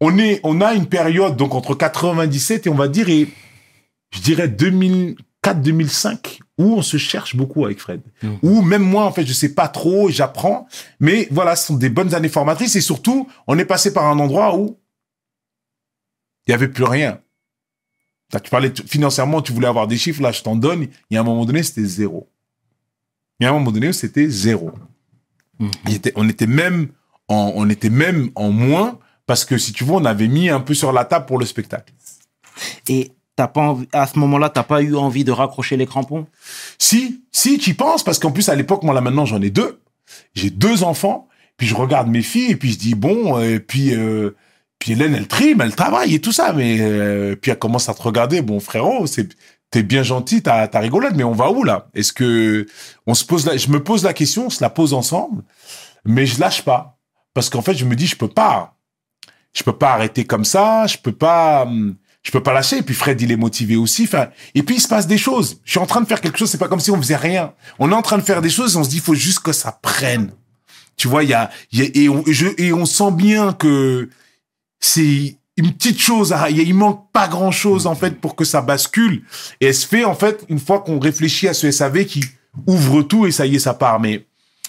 on 0.00 0.16
est, 0.16 0.40
on 0.44 0.62
a 0.62 0.72
une 0.72 0.86
période, 0.86 1.36
donc, 1.36 1.54
entre 1.54 1.74
97 1.74 2.66
et 2.66 2.70
on 2.70 2.74
va 2.74 2.88
dire, 2.88 3.10
et 3.10 3.28
je 4.12 4.20
dirais 4.22 4.48
2004-2005, 4.48 6.38
où 6.58 6.74
on 6.74 6.82
se 6.82 6.96
cherche 6.98 7.34
beaucoup 7.34 7.64
avec 7.64 7.78
Fred. 7.80 8.02
Ou 8.42 8.62
même 8.62 8.82
moi, 8.82 9.04
en 9.04 9.12
fait, 9.12 9.24
je 9.26 9.32
sais 9.32 9.54
pas 9.54 9.68
trop, 9.68 10.10
j'apprends. 10.10 10.66
Mais 11.00 11.26
voilà, 11.30 11.56
ce 11.56 11.66
sont 11.68 11.76
des 11.76 11.88
bonnes 11.88 12.14
années 12.14 12.28
formatrices 12.28 12.76
et 12.76 12.80
surtout, 12.80 13.26
on 13.46 13.58
est 13.58 13.64
passé 13.64 13.92
par 13.92 14.06
un 14.06 14.18
endroit 14.18 14.56
où 14.56 14.78
il 16.46 16.50
y 16.50 16.54
avait 16.54 16.68
plus 16.68 16.84
rien. 16.84 17.20
Là, 18.32 18.40
tu 18.40 18.50
parlais 18.50 18.72
financièrement, 18.86 19.42
tu 19.42 19.52
voulais 19.52 19.66
avoir 19.68 19.86
des 19.86 19.96
chiffres, 19.98 20.22
là, 20.22 20.32
je 20.32 20.42
t'en 20.42 20.56
donne. 20.56 20.88
Il 21.10 21.14
y 21.14 21.16
a 21.16 21.20
un 21.20 21.24
moment 21.24 21.44
donné, 21.44 21.62
c'était 21.62 21.84
zéro. 21.84 22.28
Il 23.40 23.44
y 23.44 23.46
a 23.46 23.50
un 23.50 23.52
moment 23.54 23.72
donné 23.72 23.88
où 23.88 23.92
c'était 23.92 24.28
zéro. 24.28 24.72
Il 25.86 25.94
était- 25.94 26.12
on 26.16 26.28
était 26.28 26.46
même 26.46 26.88
en, 27.28 27.52
on 27.54 27.68
était 27.70 27.90
même 27.90 28.30
en 28.34 28.50
moins 28.50 28.98
parce 29.26 29.44
que 29.44 29.56
si 29.58 29.72
tu 29.72 29.84
veux, 29.84 29.92
on 29.92 30.04
avait 30.04 30.28
mis 30.28 30.48
un 30.48 30.60
peu 30.60 30.74
sur 30.74 30.92
la 30.92 31.04
table 31.04 31.26
pour 31.26 31.38
le 31.38 31.46
spectacle. 31.46 31.92
Et 32.88 33.12
t'as 33.36 33.48
pas 33.48 33.60
envie- 33.62 33.88
à 33.92 34.06
ce 34.06 34.18
moment-là, 34.18 34.48
t'as 34.50 34.62
pas 34.62 34.82
eu 34.82 34.94
envie 34.96 35.24
de 35.24 35.32
raccrocher 35.32 35.76
les 35.76 35.86
crampons? 35.86 36.26
Si, 36.78 37.22
si, 37.32 37.58
tu 37.58 37.74
penses, 37.74 38.02
parce 38.02 38.18
qu'en 38.18 38.30
plus, 38.30 38.48
à 38.48 38.54
l'époque, 38.54 38.82
moi, 38.82 38.94
là, 38.94 39.00
maintenant, 39.00 39.24
j'en 39.24 39.40
ai 39.40 39.50
deux. 39.50 39.80
J'ai 40.34 40.50
deux 40.50 40.82
enfants, 40.84 41.28
puis 41.56 41.66
je 41.66 41.74
regarde 41.74 42.08
mes 42.08 42.22
filles, 42.22 42.50
et 42.52 42.56
puis 42.56 42.72
je 42.72 42.78
dis, 42.78 42.94
bon, 42.94 43.38
euh, 43.38 43.54
et 43.54 43.60
puis, 43.60 43.94
euh, 43.94 44.36
puis 44.78 44.92
Hélène, 44.92 45.14
elle 45.14 45.28
trime, 45.28 45.60
elle 45.60 45.74
travaille 45.74 46.14
et 46.14 46.20
tout 46.20 46.32
ça, 46.32 46.52
mais 46.52 46.78
euh, 46.80 47.36
puis 47.36 47.50
elle 47.50 47.58
commence 47.58 47.88
à 47.88 47.94
te 47.94 48.02
regarder, 48.02 48.42
bon, 48.42 48.60
frérot, 48.60 49.06
c'est, 49.06 49.28
t'es 49.70 49.82
bien 49.82 50.02
gentil, 50.02 50.42
t'as, 50.42 50.68
t'as 50.68 50.80
rigolade, 50.80 51.14
mais 51.16 51.24
on 51.24 51.32
va 51.32 51.50
où, 51.50 51.64
là? 51.64 51.88
Est-ce 51.94 52.12
que, 52.12 52.66
on 53.06 53.14
se 53.14 53.24
pose 53.24 53.46
la, 53.46 53.56
je 53.56 53.68
me 53.68 53.82
pose 53.82 54.04
la 54.04 54.12
question, 54.12 54.46
on 54.46 54.50
se 54.50 54.62
la 54.62 54.70
pose 54.70 54.92
ensemble, 54.92 55.44
mais 56.04 56.26
je 56.26 56.38
lâche 56.40 56.62
pas. 56.62 56.98
Parce 57.32 57.48
qu'en 57.48 57.62
fait, 57.62 57.74
je 57.74 57.84
me 57.86 57.96
dis, 57.96 58.06
je 58.06 58.16
peux 58.16 58.28
pas. 58.28 58.76
Je 59.54 59.62
peux 59.62 59.72
pas 59.72 59.92
arrêter 59.92 60.24
comme 60.24 60.44
ça, 60.44 60.86
je 60.86 60.98
peux 60.98 61.12
pas, 61.12 61.62
hum, 61.62 61.96
je 62.22 62.30
peux 62.30 62.42
pas 62.42 62.52
lâcher. 62.52 62.78
Et 62.78 62.82
puis 62.82 62.94
Fred, 62.94 63.20
il 63.20 63.32
est 63.32 63.36
motivé 63.36 63.76
aussi. 63.76 64.04
Enfin, 64.04 64.28
et 64.54 64.62
puis 64.62 64.76
il 64.76 64.80
se 64.80 64.88
passe 64.88 65.06
des 65.06 65.18
choses. 65.18 65.60
Je 65.64 65.72
suis 65.72 65.80
en 65.80 65.86
train 65.86 66.00
de 66.00 66.06
faire 66.06 66.20
quelque 66.20 66.38
chose. 66.38 66.50
C'est 66.50 66.58
pas 66.58 66.68
comme 66.68 66.80
si 66.80 66.90
on 66.90 66.96
faisait 66.96 67.16
rien. 67.16 67.52
On 67.78 67.90
est 67.90 67.94
en 67.94 68.02
train 68.02 68.18
de 68.18 68.22
faire 68.22 68.40
des 68.42 68.50
choses. 68.50 68.74
Et 68.74 68.78
on 68.78 68.84
se 68.84 68.88
dit, 68.90 68.96
il 68.96 69.02
faut 69.02 69.14
juste 69.14 69.40
que 69.40 69.52
ça 69.52 69.78
prenne. 69.82 70.32
Tu 70.96 71.08
vois, 71.08 71.24
il 71.24 71.30
y 71.30 71.34
a, 71.34 71.50
y 71.72 71.82
a- 71.82 71.88
et 71.94 72.08
on, 72.08 72.22
je, 72.26 72.46
et 72.58 72.72
on 72.72 72.86
sent 72.86 73.10
bien 73.12 73.52
que 73.52 74.08
c'est 74.80 75.36
une 75.56 75.72
petite 75.72 76.00
chose. 76.00 76.32
à- 76.32 76.50
Il, 76.50 76.74
manque 76.74 77.10
pas 77.12 77.28
grand 77.28 77.50
chose 77.50 77.86
en 77.86 77.94
fait 77.94 78.20
pour 78.20 78.36
que 78.36 78.44
ça 78.44 78.60
bascule. 78.62 79.22
Et 79.60 79.66
elle 79.66 79.74
se 79.74 79.86
fait 79.86 80.04
en 80.04 80.14
fait 80.14 80.44
une 80.48 80.58
fois 80.60 80.80
qu'on 80.80 80.98
réfléchit 80.98 81.48
à 81.48 81.54
ce 81.54 81.70
SAV 81.70 82.04
qui 82.04 82.24
ouvre 82.66 83.02
tout 83.02 83.26
et 83.26 83.32
ça 83.32 83.46
y 83.46 83.56
est, 83.56 83.58
ça 83.58 83.74
part. 83.74 83.98
Mais 84.00 84.26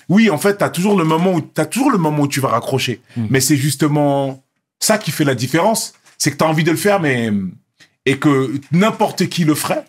oui, 0.10 0.30
en 0.30 0.38
fait, 0.38 0.56
t'as 0.58 0.70
toujours 0.70 0.98
le 0.98 1.04
moment 1.04 1.34
où 1.34 1.42
t'as 1.42 1.66
toujours 1.66 1.92
le 1.92 1.98
moment 1.98 2.24
où 2.24 2.28
tu 2.28 2.40
vas 2.40 2.50
raccrocher. 2.50 3.02
Mais 3.30 3.40
c'est 3.42 3.58
justement 3.58 4.44
ça 4.80 4.98
qui 4.98 5.12
fait 5.12 5.24
la 5.24 5.36
différence. 5.36 5.94
C'est 6.24 6.32
que 6.32 6.38
t'as 6.38 6.46
envie 6.46 6.64
de 6.64 6.72
le 6.72 6.78
faire, 6.78 7.02
mais 7.02 7.34
et 8.06 8.18
que 8.18 8.54
n'importe 8.72 9.28
qui 9.28 9.44
le 9.44 9.56
ferait. 9.56 9.84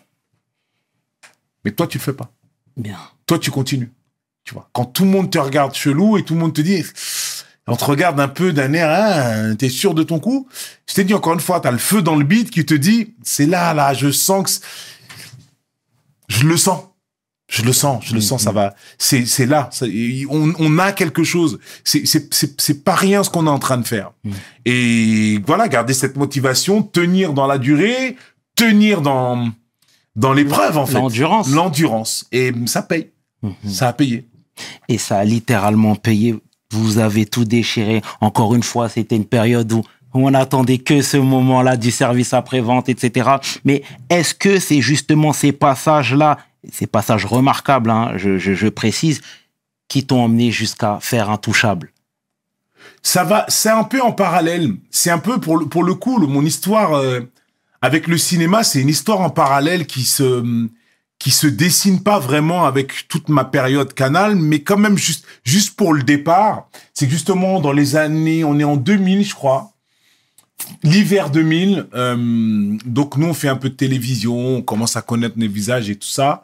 Mais 1.63 1.71
toi, 1.71 1.87
tu 1.87 1.97
le 1.97 2.03
fais 2.03 2.11
pas. 2.11 2.29
Bien. 2.75 2.97
Toi, 3.25 3.39
tu 3.39 3.51
continues. 3.51 3.93
Tu 4.43 4.53
vois. 4.53 4.69
Quand 4.73 4.83
tout 4.83 5.05
le 5.05 5.11
monde 5.11 5.31
te 5.31 5.37
regarde 5.37 5.73
chelou 5.73 6.17
et 6.17 6.25
tout 6.25 6.33
le 6.33 6.41
monde 6.41 6.53
te 6.53 6.59
dit, 6.59 6.83
on 7.67 7.77
te 7.77 7.85
regarde 7.85 8.19
un 8.19 8.27
peu 8.27 8.51
d'un 8.51 8.73
air, 8.73 8.89
hein, 8.89 9.55
t'es 9.55 9.69
sûr 9.69 9.93
de 9.93 10.03
ton 10.03 10.19
coup. 10.19 10.45
Je 10.89 10.93
t'ai 10.93 11.05
dit 11.05 11.13
encore 11.13 11.35
une 11.35 11.39
fois, 11.39 11.61
t'as 11.61 11.71
le 11.71 11.77
feu 11.77 12.01
dans 12.01 12.17
le 12.17 12.25
beat 12.25 12.51
qui 12.51 12.65
te 12.65 12.73
dit, 12.73 13.15
c'est 13.23 13.45
là, 13.45 13.73
là, 13.73 13.93
je 13.93 14.11
sens 14.11 14.59
que, 14.59 14.65
je 16.27 16.45
le 16.45 16.57
sens. 16.57 16.83
Je 17.47 17.61
le 17.63 17.73
sens, 17.73 18.03
je 18.05 18.15
le 18.15 18.21
sens, 18.21 18.41
ça 18.43 18.51
va. 18.51 18.73
C'est, 18.97 19.25
c'est 19.25 19.45
là. 19.45 19.69
Ça- 19.71 19.85
on, 20.29 20.53
on 20.57 20.79
a 20.79 20.91
quelque 20.91 21.23
chose. 21.23 21.59
C'est, 21.83 22.05
c'est, 22.05 22.27
c'est, 22.59 22.83
pas 22.83 22.95
rien 22.95 23.23
ce 23.23 23.29
qu'on 23.29 23.45
est 23.45 23.51
en 23.51 23.59
train 23.59 23.77
de 23.77 23.85
faire. 23.87 24.11
Et 24.65 25.39
voilà, 25.45 25.67
garder 25.67 25.93
cette 25.93 26.15
motivation, 26.17 26.81
tenir 26.81 27.33
dans 27.33 27.45
la 27.45 27.59
durée, 27.59 28.15
tenir 28.55 29.01
dans, 29.01 29.49
dans 30.15 30.33
l'épreuve, 30.33 30.77
en 30.77 30.87
fait. 30.87 30.95
L'endurance. 30.95 31.49
L'endurance. 31.51 32.25
Et 32.31 32.51
ça 32.65 32.81
paye. 32.81 33.11
Ça 33.67 33.89
a 33.89 33.93
payé. 33.93 34.27
Et 34.89 34.97
ça 34.97 35.19
a 35.19 35.23
littéralement 35.23 35.95
payé. 35.95 36.35
Vous 36.71 36.97
avez 36.97 37.27
tout 37.27 37.45
déchiré. 37.45 38.01
Encore 38.21 38.55
une 38.55 38.63
fois, 38.63 38.89
c'était 38.89 39.15
une 39.15 39.25
période 39.25 39.71
où 39.71 39.83
on 40.15 40.33
attendait 40.33 40.79
que 40.79 41.01
ce 41.01 41.17
moment-là 41.17 41.77
du 41.77 41.91
service 41.91 42.33
après-vente, 42.33 42.89
etc. 42.89 43.29
Mais 43.65 43.83
est-ce 44.09 44.33
que 44.33 44.59
c'est 44.59 44.81
justement 44.81 45.31
ces 45.33 45.51
passages-là, 45.51 46.37
ces 46.71 46.87
passages 46.87 47.25
remarquables, 47.25 47.89
hein, 47.89 48.13
je, 48.15 48.67
précise, 48.69 49.21
qui 49.87 50.05
t'ont 50.05 50.21
emmené 50.21 50.51
jusqu'à 50.51 50.99
faire 51.01 51.29
intouchable 51.29 51.91
ça 53.05 53.23
va, 53.23 53.45
c'est 53.49 53.69
un 53.69 53.83
peu 53.83 54.01
en 54.01 54.11
parallèle. 54.11 54.73
C'est 54.89 55.11
un 55.11 55.19
peu 55.19 55.39
pour 55.39 55.57
le, 55.57 55.67
pour 55.67 55.83
le 55.83 55.93
coup, 55.93 56.17
mon 56.25 56.43
histoire 56.43 56.93
euh, 56.93 57.21
avec 57.81 58.07
le 58.07 58.17
cinéma, 58.17 58.63
c'est 58.63 58.81
une 58.81 58.89
histoire 58.89 59.21
en 59.21 59.29
parallèle 59.29 59.85
qui 59.85 60.05
se 60.05 60.67
qui 61.19 61.29
se 61.29 61.45
dessine 61.45 62.01
pas 62.01 62.17
vraiment 62.19 62.65
avec 62.65 63.07
toute 63.07 63.29
ma 63.29 63.45
période 63.45 63.93
Canal, 63.93 64.35
mais 64.35 64.63
quand 64.63 64.77
même 64.77 64.97
juste 64.97 65.25
juste 65.43 65.75
pour 65.75 65.93
le 65.93 66.01
départ. 66.01 66.67
C'est 66.95 67.07
justement 67.07 67.61
dans 67.61 67.71
les 67.73 67.95
années, 67.95 68.43
on 68.43 68.57
est 68.59 68.63
en 68.63 68.75
2000, 68.75 69.23
je 69.23 69.35
crois. 69.35 69.74
L'hiver 70.83 71.29
2000, 71.29 71.87
euh, 71.93 72.77
donc 72.85 73.17
nous 73.17 73.27
on 73.27 73.33
fait 73.33 73.47
un 73.47 73.55
peu 73.55 73.69
de 73.69 73.75
télévision, 73.75 74.57
on 74.57 74.61
commence 74.61 74.95
à 74.95 75.01
connaître 75.01 75.37
nos 75.37 75.47
visages 75.49 75.89
et 75.89 75.95
tout 75.95 76.07
ça. 76.07 76.43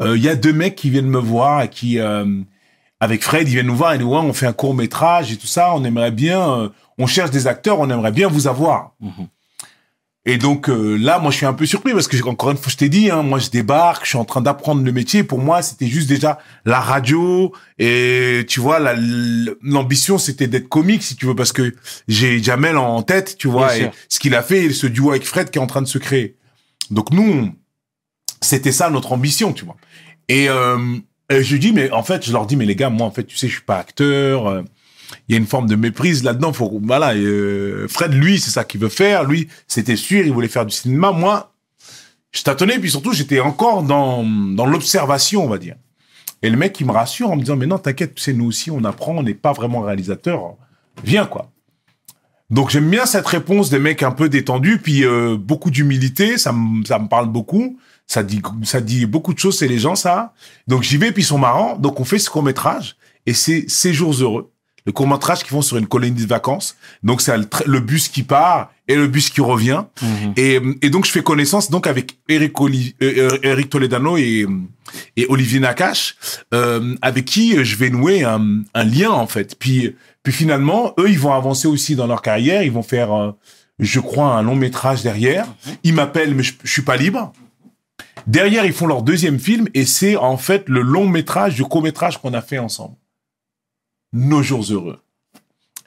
Euh, 0.00 0.16
Il 0.16 0.22
y 0.22 0.28
a 0.28 0.34
deux 0.34 0.52
mecs 0.52 0.74
qui 0.74 0.90
viennent 0.90 1.08
me 1.08 1.18
voir 1.18 1.62
et 1.62 1.68
qui, 1.68 1.98
euh, 1.98 2.24
avec 3.00 3.22
Fred, 3.22 3.48
ils 3.48 3.52
viennent 3.52 3.66
nous 3.66 3.76
voir 3.76 3.94
et 3.94 3.98
nous 3.98 4.08
voir, 4.08 4.24
on 4.24 4.32
fait 4.32 4.46
un 4.46 4.52
court 4.52 4.74
métrage 4.74 5.32
et 5.32 5.36
tout 5.36 5.46
ça. 5.46 5.72
On 5.74 5.84
aimerait 5.84 6.10
bien, 6.10 6.40
euh, 6.50 6.68
on 6.98 7.06
cherche 7.06 7.30
des 7.30 7.46
acteurs, 7.46 7.78
on 7.80 7.88
aimerait 7.90 8.12
bien 8.12 8.28
vous 8.28 8.46
avoir. 8.46 8.92
Et 10.24 10.36
donc 10.36 10.68
euh, 10.68 10.96
là, 10.96 11.18
moi, 11.20 11.30
je 11.30 11.36
suis 11.38 11.46
un 11.46 11.54
peu 11.54 11.64
surpris 11.64 11.92
parce 11.94 12.06
que 12.06 12.22
encore 12.24 12.50
une 12.50 12.58
fois, 12.58 12.70
je 12.70 12.76
t'ai 12.76 12.88
dit, 12.90 13.10
hein, 13.10 13.22
moi, 13.22 13.38
je 13.38 13.48
débarque, 13.48 14.04
je 14.04 14.10
suis 14.10 14.18
en 14.18 14.26
train 14.26 14.42
d'apprendre 14.42 14.82
le 14.84 14.92
métier. 14.92 15.22
Pour 15.22 15.38
moi, 15.38 15.62
c'était 15.62 15.86
juste 15.86 16.08
déjà 16.08 16.38
la 16.66 16.80
radio 16.80 17.52
et 17.78 18.44
tu 18.46 18.60
vois, 18.60 18.78
la- 18.78 18.94
l'ambition, 19.62 20.18
c'était 20.18 20.46
d'être 20.46 20.68
comique, 20.68 21.02
si 21.02 21.16
tu 21.16 21.24
veux, 21.26 21.34
parce 21.34 21.52
que 21.52 21.74
j'ai 22.08 22.42
Jamel 22.42 22.76
en 22.76 23.02
tête, 23.02 23.36
tu 23.38 23.48
vois, 23.48 23.68
Bien 23.68 23.74
et 23.76 23.80
sûr. 23.84 23.90
ce 24.10 24.18
qu'il 24.18 24.34
a 24.34 24.42
fait, 24.42 24.70
ce 24.70 24.86
duo 24.86 25.10
avec 25.10 25.24
Fred 25.24 25.50
qui 25.50 25.58
est 25.58 25.62
en 25.62 25.66
train 25.66 25.82
de 25.82 25.86
se 25.88 25.98
créer. 25.98 26.36
Donc 26.90 27.10
nous, 27.10 27.54
c'était 28.42 28.72
ça 28.72 28.90
notre 28.90 29.12
ambition, 29.12 29.52
tu 29.54 29.64
vois. 29.64 29.76
Et, 30.28 30.48
euh, 30.50 30.96
et 31.30 31.42
je 31.42 31.56
dis, 31.56 31.72
mais 31.72 31.90
en 31.90 32.02
fait, 32.02 32.26
je 32.26 32.32
leur 32.32 32.44
dis, 32.46 32.56
mais 32.56 32.66
les 32.66 32.76
gars, 32.76 32.90
moi, 32.90 33.06
en 33.06 33.10
fait, 33.10 33.24
tu 33.24 33.36
sais, 33.36 33.48
je 33.48 33.52
suis 33.54 33.62
pas 33.62 33.78
acteur. 33.78 34.62
Il 35.28 35.32
y 35.32 35.34
a 35.36 35.38
une 35.38 35.46
forme 35.46 35.68
de 35.68 35.76
méprise 35.76 36.24
là-dedans. 36.24 36.52
Faut, 36.52 36.80
voilà. 36.82 37.14
euh, 37.14 37.86
Fred, 37.88 38.14
lui, 38.14 38.40
c'est 38.40 38.50
ça 38.50 38.64
qu'il 38.64 38.80
veut 38.80 38.88
faire. 38.88 39.24
Lui, 39.24 39.48
c'était 39.66 39.96
sûr, 39.96 40.24
il 40.24 40.32
voulait 40.32 40.48
faire 40.48 40.64
du 40.66 40.74
cinéma. 40.74 41.12
Moi, 41.12 41.52
je 42.32 42.42
tâtonnais, 42.42 42.78
puis 42.78 42.90
surtout, 42.90 43.12
j'étais 43.12 43.40
encore 43.40 43.82
dans, 43.82 44.24
dans 44.24 44.66
l'observation, 44.66 45.44
on 45.44 45.48
va 45.48 45.58
dire. 45.58 45.76
Et 46.42 46.50
le 46.50 46.56
mec, 46.56 46.78
il 46.80 46.86
me 46.86 46.92
rassure 46.92 47.30
en 47.30 47.36
me 47.36 47.40
disant, 47.40 47.56
mais 47.56 47.66
non, 47.66 47.78
t'inquiète, 47.78 48.18
sais, 48.18 48.32
nous 48.32 48.46
aussi, 48.46 48.70
on 48.70 48.84
apprend, 48.84 49.16
on 49.16 49.22
n'est 49.22 49.34
pas 49.34 49.52
vraiment 49.52 49.80
réalisateur. 49.80 50.54
Viens, 51.04 51.26
quoi. 51.26 51.50
Donc, 52.50 52.70
j'aime 52.70 52.88
bien 52.88 53.04
cette 53.04 53.26
réponse 53.26 53.68
des 53.68 53.78
mecs 53.78 54.02
un 54.02 54.12
peu 54.12 54.28
détendus, 54.28 54.78
puis 54.78 55.04
euh, 55.04 55.36
beaucoup 55.36 55.70
d'humilité, 55.70 56.38
ça 56.38 56.54
ça 56.86 56.98
me 56.98 57.08
parle 57.08 57.28
beaucoup. 57.28 57.78
Ça 58.06 58.22
dit, 58.22 58.40
ça 58.62 58.80
dit 58.80 59.04
beaucoup 59.04 59.34
de 59.34 59.38
choses, 59.38 59.58
c'est 59.58 59.68
les 59.68 59.78
gens, 59.78 59.94
ça. 59.94 60.32
Donc, 60.66 60.82
j'y 60.82 60.96
vais, 60.96 61.12
puis 61.12 61.22
ils 61.22 61.26
sont 61.26 61.38
marrants. 61.38 61.76
Donc, 61.76 62.00
on 62.00 62.04
fait 62.04 62.18
ce 62.18 62.30
court-métrage, 62.30 62.96
et 63.26 63.34
c'est 63.34 63.66
Ces 63.68 63.92
jours 63.92 64.14
heureux. 64.14 64.50
Le 64.88 64.92
court 64.92 65.06
métrage 65.06 65.40
qu'ils 65.40 65.50
font 65.50 65.60
sur 65.60 65.76
une 65.76 65.86
colonie 65.86 66.22
de 66.22 66.26
vacances. 66.26 66.74
Donc 67.02 67.20
c'est 67.20 67.36
le, 67.36 67.46
le 67.66 67.80
bus 67.80 68.08
qui 68.08 68.22
part 68.22 68.72
et 68.88 68.94
le 68.96 69.06
bus 69.06 69.28
qui 69.28 69.42
revient. 69.42 69.82
Mhm. 70.00 70.32
Et, 70.38 70.60
et 70.80 70.88
donc 70.88 71.04
je 71.04 71.10
fais 71.10 71.22
connaissance 71.22 71.70
donc 71.70 71.86
avec 71.86 72.16
Eric, 72.26 72.58
Oli- 72.58 72.94
euh, 73.02 73.28
euh, 73.32 73.38
Eric 73.42 73.68
Toledano 73.68 74.16
et, 74.16 74.46
et 75.18 75.26
Olivier 75.28 75.60
Nakache, 75.60 76.16
euh, 76.54 76.94
avec 77.02 77.26
qui 77.26 77.62
je 77.62 77.76
vais 77.76 77.90
nouer 77.90 78.24
un, 78.24 78.62
un 78.72 78.84
lien 78.84 79.10
en 79.10 79.26
fait. 79.26 79.58
Puis, 79.58 79.94
puis 80.22 80.32
finalement, 80.32 80.94
eux, 80.98 81.10
ils 81.10 81.18
vont 81.18 81.34
avancer 81.34 81.68
aussi 81.68 81.94
dans 81.94 82.06
leur 82.06 82.22
carrière. 82.22 82.62
Ils 82.62 82.72
vont 82.72 82.82
faire, 82.82 83.12
euh, 83.12 83.32
je 83.78 84.00
crois, 84.00 84.36
un 84.38 84.42
long 84.42 84.56
métrage 84.56 85.02
derrière. 85.02 85.46
Ils 85.84 85.92
m'appellent, 85.92 86.34
mais 86.34 86.42
je, 86.42 86.54
je 86.64 86.72
suis 86.72 86.80
pas 86.80 86.96
libre. 86.96 87.34
Derrière, 88.26 88.64
ils 88.64 88.72
font 88.72 88.86
leur 88.86 89.02
deuxième 89.02 89.38
film 89.38 89.68
et 89.74 89.84
c'est 89.84 90.16
en 90.16 90.38
fait 90.38 90.64
le 90.66 90.80
long 90.80 91.06
métrage 91.06 91.56
du 91.56 91.64
court 91.64 91.82
métrage 91.82 92.16
qu'on 92.16 92.32
a 92.32 92.40
fait 92.40 92.58
ensemble. 92.58 92.94
Nos 94.12 94.42
jours 94.42 94.64
heureux. 94.70 94.98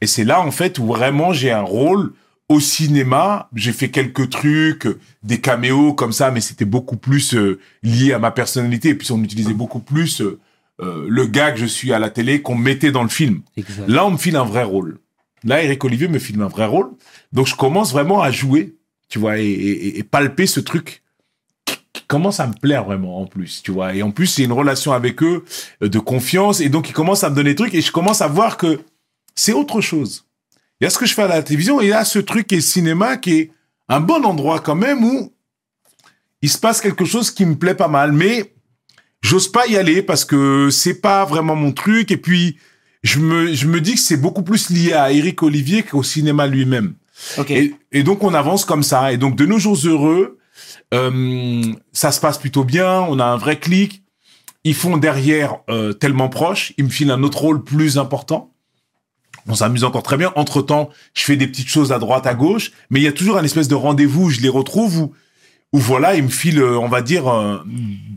Et 0.01 0.07
c'est 0.07 0.23
là, 0.23 0.41
en 0.41 0.51
fait, 0.51 0.79
où 0.79 0.85
vraiment 0.85 1.33
j'ai 1.33 1.51
un 1.51 1.61
rôle 1.61 2.13
au 2.49 2.59
cinéma. 2.59 3.49
J'ai 3.55 3.71
fait 3.73 3.89
quelques 3.89 4.29
trucs, 4.29 4.87
des 5.23 5.39
caméos 5.39 5.93
comme 5.93 6.11
ça, 6.11 6.31
mais 6.31 6.41
c'était 6.41 6.65
beaucoup 6.65 6.97
plus 6.97 7.33
euh, 7.33 7.59
lié 7.83 8.13
à 8.13 8.19
ma 8.19 8.31
personnalité. 8.31 8.89
Et 8.89 8.95
puis 8.95 9.11
on 9.11 9.23
utilisait 9.23 9.53
beaucoup 9.53 9.79
plus 9.79 10.21
euh, 10.21 10.39
euh, 10.81 11.05
le 11.07 11.25
gars 11.27 11.51
que 11.51 11.59
je 11.59 11.65
suis 11.65 11.93
à 11.93 11.99
la 11.99 12.09
télé 12.09 12.41
qu'on 12.41 12.55
mettait 12.55 12.91
dans 12.91 13.03
le 13.03 13.09
film. 13.09 13.41
Exact. 13.57 13.87
Là, 13.87 14.05
on 14.05 14.11
me 14.11 14.17
file 14.17 14.35
un 14.35 14.43
vrai 14.45 14.63
rôle. 14.63 14.97
Là, 15.43 15.63
Eric 15.63 15.83
Olivier 15.83 16.07
me 16.07 16.19
file 16.19 16.41
un 16.41 16.47
vrai 16.47 16.65
rôle. 16.65 16.89
Donc, 17.33 17.47
je 17.47 17.55
commence 17.55 17.91
vraiment 17.91 18.21
à 18.21 18.31
jouer, 18.31 18.75
tu 19.09 19.17
vois, 19.19 19.39
et, 19.39 19.45
et- 19.45 19.97
et 19.99 20.03
palper 20.03 20.45
ce 20.47 20.59
truc 20.59 21.01
commence 22.11 22.41
à 22.41 22.47
me 22.47 22.53
plaire 22.53 22.83
vraiment, 22.83 23.21
en 23.21 23.25
plus, 23.25 23.61
tu 23.63 23.71
vois. 23.71 23.95
Et 23.95 24.03
en 24.03 24.11
plus, 24.11 24.27
c'est 24.27 24.43
une 24.43 24.51
relation 24.51 24.91
avec 24.91 25.23
eux 25.23 25.45
euh, 25.81 25.87
de 25.87 25.97
confiance. 25.97 26.59
Et 26.59 26.67
donc, 26.67 26.89
ils 26.89 26.93
commencent 26.93 27.23
à 27.23 27.29
me 27.29 27.35
donner 27.35 27.51
des 27.51 27.55
trucs 27.55 27.73
et 27.73 27.79
je 27.79 27.91
commence 27.93 28.21
à 28.21 28.27
voir 28.27 28.57
que 28.57 28.81
c'est 29.33 29.53
autre 29.53 29.79
chose. 29.79 30.25
Il 30.79 30.83
y 30.83 30.87
a 30.87 30.89
ce 30.89 30.97
que 30.97 31.05
je 31.05 31.13
fais 31.13 31.21
à 31.21 31.27
la 31.27 31.41
télévision 31.41 31.79
et 31.79 31.85
il 31.85 31.89
y 31.89 31.93
a 31.93 32.03
ce 32.03 32.19
truc 32.19 32.47
qui 32.47 32.55
est 32.55 32.61
cinéma 32.61 33.15
qui 33.15 33.33
est 33.33 33.51
un 33.87 34.01
bon 34.01 34.25
endroit 34.25 34.59
quand 34.59 34.75
même 34.75 35.05
où 35.05 35.31
il 36.41 36.49
se 36.49 36.57
passe 36.57 36.81
quelque 36.81 37.05
chose 37.05 37.31
qui 37.31 37.45
me 37.45 37.55
plaît 37.55 37.75
pas 37.75 37.87
mal. 37.87 38.11
Mais 38.11 38.55
j'ose 39.21 39.49
pas 39.49 39.67
y 39.67 39.77
aller 39.77 40.01
parce 40.01 40.25
que 40.25 40.69
c'est 40.69 40.99
pas 40.99 41.23
vraiment 41.23 41.55
mon 41.55 41.71
truc. 41.71 42.11
Et 42.11 42.17
puis, 42.17 42.57
je 43.03 43.19
me, 43.19 43.53
je 43.53 43.67
me 43.67 43.79
dis 43.79 43.93
que 43.93 44.01
c'est 44.01 44.17
beaucoup 44.17 44.43
plus 44.43 44.69
lié 44.69 44.91
à 44.91 45.13
Eric 45.13 45.41
Olivier 45.43 45.83
qu'au 45.83 46.03
cinéma 46.03 46.45
lui-même. 46.45 46.95
Et 47.93 48.03
donc, 48.03 48.21
on 48.21 48.33
avance 48.33 48.65
comme 48.65 48.83
ça. 48.83 49.13
Et 49.13 49.17
donc, 49.17 49.37
de 49.37 49.45
nos 49.45 49.59
jours 49.59 49.77
heureux, 49.85 50.39
euh, 50.93 51.61
ça 51.93 52.11
se 52.11 52.19
passe 52.19 52.37
plutôt 52.37 52.63
bien. 52.63 53.01
On 53.01 53.19
a 53.19 53.25
un 53.25 53.37
vrai 53.37 53.59
clic. 53.59 54.03
Ils 54.63 54.75
font 54.75 54.97
derrière 54.97 55.57
euh, 55.69 55.93
tellement 55.93 56.29
proche. 56.29 56.73
Ils 56.77 56.85
me 56.85 56.89
filent 56.89 57.11
un 57.11 57.23
autre 57.23 57.39
rôle 57.41 57.63
plus 57.63 57.97
important. 57.97 58.53
On 59.47 59.55
s'amuse 59.55 59.83
encore 59.83 60.03
très 60.03 60.17
bien. 60.17 60.31
Entre-temps, 60.35 60.89
je 61.15 61.23
fais 61.23 61.35
des 61.35 61.47
petites 61.47 61.67
choses 61.69 61.91
à 61.91 61.97
droite, 61.97 62.27
à 62.27 62.35
gauche. 62.35 62.71
Mais 62.89 62.99
il 62.99 63.03
y 63.03 63.07
a 63.07 63.11
toujours 63.11 63.37
un 63.37 63.43
espèce 63.43 63.67
de 63.67 63.75
rendez-vous 63.75 64.25
où 64.25 64.29
je 64.29 64.41
les 64.41 64.49
retrouve 64.49 64.97
où, 64.99 65.13
où 65.73 65.79
voilà, 65.79 66.15
ils 66.15 66.23
me 66.23 66.29
filent, 66.29 66.59
euh, 66.59 66.77
on 66.77 66.89
va 66.89 67.01
dire, 67.01 67.27
euh, 67.27 67.57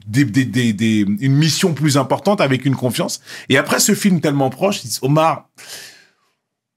des, 0.07 0.25
des, 0.27 0.45
des, 0.45 0.73
des- 0.75 1.07
une 1.21 1.35
mission 1.35 1.73
plus 1.73 1.97
importante 1.97 2.41
avec 2.43 2.67
une 2.67 2.77
confiance. 2.77 3.21
Et 3.49 3.57
après 3.57 3.81
ce 3.81 3.95
film 3.95 4.21
tellement 4.21 4.51
proche, 4.51 4.85
ils 4.85 4.89
disent, 4.89 4.99
Omar, 5.03 5.49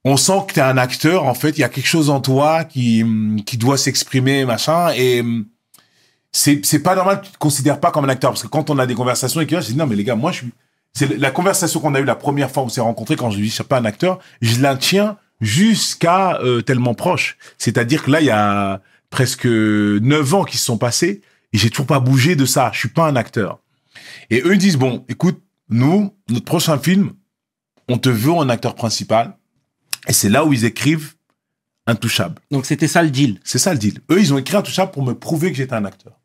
on 0.06 0.16
sent 0.16 0.46
que 0.48 0.54
tu 0.54 0.60
es 0.60 0.64
un 0.64 0.78
acteur, 0.78 1.26
en 1.26 1.34
fait, 1.34 1.58
il 1.58 1.62
y 1.62 1.64
a 1.66 1.70
quelque 1.70 1.88
chose 1.88 2.10
en 2.10 2.22
toi 2.22 2.64
qui, 2.64 3.04
qui 3.46 3.58
doit 3.58 3.78
s'exprimer, 3.78 4.46
machin, 4.46 4.94
et 4.96 5.22
c'est, 6.38 6.64
c'est 6.64 6.84
pas 6.84 6.94
normal 6.94 7.20
que 7.20 7.26
tu 7.26 7.32
te 7.32 7.38
considères 7.40 7.80
pas 7.80 7.90
comme 7.90 8.06
un 8.06 8.10
acteur, 8.10 8.30
parce 8.30 8.44
que 8.44 8.48
quand 8.48 8.70
on 8.70 8.78
a 8.78 8.86
des 8.86 8.94
conversations 8.94 9.40
avec 9.40 9.52
eux, 9.54 9.60
je 9.60 9.68
dis, 9.68 9.76
non, 9.76 9.88
mais 9.88 9.96
les 9.96 10.04
gars, 10.04 10.16
moi, 10.16 10.32
je 10.32 10.38
suis, 10.38 10.52
c'est 10.94 11.18
la 11.18 11.32
conversation 11.32 11.80
qu'on 11.80 11.96
a 11.96 12.00
eue 12.00 12.06
la 12.06 12.16
première 12.16 12.52
fois 12.52 12.62
où 12.62 12.68
on 12.68 12.70
s'est 12.70 12.80
rencontrés, 12.80 13.16
quand 13.16 13.32
je 13.32 13.38
dis, 13.38 13.48
je 13.48 13.54
suis 13.56 13.64
pas 13.64 13.80
un 13.80 13.86
acteur, 13.86 14.20
je 14.40 14.62
la 14.62 14.76
tiens 14.76 15.18
jusqu'à 15.42 16.40
euh, 16.42 16.62
tellement 16.62 16.94
proche. 16.94 17.38
C'est-à-dire 17.58 18.04
que 18.04 18.12
là, 18.12 18.22
il 18.22 18.28
y 18.28 18.32
a 18.32 18.82
presque 19.10 19.46
neuf 19.46 20.32
ans 20.36 20.44
qui 20.44 20.60
se 20.60 20.66
sont 20.66 20.78
passés, 20.78 21.22
et 21.54 21.58
j'ai 21.58 21.72
toujours 21.72 21.88
pas 21.88 22.00
bougé 22.00 22.36
de 22.36 22.46
ça, 22.46 22.70
je 22.72 22.80
suis 22.80 22.90
pas 22.90 23.08
un 23.08 23.16
acteur. 23.16 23.60
Et 24.30 24.42
eux 24.42 24.54
ils 24.54 24.60
disent, 24.60 24.78
bon, 24.78 25.06
écoute, 25.10 25.42
nous, 25.70 26.14
notre 26.30 26.46
prochain 26.46 26.78
film, 26.78 27.14
on 27.90 27.98
te 27.98 28.10
veut 28.10 28.32
en 28.32 28.48
acteur 28.50 28.76
principal, 28.76 29.36
et 30.08 30.14
c'est 30.14 30.30
là 30.30 30.46
où 30.46 30.54
ils 30.54 30.66
écrivent 30.66 31.14
Intouchable. 31.90 32.42
Donc 32.52 32.66
c'était 32.66 32.90
ça 32.90 33.02
le 33.02 33.10
deal. 33.10 33.40
C'est 33.46 33.60
ça 33.60 33.72
le 33.72 33.80
deal. 33.80 34.02
Eux, 34.12 34.20
ils 34.20 34.34
ont 34.34 34.38
écrit 34.38 34.58
Intouchable 34.58 34.92
pour 34.92 35.04
me 35.04 35.14
prouver 35.14 35.52
que 35.52 35.58
j'étais 35.58 35.74
un 35.74 35.86
acteur. 35.86 36.17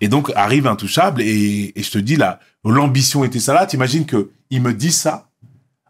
Et 0.00 0.08
donc 0.08 0.30
arrive 0.34 0.66
Intouchable 0.66 1.22
et, 1.22 1.72
et 1.74 1.82
je 1.82 1.90
te 1.90 1.98
dis 1.98 2.16
là, 2.16 2.40
l'ambition 2.64 3.24
était 3.24 3.40
ça 3.40 3.54
là. 3.54 3.66
T'imagines 3.66 4.06
que 4.06 4.30
ils 4.50 4.62
me 4.62 4.72
disent 4.72 4.98
ça. 4.98 5.30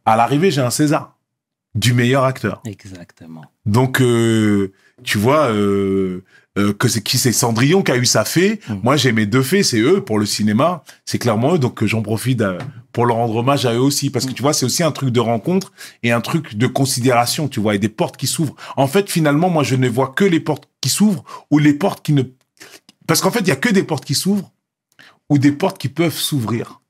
À 0.05 0.17
l'arrivée, 0.17 0.51
j'ai 0.53 0.61
un 0.61 0.71
César 0.71 1.17
du 1.77 1.93
meilleur 1.93 2.25
acteur. 2.25 2.63
Exactement. 2.65 3.45
Donc 3.67 4.01
euh, 4.01 4.73
tu 5.05 5.19
vois 5.19 5.51
euh, 5.51 6.25
euh, 6.59 6.73
que 6.73 6.89
c'est 6.89 7.03
qui 7.03 7.19
c'est 7.19 7.33
Cendrillon 7.33 7.83
qui 7.83 7.93
a 7.93 7.97
eu 7.97 8.07
sa 8.07 8.25
fée. 8.25 8.61
Mhm. 8.69 8.81
Moi, 8.83 8.97
j'ai 8.97 9.13
mes 9.13 9.27
deux 9.27 9.43
fées, 9.43 9.63
c'est 9.63 9.79
eux 9.79 10.03
pour 10.03 10.19
le 10.19 10.27
cinéma. 10.27 10.83
C'est 11.05 11.19
clairement 11.19 11.55
eux. 11.55 11.59
Donc 11.59 11.85
j'en 11.85 12.03
profite 12.03 12.43
pour 12.93 13.05
leur 13.05 13.19
rendre 13.19 13.37
hommage 13.37 13.67
à 13.67 13.75
eux 13.75 13.81
aussi 13.81 14.09
parce 14.11 14.25
que 14.25 14.33
tu 14.33 14.43
vois, 14.43 14.55
c'est 14.55 14.65
aussi 14.65 14.83
un 14.83 14.93
truc 14.93 15.11
de 15.11 15.21
rencontre 15.21 15.73
et 16.03 16.13
un 16.13 16.23
truc 16.23 16.57
de 16.57 16.67
considération, 16.67 17.47
tu 17.47 17.61
vois, 17.61 17.75
et 17.75 17.79
des 17.79 17.91
portes 17.91 18.17
qui 18.17 18.27
s'ouvrent. 18.27 18.57
En 18.77 18.87
fait, 18.87 19.11
finalement, 19.11 19.51
moi, 19.51 19.63
je 19.63 19.77
ne 19.77 19.89
vois 19.89 20.09
que 20.17 20.25
les 20.25 20.41
portes 20.41 20.69
qui 20.81 20.89
s'ouvrent 20.89 21.25
ou 21.51 21.59
les 21.59 21.75
portes 21.75 22.05
qui 22.05 22.15
ne 22.15 22.23
parce 23.07 23.21
qu'en 23.21 23.31
fait, 23.31 23.41
il 23.41 23.49
y 23.49 23.53
a 23.53 23.57
que 23.57 23.69
des 23.69 23.83
portes 23.83 24.05
qui 24.05 24.15
s'ouvrent 24.15 24.51
ou 25.29 25.39
des 25.39 25.53
portes 25.53 25.79
qui 25.79 25.89
peuvent 25.89 26.17
s'ouvrir. 26.17 26.81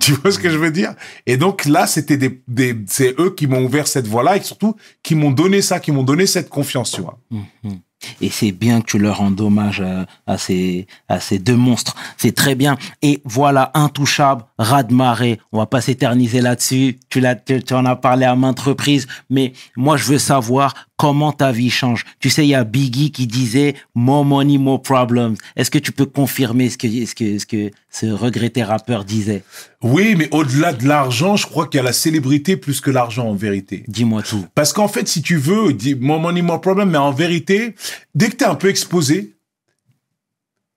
Tu 0.00 0.12
vois 0.12 0.32
ce 0.32 0.38
que 0.38 0.48
je 0.48 0.56
veux 0.56 0.70
dire? 0.70 0.94
Et 1.26 1.36
donc 1.36 1.66
là, 1.66 1.86
c'était 1.86 2.16
des, 2.16 2.42
des 2.48 2.74
c'est 2.86 3.14
eux 3.20 3.34
qui 3.34 3.46
m'ont 3.46 3.64
ouvert 3.64 3.86
cette 3.86 4.06
voie-là 4.06 4.38
et 4.38 4.42
surtout 4.42 4.76
qui 5.02 5.14
m'ont 5.14 5.30
donné 5.30 5.60
ça, 5.60 5.78
qui 5.78 5.92
m'ont 5.92 6.02
donné 6.02 6.26
cette 6.26 6.48
confiance, 6.48 6.92
tu 6.92 7.02
vois. 7.02 7.18
Mhm. 7.30 7.80
Et 8.20 8.30
c'est 8.30 8.52
bien 8.52 8.80
que 8.80 8.86
tu 8.86 8.98
leur 8.98 9.18
rendes 9.18 9.40
hommage 9.40 9.80
à, 9.80 10.06
à 10.26 10.38
ces, 10.38 10.86
à 11.08 11.20
ces 11.20 11.38
deux 11.38 11.56
monstres. 11.56 11.94
C'est 12.16 12.34
très 12.34 12.54
bien. 12.54 12.76
Et 13.02 13.22
voilà, 13.24 13.70
intouchable, 13.74 14.44
raz 14.58 14.82
de 14.82 14.94
marée. 14.94 15.38
On 15.52 15.58
va 15.58 15.66
pas 15.66 15.80
s'éterniser 15.80 16.40
là-dessus. 16.40 16.98
Tu, 17.08 17.20
l'as, 17.20 17.34
tu, 17.34 17.62
tu 17.62 17.74
en 17.74 17.84
as 17.86 17.96
parlé 17.96 18.26
à 18.26 18.34
maintes 18.36 18.60
reprises. 18.60 19.06
Mais 19.30 19.52
moi, 19.76 19.96
je 19.96 20.04
veux 20.04 20.18
savoir 20.18 20.74
comment 21.04 21.32
ta 21.32 21.52
vie 21.52 21.68
change. 21.68 22.06
Tu 22.18 22.30
sais, 22.30 22.46
il 22.46 22.48
y 22.48 22.54
a 22.54 22.64
Biggie 22.64 23.10
qui 23.10 23.26
disait 23.26 23.74
more 23.94 24.24
money, 24.24 24.56
more 24.56 24.80
problems. 24.80 25.36
Est-ce 25.54 25.70
que 25.70 25.78
tu 25.78 25.92
peux 25.92 26.06
confirmer 26.06 26.70
ce 26.70 26.78
que, 26.78 26.88
ce 26.88 27.14
que, 27.14 27.38
ce 27.38 27.44
que 27.44 27.70
ce 27.90 28.06
regretté 28.06 28.62
rappeur 28.62 29.04
disait? 29.04 29.44
Oui, 29.82 30.14
mais 30.16 30.30
au-delà 30.30 30.72
de 30.72 30.88
l'argent, 30.88 31.36
je 31.36 31.46
crois 31.46 31.66
qu'il 31.66 31.76
y 31.76 31.80
a 31.80 31.82
la 31.82 31.92
célébrité 31.92 32.56
plus 32.56 32.80
que 32.80 32.90
l'argent 32.90 33.28
en 33.28 33.34
vérité. 33.34 33.84
Dis-moi 33.86 34.22
tout. 34.22 34.46
Parce 34.54 34.72
qu'en 34.72 34.88
fait, 34.88 35.06
si 35.06 35.20
tu 35.20 35.36
veux, 35.36 35.74
dis 35.74 35.94
more 35.94 36.20
money, 36.20 36.40
more 36.40 36.62
problem, 36.62 36.88
mais 36.88 36.96
en 36.96 37.12
vérité, 37.12 37.74
dès 38.14 38.30
que 38.30 38.36
tu 38.36 38.44
es 38.44 38.46
un 38.46 38.54
peu 38.54 38.70
exposé, 38.70 39.34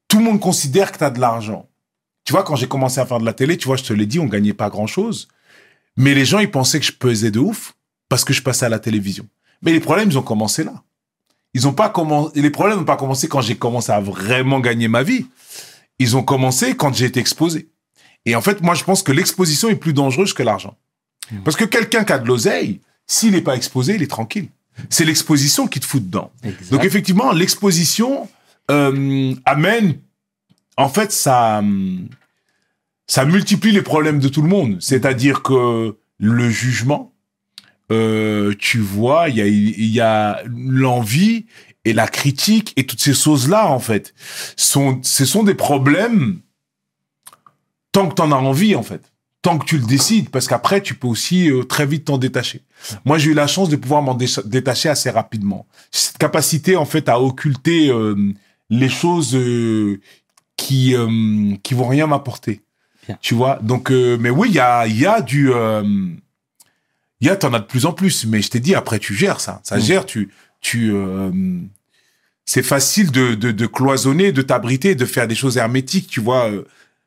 tout 0.09 0.17
le 0.17 0.25
monde 0.25 0.41
considère 0.41 0.91
que 0.91 0.97
tu 0.97 1.05
as 1.05 1.09
de 1.09 1.21
l'argent. 1.21 1.69
Tu 2.25 2.33
vois, 2.33 2.43
quand 2.43 2.57
j'ai 2.57 2.67
commencé 2.67 2.99
à 2.99 3.05
faire 3.05 3.21
de 3.21 3.25
la 3.25 3.31
télé, 3.31 3.55
tu 3.55 3.67
vois, 3.67 3.77
je 3.77 3.83
te 3.83 3.93
l'ai 3.93 4.05
dit, 4.05 4.19
on 4.19 4.25
gagnait 4.25 4.51
pas 4.51 4.69
grand-chose. 4.69 5.29
Mais 5.95 6.13
les 6.13 6.25
gens, 6.25 6.39
ils 6.39 6.51
pensaient 6.51 6.81
que 6.81 6.85
je 6.85 6.91
pesais 6.91 7.31
de 7.31 7.39
ouf 7.39 7.75
parce 8.09 8.25
que 8.25 8.33
je 8.33 8.41
passais 8.41 8.65
à 8.65 8.69
la 8.69 8.79
télévision. 8.79 9.25
Mais 9.61 9.71
les 9.71 9.79
problèmes, 9.79 10.09
ils 10.09 10.17
ont 10.17 10.23
commencé 10.23 10.63
là. 10.63 10.83
Ils 11.53 11.67
ont 11.67 11.73
pas 11.73 11.89
commencé, 11.89 12.39
les 12.39 12.49
problèmes 12.49 12.79
n'ont 12.79 12.85
pas 12.85 12.97
commencé 12.97 13.27
quand 13.27 13.41
j'ai 13.41 13.55
commencé 13.55 13.91
à 13.91 13.99
vraiment 13.99 14.59
gagner 14.59 14.87
ma 14.87 15.03
vie. 15.03 15.25
Ils 15.99 16.15
ont 16.15 16.23
commencé 16.23 16.75
quand 16.75 16.93
j'ai 16.93 17.05
été 17.05 17.19
exposé. 17.19 17.69
Et 18.25 18.35
en 18.35 18.41
fait, 18.41 18.61
moi, 18.61 18.75
je 18.75 18.83
pense 18.83 19.01
que 19.01 19.11
l'exposition 19.11 19.69
est 19.69 19.75
plus 19.75 19.93
dangereuse 19.93 20.33
que 20.33 20.43
l'argent. 20.43 20.75
Parce 21.43 21.57
que 21.57 21.65
quelqu'un 21.65 22.03
qui 22.03 22.13
a 22.13 22.19
de 22.19 22.27
l'oseille, 22.27 22.81
s'il 23.05 23.31
n'est 23.31 23.41
pas 23.41 23.55
exposé, 23.55 23.95
il 23.95 24.03
est 24.03 24.09
tranquille. 24.09 24.49
C'est 24.89 25.05
l'exposition 25.05 25.67
qui 25.67 25.79
te 25.79 25.85
fout 25.85 26.03
dedans. 26.03 26.31
Exact. 26.43 26.71
Donc 26.71 26.83
effectivement, 26.83 27.31
l'exposition 27.31 28.29
euh, 28.69 29.33
amène, 29.45 29.99
en 30.77 30.89
fait, 30.89 31.11
ça, 31.11 31.63
ça 33.07 33.25
multiplie 33.25 33.71
les 33.71 33.81
problèmes 33.81 34.19
de 34.19 34.27
tout 34.27 34.41
le 34.41 34.49
monde. 34.49 34.77
C'est-à-dire 34.79 35.41
que 35.41 35.97
le 36.19 36.49
jugement, 36.49 37.13
euh, 37.91 38.53
tu 38.57 38.79
vois, 38.79 39.29
il 39.29 39.35
y 39.35 39.41
a, 39.41 39.47
y 39.47 39.99
a 39.99 40.41
l'envie 40.45 41.45
et 41.85 41.93
la 41.93 42.07
critique 42.07 42.73
et 42.75 42.85
toutes 42.85 43.01
ces 43.01 43.13
choses-là, 43.13 43.67
en 43.69 43.79
fait, 43.79 44.13
sont, 44.55 44.99
ce 45.03 45.25
sont 45.25 45.43
des 45.43 45.55
problèmes 45.55 46.41
tant 47.91 48.09
que 48.09 48.15
tu 48.15 48.21
en 48.21 48.31
as 48.31 48.35
envie, 48.35 48.75
en 48.75 48.83
fait. 48.83 49.11
Tant 49.41 49.57
que 49.57 49.65
tu 49.65 49.77
le 49.77 49.85
décides, 49.85 50.29
parce 50.29 50.47
qu'après, 50.47 50.81
tu 50.81 50.95
peux 50.95 51.07
aussi 51.07 51.49
euh, 51.49 51.63
très 51.63 51.85
vite 51.85 52.05
t'en 52.05 52.17
détacher. 52.17 52.63
Moi, 53.05 53.17
j'ai 53.17 53.31
eu 53.31 53.33
la 53.33 53.47
chance 53.47 53.69
de 53.69 53.75
pouvoir 53.75 54.01
m'en 54.01 54.15
détacher 54.15 54.89
assez 54.89 55.09
rapidement. 55.09 55.67
Cette 55.91 56.17
capacité, 56.17 56.75
en 56.75 56.85
fait, 56.85 57.07
à 57.07 57.21
occulter 57.21 57.89
euh, 57.89 58.15
les 58.69 58.89
choses 58.89 59.37
qui 60.57 60.95
qui 61.63 61.73
vont 61.73 61.87
rien 61.87 62.07
m'apporter. 62.07 62.61
Tu 63.21 63.35
vois? 63.35 63.59
Donc, 63.61 63.91
euh, 63.91 64.17
mais 64.19 64.29
oui, 64.29 64.49
il 64.49 64.55
y 64.55 64.59
a 64.59 64.87
il 64.87 64.99
y 64.99 65.05
a 65.05 65.21
du 65.21 65.51
euh, 65.51 65.83
il 67.21 67.27
y 67.27 67.29
a 67.29 67.35
t'en 67.35 67.53
as 67.53 67.59
de 67.59 67.65
plus 67.65 67.85
en 67.85 67.93
plus. 67.93 68.25
Mais 68.25 68.41
je 68.41 68.49
t'ai 68.49 68.59
dit, 68.59 68.75
après, 68.75 68.99
tu 68.99 69.13
gères 69.15 69.39
ça. 69.39 69.59
Ça 69.63 69.77
Mm. 69.77 69.81
gère. 69.81 70.05
Tu 70.05 70.29
tu 70.61 70.91
euh, 70.93 71.31
c'est 72.45 72.63
facile 72.63 73.11
de, 73.11 73.35
de 73.35 73.51
de 73.51 73.65
cloisonner, 73.65 74.31
de 74.31 74.41
t'abriter, 74.41 74.95
de 74.95 75.05
faire 75.05 75.27
des 75.27 75.35
choses 75.35 75.57
hermétiques. 75.57 76.07
Tu 76.07 76.19
vois. 76.21 76.49
euh, 76.49 76.63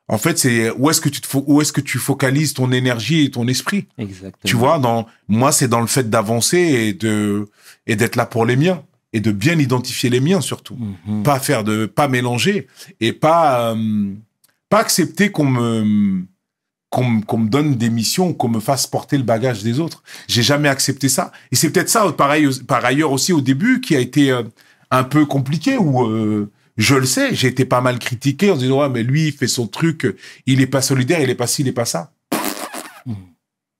En 0.09 0.19
fait, 0.19 0.39
c'est 0.39 0.71
où 0.73 0.91
est-ce 0.91 1.01
que 1.01 1.09
tu 1.09 1.21
te 1.21 1.29
où 1.37 1.61
est-ce 1.63 1.73
que 1.73 1.81
tu 1.81 1.99
focalises 1.99 2.53
ton 2.55 2.73
énergie 2.73 3.25
et 3.25 3.31
ton 3.31 3.47
esprit? 3.49 3.87
Exactement. 3.97 4.41
Tu 4.45 4.57
vois, 4.57 4.79
dans 4.79 5.07
moi, 5.29 5.53
c'est 5.53 5.69
dans 5.69 5.81
le 5.81 5.87
fait 5.87 6.11
d'avancer 6.11 6.59
et 6.59 6.93
de 6.93 7.47
et 7.87 7.97
d'être 7.97 8.17
là 8.17 8.27
pour 8.27 8.45
les 8.45 8.57
miens 8.57 8.83
et 9.13 9.21
de 9.21 9.33
bien 9.33 9.59
identifier 9.59 10.11
les 10.11 10.21
miens 10.21 10.41
surtout. 10.41 10.77
Mhm. 11.07 11.23
Pas 11.23 11.39
faire 11.41 11.63
de 11.65 11.87
pas 11.87 12.09
mélanger 12.09 12.67
et 13.01 13.13
pas 13.13 13.73
euh, 13.75 14.13
pas 14.69 14.79
accepter 14.81 15.31
qu'on 15.31 15.47
me 15.47 16.25
qu'on 16.91 17.05
me- 17.39 17.49
donne 17.49 17.77
des 17.77 17.89
missions, 17.89 18.35
qu'on 18.35 18.49
me 18.49 18.61
fasse 18.61 18.87
porter 18.87 19.17
le 19.17 19.23
bagage 19.23 19.63
des 19.63 19.79
autres. 19.81 20.03
J'ai 20.29 20.43
jamais 20.43 20.69
accepté 20.69 21.09
ça. 21.09 21.33
Et 21.53 21.57
c'est 21.57 21.71
peut-être 21.71 21.89
ça, 21.89 22.11
pareil, 22.13 22.49
par 22.67 22.85
ailleurs 22.85 23.13
aussi 23.13 23.33
au 23.33 23.41
début, 23.41 23.81
qui 23.81 23.97
a 23.97 24.01
été 24.01 24.31
euh, 24.33 24.43
un 24.91 25.05
peu 25.05 25.25
compliqué 25.25 25.79
où 25.79 26.05
euh, 26.07 26.51
je 26.77 26.97
le 26.97 27.07
sais, 27.07 27.35
j'ai 27.35 27.49
été 27.49 27.65
pas 27.65 27.81
mal 27.81 27.99
critiqué 27.99 28.51
en 28.51 28.57
disant 28.57 28.81
ouais 28.81 28.89
mais 28.89 29.03
lui 29.03 29.29
il 29.29 29.33
fait 29.33 29.47
son 29.49 29.67
truc, 29.67 30.17
il 30.47 30.61
est 30.61 30.67
pas 30.67 30.83
solidaire, 30.83 31.21
il 31.21 31.31
est 31.31 31.35
pas 31.35 31.47
ci, 31.47 31.63
il 31.63 31.69
est 31.69 31.73
pas 31.73 31.85
ça. 31.85 32.13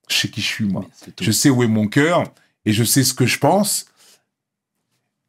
Je 0.09 0.17
sais 0.17 0.29
qui 0.29 0.41
je 0.41 0.47
suis 0.47 0.65
moi. 0.65 0.85
Je 1.21 1.31
sais 1.31 1.51
où 1.51 1.63
est 1.63 1.69
mon 1.69 1.87
cœur 1.87 2.25
et 2.65 2.73
je 2.73 2.85
sais 2.85 3.05
ce 3.05 3.15
que 3.15 3.27
je 3.27 3.39
pense. 3.39 3.87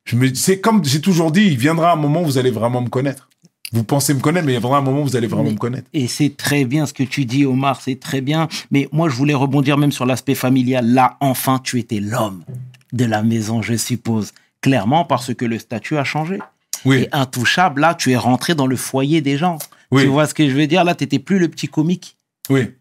Je 0.06 0.16
me, 0.16 0.34
c'est 0.34 0.60
comme 0.60 0.84
j'ai 0.84 1.02
toujours 1.02 1.32
dit, 1.32 1.44
il 1.46 1.58
viendra 1.58 1.94
un 1.94 1.96
moment 1.96 2.22
où 2.22 2.26
vous 2.26 2.38
allez 2.38 2.52
vraiment 2.52 2.82
me 2.82 2.90
connaître. 2.90 3.30
Vous 3.74 3.84
pensez 3.86 4.14
me 4.14 4.20
connaître, 4.20 4.46
mais 4.46 4.54
il 4.54 4.60
viendra 4.60 4.78
un 4.80 4.82
moment 4.82 5.02
où 5.02 5.06
vous 5.06 5.16
allez 5.16 5.28
vraiment 5.28 5.44
Mais- 5.46 5.52
me 5.52 5.58
connaître. 5.58 5.88
Et 5.94 6.08
c'est 6.08 6.36
très 6.36 6.66
bien 6.66 6.86
ce 6.86 6.94
que 6.94 7.04
tu 7.04 7.26
dis, 7.26 7.46
Omar, 7.46 7.80
c'est 7.82 8.00
très 8.00 8.20
bien. 8.22 8.48
Mais 8.70 8.90
moi, 8.92 9.08
je 9.08 9.16
voulais 9.16 9.34
rebondir 9.34 9.78
même 9.78 9.92
sur 9.94 10.06
l'aspect 10.06 10.36
familial. 10.36 10.88
Là, 10.88 11.16
enfin, 11.22 11.60
tu 11.64 11.80
étais 11.80 12.00
l'homme 12.02 12.44
de 12.92 13.06
la 13.06 13.24
maison, 13.24 13.62
je 13.62 13.76
suppose. 13.76 14.34
Clairement, 14.62 15.06
parce 15.06 15.34
que 15.34 15.46
le 15.46 15.58
statut 15.58 15.98
a 15.98 16.04
changé. 16.04 16.40
Oui, 16.84 17.04
Et 17.04 17.10
intouchable, 17.14 17.82
là, 17.82 17.96
tu 17.96 18.12
es 18.12 18.18
rentré 18.18 18.56
dans 18.56 18.68
le 18.68 18.76
foyer 18.76 19.22
des 19.22 19.38
gens. 19.38 19.58
oui, 19.92 20.02
Tu 20.04 20.08
vois 20.10 20.26
ce 20.28 20.34
que 20.34 20.50
je 20.50 20.54
veux 20.56 20.68
dire? 20.68 20.84
Là, 20.84 20.94
tu 20.96 21.04
n'étais 21.04 21.20
plus 21.20 21.40
le 21.40 21.48
petit 21.48 21.68
comique. 21.68 22.18
oui. 22.50 22.72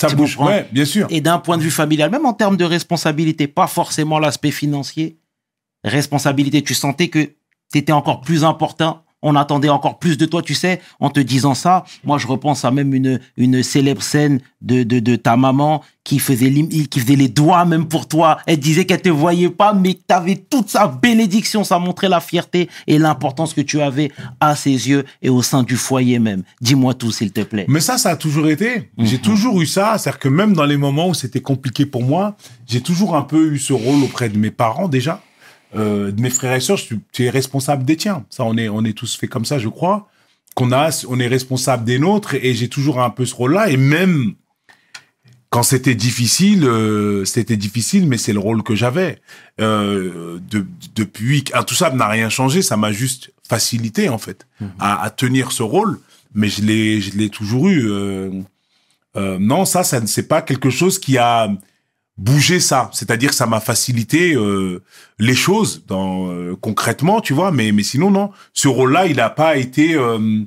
Ça 0.00 0.08
Tu 0.08 0.16
bouge, 0.16 0.36
ouais, 0.36 0.66
bien 0.72 0.84
sûr. 0.84 1.06
Et 1.10 1.20
d'un 1.20 1.38
point 1.38 1.56
de 1.56 1.62
vue 1.62 1.70
familial, 1.70 2.10
même 2.10 2.26
en 2.26 2.32
termes 2.32 2.56
de 2.56 2.64
responsabilité, 2.64 3.46
pas 3.46 3.68
forcément 3.68 4.18
l'aspect 4.18 4.50
financier. 4.50 5.16
Responsabilité, 5.84 6.62
tu 6.62 6.74
sentais 6.74 7.06
que 7.08 7.20
tu 7.72 7.78
étais 7.78 7.92
encore 7.92 8.20
plus 8.20 8.42
important. 8.42 9.04
On 9.22 9.36
attendait 9.36 9.68
encore 9.68 9.98
plus 9.98 10.18
de 10.18 10.26
toi, 10.26 10.42
tu 10.42 10.54
sais, 10.54 10.80
en 11.00 11.10
te 11.10 11.20
disant 11.20 11.54
ça. 11.54 11.84
Moi, 12.04 12.18
je 12.18 12.26
repense 12.26 12.64
à 12.64 12.70
même 12.70 12.92
une, 12.94 13.20
une 13.36 13.62
célèbre 13.62 14.02
scène 14.02 14.40
de, 14.60 14.82
de, 14.82 14.98
de 14.98 15.16
ta 15.16 15.36
maman 15.36 15.82
qui 16.04 16.18
faisait, 16.18 16.50
qui 16.90 17.00
faisait 17.00 17.16
les 17.16 17.28
doigts 17.28 17.64
même 17.64 17.86
pour 17.86 18.08
toi. 18.08 18.38
Elle 18.46 18.58
disait 18.58 18.84
qu'elle 18.84 19.02
te 19.02 19.08
voyait 19.08 19.50
pas, 19.50 19.72
mais 19.72 19.94
tu 19.94 20.14
avais 20.14 20.36
toute 20.36 20.68
sa 20.68 20.88
bénédiction. 20.88 21.62
Ça 21.62 21.78
montrait 21.78 22.08
la 22.08 22.20
fierté 22.20 22.68
et 22.86 22.98
l'importance 22.98 23.54
que 23.54 23.60
tu 23.60 23.80
avais 23.80 24.10
à 24.40 24.56
ses 24.56 24.70
yeux 24.70 25.04
et 25.22 25.28
au 25.28 25.42
sein 25.42 25.62
du 25.62 25.76
foyer 25.76 26.18
même. 26.18 26.42
Dis-moi 26.60 26.94
tout, 26.94 27.12
s'il 27.12 27.32
te 27.32 27.42
plaît. 27.42 27.66
Mais 27.68 27.80
ça, 27.80 27.98
ça 27.98 28.10
a 28.10 28.16
toujours 28.16 28.48
été. 28.48 28.90
J'ai 28.98 29.18
toujours 29.18 29.60
eu 29.60 29.66
ça. 29.66 29.96
C'est-à-dire 29.98 30.18
que 30.18 30.28
même 30.28 30.54
dans 30.54 30.66
les 30.66 30.76
moments 30.76 31.08
où 31.08 31.14
c'était 31.14 31.40
compliqué 31.40 31.86
pour 31.86 32.02
moi, 32.02 32.36
j'ai 32.66 32.80
toujours 32.80 33.14
un 33.14 33.22
peu 33.22 33.52
eu 33.52 33.58
ce 33.58 33.72
rôle 33.72 34.02
auprès 34.02 34.28
de 34.28 34.38
mes 34.38 34.50
parents 34.50 34.88
déjà, 34.88 35.22
euh, 35.74 36.10
de 36.10 36.20
mes 36.20 36.30
frères 36.30 36.54
et 36.54 36.60
sœurs. 36.60 36.78
Tu 37.12 37.24
es 37.24 37.30
responsable 37.30 37.84
des 37.84 37.96
tiens. 37.96 38.24
Ça, 38.30 38.44
on 38.44 38.56
est, 38.56 38.68
on 38.68 38.84
est 38.84 38.96
tous 38.96 39.16
fait 39.16 39.28
comme 39.28 39.44
ça, 39.44 39.58
je 39.58 39.68
crois. 39.68 40.08
Qu'on 40.54 40.72
a, 40.72 40.90
on 41.08 41.18
est 41.18 41.28
responsable 41.28 41.84
des 41.84 41.98
nôtres 41.98 42.34
et 42.34 42.54
j'ai 42.54 42.68
toujours 42.68 43.00
un 43.00 43.10
peu 43.10 43.24
ce 43.24 43.34
rôle-là. 43.34 43.70
Et 43.70 43.76
même 43.76 44.34
quand 45.48 45.62
c'était 45.62 45.94
difficile, 45.94 46.64
euh, 46.64 47.24
c'était 47.24 47.56
difficile, 47.56 48.06
mais 48.06 48.18
c'est 48.18 48.32
le 48.32 48.38
rôle 48.38 48.62
que 48.62 48.74
j'avais. 48.74 49.20
Euh, 49.60 50.38
de, 50.50 50.66
depuis, 50.94 51.44
ah, 51.52 51.62
tout 51.62 51.74
ça 51.74 51.90
n'a 51.90 52.08
rien 52.08 52.28
changé, 52.28 52.62
ça 52.62 52.76
m'a 52.76 52.92
juste 52.92 53.32
facilité 53.46 54.08
en 54.08 54.18
fait 54.18 54.46
à, 54.78 55.02
à 55.02 55.10
tenir 55.10 55.52
ce 55.52 55.62
rôle, 55.62 56.00
mais 56.34 56.48
je 56.48 56.62
l'ai, 56.62 57.00
je 57.02 57.16
l'ai 57.18 57.28
toujours 57.28 57.68
eu. 57.68 57.86
Euh, 57.90 59.38
non, 59.38 59.64
ça, 59.64 59.84
ça 59.84 60.00
ne 60.00 60.06
c'est 60.06 60.26
pas 60.26 60.40
quelque 60.40 60.70
chose 60.70 60.98
qui 60.98 61.18
a 61.18 61.50
bougé 62.18 62.60
ça. 62.60 62.90
C'est-à-dire 62.92 63.30
que 63.30 63.36
ça 63.36 63.46
m'a 63.46 63.60
facilité 63.60 64.34
euh, 64.34 64.82
les 65.18 65.34
choses 65.34 65.84
dans 65.86 66.28
euh, 66.30 66.56
concrètement, 66.60 67.20
tu 67.20 67.32
vois. 67.32 67.52
Mais 67.52 67.72
mais 67.72 67.82
sinon 67.82 68.10
non, 68.10 68.30
ce 68.52 68.68
rôle-là, 68.68 69.06
il 69.06 69.16
n'a 69.16 69.30
pas 69.30 69.56
été 69.56 69.94
euh, 69.94 70.40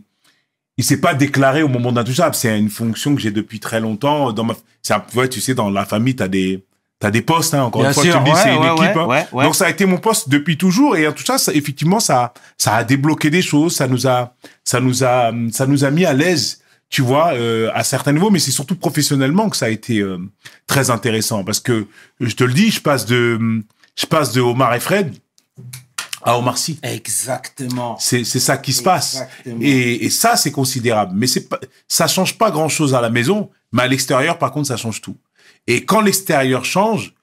il 0.78 0.84
s'est 0.84 1.00
pas 1.02 1.14
déclaré 1.14 1.64
au 1.64 1.68
moment 1.68 1.92
d'intouchable. 1.92 2.36
C'est 2.36 2.58
une 2.58 2.70
fonction 2.70 3.16
que 3.16 3.22
j'ai 3.22 3.32
depuis 3.32 3.60
très 3.60 3.80
longtemps 3.80 4.32
dans 4.34 4.44
ma. 4.44 4.54
Un, 4.90 5.04
ouais, 5.16 5.30
tu 5.30 5.42
sais, 5.42 5.56
dans 5.56 5.70
la 5.70 5.86
famille, 5.86 6.16
t'as 6.16 6.28
des 6.28 6.64
t'as 7.00 7.12
des 7.12 7.22
postes. 7.22 7.54
Hein, 7.54 7.64
encore 7.64 7.82
Bien 7.82 7.90
une 7.90 7.94
fois, 7.96 8.04
sûr, 8.04 8.22
dis, 8.22 8.32
ouais, 8.32 8.38
c'est 8.42 8.56
une 8.56 8.64
équipe. 8.64 8.80
ouais, 8.80 9.02
hein. 9.02 9.08
ouais, 9.08 9.28
ouais. 9.32 9.44
Donc 9.46 9.56
ça 9.56 9.66
a 9.66 9.70
été 9.70 9.86
mon 9.86 9.98
poste 9.98 10.30
depuis 10.30 10.58
toujours 10.58 10.96
et 10.96 11.12
tout 11.14 11.24
ça, 11.24 11.38
ça 11.38 11.54
effectivement, 11.54 12.00
ça 12.00 12.34
ça 12.58 12.76
a 12.76 12.84
débloqué 12.84 13.30
des 13.30 13.42
choses. 13.42 13.76
Ça 13.76 13.88
nous 13.88 14.08
a 14.08 14.34
ça 14.64 14.80
nous 14.80 15.04
a 15.04 15.32
ça 15.52 15.66
nous 15.66 15.84
a 15.84 15.92
mis 15.92 16.06
à 16.06 16.14
l'aise. 16.14 16.62
Tu 16.90 17.02
vois, 17.02 17.34
euh, 17.34 17.72
à 17.74 17.84
certains 17.84 18.14
niveaux, 18.14 18.30
mais 18.30 18.40
c'est 18.40 18.52
surtout 18.52 18.76
professionnellement 18.76 19.50
que 19.50 19.58
ça 19.58 19.66
a 19.66 19.70
été 19.70 20.00
euh, 20.00 20.20
très 20.68 20.90
intéressant 20.92 21.44
parce 21.44 21.60
que 21.60 21.88
je 22.20 22.36
te 22.36 22.44
le 22.44 22.54
dis, 22.54 22.72
je 22.72 22.80
passe 22.80 23.06
de 23.06 23.40
je 23.96 24.06
passe 24.06 24.32
de 24.34 24.42
Omar 24.42 24.74
et 24.76 24.80
Fred 24.80 25.14
à 26.22 26.38
Omar 26.38 26.58
Sy. 26.58 26.80
Exactement. 26.84 27.98
C'est 28.00 28.24
c'est 28.24 28.40
ça 28.40 28.58
qui 28.58 28.74
se 28.74 28.82
passe. 28.82 29.22
Et, 29.62 30.06
et 30.06 30.10
ça, 30.10 30.38
c'est 30.38 30.52
considérable. 30.52 31.14
Mais 31.16 31.28
c'est 31.28 31.50
pas, 31.50 31.60
ça 31.88 32.08
change 32.08 32.38
pas 32.38 32.52
grand 32.52 32.70
chose 32.70 32.94
à 32.94 33.02
la 33.02 33.10
maison, 33.10 33.50
mais 33.72 33.84
à 33.84 33.88
l'extérieur, 33.88 34.38
par 34.38 34.52
contre, 34.52 34.68
ça 34.68 34.78
change 34.78 35.02
tout. 35.02 35.18
Et 35.68 35.86
quand 35.86 36.02
l'extérieur 36.02 36.66
change, 36.66 37.14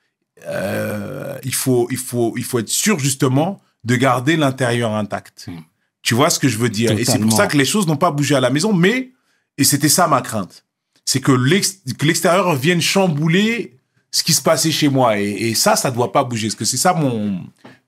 euh, 0.46 1.38
il 1.44 1.54
faut, 1.54 1.88
il 1.90 1.96
faut, 1.96 2.34
il 2.36 2.44
faut 2.44 2.58
être 2.58 2.68
sûr 2.68 2.98
justement 2.98 3.60
de 3.84 3.96
garder 3.96 4.36
l'intérieur 4.36 4.92
intact. 4.94 5.46
Hmm. 5.48 5.60
Tu 6.02 6.14
vois 6.14 6.30
ce 6.30 6.38
que 6.38 6.48
je 6.48 6.58
veux 6.58 6.68
dire? 6.68 6.92
Et 6.92 7.04
c'est 7.04 7.18
pour 7.18 7.32
ça 7.32 7.46
que 7.46 7.56
les 7.56 7.64
choses 7.64 7.86
n'ont 7.86 7.96
pas 7.96 8.10
bougé 8.10 8.34
à 8.34 8.40
la 8.40 8.50
maison. 8.50 8.72
Mais 8.72 9.10
et 9.58 9.64
c'était 9.64 9.88
ça 9.88 10.06
ma 10.08 10.20
crainte, 10.20 10.64
c'est 11.04 11.20
que 11.20 11.32
l'ex- 11.32 11.80
que 11.98 12.06
l'extérieur 12.06 12.54
vienne 12.54 12.80
chambouler 12.80 13.76
ce 14.10 14.22
qui 14.22 14.32
se 14.32 14.42
passait 14.42 14.70
chez 14.70 14.88
moi. 14.88 15.18
Et, 15.18 15.30
et 15.50 15.54
ça, 15.54 15.74
ça 15.76 15.90
doit 15.90 16.12
pas 16.12 16.22
bouger, 16.24 16.48
parce 16.48 16.54
que 16.54 16.64
c'est 16.66 16.76
ça 16.76 16.92
mon, 16.92 17.40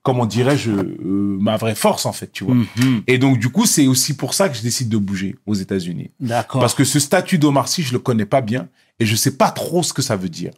comment 0.03 0.25
dirais-je, 0.27 0.71
euh, 0.71 1.37
ma 1.39 1.57
vraie 1.57 1.75
force 1.75 2.07
en 2.07 2.13
fait, 2.13 2.33
tu 2.33 2.45
vois. 2.45 2.55
Mhm. 2.55 3.03
Et 3.07 3.19
donc, 3.19 3.39
du 3.39 3.51
coup, 3.51 3.67
c'est 3.67 3.87
aussi 3.87 4.15
pour 4.17 4.33
ça 4.35 4.49
que 4.49 4.57
je 4.57 4.63
décide 4.63 4.89
de 4.89 4.97
bouger 4.97 5.37
aux 5.47 5.55
États-Unis. 5.55 6.11
D'accord. 6.21 6.61
Parce 6.61 6.75
que 6.75 6.85
ce 6.85 6.99
statut 6.99 7.39
d'Omar 7.39 7.69
Sy, 7.69 7.83
je 7.83 7.93
le 7.93 7.99
connais 7.99 8.25
pas 8.27 8.41
bien 8.41 8.69
et 8.99 9.07
je 9.07 9.17
sais 9.17 9.37
pas 9.37 9.51
trop 9.51 9.83
ce 9.83 9.93
que 9.93 10.03
ça 10.03 10.17
veut 10.17 10.29
dire. 10.31 10.53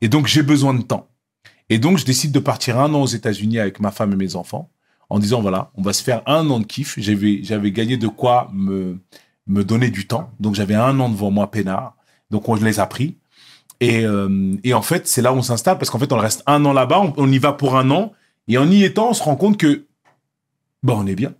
Et 0.00 0.08
donc, 0.08 0.26
j'ai 0.26 0.42
besoin 0.42 0.72
de 0.74 0.82
temps. 0.82 1.08
Et 1.68 1.78
donc, 1.78 1.98
je 1.98 2.04
décide 2.04 2.32
de 2.32 2.38
partir 2.38 2.78
un 2.78 2.92
an 2.94 3.02
aux 3.02 3.06
États-Unis 3.06 3.58
avec 3.58 3.80
ma 3.80 3.90
femme 3.90 4.12
et 4.12 4.16
mes 4.16 4.34
enfants 4.34 4.70
en 5.10 5.18
disant, 5.18 5.40
voilà, 5.42 5.70
on 5.74 5.82
va 5.82 5.92
se 5.92 6.02
faire 6.02 6.22
un 6.26 6.48
an 6.50 6.58
de 6.60 6.64
kiff. 6.64 6.94
J'avais, 6.98 7.40
j'avais 7.42 7.70
gagné 7.70 7.96
de 7.98 8.08
quoi 8.08 8.50
me, 8.54 8.98
me 9.46 9.64
donner 9.64 9.90
du 9.90 10.06
temps. 10.06 10.30
Donc, 10.40 10.54
j'avais 10.54 10.74
un 10.74 10.98
an 11.00 11.08
devant 11.08 11.30
moi, 11.30 11.50
peinard. 11.50 11.96
Donc, 12.30 12.48
on 12.48 12.54
les 12.54 12.80
a 12.80 12.86
pris. 12.86 13.16
Et, 13.80 14.04
euh, 14.04 14.56
et 14.62 14.74
en 14.74 14.82
fait, 14.82 15.08
c'est 15.08 15.22
là 15.22 15.32
où 15.32 15.36
on 15.36 15.42
s'installe 15.42 15.76
parce 15.76 15.90
qu'en 15.90 15.98
fait, 15.98 16.12
on 16.12 16.18
reste 16.18 16.42
un 16.46 16.64
an 16.64 16.72
là-bas, 16.72 17.00
on, 17.00 17.14
on 17.16 17.32
y 17.32 17.38
va 17.38 17.52
pour 17.52 17.76
un 17.76 17.90
an. 17.90 18.12
Et 18.48 18.58
en 18.58 18.70
y 18.70 18.84
étant, 18.84 19.10
on 19.10 19.12
se 19.12 19.22
rend 19.22 19.36
compte 19.36 19.56
que, 19.56 19.86
bon, 20.82 20.98
on 20.98 21.06
est 21.06 21.16
bien. 21.16 21.34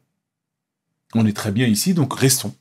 On 1.14 1.26
est 1.26 1.36
très 1.36 1.52
bien 1.52 1.66
ici, 1.66 1.94
donc 1.94 2.14
restons. 2.18 2.54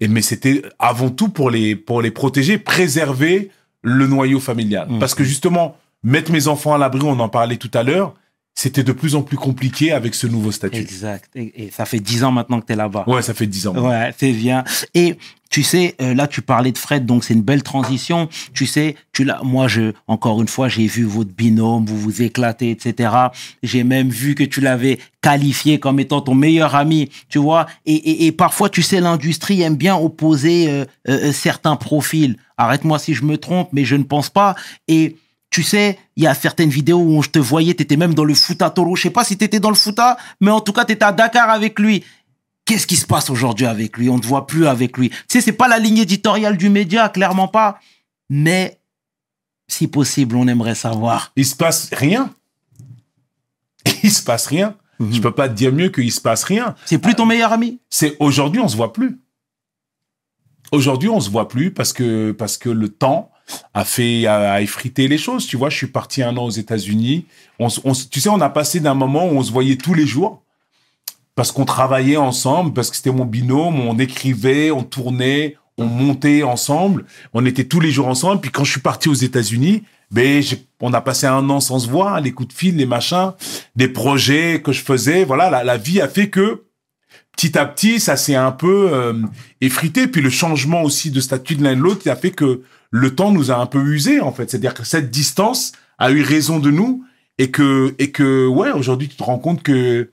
Et 0.00 0.08
mais 0.08 0.22
c'était 0.22 0.62
avant 0.78 1.10
tout 1.10 1.28
pour 1.28 1.50
les 1.50 1.74
pour 1.74 2.02
les 2.02 2.10
protéger, 2.10 2.58
préserver 2.58 3.50
le 3.82 4.06
noyau 4.06 4.40
familial. 4.40 4.88
Mhm. 4.88 4.98
Parce 4.98 5.14
que 5.14 5.24
justement, 5.24 5.76
mettre 6.02 6.30
mes 6.32 6.48
enfants 6.48 6.74
à 6.74 6.78
l'abri, 6.78 7.00
on 7.02 7.18
en 7.18 7.28
parlait 7.28 7.56
tout 7.56 7.70
à 7.74 7.82
l'heure, 7.82 8.14
c'était 8.58 8.82
de 8.82 8.92
plus 8.92 9.14
en 9.14 9.22
plus 9.22 9.36
compliqué 9.36 9.92
avec 9.92 10.14
ce 10.14 10.26
nouveau 10.26 10.50
statut. 10.50 10.80
Exact. 10.80 11.30
Et, 11.36 11.66
et 11.66 11.70
ça 11.70 11.84
fait 11.84 12.00
dix 12.00 12.24
ans 12.24 12.32
maintenant 12.32 12.58
que 12.58 12.66
tu 12.66 12.72
es 12.72 12.76
là-bas. 12.76 13.04
Ouais, 13.06 13.20
ça 13.20 13.34
fait 13.34 13.46
dix 13.46 13.66
ans. 13.66 13.76
Ouais, 13.76 14.14
c'est 14.18 14.32
bien. 14.32 14.64
Et 14.94 15.18
tu 15.50 15.62
sais, 15.62 15.94
euh, 16.00 16.14
là, 16.14 16.26
tu 16.26 16.40
parlais 16.40 16.72
de 16.72 16.78
Fred, 16.78 17.04
donc 17.04 17.22
c'est 17.22 17.34
une 17.34 17.42
belle 17.42 17.62
transition. 17.62 18.30
Tu 18.54 18.64
sais, 18.64 18.96
tu 19.12 19.24
l'as, 19.24 19.42
moi, 19.42 19.68
je, 19.68 19.92
encore 20.08 20.40
une 20.40 20.48
fois, 20.48 20.68
j'ai 20.70 20.86
vu 20.86 21.04
votre 21.04 21.30
binôme, 21.30 21.84
vous 21.84 21.98
vous 21.98 22.22
éclatez, 22.22 22.70
etc. 22.70 23.10
J'ai 23.62 23.84
même 23.84 24.08
vu 24.08 24.34
que 24.34 24.42
tu 24.42 24.62
l'avais 24.62 25.00
qualifié 25.20 25.78
comme 25.78 26.00
étant 26.00 26.22
ton 26.22 26.34
meilleur 26.34 26.74
ami, 26.74 27.10
tu 27.28 27.38
vois. 27.38 27.66
Et, 27.84 27.94
et, 27.94 28.26
et 28.26 28.32
parfois, 28.32 28.70
tu 28.70 28.80
sais, 28.80 29.02
l'industrie 29.02 29.60
aime 29.60 29.76
bien 29.76 29.96
opposer 29.96 30.70
euh, 30.70 30.86
euh, 31.10 31.30
certains 31.30 31.76
profils. 31.76 32.38
Arrête-moi 32.56 32.98
si 32.98 33.12
je 33.12 33.22
me 33.22 33.36
trompe, 33.36 33.68
mais 33.74 33.84
je 33.84 33.96
ne 33.96 34.04
pense 34.04 34.30
pas. 34.30 34.54
Et 34.88 35.16
tu 35.56 35.62
sais, 35.62 35.98
il 36.16 36.24
y 36.24 36.26
a 36.26 36.34
certaines 36.34 36.68
vidéos 36.68 37.00
où 37.00 37.22
je 37.22 37.30
te 37.30 37.38
voyais, 37.38 37.72
tu 37.72 37.82
étais 37.82 37.96
même 37.96 38.12
dans 38.12 38.24
le 38.24 38.34
à 38.60 38.68
Toro. 38.68 38.94
Je 38.94 39.04
sais 39.04 39.10
pas 39.10 39.24
si 39.24 39.38
tu 39.38 39.44
étais 39.46 39.58
dans 39.58 39.70
le 39.70 39.76
à, 39.96 40.18
mais 40.38 40.50
en 40.50 40.60
tout 40.60 40.74
cas, 40.74 40.84
tu 40.84 40.92
étais 40.92 41.06
à 41.06 41.12
Dakar 41.12 41.48
avec 41.48 41.78
lui. 41.78 42.04
Qu'est-ce 42.66 42.86
qui 42.86 42.96
se 42.96 43.06
passe 43.06 43.30
aujourd'hui 43.30 43.64
avec 43.64 43.96
lui? 43.96 44.10
On 44.10 44.16
ne 44.16 44.20
te 44.20 44.26
voit 44.26 44.46
plus 44.46 44.66
avec 44.66 44.98
lui. 44.98 45.08
Tu 45.08 45.16
sais, 45.28 45.40
c'est 45.40 45.52
pas 45.52 45.66
la 45.66 45.78
ligne 45.78 45.96
éditoriale 45.96 46.58
du 46.58 46.68
média, 46.68 47.08
clairement 47.08 47.48
pas. 47.48 47.78
Mais 48.28 48.78
si 49.66 49.88
possible, 49.88 50.36
on 50.36 50.46
aimerait 50.46 50.74
savoir. 50.74 51.32
Il 51.36 51.46
se 51.46 51.56
passe 51.56 51.88
rien. 51.90 52.34
Il 54.02 54.12
se 54.12 54.22
passe 54.22 54.48
rien. 54.48 54.76
Mhm. 54.98 55.14
Je 55.14 55.20
peux 55.22 55.32
pas 55.32 55.48
te 55.48 55.54
dire 55.54 55.72
mieux 55.72 55.88
qu'il 55.88 56.12
se 56.12 56.20
passe 56.20 56.44
rien. 56.44 56.74
C'est 56.84 56.98
plus 56.98 57.14
ton 57.14 57.24
meilleur 57.24 57.54
ami? 57.54 57.80
C'est 57.88 58.14
aujourd'hui 58.20 58.60
on 58.60 58.68
se 58.68 58.76
voit 58.76 58.92
plus. 58.92 59.18
Aujourd'hui 60.70 61.08
on 61.08 61.18
se 61.18 61.30
voit 61.30 61.48
plus 61.48 61.72
parce 61.72 61.94
que 61.94 62.32
parce 62.32 62.58
que 62.58 62.68
le 62.68 62.90
temps 62.90 63.30
a 63.74 63.84
fait 63.84 64.26
a, 64.26 64.52
a 64.52 64.60
effrité 64.60 65.08
les 65.08 65.18
choses. 65.18 65.46
Tu 65.46 65.56
vois, 65.56 65.70
je 65.70 65.76
suis 65.76 65.86
parti 65.86 66.22
un 66.22 66.36
an 66.36 66.44
aux 66.44 66.50
États-Unis. 66.50 67.26
On, 67.58 67.68
tu 67.68 68.20
sais, 68.20 68.28
on 68.28 68.40
a 68.40 68.50
passé 68.50 68.80
d'un 68.80 68.94
moment 68.94 69.26
où 69.26 69.36
on 69.36 69.42
se 69.42 69.52
voyait 69.52 69.76
tous 69.76 69.94
les 69.94 70.06
jours 70.06 70.42
parce 71.34 71.52
qu'on 71.52 71.64
travaillait 71.64 72.16
ensemble, 72.16 72.72
parce 72.72 72.90
que 72.90 72.96
c'était 72.96 73.12
mon 73.12 73.24
binôme. 73.24 73.80
On 73.80 73.98
écrivait, 73.98 74.70
on 74.70 74.82
tournait, 74.82 75.56
on 75.78 75.84
montait 75.86 76.42
ensemble, 76.42 77.04
on 77.34 77.44
était 77.44 77.64
tous 77.64 77.80
les 77.80 77.90
jours 77.90 78.08
ensemble. 78.08 78.40
Puis 78.40 78.50
quand 78.50 78.64
je 78.64 78.72
suis 78.72 78.80
parti 78.80 79.08
aux 79.08 79.14
États-Unis, 79.14 79.82
ben 80.10 80.42
on 80.80 80.92
a 80.94 81.00
passé 81.00 81.26
un 81.26 81.48
an 81.50 81.60
sans 81.60 81.80
se 81.80 81.88
voir, 81.88 82.20
les 82.20 82.32
coups 82.32 82.48
de 82.48 82.54
fil, 82.54 82.76
les 82.76 82.86
machins, 82.86 83.32
des 83.74 83.88
projets 83.88 84.62
que 84.62 84.72
je 84.72 84.82
faisais. 84.82 85.24
Voilà, 85.24 85.50
la, 85.50 85.64
la 85.64 85.76
vie 85.76 86.00
a 86.00 86.08
fait 86.08 86.30
que 86.30 86.62
petit 87.36 87.58
à 87.58 87.66
petit, 87.66 88.00
ça 88.00 88.16
s'est 88.16 88.34
un 88.34 88.52
peu 88.52 88.90
euh, 88.92 89.12
effrité. 89.60 90.06
Puis 90.06 90.22
le 90.22 90.30
changement 90.30 90.82
aussi 90.82 91.10
de 91.10 91.20
statut 91.20 91.56
de 91.56 91.64
l'un 91.64 91.72
et 91.72 91.76
de 91.76 91.80
l'autre, 91.80 92.02
il 92.06 92.10
a 92.10 92.16
fait 92.16 92.30
que 92.30 92.62
le 92.96 93.14
temps 93.14 93.30
nous 93.30 93.50
a 93.50 93.56
un 93.56 93.66
peu 93.66 93.82
usé 93.82 94.20
en 94.20 94.32
fait. 94.32 94.50
C'est-à-dire 94.50 94.74
que 94.74 94.84
cette 94.84 95.10
distance 95.10 95.72
a 95.98 96.10
eu 96.10 96.22
raison 96.22 96.58
de 96.58 96.70
nous 96.70 97.04
et 97.38 97.50
que 97.50 97.94
et 97.98 98.10
que 98.10 98.46
ouais, 98.46 98.72
aujourd'hui 98.72 99.08
tu 99.08 99.16
te 99.16 99.22
rends 99.22 99.38
compte 99.38 99.62
que 99.62 100.10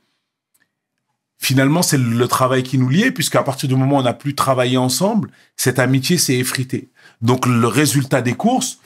finalement 1.40 1.82
c'est 1.82 1.98
le 1.98 2.28
travail 2.28 2.64
qui 2.64 2.78
nous 2.78 2.90
liait 2.90 3.12
puisqu'à 3.12 3.44
partir 3.44 3.70
du 3.70 3.76
moment 3.76 3.98
où 3.98 4.00
on 4.00 4.04
n'a 4.04 4.14
plus 4.14 4.36
travaillé 4.36 4.78
ensemble, 4.78 5.30
cette 5.56 5.80
amitié 5.80 6.18
s'est 6.18 6.36
effritée. 6.36 6.90
Donc 7.22 7.46
le 7.46 7.68
résultat 7.68 8.22
des 8.22 8.34
courses, 8.34 8.80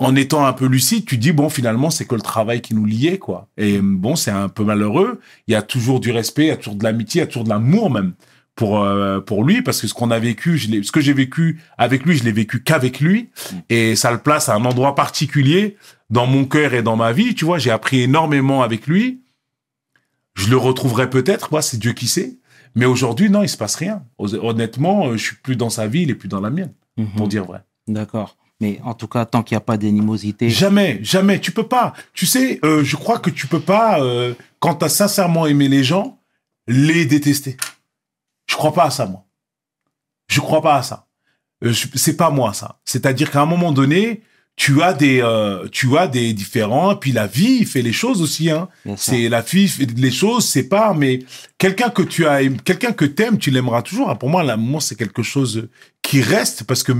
en 0.00 0.16
étant 0.16 0.44
un 0.44 0.52
peu 0.52 0.66
lucide, 0.66 1.04
tu 1.04 1.16
dis 1.16 1.32
bon 1.32 1.48
finalement 1.48 1.90
c'est 1.90 2.06
que 2.06 2.16
le 2.16 2.20
travail 2.20 2.60
qui 2.60 2.74
nous 2.74 2.86
liait 2.86 3.18
quoi. 3.18 3.48
Et 3.56 3.78
bon 3.80 4.16
c'est 4.16 4.32
un 4.32 4.48
peu 4.48 4.64
malheureux. 4.64 5.20
Il 5.46 5.52
y 5.52 5.54
a 5.54 5.62
toujours 5.62 6.00
du 6.00 6.10
respect, 6.10 6.46
il 6.46 6.48
y 6.48 6.50
a 6.50 6.56
toujours 6.56 6.74
de 6.74 6.84
l'amitié, 6.84 7.20
il 7.20 7.22
y 7.22 7.24
a 7.24 7.28
toujours 7.28 7.44
de 7.44 7.50
l'amour 7.50 7.90
même 7.90 8.14
pour 8.56 8.82
euh, 8.82 9.20
pour 9.20 9.44
lui 9.44 9.62
parce 9.62 9.80
que 9.80 9.86
ce 9.86 9.94
qu'on 9.94 10.10
a 10.10 10.18
vécu, 10.18 10.58
je 10.58 10.82
ce 10.82 10.90
que 10.90 11.00
j'ai 11.00 11.12
vécu 11.12 11.60
avec 11.78 12.04
lui, 12.04 12.16
je 12.16 12.24
l'ai 12.24 12.32
vécu 12.32 12.62
qu'avec 12.62 12.98
lui 13.00 13.28
et 13.68 13.94
ça 13.94 14.10
le 14.10 14.18
place 14.18 14.48
à 14.48 14.54
un 14.54 14.64
endroit 14.64 14.94
particulier 14.96 15.76
dans 16.10 16.26
mon 16.26 16.44
cœur 16.46 16.74
et 16.74 16.82
dans 16.82 16.96
ma 16.96 17.12
vie. 17.12 17.34
Tu 17.34 17.44
vois, 17.44 17.58
j'ai 17.58 17.70
appris 17.70 18.00
énormément 18.00 18.62
avec 18.62 18.86
lui. 18.88 19.20
Je 20.34 20.48
le 20.50 20.56
retrouverai 20.56 21.08
peut-être, 21.08 21.50
moi 21.52 21.62
c'est 21.62 21.76
Dieu 21.78 21.92
qui 21.92 22.08
sait. 22.08 22.34
Mais 22.74 22.84
aujourd'hui 22.86 23.30
non, 23.30 23.42
il 23.42 23.48
se 23.48 23.56
passe 23.56 23.76
rien. 23.76 24.02
Honnêtement, 24.18 25.06
euh, 25.08 25.12
je 25.16 25.22
suis 25.22 25.36
plus 25.36 25.56
dans 25.56 25.70
sa 25.70 25.86
vie, 25.86 26.02
il 26.02 26.10
est 26.10 26.14
plus 26.14 26.28
dans 26.28 26.40
la 26.40 26.50
mienne, 26.50 26.72
Mhm. 26.98 27.08
pour 27.16 27.28
dire 27.28 27.44
vrai. 27.44 27.60
D'accord. 27.88 28.36
Mais 28.60 28.80
en 28.84 28.94
tout 28.94 29.06
cas, 29.06 29.26
tant 29.26 29.42
qu'il 29.42 29.54
n'y 29.54 29.58
a 29.58 29.60
pas 29.64 29.76
d'animosité. 29.76 30.48
Jamais, 30.48 30.98
jamais. 31.02 31.40
Tu 31.40 31.52
peux 31.52 31.66
pas. 31.66 31.92
Tu 32.14 32.24
sais, 32.24 32.58
euh, 32.64 32.82
je 32.84 32.96
crois 32.96 33.18
que 33.18 33.28
tu 33.28 33.46
peux 33.46 33.60
pas, 33.60 34.00
euh, 34.00 34.32
quand 34.60 34.76
tu 34.76 34.84
as 34.86 34.88
sincèrement 34.88 35.46
aimé 35.46 35.68
les 35.68 35.84
gens, 35.84 36.18
les 36.66 37.04
détester. 37.04 37.56
Je 38.46 38.54
crois 38.54 38.72
pas 38.72 38.84
à 38.84 38.90
ça, 38.90 39.06
moi. 39.06 39.24
Je 40.28 40.40
crois 40.40 40.62
pas 40.62 40.76
à 40.76 40.82
ça. 40.82 41.06
Euh, 41.64 41.72
c'est 41.94 42.16
pas 42.16 42.30
moi, 42.30 42.52
ça. 42.52 42.78
C'est-à-dire 42.84 43.30
qu'à 43.30 43.42
un 43.42 43.46
moment 43.46 43.72
donné, 43.72 44.22
tu 44.56 44.82
as 44.82 44.94
des, 44.94 45.20
euh, 45.22 45.68
tu 45.70 45.96
as 45.98 46.08
des 46.08 46.32
différents, 46.32 46.96
puis 46.96 47.12
la 47.12 47.26
vie 47.26 47.64
fait 47.66 47.82
les 47.82 47.92
choses 47.92 48.22
aussi, 48.22 48.50
hein. 48.50 48.68
C'est 48.96 49.28
la 49.28 49.42
vie 49.42 49.68
fait 49.68 49.84
les 49.84 50.10
choses, 50.10 50.48
c'est 50.48 50.68
pas, 50.68 50.94
mais 50.94 51.20
quelqu'un 51.58 51.90
que 51.90 52.02
tu 52.02 52.26
as, 52.26 52.40
quelqu'un 52.64 52.92
que 52.92 53.04
t'aimes, 53.04 53.38
tu 53.38 53.50
l'aimeras 53.50 53.82
toujours. 53.82 54.16
Pour 54.18 54.30
moi, 54.30 54.42
l'amour, 54.42 54.80
c'est 54.82 54.96
quelque 54.96 55.22
chose 55.22 55.68
qui 56.00 56.22
reste 56.22 56.64
parce 56.64 56.82
que 56.82 56.92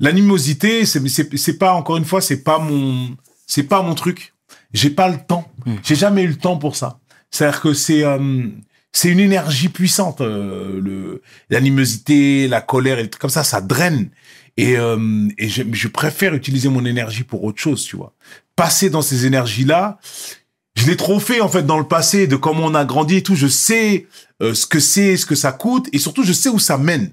l'animosité, 0.00 0.84
c'est, 0.84 1.06
c'est, 1.08 1.34
c'est 1.36 1.58
pas, 1.58 1.72
encore 1.72 1.96
une 1.96 2.04
fois, 2.04 2.20
c'est 2.20 2.42
pas 2.42 2.58
mon, 2.58 3.16
c'est 3.46 3.62
pas 3.62 3.82
mon 3.82 3.94
truc. 3.94 4.34
J'ai 4.72 4.90
pas 4.90 5.08
le 5.08 5.18
temps. 5.26 5.50
Mm. 5.64 5.74
J'ai 5.82 5.96
jamais 5.96 6.22
eu 6.22 6.28
le 6.28 6.36
temps 6.36 6.58
pour 6.58 6.76
ça. 6.76 6.98
C'est-à-dire 7.30 7.60
que 7.62 7.72
c'est, 7.72 8.04
euh, 8.04 8.48
c'est 8.92 9.08
une 9.08 9.20
énergie 9.20 9.68
puissante, 9.68 10.20
euh, 10.20 10.80
le, 10.80 11.22
l'animosité, 11.48 12.48
la 12.48 12.60
colère 12.60 12.98
et 12.98 13.08
trucs 13.08 13.20
comme 13.20 13.30
ça, 13.30 13.44
ça 13.44 13.60
draine. 13.60 14.10
Et, 14.56 14.76
euh, 14.76 15.28
et 15.38 15.48
je, 15.48 15.62
je 15.72 15.88
préfère 15.88 16.34
utiliser 16.34 16.68
mon 16.68 16.84
énergie 16.84 17.22
pour 17.22 17.44
autre 17.44 17.60
chose, 17.60 17.84
tu 17.84 17.96
vois. 17.96 18.12
Passer 18.56 18.90
dans 18.90 19.02
ces 19.02 19.26
énergies-là, 19.26 19.98
je 20.76 20.86
l'ai 20.86 20.96
trop 20.96 21.20
fait 21.20 21.40
en 21.40 21.48
fait 21.48 21.62
dans 21.62 21.78
le 21.78 21.86
passé, 21.86 22.26
de 22.26 22.36
comment 22.36 22.64
on 22.66 22.74
a 22.74 22.84
grandi 22.84 23.16
et 23.16 23.22
tout. 23.22 23.36
Je 23.36 23.46
sais 23.46 24.06
euh, 24.42 24.54
ce 24.54 24.66
que 24.66 24.80
c'est, 24.80 25.16
ce 25.16 25.26
que 25.26 25.34
ça 25.34 25.52
coûte, 25.52 25.88
et 25.92 25.98
surtout 25.98 26.24
je 26.24 26.32
sais 26.32 26.48
où 26.48 26.58
ça 26.58 26.78
mène. 26.78 27.12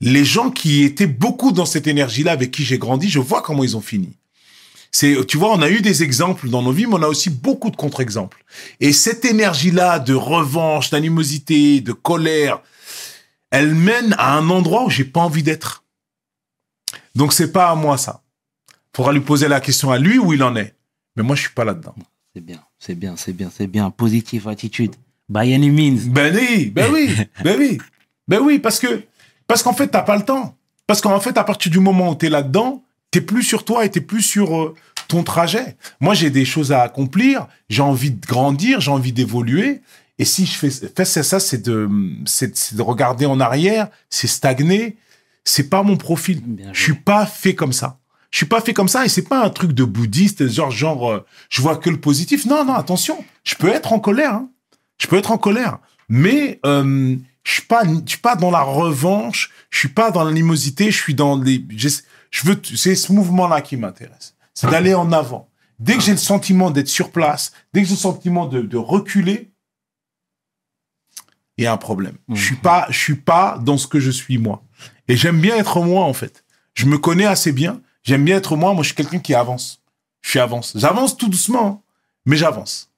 Les 0.00 0.24
gens 0.24 0.50
qui 0.50 0.82
étaient 0.84 1.06
beaucoup 1.06 1.52
dans 1.52 1.66
cette 1.66 1.86
énergie-là, 1.86 2.32
avec 2.32 2.50
qui 2.50 2.64
j'ai 2.64 2.78
grandi, 2.78 3.08
je 3.08 3.18
vois 3.18 3.42
comment 3.42 3.64
ils 3.64 3.76
ont 3.76 3.80
fini. 3.80 4.16
C'est, 4.90 5.26
tu 5.26 5.36
vois, 5.36 5.52
on 5.52 5.62
a 5.62 5.68
eu 5.68 5.80
des 5.80 6.02
exemples 6.02 6.48
dans 6.48 6.62
nos 6.62 6.72
vies, 6.72 6.86
mais 6.86 6.94
on 6.94 7.02
a 7.02 7.08
aussi 7.08 7.30
beaucoup 7.30 7.70
de 7.70 7.76
contre-exemples. 7.76 8.42
Et 8.80 8.92
cette 8.92 9.24
énergie-là 9.24 9.98
de 9.98 10.14
revanche, 10.14 10.90
d'animosité, 10.90 11.80
de 11.80 11.92
colère, 11.92 12.60
elle 13.50 13.74
mène 13.74 14.14
à 14.18 14.36
un 14.36 14.48
endroit 14.50 14.84
où 14.84 14.90
j'ai 14.90 15.04
pas 15.04 15.20
envie 15.20 15.42
d'être. 15.42 15.84
Donc 17.14 17.32
c'est 17.32 17.52
pas 17.52 17.70
à 17.70 17.74
moi 17.74 17.98
ça. 17.98 18.22
Faudra 18.94 19.12
lui 19.12 19.20
poser 19.20 19.48
la 19.48 19.60
question 19.60 19.90
à 19.90 19.98
lui 19.98 20.18
où 20.18 20.32
il 20.32 20.42
en 20.42 20.56
est. 20.56 20.74
Mais 21.16 21.22
moi 21.22 21.36
je 21.36 21.42
suis 21.42 21.52
pas 21.52 21.64
là-dedans. 21.64 21.94
C'est 22.34 22.44
bien, 22.44 22.62
c'est 22.78 22.94
bien, 22.94 23.14
c'est 23.16 23.32
bien, 23.32 23.50
c'est 23.54 23.66
bien. 23.66 23.90
Positive 23.90 24.48
attitude. 24.48 24.94
By 25.28 25.52
any 25.52 25.70
means. 25.70 26.08
Ben 26.08 26.34
oui, 26.34 26.66
ben 26.66 26.90
oui, 26.92 27.14
ben 27.44 27.58
oui, 27.58 27.78
ben 28.26 28.40
oui, 28.40 28.58
parce 28.58 28.78
que 28.78 29.02
parce 29.46 29.62
qu'en 29.62 29.72
fait 29.72 29.88
t'as 29.88 30.02
pas 30.02 30.16
le 30.16 30.24
temps. 30.24 30.56
Parce 30.86 31.00
qu'en 31.00 31.20
fait 31.20 31.36
à 31.36 31.44
partir 31.44 31.70
du 31.70 31.80
moment 31.80 32.10
où 32.10 32.14
t'es 32.14 32.30
là-dedans, 32.30 32.82
t'es 33.18 33.26
plus 33.26 33.42
sur 33.42 33.64
toi 33.64 33.84
et 33.84 33.90
t'es 33.90 34.00
plus 34.00 34.22
sur 34.22 34.56
euh, 34.56 34.74
ton 35.08 35.24
trajet. 35.24 35.76
Moi 36.00 36.14
j'ai 36.14 36.30
des 36.30 36.44
choses 36.44 36.70
à 36.70 36.82
accomplir, 36.82 37.48
j'ai 37.68 37.82
envie 37.82 38.12
de 38.12 38.24
grandir, 38.24 38.80
j'ai 38.80 38.92
envie 38.92 39.12
d'évoluer. 39.12 39.80
Et 40.20 40.24
si 40.24 40.46
je 40.46 40.52
fais, 40.52 40.70
fais 40.70 41.04
ça, 41.04 41.40
c'est 41.40 41.62
de 41.62 41.88
c'est 42.26 42.74
de 42.74 42.82
regarder 42.82 43.26
en 43.26 43.40
arrière, 43.40 43.88
c'est 44.10 44.26
stagner. 44.26 44.96
C'est 45.44 45.70
pas 45.70 45.82
mon 45.82 45.96
profil. 45.96 46.42
Je 46.72 46.82
suis 46.82 46.94
pas 46.94 47.24
fait 47.26 47.54
comme 47.54 47.72
ça. 47.72 47.98
Je 48.30 48.36
suis 48.36 48.46
pas 48.46 48.60
fait 48.60 48.74
comme 48.74 48.88
ça 48.88 49.06
et 49.06 49.08
c'est 49.08 49.22
pas 49.22 49.42
un 49.42 49.48
truc 49.48 49.72
de 49.72 49.84
bouddhiste 49.84 50.48
genre 50.48 50.70
genre 50.70 51.10
euh, 51.10 51.26
je 51.48 51.62
vois 51.62 51.76
que 51.76 51.90
le 51.90 51.98
positif. 51.98 52.46
Non 52.46 52.64
non 52.64 52.74
attention, 52.74 53.24
je 53.42 53.54
peux 53.54 53.68
être 53.68 53.92
en 53.92 53.98
colère. 54.00 54.34
Hein. 54.34 54.50
Je 55.00 55.06
peux 55.06 55.16
être 55.16 55.30
en 55.30 55.38
colère, 55.38 55.78
mais 56.08 56.60
euh, 56.66 57.16
je 57.42 57.52
suis 57.52 57.62
pas 57.62 57.82
je 57.84 58.10
suis 58.10 58.18
pas 58.20 58.36
dans 58.36 58.50
la 58.50 58.60
revanche. 58.60 59.50
Je 59.70 59.78
suis 59.78 59.88
pas 59.88 60.10
dans 60.10 60.24
l'animosité. 60.24 60.90
Je 60.90 60.96
suis 60.96 61.14
dans 61.14 61.40
les. 61.40 61.64
Je 62.30 62.46
veux 62.46 62.60
c'est 62.76 62.94
ce 62.94 63.12
mouvement 63.12 63.48
là 63.48 63.60
qui 63.60 63.76
m'intéresse. 63.76 64.36
C'est 64.54 64.70
d'aller 64.70 64.94
en 64.94 65.12
avant. 65.12 65.48
Dès 65.78 65.94
que 65.94 66.00
j'ai 66.00 66.12
le 66.12 66.18
sentiment 66.18 66.70
d'être 66.70 66.88
sur 66.88 67.12
place, 67.12 67.52
dès 67.72 67.82
que 67.82 67.88
j'ai 67.88 67.94
le 67.94 68.00
sentiment 68.00 68.46
de, 68.46 68.62
de 68.62 68.76
reculer, 68.76 69.52
il 71.56 71.64
y 71.64 71.66
a 71.66 71.72
un 71.72 71.76
problème. 71.76 72.16
Je 72.28 72.44
suis 72.44 72.56
pas 72.56 72.86
je 72.90 72.98
suis 72.98 73.16
pas 73.16 73.58
dans 73.58 73.78
ce 73.78 73.86
que 73.86 74.00
je 74.00 74.10
suis 74.10 74.38
moi. 74.38 74.62
Et 75.06 75.16
j'aime 75.16 75.40
bien 75.40 75.56
être 75.56 75.80
moi 75.80 76.04
en 76.04 76.12
fait. 76.12 76.44
Je 76.74 76.86
me 76.86 76.98
connais 76.98 77.26
assez 77.26 77.52
bien. 77.52 77.80
J'aime 78.04 78.24
bien 78.24 78.36
être 78.36 78.56
moi. 78.56 78.72
Moi, 78.72 78.82
je 78.82 78.88
suis 78.88 78.96
quelqu'un 78.96 79.18
qui 79.18 79.34
avance. 79.34 79.82
Je 80.22 80.30
suis 80.30 80.38
avance. 80.38 80.72
J'avance 80.76 81.16
tout 81.16 81.28
doucement, 81.28 81.66
hein, 81.66 81.80
mais 82.24 82.36
j'avance. 82.36 82.90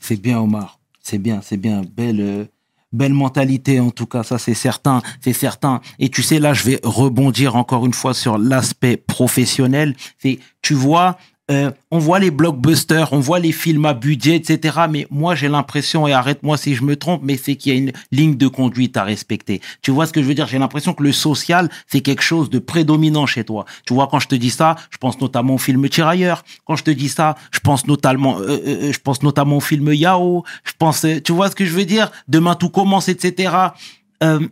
C'est 0.00 0.20
bien, 0.20 0.40
Omar. 0.40 0.80
C'est 1.02 1.18
bien, 1.18 1.40
c'est 1.42 1.56
bien. 1.56 1.82
Belle, 1.82 2.20
euh, 2.20 2.44
belle 2.92 3.14
mentalité, 3.14 3.80
en 3.80 3.90
tout 3.90 4.06
cas. 4.06 4.22
Ça, 4.22 4.38
c'est 4.38 4.54
certain. 4.54 5.02
C'est 5.20 5.32
certain. 5.32 5.80
Et 5.98 6.08
tu 6.08 6.22
sais, 6.22 6.38
là, 6.38 6.54
je 6.54 6.64
vais 6.64 6.80
rebondir 6.82 7.56
encore 7.56 7.86
une 7.86 7.94
fois 7.94 8.14
sur 8.14 8.38
l'aspect 8.38 8.96
professionnel. 8.96 9.94
C'est, 10.18 10.38
tu 10.62 10.74
vois, 10.74 11.18
euh, 11.50 11.70
on 11.90 11.98
voit 11.98 12.18
les 12.18 12.30
blockbusters, 12.30 13.12
on 13.12 13.20
voit 13.20 13.38
les 13.38 13.52
films 13.52 13.86
à 13.86 13.94
budget, 13.94 14.36
etc. 14.36 14.80
Mais 14.90 15.06
moi, 15.10 15.34
j'ai 15.34 15.48
l'impression, 15.48 16.06
et 16.06 16.12
arrête-moi 16.12 16.56
si 16.56 16.74
je 16.74 16.84
me 16.84 16.96
trompe, 16.96 17.22
mais 17.24 17.36
c'est 17.36 17.56
qu'il 17.56 17.72
y 17.72 17.76
a 17.76 17.78
une 17.78 17.92
ligne 18.12 18.36
de 18.36 18.48
conduite 18.48 18.96
à 18.96 19.04
respecter. 19.04 19.60
Tu 19.80 19.90
vois 19.90 20.06
ce 20.06 20.12
que 20.12 20.22
je 20.22 20.26
veux 20.26 20.34
dire? 20.34 20.46
J'ai 20.46 20.58
l'impression 20.58 20.92
que 20.92 21.02
le 21.02 21.12
social, 21.12 21.70
c'est 21.86 22.00
quelque 22.00 22.22
chose 22.22 22.50
de 22.50 22.58
prédominant 22.58 23.26
chez 23.26 23.44
toi. 23.44 23.64
Tu 23.86 23.94
vois, 23.94 24.08
quand 24.08 24.20
je 24.20 24.28
te 24.28 24.34
dis 24.34 24.50
ça, 24.50 24.76
je 24.90 24.98
pense 24.98 25.20
notamment 25.20 25.54
au 25.54 25.58
film 25.58 25.88
Tirailleurs. 25.88 26.44
Quand 26.66 26.76
je 26.76 26.84
te 26.84 26.90
dis 26.90 27.08
ça, 27.08 27.34
je 27.50 27.60
pense 27.60 27.86
notamment, 27.86 28.38
euh, 28.40 28.58
euh, 28.66 28.92
je 28.92 28.98
pense 28.98 29.22
notamment 29.22 29.56
au 29.56 29.60
film 29.60 29.92
Yao. 29.92 30.44
Je 30.64 30.72
pense, 30.78 31.04
euh, 31.04 31.20
tu 31.20 31.32
vois 31.32 31.50
ce 31.50 31.56
que 31.56 31.64
je 31.64 31.72
veux 31.72 31.86
dire? 31.86 32.10
Demain 32.28 32.54
tout 32.56 32.68
commence, 32.68 33.08
etc. 33.08 33.54
Euh, 34.22 34.46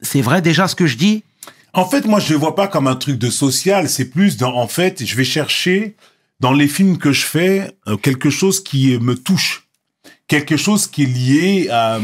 c'est 0.00 0.20
vrai 0.20 0.42
déjà 0.42 0.68
ce 0.68 0.74
que 0.74 0.86
je 0.86 0.96
dis? 0.96 1.24
En 1.74 1.86
fait, 1.86 2.06
moi, 2.06 2.18
je 2.18 2.32
le 2.32 2.38
vois 2.38 2.54
pas 2.54 2.68
comme 2.68 2.86
un 2.86 2.96
truc 2.96 3.18
de 3.18 3.30
social. 3.30 3.88
C'est 3.88 4.10
plus 4.10 4.36
dans, 4.36 4.54
en 4.54 4.68
fait, 4.68 5.04
je 5.04 5.14
vais 5.16 5.24
chercher 5.24 5.96
dans 6.40 6.52
les 6.52 6.68
films 6.68 6.98
que 6.98 7.12
je 7.12 7.24
fais 7.24 7.72
euh, 7.86 7.96
quelque 7.96 8.30
chose 8.30 8.62
qui 8.62 8.94
euh, 8.94 9.00
me 9.00 9.14
touche, 9.14 9.68
quelque 10.28 10.56
chose 10.56 10.86
qui 10.86 11.02
est 11.02 11.06
lié 11.06 11.68
à 11.70 11.96
euh, 11.96 12.00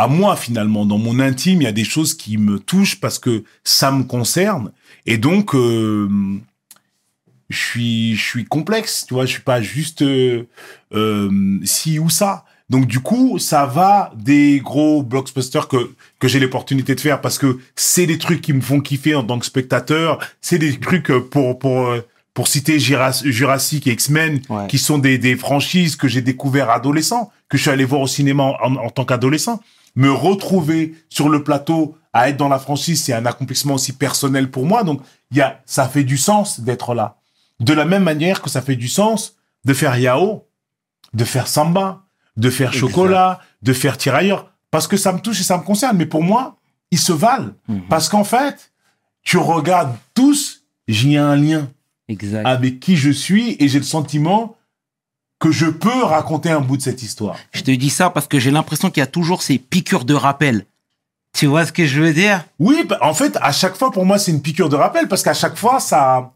à 0.00 0.08
moi 0.08 0.34
finalement. 0.34 0.86
Dans 0.86 0.96
mon 0.96 1.20
intime, 1.20 1.60
il 1.60 1.64
y 1.64 1.68
a 1.68 1.72
des 1.72 1.84
choses 1.84 2.14
qui 2.14 2.38
me 2.38 2.58
touchent 2.58 2.98
parce 3.00 3.18
que 3.18 3.44
ça 3.64 3.90
me 3.92 4.04
concerne. 4.04 4.72
Et 5.04 5.18
donc, 5.18 5.54
euh, 5.54 6.08
je 7.50 7.58
suis 7.58 8.16
je 8.16 8.24
suis 8.24 8.44
complexe. 8.46 9.04
Tu 9.06 9.14
vois, 9.14 9.26
je 9.26 9.32
suis 9.32 9.42
pas 9.42 9.60
juste 9.60 10.00
euh, 10.00 10.48
euh, 10.94 11.58
ci 11.64 11.98
ou 11.98 12.08
ça. 12.08 12.46
Donc 12.70 12.86
du 12.86 13.00
coup, 13.00 13.38
ça 13.38 13.66
va 13.66 14.12
des 14.16 14.60
gros 14.60 15.02
blockbusters 15.02 15.68
que 15.68 15.90
que 16.20 16.28
j'ai 16.28 16.38
l'opportunité 16.40 16.94
de 16.94 17.00
faire 17.00 17.20
parce 17.20 17.36
que 17.36 17.58
c'est 17.76 18.06
des 18.06 18.16
trucs 18.18 18.40
qui 18.40 18.52
me 18.52 18.60
font 18.60 18.80
kiffer 18.80 19.14
en 19.16 19.24
tant 19.24 19.38
que 19.38 19.44
spectateur. 19.46 20.18
C'est 20.40 20.58
des 20.58 20.78
trucs 20.78 21.10
euh, 21.10 21.20
pour 21.20 21.58
pour 21.58 21.86
euh, 21.88 22.06
pour 22.32 22.46
citer 22.46 22.78
Jurass- 22.78 23.26
Jurassic 23.28 23.86
et 23.88 23.92
X-Men, 23.92 24.40
Ouais. 24.48 24.68
qui 24.68 24.78
sont 24.78 24.98
des, 24.98 25.18
des 25.18 25.34
franchises 25.36 25.96
que 25.96 26.06
j'ai 26.06 26.22
découvert 26.22 26.70
adolescent, 26.70 27.30
que 27.48 27.56
je 27.58 27.62
suis 27.62 27.70
allé 27.72 27.84
voir 27.84 28.00
au 28.02 28.06
cinéma 28.06 28.44
en, 28.62 28.76
en 28.76 28.90
tant 28.90 29.04
qu'adolescent. 29.04 29.60
Me 29.96 30.12
retrouver 30.12 30.94
sur 31.08 31.28
le 31.28 31.42
plateau 31.42 31.96
à 32.12 32.28
être 32.28 32.36
dans 32.36 32.48
la 32.48 32.60
franchise, 32.60 33.02
c'est 33.02 33.12
un 33.12 33.26
accomplissement 33.26 33.74
aussi 33.74 33.92
personnel 33.92 34.48
pour 34.48 34.64
moi. 34.64 34.84
Donc, 34.84 35.00
il 35.32 35.38
y 35.38 35.40
a, 35.40 35.60
ça 35.66 35.88
fait 35.88 36.04
du 36.04 36.16
sens 36.16 36.60
d'être 36.60 36.94
là. 36.94 37.16
De 37.58 37.72
la 37.72 37.84
même 37.84 38.04
manière 38.04 38.40
que 38.42 38.48
ça 38.48 38.62
fait 38.62 38.76
du 38.76 38.86
sens 38.88 39.34
de 39.64 39.74
faire 39.74 39.96
Yao, 39.98 40.44
de 41.12 41.24
faire 41.24 41.48
Samba, 41.48 42.04
de 42.36 42.50
faire. 42.50 42.72
Chocolat, 42.72 43.40
de 43.62 43.72
faire 43.72 43.96
Tirailleur, 43.98 44.50
parce 44.70 44.86
que 44.86 44.96
ça 44.96 45.12
me 45.12 45.18
touche 45.20 45.40
et 45.40 45.44
ça 45.44 45.58
me 45.58 45.62
concerne. 45.62 45.96
Mais 45.96 46.06
pour 46.06 46.22
moi, 46.22 46.56
ils 46.90 46.98
se 46.98 47.12
valent. 47.12 47.52
Mhm. 47.68 47.82
Parce 47.88 48.08
qu'en 48.08 48.24
fait, 48.24 48.72
tu 49.22 49.36
regardes 49.36 49.96
tous, 50.14 50.62
j'ai 50.88 51.16
un 51.16 51.36
lien 51.36 51.68
Exact. 52.08 52.46
avec 52.46 52.80
qui 52.80 52.96
je 52.96 53.10
suis 53.10 53.56
et 53.58 53.68
j'ai 53.68 53.78
le 53.78 53.84
sentiment 53.84 54.56
que 55.38 55.50
je 55.50 55.66
peux 55.66 56.02
raconter 56.04 56.50
un 56.50 56.60
bout 56.60 56.76
de 56.76 56.82
cette 56.82 57.02
histoire. 57.02 57.36
Je 57.52 57.62
te 57.62 57.70
dis 57.70 57.90
ça 57.90 58.10
parce 58.10 58.26
que 58.26 58.38
j'ai 58.38 58.50
l'impression 58.50 58.90
qu'il 58.90 59.00
y 59.00 59.04
a 59.04 59.06
toujours 59.06 59.42
ces 59.42 59.58
piqûres 59.58 60.04
de 60.04 60.14
rappel. 60.14 60.66
Tu 61.32 61.46
vois 61.46 61.64
ce 61.64 61.72
que 61.72 61.86
je 61.86 62.00
veux 62.00 62.12
dire? 62.12 62.44
Oui, 62.58 62.84
bah, 62.86 62.98
en 63.00 63.14
fait, 63.14 63.38
à 63.40 63.52
chaque 63.52 63.76
fois, 63.76 63.90
pour 63.90 64.04
moi, 64.04 64.18
c'est 64.18 64.32
une 64.32 64.42
piqûre 64.42 64.68
de 64.68 64.76
rappel 64.76 65.08
parce 65.08 65.22
qu'à 65.22 65.32
chaque 65.32 65.56
fois, 65.56 65.80
ça, 65.80 66.32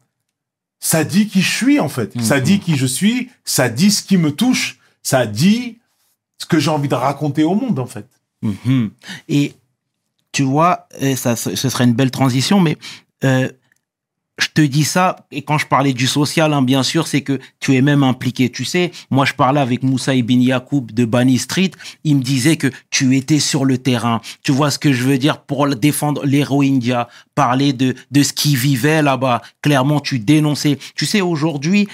ça 0.81 1.05
dit 1.05 1.27
qui 1.29 1.43
je 1.43 1.51
suis, 1.51 1.81
en 1.81 1.89
fait. 1.89 2.19
Ça 2.23 2.41
dit 2.41 2.61
qui 2.61 2.77
je 2.77 2.87
suis, 2.87 3.31
ça 3.45 3.69
dit 3.69 3.91
ce 3.91 4.03
qui 4.03 4.17
me 4.17 4.31
touche, 4.33 4.79
ça 5.03 5.27
dit 5.27 5.79
ce 6.39 6.47
que 6.47 6.59
j'ai 6.59 6.71
envie 6.71 6.89
de 6.89 6.95
raconter 6.95 7.45
au 7.45 7.55
monde, 7.55 7.79
en 7.79 7.87
fait. 7.87 8.07
Mhm. 8.43 8.91
Et 9.29 9.55
tu 10.33 10.43
vois, 10.43 10.89
ça, 11.17 11.37
ce 11.37 11.55
serait 11.55 11.85
une 11.85 11.95
belle 11.95 12.11
transition, 12.11 12.61
mais 12.61 12.77
euh, 13.25 13.49
je 14.39 14.49
te 14.53 14.61
dis 14.61 14.83
ça, 14.83 15.27
et 15.31 15.43
quand 15.43 15.59
je 15.59 15.67
parlais 15.67 15.93
du 15.93 16.09
social, 16.09 16.53
hein, 16.53 16.63
bien 16.63 16.83
sûr, 16.83 17.07
c'est 17.07 17.21
que 17.21 17.39
tu 17.61 17.77
es 17.77 17.83
même 17.83 18.03
impliqué. 18.03 18.51
Tu 18.51 18.65
sais, 18.65 18.91
moi, 19.11 19.25
je 19.25 19.33
parlais 19.33 19.61
avec 19.61 19.85
Moussa 19.85 20.15
Ibn 20.15 20.41
Yacoub 20.41 20.87
de 20.93 21.05
Bani 21.05 21.39
Street. 21.39 21.71
Il 22.03 22.17
me 22.17 22.23
disait 22.23 22.57
que 22.57 22.69
tu 22.91 23.17
étais 23.17 23.39
sur 23.39 23.65
le 23.65 23.79
terrain. 23.79 24.21
Tu 24.43 24.51
vois 24.51 24.73
ce 24.73 24.81
que 24.81 24.93
je 24.93 25.05
veux 25.05 25.19
dire 25.19 25.41
pour 25.43 25.69
défendre 25.69 26.25
les 26.25 26.43
Rohingyas, 26.43 27.07
parler 27.37 27.73
de, 27.73 27.95
de 28.11 28.23
ce 28.25 28.33
qu'ils 28.33 28.57
vivaient 28.57 29.03
là-bas. 29.03 29.41
Clairement, 29.63 30.01
tu 30.01 30.19
dénonçais. 30.19 30.79
Tu 30.97 31.07
sais, 31.07 31.21
aujourd'hui, 31.21 31.89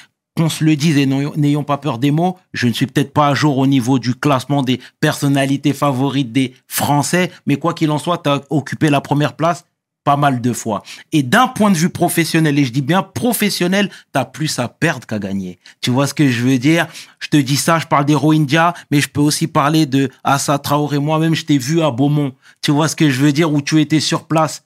se 0.49 0.64
le 0.64 0.76
dise 0.76 0.97
et 0.97 1.07
n'ayons 1.07 1.64
pas 1.64 1.78
peur 1.78 1.99
des 1.99 2.11
mots, 2.11 2.38
je 2.53 2.66
ne 2.68 2.72
suis 2.72 2.86
peut-être 2.86 3.12
pas 3.12 3.28
à 3.28 3.34
jour 3.34 3.59
au 3.59 3.66
niveau 3.66 3.99
du 3.99 4.14
classement 4.14 4.62
des 4.62 4.80
personnalités 5.01 5.72
favorites 5.72 6.32
des 6.32 6.55
Français, 6.66 7.30
mais 7.47 7.57
quoi 7.57 7.74
qu'il 7.74 7.91
en 7.91 7.99
soit, 7.99 8.18
tu 8.18 8.30
as 8.30 8.43
occupé 8.51 8.91
la 8.91 9.01
première 9.01 9.34
place 9.34 9.64
pas 10.03 10.16
mal 10.16 10.41
de 10.41 10.53
fois. 10.53 10.82
Et 11.12 11.22
d'un 11.22 11.47
point 11.47 11.70
de 11.70 11.76
vue 11.76 11.91
professionnel, 11.91 12.59
et 12.59 12.64
je 12.64 12.72
dis 12.72 12.82
bien 12.82 13.03
professionnel, 13.03 13.91
tu 14.12 14.18
as 14.18 14.24
plus 14.24 14.59
à 14.59 14.68
perdre 14.68 15.07
qu'à 15.07 15.18
gagner. 15.18 15.59
Tu 15.82 15.91
vois 15.91 16.07
ce 16.07 16.14
que 16.14 16.28
je 16.28 16.43
veux 16.43 16.59
dire? 16.59 16.86
Je 17.18 17.28
te 17.28 17.36
dis 17.36 17.57
ça, 17.57 17.78
je 17.78 17.86
parle 17.86 18.07
des 18.07 18.14
Rohingyas, 18.14 18.72
mais 18.91 19.01
je 19.01 19.09
peux 19.09 19.20
aussi 19.20 19.47
parler 19.47 19.84
de 19.84 20.11
Assa 20.24 20.59
Traoré. 20.59 20.99
Moi-même, 20.99 21.34
je 21.34 21.45
t'ai 21.45 21.59
vu 21.59 21.82
à 21.82 21.91
Beaumont. 21.91 22.32
Tu 22.62 22.70
vois 22.70 22.88
ce 22.88 22.97
que 22.97 23.11
je 23.11 23.20
veux 23.20 23.32
dire? 23.32 23.53
Où 23.53 23.61
tu 23.61 23.80
étais 23.80 24.01
sur 24.01 24.26
place. 24.26 24.64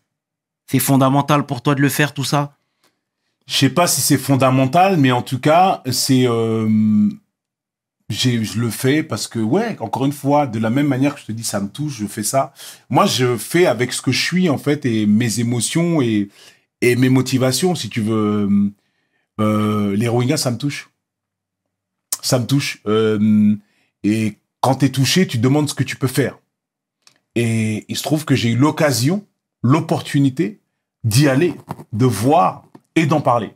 C'est 0.71 0.79
fondamental 0.79 1.45
pour 1.47 1.63
toi 1.63 1.75
de 1.75 1.83
le 1.83 1.89
faire, 1.89 2.15
tout 2.15 2.25
ça? 2.25 2.57
Je 3.47 3.57
sais 3.57 3.71
pas 3.71 3.87
si 3.87 4.01
c'est 4.01 4.19
fondamental, 4.19 4.97
mais 4.97 5.13
en 5.13 5.23
tout 5.23 5.39
cas, 5.39 5.83
c'est, 5.91 6.27
euh, 6.27 7.11
je 8.09 8.59
le 8.59 8.71
fais 8.71 9.03
parce 9.03 9.29
que, 9.29 9.39
ouais, 9.39 9.77
encore 9.81 10.07
une 10.07 10.13
fois, 10.13 10.47
de 10.47 10.59
la 10.59 10.71
même 10.71 10.89
manière 10.89 11.15
que 11.15 11.21
je 11.21 11.27
te 11.27 11.33
dis, 11.33 11.45
ça 11.45 11.61
me 11.61 11.69
touche, 11.69 11.99
je 11.99 12.07
fais 12.07 12.23
ça. 12.23 12.55
Moi, 12.89 13.07
je 13.07 13.37
fais 13.37 13.67
avec 13.67 13.93
ce 13.93 14.01
que 14.01 14.13
je 14.13 14.23
suis, 14.23 14.49
en 14.49 14.59
fait, 14.59 14.87
et 14.87 15.07
mes 15.07 15.41
émotions 15.41 16.01
et, 16.01 16.29
et 16.81 16.97
mes 16.97 17.09
motivations, 17.09 17.75
si 17.75 17.89
tu 17.91 18.01
veux. 18.01 18.73
Euh, 19.41 19.97
les 19.97 20.09
Rohingyas, 20.09 20.39
ça 20.39 20.51
me 20.51 20.59
touche. 20.59 20.91
Ça 22.23 22.39
me 22.39 22.47
touche. 22.47 22.81
Euh, 22.87 23.57
et 24.03 24.39
quand 24.61 24.77
tu 24.77 24.87
es 24.87 24.91
touché, 24.91 25.27
tu 25.27 25.39
demandes 25.39 25.69
ce 25.69 25.75
que 25.75 25.83
tu 25.83 25.97
peux 25.97 26.09
faire. 26.09 26.39
Et 27.35 27.85
il 27.89 27.97
se 27.97 28.03
trouve 28.03 28.25
que 28.25 28.35
j'ai 28.35 28.51
eu 28.51 28.57
l'occasion, 28.57 29.27
l'opportunité 29.63 30.61
d'y 31.03 31.29
aller, 31.29 31.55
de 31.93 32.07
voir 32.07 32.64
et 32.97 33.07
d'en 33.07 33.21
parler. 33.21 33.55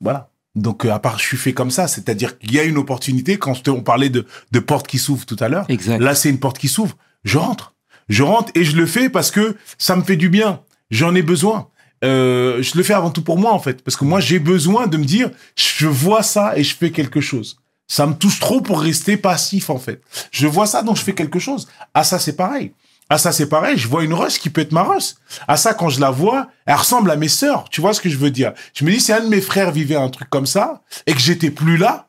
Voilà. 0.00 0.30
Donc, 0.56 0.84
euh, 0.84 0.92
à 0.92 0.98
part, 0.98 1.18
je 1.18 1.24
suis 1.24 1.36
fait 1.36 1.52
comme 1.52 1.70
ça, 1.70 1.86
c'est-à-dire 1.86 2.38
qu'il 2.38 2.52
y 2.52 2.58
a 2.58 2.64
une 2.64 2.78
opportunité. 2.78 3.38
Quand 3.38 3.68
on 3.68 3.82
parlait 3.82 4.08
de, 4.08 4.26
de 4.50 4.58
porte 4.58 4.86
qui 4.86 4.98
s'ouvre 4.98 5.24
tout 5.24 5.36
à 5.40 5.48
l'heure, 5.48 5.66
là, 5.98 6.14
c'est 6.14 6.30
une 6.30 6.40
porte 6.40 6.58
qui 6.58 6.68
s'ouvre. 6.68 6.96
Je 7.24 7.38
rentre. 7.38 7.74
Je 8.08 8.22
rentre 8.22 8.50
et 8.54 8.64
je 8.64 8.76
le 8.76 8.86
fais 8.86 9.08
parce 9.08 9.30
que 9.30 9.56
ça 9.78 9.94
me 9.94 10.02
fait 10.02 10.16
du 10.16 10.28
bien. 10.28 10.62
J'en 10.90 11.14
ai 11.14 11.22
besoin. 11.22 11.68
Euh, 12.02 12.62
je 12.62 12.76
le 12.76 12.82
fais 12.82 12.94
avant 12.94 13.10
tout 13.10 13.22
pour 13.22 13.38
moi, 13.38 13.52
en 13.52 13.60
fait. 13.60 13.82
Parce 13.82 13.96
que 13.96 14.04
moi, 14.04 14.20
j'ai 14.20 14.38
besoin 14.38 14.88
de 14.88 14.96
me 14.96 15.04
dire, 15.04 15.30
je 15.54 15.86
vois 15.86 16.22
ça 16.22 16.56
et 16.56 16.64
je 16.64 16.74
fais 16.74 16.90
quelque 16.90 17.20
chose. 17.20 17.60
Ça 17.86 18.06
me 18.06 18.14
touche 18.14 18.40
trop 18.40 18.60
pour 18.60 18.80
rester 18.80 19.16
passif, 19.16 19.70
en 19.70 19.78
fait. 19.78 20.02
Je 20.32 20.46
vois 20.46 20.66
ça, 20.66 20.82
donc 20.82 20.96
je 20.96 21.02
fais 21.02 21.14
quelque 21.14 21.38
chose. 21.38 21.68
Ah, 21.94 22.04
ça, 22.04 22.18
c'est 22.18 22.36
pareil. 22.36 22.72
Ah, 23.12 23.18
ça, 23.18 23.32
c'est 23.32 23.48
pareil. 23.48 23.76
Je 23.76 23.88
vois 23.88 24.04
une 24.04 24.14
Russe 24.14 24.38
qui 24.38 24.50
peut 24.50 24.60
être 24.60 24.70
ma 24.70 24.84
Russe. 24.84 25.16
Ah, 25.48 25.56
ça, 25.56 25.74
quand 25.74 25.88
je 25.88 26.00
la 26.00 26.10
vois, 26.10 26.48
elle 26.64 26.76
ressemble 26.76 27.10
à 27.10 27.16
mes 27.16 27.28
sœurs. 27.28 27.68
Tu 27.68 27.80
vois 27.80 27.92
ce 27.92 28.00
que 28.00 28.08
je 28.08 28.16
veux 28.16 28.30
dire? 28.30 28.52
Je 28.72 28.84
me 28.84 28.92
dis, 28.92 29.00
si 29.00 29.12
un 29.12 29.20
de 29.20 29.28
mes 29.28 29.40
frères 29.40 29.72
vivait 29.72 29.96
un 29.96 30.08
truc 30.08 30.30
comme 30.30 30.46
ça 30.46 30.82
et 31.06 31.12
que 31.12 31.18
j'étais 31.18 31.50
plus 31.50 31.76
là, 31.76 32.08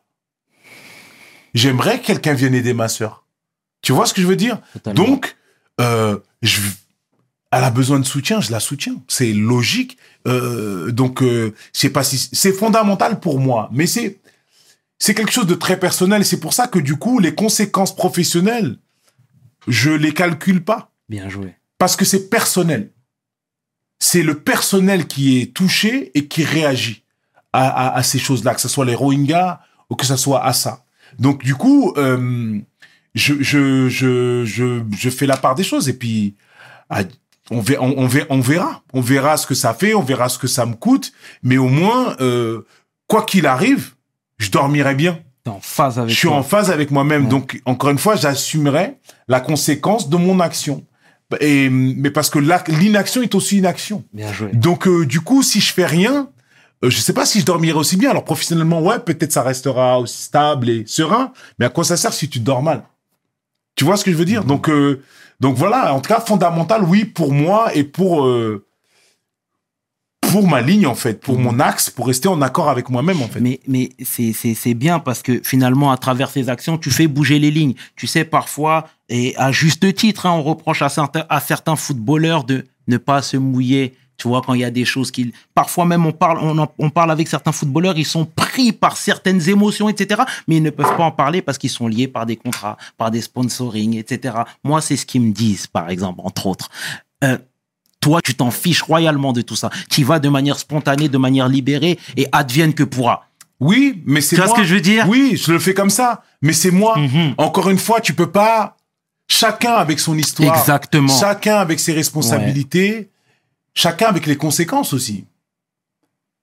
j'aimerais 1.56 2.00
que 2.00 2.06
quelqu'un 2.06 2.34
vienne 2.34 2.54
aider 2.54 2.76
ma 2.76 2.88
sœur. 2.88 3.26
Tu 3.82 3.94
vois 3.94 4.06
ce 4.06 4.14
que 4.14 4.22
je 4.22 4.28
veux 4.28 4.36
dire? 4.36 4.60
Totalement. 4.74 5.04
Donc, 5.04 5.36
euh, 5.82 6.20
je, 6.44 6.62
elle 7.52 7.64
a 7.64 7.72
besoin 7.72 8.00
de 8.00 8.06
soutien, 8.06 8.40
je 8.40 8.52
la 8.52 8.60
soutiens. 8.60 9.02
C'est 9.08 9.34
logique. 9.34 9.98
Euh, 10.28 10.92
donc, 10.92 11.24
euh, 11.24 11.56
je 11.74 11.80
sais 11.80 11.90
pas 11.90 12.04
si 12.04 12.30
c'est 12.32 12.54
fondamental 12.54 13.20
pour 13.20 13.40
moi, 13.40 13.70
mais 13.74 13.88
c'est 13.88 14.20
c'est 15.00 15.16
quelque 15.16 15.32
chose 15.32 15.48
de 15.48 15.56
très 15.56 15.80
personnel. 15.80 16.24
C'est 16.24 16.40
pour 16.40 16.54
ça 16.54 16.68
que 16.68 16.78
du 16.78 16.96
coup, 16.96 17.18
les 17.18 17.34
conséquences 17.34 17.96
professionnelles, 17.96 18.78
je 19.68 19.90
les 19.90 20.14
calcule 20.14 20.64
pas 20.64 20.91
Bien 21.12 21.28
joué. 21.30 21.50
parce 21.78 21.96
que 21.98 22.06
c'est 22.06 22.30
personnel. 22.30 22.84
C'est 24.00 24.24
le 24.24 24.36
personnel 24.40 25.06
qui 25.08 25.42
est 25.42 25.54
touché 25.54 26.10
et 26.16 26.28
qui 26.28 26.44
réagit 26.44 27.04
à, 27.54 27.68
à, 27.68 27.98
à 27.98 28.04
ces 28.04 28.18
choses-là, 28.18 28.56
que 28.56 28.62
ce 28.62 28.68
soit 28.70 28.86
les 28.86 28.96
Rohingyas 28.96 29.60
ou 29.90 29.96
que 29.96 30.06
ce 30.06 30.16
soit 30.16 30.44
à 30.44 30.54
ça. 30.54 30.74
Donc 31.20 31.44
du 31.44 31.54
coup, 31.56 31.94
euh, 31.98 32.58
je, 33.14 33.34
je, 33.42 33.90
je, 33.90 34.46
je, 34.46 34.82
je 34.98 35.10
fais 35.10 35.26
la 35.28 35.38
part 35.38 35.56
des 35.56 35.64
choses 35.64 35.90
et 35.90 35.94
puis 35.94 36.36
ah, 36.90 37.02
on, 37.52 37.60
verra, 37.60 37.84
on, 37.84 37.92
on 38.30 38.42
verra, 38.42 38.84
on 38.94 39.04
ce 39.38 39.46
que 39.46 39.54
ça 39.54 39.74
fait, 39.74 39.94
on 39.94 40.02
verra 40.02 40.30
ce 40.30 40.40
que 40.40 40.48
ça 40.48 40.66
me 40.66 40.74
coûte, 40.76 41.12
mais 41.44 41.58
au 41.58 41.68
moins, 41.68 42.16
euh, 42.22 42.66
quoi 43.08 43.24
qu'il 43.24 43.46
arrive, 43.46 43.92
je 44.38 44.50
dormirai 44.50 44.96
bien. 44.96 45.20
En 45.48 45.60
phase 45.60 46.00
avec 46.00 46.12
Je 46.12 46.16
suis 46.18 46.28
toi. 46.28 46.38
en 46.38 46.44
phase 46.44 46.72
avec 46.72 46.92
moi-même. 46.92 47.24
Ouais. 47.24 47.30
Donc, 47.30 47.62
encore 47.66 47.90
une 47.90 47.98
fois, 47.98 48.16
j'assumerai 48.16 48.98
la 49.28 49.42
conséquence 49.42 50.08
de 50.10 50.16
mon 50.18 50.40
action. 50.40 50.86
Et, 51.40 51.70
mais 51.70 52.12
parce 52.12 52.30
que 52.30 52.40
l'inaction 52.40 53.22
est 53.22 53.34
aussi 53.36 53.58
une 53.58 53.66
action. 53.66 54.04
Bien 54.14 54.32
joué. 54.34 54.50
Donc, 54.54 54.88
euh, 54.88 55.06
du 55.06 55.22
coup, 55.22 55.44
si 55.44 55.62
je 55.62 55.72
fais 55.72 55.86
rien, 55.86 56.30
euh, 56.84 56.90
je 56.90 56.98
sais 56.98 57.14
pas 57.14 57.26
si 57.26 57.40
je 57.40 57.46
dormirai 57.46 57.78
aussi 57.78 57.98
bien. 57.98 58.10
Alors, 58.10 58.26
professionnellement, 58.26 58.82
ouais, 58.82 59.00
peut-être 59.00 59.32
ça 59.32 59.44
restera 59.44 60.00
aussi 60.00 60.24
stable 60.24 60.70
et 60.70 60.84
serein. 60.86 61.32
Mais 61.60 61.66
à 61.66 61.70
quoi 61.70 61.84
ça 61.84 61.98
sert 61.98 62.14
si 62.14 62.30
tu 62.30 62.40
dors 62.40 62.64
mal? 62.64 62.84
Tu 63.76 63.86
vois 63.86 63.98
ce 63.98 64.04
que 64.04 64.12
je 64.12 64.18
veux 64.18 64.26
dire? 64.26 64.44
Donc, 64.44 64.70
euh, 64.70 65.02
donc 65.40 65.56
voilà. 65.56 65.94
En 65.94 66.02
tout 66.02 66.10
cas, 66.10 66.20
fondamental, 66.20 66.84
oui, 66.84 67.06
pour 67.06 67.32
moi 67.32 67.74
et 67.76 67.84
pour 67.84 68.26
euh, 68.26 68.66
pour 70.32 70.48
ma 70.48 70.62
ligne 70.62 70.88
en 70.88 70.96
fait, 70.96 71.20
pour 71.22 71.38
mon 71.38 71.60
axe, 71.60 71.90
pour 71.90 72.08
rester 72.08 72.28
en 72.28 72.42
accord 72.42 72.70
avec 72.70 72.90
moi-même 72.90 73.22
en 73.22 73.28
fait. 73.28 73.40
Mais, 73.40 73.60
mais 73.68 73.90
c'est, 74.04 74.74
bien 74.74 75.00
parce 75.00 75.22
que 75.22 75.42
finalement, 75.44 75.92
à 75.92 75.98
travers 75.98 76.30
ces 76.30 76.50
actions, 76.50 76.78
tu 76.78 76.90
fais 76.90 77.08
bouger 77.08 77.40
les 77.40 77.52
lignes. 77.52 77.74
Tu 77.96 78.08
sais, 78.08 78.24
parfois, 78.26 78.88
et 79.10 79.36
à 79.38 79.52
juste 79.52 79.94
titre, 79.96 80.26
hein, 80.26 80.32
on 80.32 80.44
reproche 80.44 80.82
à 80.82 80.90
certains, 80.90 81.26
à 81.30 81.40
certains 81.40 81.76
footballeurs 81.76 82.44
de 82.44 82.66
ne 82.88 82.98
pas 82.98 83.22
se 83.22 83.38
mouiller. 83.38 83.94
Tu 84.18 84.28
vois, 84.28 84.42
quand 84.46 84.54
il 84.54 84.62
y 84.62 84.64
a 84.64 84.70
des 84.70 84.86
choses 84.86 85.10
qui... 85.10 85.34
Parfois 85.56 85.86
même, 85.86 86.06
on 86.06 86.12
parle, 86.12 86.38
on, 86.42 86.56
en- 86.60 86.72
on 86.78 86.92
parle 86.92 87.10
avec 87.10 87.28
certains 87.28 87.52
footballeurs, 87.52 87.98
ils 87.98 88.06
sont 88.06 88.26
pris 88.26 88.72
par 88.72 88.96
certaines 88.96 89.50
émotions, 89.50 89.90
etc. 89.90 90.22
Mais 90.48 90.58
ils 90.58 90.64
ne 90.64 90.70
peuvent 90.70 90.96
pas 90.96 91.06
en 91.06 91.12
parler 91.12 91.42
parce 91.42 91.58
qu'ils 91.58 91.72
sont 91.72 91.88
liés 91.88 92.08
par 92.08 92.28
des 92.28 92.36
contrats, 92.36 92.78
par 92.98 93.10
des 93.10 93.22
sponsorings, 93.22 93.96
etc. 93.98 94.36
Moi, 94.64 94.80
c'est 94.80 94.96
ce 94.96 95.08
qu'ils 95.08 95.22
me 95.22 95.32
disent, 95.32 95.66
par 95.66 95.90
exemple, 95.90 96.22
entre 96.24 96.46
autres. 96.46 96.70
Euh, 97.24 97.38
toi, 98.02 98.22
tu 98.22 98.36
t'en 98.36 98.52
fiches 98.52 98.82
royalement 98.82 99.32
de 99.32 99.42
tout 99.42 99.56
ça. 99.56 99.70
Tu 99.90 100.04
vas 100.04 100.20
de 100.20 100.28
manière 100.28 100.60
spontanée, 100.60 101.08
de 101.08 101.18
manière 101.18 101.48
libérée, 101.48 101.98
et 102.18 102.28
advienne 102.34 102.74
que 102.74 102.84
pourra. 102.84 103.28
Oui, 103.62 104.02
mais 104.06 104.22
c'est 104.22 104.36
Tu 104.36 104.42
vois 104.42 104.48
moi. 104.48 104.56
ce 104.58 104.62
que 104.62 104.68
je 104.68 104.74
veux 104.76 104.82
dire? 104.82 105.08
Oui, 105.08 105.38
je 105.42 105.52
le 105.52 105.60
fais 105.60 105.74
comme 105.76 105.92
ça. 105.92 106.24
Mais 106.42 106.52
c'est 106.52 106.72
moi. 106.72 106.98
Mhm. 106.98 107.36
Encore 107.38 107.70
une 107.70 107.78
fois, 107.78 108.02
tu 108.02 108.14
peux 108.14 108.32
pas. 108.32 108.76
Chacun 109.30 109.74
avec 109.74 110.00
son 110.00 110.18
histoire. 110.18 110.58
Exactement. 110.60 111.08
Chacun 111.20 111.56
avec 111.58 111.80
ses 111.80 111.94
responsabilités. 111.94 113.10
Chacun 113.76 114.08
avec 114.08 114.26
les 114.26 114.36
conséquences 114.36 114.92
aussi. 114.94 115.26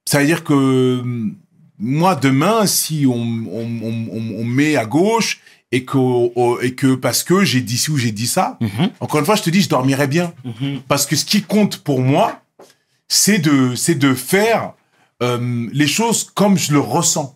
Ça 0.09 0.21
veut 0.21 0.27
dire 0.27 0.45
que 0.45 1.01
hum, 1.03 1.35
moi 1.79 2.15
demain, 2.15 2.67
si 2.67 3.05
on, 3.07 3.13
on, 3.13 3.67
on, 3.83 4.07
on- 4.13 4.41
on 4.41 4.45
met 4.45 4.77
à 4.77 4.87
gauche 4.87 5.41
et 5.73 5.85
que 5.85 5.97
oh, 5.99 6.59
et 6.63 6.75
que 6.75 6.95
parce 6.95 7.23
que 7.23 7.45
j'ai 7.45 7.61
dit 7.61 7.77
ci 7.79 7.91
ou 7.91 7.97
j'ai 7.99 8.13
dit 8.13 8.27
ça, 8.27 8.57
Mhm. 8.61 8.91
encore 9.01 9.21
une 9.21 9.27
fois, 9.27 9.37
je 9.37 9.43
te 9.43 9.51
dis, 9.51 9.61
je 9.63 9.69
dormirai 9.69 10.07
bien. 10.07 10.33
Mhm. 10.45 10.81
Parce 10.89 11.05
que 11.07 11.15
ce 11.17 11.25
qui 11.25 11.43
compte 11.43 11.79
pour 11.79 12.01
moi, 12.01 12.41
c'est 13.09 13.39
de, 13.39 13.75
c'est 13.75 13.95
de 13.95 14.15
faire 14.15 14.73
euh, 15.23 15.69
les 15.73 15.87
choses 15.87 16.25
comme 16.35 16.57
je 16.59 16.73
le 16.73 16.81
ressens. 16.81 17.35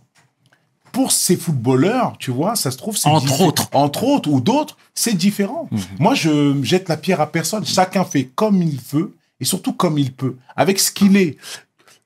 Pour 0.93 1.11
ces 1.11 1.37
footballeurs, 1.39 2.15
tu 2.19 2.31
vois, 2.31 2.55
ça 2.55 2.71
se 2.71 2.77
trouve, 2.77 2.99
c'est 2.99 3.09
Entre 3.09 3.41
autres. 3.41 3.69
entre 3.73 4.05
autres 4.05 4.29
ou 4.31 4.41
d'autres, 4.43 4.77
c'est 4.95 5.15
différent. 5.15 5.69
Moi, 5.99 6.15
je 6.15 6.55
jette 6.63 6.91
la 6.91 6.99
pierre 6.99 7.23
à 7.23 7.33
personne. 7.33 7.65
Chacun 7.65 8.05
fait 8.05 8.25
comme 8.35 8.61
il 8.63 8.79
veut 8.93 9.15
et 9.41 9.47
surtout 9.47 9.73
comme 9.73 9.97
il 9.99 10.13
peut, 10.13 10.37
avec 10.55 10.79
ce 10.79 10.91
qu'il 10.93 11.17
est. 11.17 11.39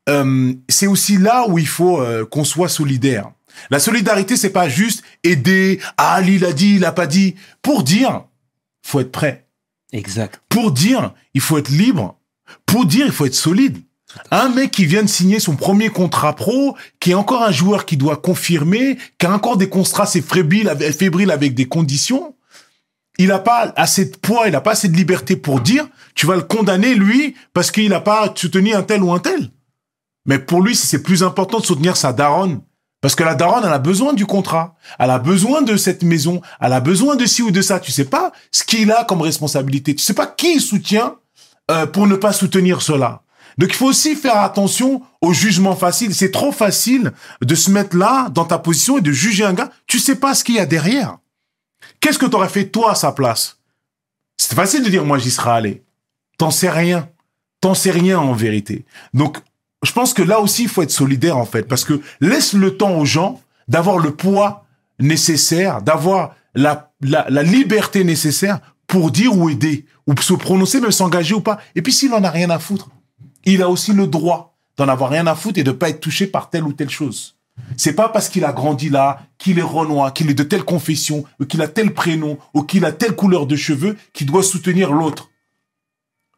Euh, 0.09 0.55
c'est 0.69 0.87
aussi 0.87 1.19
là 1.19 1.47
où 1.49 1.59
il 1.59 1.67
faut 1.67 2.01
euh, 2.01 2.25
qu'on 2.25 2.45
soit 2.45 2.69
solidaire. 2.69 3.33
La 3.71 3.79
solidarité, 3.79 4.37
c'est 4.37 4.51
pas 4.51 4.69
juste 4.69 5.03
aider. 5.25 5.81
Ah, 5.97 6.21
lui, 6.21 6.37
il 6.37 6.45
a 6.45 6.53
dit, 6.53 6.77
il 6.77 6.85
a 6.85 6.93
pas 6.93 7.07
dit. 7.07 7.35
Pour 7.63 7.83
dire, 7.83 8.25
faut 8.83 9.01
être 9.01 9.13
prêt. 9.13 9.47
Exact. 9.93 10.41
Pour 10.49 10.73
dire, 10.73 11.15
il 11.35 11.41
faut 11.41 11.59
être 11.59 11.69
libre. 11.71 12.19
Pour 12.67 12.87
dire, 12.87 13.07
il 13.07 13.13
faut 13.13 13.27
être 13.27 13.35
solide. 13.35 13.79
Un 14.31 14.49
mec 14.49 14.71
qui 14.71 14.87
vient 14.87 15.03
de 15.03 15.09
signer 15.09 15.41
son 15.41 15.57
premier 15.57 15.91
contrat 15.91 16.35
pro, 16.35 16.77
qui 17.01 17.11
est 17.11 17.15
encore 17.15 17.43
un 17.43 17.51
joueur 17.53 17.85
qui 17.87 17.97
doit 17.97 18.17
confirmer, 18.17 18.97
qui 19.19 19.27
a 19.27 19.33
encore 19.33 19.57
des 19.57 19.69
contrats 19.69 20.07
c'est 20.07 20.23
fébrile, 20.23 20.69
avec- 20.69 20.97
fébrile 20.97 21.31
avec 21.31 21.55
des 21.55 21.67
conditions, 21.67 22.35
il 23.19 23.29
n'a 23.29 23.39
pas 23.39 23.73
assez 23.77 24.07
de 24.07 24.17
poids, 24.17 24.47
il 24.47 24.53
n'a 24.53 24.61
pas 24.61 24.73
assez 24.73 24.89
de 24.89 24.97
liberté 24.97 25.37
pour 25.37 25.61
dire, 25.61 25.87
tu 26.15 26.27
vas 26.27 26.37
le 26.37 26.43
condamner, 26.43 26.95
lui, 26.95 27.35
parce 27.53 27.71
qu'il 27.71 27.89
n'a 27.91 28.01
pas 28.01 28.33
soutenu 28.35 28.75
un 28.75 28.83
tel 28.83 29.03
ou 29.03 29.13
un 29.13 29.19
tel. 29.19 29.51
Mais 30.25 30.39
pour 30.39 30.63
lui, 30.63 30.75
c'est 30.75 31.03
plus 31.03 31.23
important 31.23 31.61
de 31.61 31.67
soutenir 31.67 31.97
sa 31.97 32.13
daronne. 32.13 32.61
Parce 33.07 33.15
que 33.15 33.23
la 33.23 33.37
daronne, 33.37 33.63
elle 33.65 33.73
a 33.73 33.79
besoin 33.79 34.15
du 34.15 34.27
contrat. 34.27 34.75
Elle 34.99 35.11
a 35.11 35.21
besoin 35.21 35.63
de 35.63 35.77
cette 35.77 36.03
maison. 36.03 36.43
Elle 36.61 36.73
a 36.73 36.81
besoin 36.81 37.15
de 37.15 37.25
ci 37.25 37.41
ou 37.41 37.53
de 37.53 37.63
ça. 37.63 37.79
Tu 37.79 37.93
sais 37.93 38.07
pas 38.07 38.33
ce 38.51 38.65
qu'il 38.65 38.91
a 38.91 39.05
comme 39.05 39.23
responsabilité. 39.23 39.95
Tu 39.95 40.03
sais 40.03 40.13
pas 40.13 40.27
qui 40.27 40.55
il 40.55 40.61
soutient 40.61 41.15
euh, 41.71 41.87
pour 41.87 42.09
ne 42.09 42.17
pas 42.17 42.33
soutenir 42.33 42.83
cela. 42.83 43.23
Donc 43.59 43.69
il 43.69 43.77
faut 43.77 43.87
aussi 43.87 44.17
faire 44.17 44.39
attention 44.39 45.03
au 45.21 45.33
jugement 45.33 45.77
facile. 45.77 46.17
C'est 46.17 46.33
trop 46.33 46.51
facile 46.51 47.13
de 47.43 47.55
se 47.55 47.71
mettre 47.71 47.97
là, 47.97 48.29
dans 48.31 48.45
ta 48.45 48.59
position, 48.59 48.99
et 48.99 49.03
de 49.03 49.13
juger 49.13 49.45
un 49.45 49.53
gars. 49.53 49.71
Tu 49.87 50.01
sais 50.01 50.17
pas 50.17 50.35
ce 50.35 50.43
qu'il 50.43 50.57
y 50.57 50.59
a 50.59 50.67
derrière. 50.67 51.19
Qu'est-ce 52.01 52.19
que 52.19 52.27
tu 52.27 52.35
aurais 52.35 52.49
fait 52.49 52.71
toi 52.71 52.91
à 52.91 52.95
sa 52.97 53.13
place? 53.13 53.59
C'est 54.37 54.57
facile 54.57 54.83
de 54.83 54.91
dire 54.91 55.05
moi 55.05 55.19
j'y 55.19 55.31
serais 55.31 55.53
allé. 55.53 55.85
T'en 56.39 56.51
sais 56.51 56.71
rien. 56.71 57.09
T'en 57.61 57.75
sais 57.75 57.93
rien 57.93 58.19
en 58.19 58.33
vérité. 58.33 58.85
Donc 59.15 59.39
je 59.83 59.93
pense 59.93 60.15
que 60.15 60.23
là 60.23 60.41
aussi 60.41 60.65
il 60.65 60.69
faut 60.69 60.83
être 60.83 60.91
solidaire 60.91 61.37
en 61.37 61.45
fait 61.45 61.63
parce 61.63 61.85
que 61.85 62.01
laisse 62.21 62.53
le 62.53 62.77
temps 62.77 62.99
aux 62.99 63.05
gens 63.05 63.41
d'avoir 63.69 63.99
le 63.99 64.13
poids 64.13 64.65
nécessaire, 64.99 65.83
d'avoir 65.83 66.35
la, 66.55 66.91
liberté 67.43 68.05
nécessaire 68.05 68.61
pour 68.87 69.11
dire 69.11 69.37
ou 69.37 69.51
aider 69.51 69.85
ou 70.07 70.15
se 70.19 70.35
prononcer 70.35 70.81
même 70.81 70.93
s'engager 70.93 71.35
ou 71.35 71.41
pas. 71.41 71.59
Et 71.75 71.83
puis 71.83 71.93
s'il 71.93 72.13
en 72.15 72.25
a 72.25 72.31
rien 72.31 72.51
à 72.51 72.59
foutre, 72.59 72.89
il 73.45 73.63
a 73.63 73.69
aussi 73.69 73.93
le 73.93 74.07
droit 74.07 74.57
d'en 74.77 74.89
avoir 74.89 75.11
rien 75.11 75.27
à 75.27 75.35
foutre 75.35 75.59
et 75.59 75.65
de 75.65 75.73
pas 75.73 75.89
être 75.89 76.01
touché 76.01 76.27
par 76.27 76.51
telle 76.51 76.65
ou 76.65 76.73
telle 76.73 76.91
chose. 76.91 77.37
C'est 77.77 77.95
pas 77.95 78.09
parce 78.09 78.29
qu'il 78.29 78.45
a 78.45 78.53
grandi 78.53 78.91
là, 78.91 79.21
qu'il 79.39 79.59
est 79.59 79.63
renois, 79.63 80.11
qu'il 80.11 80.31
est 80.31 80.35
de 80.35 80.43
telle 80.43 80.63
confession, 80.63 81.25
ou 81.41 81.47
qu'il 81.47 81.63
a 81.63 81.69
tel 81.69 81.95
prénom, 81.95 82.39
ou 82.53 82.63
qu'il 82.63 82.85
a 82.85 82.93
telle 82.93 83.17
couleur 83.17 83.47
de 83.47 83.57
cheveux, 83.57 83.97
qu'il 84.13 84.27
doit 84.27 84.43
soutenir 84.43 84.93
l'autre. 84.93 85.31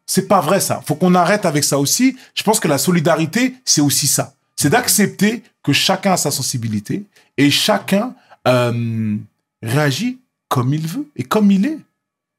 C'est 0.09 0.27
pas 0.27 0.41
vrai 0.41 0.59
ça. 0.59 0.81
Faut 0.83 0.95
qu'on 0.95 1.13
arrête 1.13 1.45
avec 1.45 1.63
ça 1.63 1.77
aussi. 1.77 2.17
Je 2.33 2.41
pense 2.41 2.59
que 2.59 2.67
la 2.67 2.79
solidarité, 2.79 3.53
c'est 3.63 3.79
aussi 3.79 4.07
ça. 4.07 4.33
C'est 4.55 4.71
d'accepter 4.71 5.43
que 5.61 5.71
chacun 5.71 6.13
a 6.13 6.17
sa 6.17 6.31
sensibilité 6.31 7.03
et 7.37 7.51
chacun 7.51 8.15
euh, 8.47 9.17
réagit 9.61 10.19
comme 10.47 10.73
il 10.73 10.87
veut 10.87 11.07
et 11.15 11.21
comme 11.21 11.51
il 11.51 11.63
est. 11.67 11.77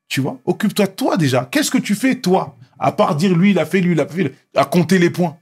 Tu 0.09 0.21
vois? 0.21 0.41
Occupe-toi 0.47 0.87
de 0.87 0.91
toi 0.91 1.17
déjà. 1.17 1.47
Qu'est-ce 1.49 1.71
que 1.71 1.79
tu 1.79 1.95
fais 1.95 2.17
toi? 2.17 2.57
À 2.77 2.91
part 2.91 3.15
dire 3.15 3.37
lui 3.37 3.53
il 3.53 3.59
a 3.61 3.67
fait, 3.67 3.81
lui 3.81 3.93
il 3.93 4.01
a 4.01 4.07
fait, 4.09 4.35
à 4.57 4.65
compter 4.65 4.99
les 4.99 5.11
points. 5.11 5.37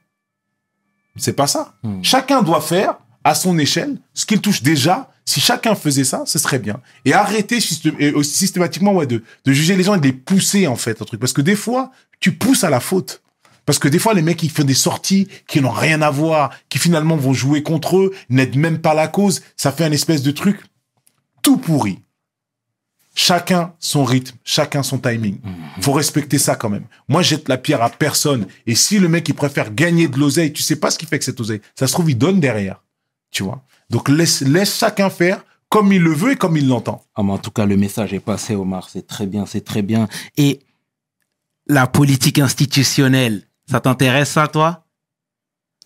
C'est 1.16 1.32
pas 1.32 1.46
ça. 1.46 1.72
Hmm. 1.82 2.02
Chacun 2.02 2.42
doit 2.42 2.60
faire 2.60 2.98
à 3.24 3.34
son 3.34 3.58
échelle 3.58 3.96
ce 4.12 4.26
qu'il 4.26 4.42
touche 4.42 4.62
déjà. 4.62 5.10
Si 5.28 5.42
chacun 5.42 5.74
faisait 5.74 6.04
ça, 6.04 6.22
ce 6.24 6.38
serait 6.38 6.58
bien. 6.58 6.80
Et 7.04 7.12
arrêter 7.12 7.60
systématiquement 7.60 8.94
ouais, 8.94 9.06
de, 9.06 9.22
de 9.44 9.52
juger 9.52 9.76
les 9.76 9.84
gens 9.84 9.94
et 9.94 10.00
de 10.00 10.06
les 10.06 10.14
pousser 10.14 10.66
en 10.66 10.74
fait 10.74 11.02
un 11.02 11.04
truc. 11.04 11.20
Parce 11.20 11.34
que 11.34 11.42
des 11.42 11.54
fois, 11.54 11.90
tu 12.18 12.32
pousses 12.32 12.64
à 12.64 12.70
la 12.70 12.80
faute. 12.80 13.20
Parce 13.66 13.78
que 13.78 13.88
des 13.88 13.98
fois, 13.98 14.14
les 14.14 14.22
mecs, 14.22 14.42
ils 14.42 14.50
font 14.50 14.64
des 14.64 14.72
sorties 14.72 15.28
qui 15.46 15.60
n'ont 15.60 15.68
rien 15.68 16.00
à 16.00 16.08
voir, 16.08 16.48
qui 16.70 16.78
finalement 16.78 17.16
vont 17.16 17.34
jouer 17.34 17.62
contre 17.62 17.98
eux, 17.98 18.14
n'aident 18.30 18.56
même 18.56 18.78
pas 18.78 18.94
la 18.94 19.06
cause. 19.06 19.42
Ça 19.54 19.70
fait 19.70 19.84
un 19.84 19.92
espèce 19.92 20.22
de 20.22 20.30
truc 20.30 20.60
tout 21.42 21.58
pourri. 21.58 21.98
Chacun 23.14 23.74
son 23.80 24.04
rythme, 24.04 24.34
chacun 24.44 24.82
son 24.82 24.96
timing. 24.96 25.40
Faut 25.82 25.92
respecter 25.92 26.38
ça 26.38 26.54
quand 26.54 26.70
même. 26.70 26.86
Moi, 27.06 27.20
jette 27.20 27.50
la 27.50 27.58
pierre 27.58 27.82
à 27.82 27.90
personne. 27.90 28.46
Et 28.66 28.74
si 28.74 28.98
le 28.98 29.08
mec, 29.08 29.28
il 29.28 29.34
préfère 29.34 29.74
gagner 29.74 30.08
de 30.08 30.18
l'oseille, 30.18 30.54
tu 30.54 30.62
sais 30.62 30.76
pas 30.76 30.90
ce 30.90 30.96
qu'il 30.98 31.06
fait 31.06 31.16
avec 31.16 31.22
cette 31.22 31.38
oseille. 31.38 31.60
Ça 31.74 31.86
se 31.86 31.92
trouve, 31.92 32.10
il 32.10 32.16
donne 32.16 32.40
derrière. 32.40 32.82
Tu 33.30 33.42
vois? 33.42 33.62
Donc, 33.90 34.08
laisse, 34.08 34.42
laisse 34.42 34.76
chacun 34.78 35.10
faire 35.10 35.44
comme 35.68 35.92
il 35.92 36.00
le 36.02 36.12
veut 36.12 36.32
et 36.32 36.36
comme 36.36 36.56
il 36.56 36.66
l'entend. 36.68 37.04
Ah, 37.14 37.22
mais 37.22 37.32
en 37.32 37.38
tout 37.38 37.50
cas, 37.50 37.66
le 37.66 37.76
message 37.76 38.12
est 38.14 38.20
passé, 38.20 38.54
Omar. 38.54 38.88
C'est 38.90 39.06
très 39.06 39.26
bien, 39.26 39.44
c'est 39.46 39.64
très 39.64 39.82
bien. 39.82 40.08
Et 40.36 40.60
la 41.66 41.86
politique 41.86 42.38
institutionnelle, 42.38 43.42
ça 43.70 43.80
t'intéresse, 43.80 44.30
ça, 44.30 44.48
toi? 44.48 44.84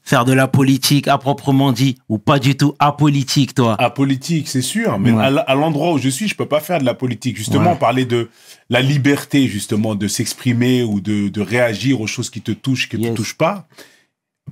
Faire 0.04 0.24
de 0.24 0.32
la 0.32 0.48
politique 0.48 1.06
à 1.06 1.16
proprement 1.16 1.70
dit, 1.70 1.96
ou 2.08 2.18
pas 2.18 2.40
du 2.40 2.56
tout 2.56 2.74
apolitique, 2.80 3.54
toi? 3.54 3.76
À 3.80 3.88
politique, 3.90 4.48
c'est 4.48 4.62
sûr, 4.62 4.98
mais 4.98 5.12
Ouais. 5.12 5.22
à, 5.46 5.54
l'endroit 5.54 5.92
où 5.92 5.98
je 5.98 6.08
suis, 6.08 6.26
je 6.26 6.34
peux 6.34 6.46
pas 6.48 6.58
faire 6.60 6.80
de 6.80 6.84
la 6.84 6.94
politique. 6.94 7.36
Justement, 7.36 7.72
Ouais. 7.72 7.78
parler 7.78 8.04
de 8.04 8.28
la 8.68 8.80
liberté, 8.82 9.46
justement, 9.46 9.94
de 9.94 10.08
s'exprimer 10.08 10.82
ou 10.82 11.00
de, 11.00 11.28
de 11.28 11.40
réagir 11.40 12.00
aux 12.00 12.08
choses 12.08 12.30
qui 12.30 12.40
te 12.40 12.50
touchent, 12.50 12.88
qui 12.88 12.96
ne 12.96 13.02
Yes. 13.02 13.10
te 13.12 13.16
touchent 13.16 13.38
pas. 13.38 13.68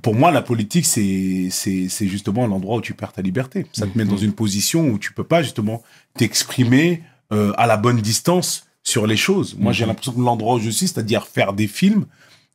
Pour 0.01 0.15
moi, 0.15 0.31
la 0.31 0.41
politique, 0.41 0.85
c'est 0.85 1.47
c'est 1.51 1.87
c'est 1.89 2.07
justement 2.07 2.47
l'endroit 2.47 2.77
où 2.77 2.81
tu 2.81 2.93
perds 2.93 3.13
ta 3.13 3.21
liberté. 3.21 3.65
Ça 3.73 3.85
te 3.87 3.97
met 3.97 4.03
Mhm. 4.05 4.11
dans 4.11 4.17
une 4.17 4.33
position 4.33 4.87
où 4.89 4.97
tu 4.99 5.13
peux 5.13 5.23
pas 5.23 5.41
justement 5.43 5.83
t'exprimer 6.17 7.03
euh, 7.33 7.53
à 7.57 7.65
la 7.67 7.77
bonne 7.77 8.01
distance 8.01 8.65
sur 8.83 9.07
les 9.07 9.15
choses. 9.17 9.55
Moi, 9.57 9.71
j'ai 9.73 9.83
Mhm. 9.83 9.89
l'impression 9.89 10.11
que 10.13 10.19
l'endroit 10.21 10.55
où 10.55 10.59
je 10.59 10.69
suis, 10.69 10.87
c'est-à-dire 10.87 11.25
faire 11.27 11.53
des 11.53 11.67
films, 11.67 12.05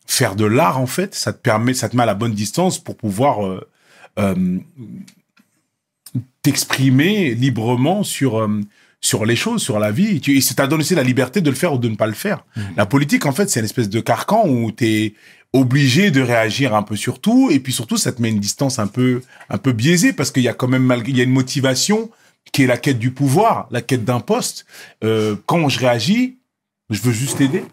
faire 0.07 0.37
de 0.37 0.45
l'art, 0.45 0.79
en 0.81 0.87
fait, 0.87 1.15
ça 1.15 1.33
te 1.33 1.39
permet, 1.41 1.73
ça 1.75 1.89
te 1.89 1.97
met 1.97 2.03
à 2.03 2.07
la 2.07 2.15
bonne 2.15 2.35
distance 2.35 2.79
pour 2.79 2.97
pouvoir 2.97 3.47
euh, 3.47 3.61
euh, 4.19 4.59
t'exprimer 6.43 7.35
librement 7.35 8.03
sur 8.03 8.49
sur 9.03 9.25
les 9.27 9.37
choses, 9.37 9.63
sur 9.63 9.79
la 9.79 9.93
vie. 9.93 10.21
Et 10.27 10.41
ça 10.41 10.55
t'a 10.55 10.67
donné 10.67 10.81
aussi 10.83 10.95
la 10.95 11.03
liberté 11.05 11.41
de 11.41 11.49
le 11.51 11.55
faire 11.55 11.75
ou 11.75 11.79
de 11.79 11.89
ne 11.89 11.95
pas 11.97 12.07
le 12.09 12.13
faire. 12.15 12.45
La 12.77 12.87
politique, 12.87 13.25
en 13.27 13.33
fait, 13.33 13.49
c'est 13.49 13.61
une 13.61 13.67
espèce 13.67 13.89
de 13.89 14.01
carcan 14.01 14.49
où 14.49 14.73
t'es 14.73 15.15
obligé 15.53 16.11
de 16.11 16.21
réagir 16.21 16.75
un 16.75 16.83
peu 16.83 16.97
sur 16.97 17.21
tout. 17.21 17.51
Et 17.51 17.61
puis 17.61 17.73
surtout, 17.73 17.97
ça 17.97 18.13
te 18.13 18.21
met 18.21 18.31
une 18.31 18.41
distance 18.41 18.79
un 18.79 18.87
peu 18.87 19.23
un 19.49 19.59
peu 19.59 19.73
biaisée 19.73 20.13
parce 20.13 20.31
qu'il 20.31 20.43
y 20.43 20.49
a 20.49 20.55
quand 20.55 20.69
même 20.69 20.83
malgré 20.85 21.11
il 21.11 21.17
y 21.17 21.21
a 21.21 21.25
une 21.25 21.31
motivation 21.33 22.11
qui 22.53 22.63
est 22.63 22.67
la 22.67 22.77
quête 22.77 22.99
du 22.99 23.11
pouvoir, 23.11 23.67
la 23.71 23.83
quête 23.83 24.05
d'un 24.05 24.21
poste. 24.21 24.67
Euh, 25.05 25.37
quand 25.47 25.69
je 25.69 25.79
réagis, 25.81 26.37
je 26.91 27.01
veux 27.01 27.13
juste 27.13 27.41
aider. 27.41 27.65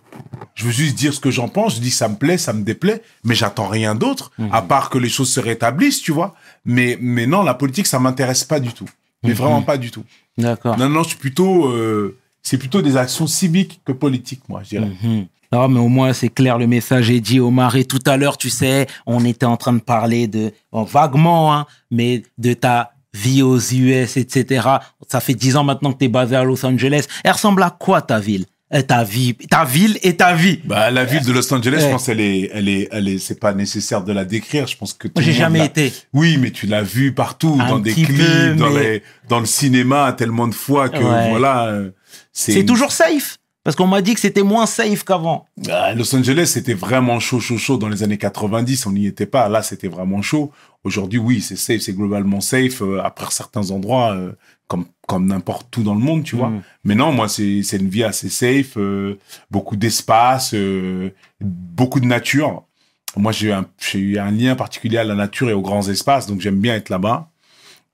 Je 0.56 0.66
veux 0.66 0.72
juste 0.72 0.96
dire 0.96 1.14
ce 1.14 1.20
que 1.20 1.30
j'en 1.32 1.48
pense. 1.48 1.76
Je 1.76 1.82
dis 1.82 1.92
ça 1.92 2.08
me 2.08 2.16
plaît, 2.16 2.38
ça 2.38 2.54
me 2.54 2.64
déplaît, 2.64 3.02
mais 3.24 3.36
j'attends 3.36 3.68
rien 3.68 3.94
d'autre 3.96 4.32
à 4.52 4.62
part 4.62 4.90
que 4.90 4.98
les 4.98 5.10
choses 5.10 5.32
se 5.32 5.40
rétablissent, 5.40 6.02
tu 6.02 6.12
vois. 6.12 6.36
Mais 6.66 6.98
mais 7.02 7.28
non, 7.28 7.44
la 7.44 7.54
politique, 7.54 7.88
ça 7.88 8.00
m'intéresse 8.00 8.44
pas 8.44 8.60
du 8.60 8.74
tout. 8.74 8.90
Mais 9.24 9.30
Mhm. 9.30 9.36
vraiment 9.36 9.62
pas 9.62 9.78
du 9.78 9.90
tout. 9.92 10.04
D'accord. 10.38 10.78
Non, 10.78 10.90
non, 10.90 11.04
je 11.04 11.10
suis 11.10 11.18
plutôt, 11.18 11.68
euh, 11.68 12.18
c'est 12.44 12.58
plutôt 12.58 12.82
des 12.82 12.98
actions 12.98 13.26
civiques 13.28 13.82
que 13.86 13.92
politiques, 13.94 14.42
moi, 14.50 14.62
je 14.64 14.70
dirais. 14.70 14.92
Mhm. 15.02 15.26
Non, 15.52 15.68
mais 15.70 15.80
au 15.80 15.88
moins, 15.88 16.14
c'est 16.14 16.30
clair, 16.30 16.58
le 16.58 16.66
message 16.68 17.10
est 17.12 17.20
dit, 17.20 17.40
Omar. 17.40 17.76
Et 17.76 17.86
tout 17.86 18.00
à 18.08 18.18
l'heure, 18.18 18.38
tu 18.38 18.50
sais, 18.50 18.88
on 19.06 19.24
était 19.24 19.46
en 19.46 19.56
train 19.56 19.74
de 19.74 19.80
parler 19.82 20.28
de, 20.28 20.52
bon, 20.72 20.84
vaguement, 20.84 21.54
hein, 21.56 21.68
mais 21.92 22.24
de 22.40 22.54
ta 22.54 22.92
vie 23.14 23.44
aux 23.44 23.60
US, 23.60 24.18
etc. 24.18 24.68
Ça 25.08 25.20
fait 25.20 25.36
dix 25.36 25.56
ans 25.56 25.64
maintenant 25.64 25.94
que 25.94 26.00
tu 26.00 26.06
es 26.06 26.08
basé 26.08 26.36
à 26.36 26.44
Los 26.44 26.66
Angeles. 26.66 27.06
Elle 27.24 27.32
ressemble 27.34 27.62
à 27.64 27.70
quoi, 27.70 28.02
ta 28.02 28.20
ville? 28.20 28.46
Euh, 28.74 28.82
Ta 28.82 29.04
vie, 29.04 29.36
ta 29.36 29.64
ville 29.66 30.00
et 30.02 30.16
ta 30.18 30.34
vie 30.34 30.60
Bah, 30.66 30.90
la 30.90 31.06
ville 31.06 31.24
de 31.24 31.32
Los 31.32 31.54
Angeles, 31.54 31.76
Ouais. 31.76 31.82
je 31.84 31.90
pense, 31.92 32.10
elle 32.10 32.20
est, 32.22 32.50
elle 32.52 32.68
est, 32.68 32.88
elle 32.92 33.08
est, 33.08 33.20
c'est 33.20 33.40
pas 33.40 33.54
nécessaire 33.54 34.04
de 34.04 34.12
la 34.12 34.26
décrire. 34.26 34.66
Je 34.66 34.76
pense 34.76 34.94
que 34.94 35.08
tout 35.08 35.22
j'ai 35.22 35.32
jamais 35.34 35.60
l'a- 35.60 35.66
été. 35.66 35.94
Oui, 36.12 36.38
mais 36.42 36.50
tu 36.50 36.66
l'as 36.66 36.82
vu 36.82 37.14
partout, 37.14 37.56
Un 37.62 37.70
dans 37.70 37.78
des 37.78 37.94
clips, 37.94 38.08
peu, 38.18 38.56
dans 38.56 38.72
mais- 38.72 38.82
les, 38.94 39.04
dans 39.30 39.40
le 39.40 39.46
cinéma, 39.46 40.12
tellement 40.18 40.48
de 40.48 40.56
fois 40.56 40.90
que, 40.90 40.98
Ouais. 40.98 41.30
voilà, 41.30 41.66
euh, 41.68 41.92
c'est. 42.34 42.66
Toujours 42.66 42.92
safe. 42.92 43.38
Parce 43.64 43.78
qu'on 43.78 43.88
m'a 43.88 44.02
dit 44.02 44.14
que 44.14 44.20
c'était 44.20 44.44
moins 44.44 44.66
safe 44.66 45.06
qu'avant. 45.06 45.46
Ah, 45.70 45.94
Los 45.94 46.14
Angeles, 46.14 46.48
c'était 46.48 46.74
vraiment 46.74 47.22
chaud, 47.22 47.40
chaud, 47.40 47.58
chaud 47.58 47.78
dans 47.78 47.88
les 47.88 48.04
années 48.04 48.18
90. 48.18 48.86
On 48.88 48.92
n'y 48.92 49.08
était 49.08 49.26
pas. 49.26 49.48
Là, 49.48 49.64
c'était 49.64 49.88
vraiment 49.88 50.22
chaud. 50.22 50.52
Aujourd'hui, 50.84 51.18
oui, 51.18 51.40
c'est 51.40 51.56
safe, 51.56 51.80
c'est 51.80 51.94
globalement 51.94 52.42
safe. 52.42 52.82
Euh, 52.82 53.00
après 53.02 53.28
certains 53.32 53.72
endroits, 53.72 54.14
euh, 54.14 54.34
comme 54.68 54.86
comme 55.08 55.28
n'importe 55.28 55.76
où 55.78 55.84
dans 55.84 55.94
le 55.94 56.02
monde, 56.02 56.24
tu 56.24 56.36
vois. 56.36 56.50
Mm. 56.50 56.64
Mais 56.84 56.96
non, 56.96 57.14
moi, 57.14 57.30
c'est 57.30 57.64
c'est 57.64 57.78
une 57.78 57.88
vie 57.88 58.04
assez 58.04 58.28
safe, 58.28 58.78
euh, 58.78 59.18
beaucoup 59.50 59.78
d'espace, 59.78 60.54
beaucoup 61.40 62.02
de 62.02 62.06
nature. 62.06 62.64
Moi, 63.16 63.32
j'ai 63.32 63.48
eu 63.48 63.52
un 63.54 63.66
j'ai 63.80 64.00
eu 64.00 64.18
un 64.18 64.32
lien 64.32 64.56
particulier 64.56 64.98
à 64.98 65.06
la 65.06 65.16
nature 65.16 65.50
et 65.50 65.54
aux 65.54 65.62
grands 65.62 65.88
espaces, 65.88 66.28
donc 66.28 66.42
j'aime 66.42 66.60
bien 66.60 66.76
être 66.76 66.90
là-bas. 66.90 67.30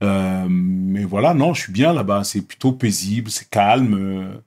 Euh, 0.04 0.47
mais 0.50 1.04
voilà, 1.04 1.34
non, 1.34 1.54
je 1.54 1.62
suis 1.64 1.74
bien 1.74 1.93
là-bas. 1.93 2.24
C'est 2.24 2.41
plutôt 2.41 2.72
paisible, 2.74 3.30
c'est 3.32 3.50
calme. 3.50 3.93
euh, 3.95 4.41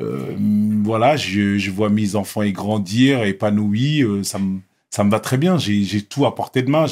euh, 0.00 0.36
voilà, 0.84 1.16
je, 1.16 1.58
je 1.58 1.70
vois 1.70 1.90
mes 1.90 2.16
enfants 2.16 2.42
y 2.42 2.52
grandir, 2.52 3.24
épanouis. 3.24 4.02
euh, 4.02 4.22
ça 4.22 4.38
me 4.38 4.60
ça 4.90 5.04
me 5.04 5.10
va 5.10 5.20
très 5.20 5.38
bien. 5.38 5.56
J'ai 5.58 6.02
tout 6.02 6.26
à 6.26 6.34
portée 6.34 6.62
de 6.62 6.70
main. 6.70 6.86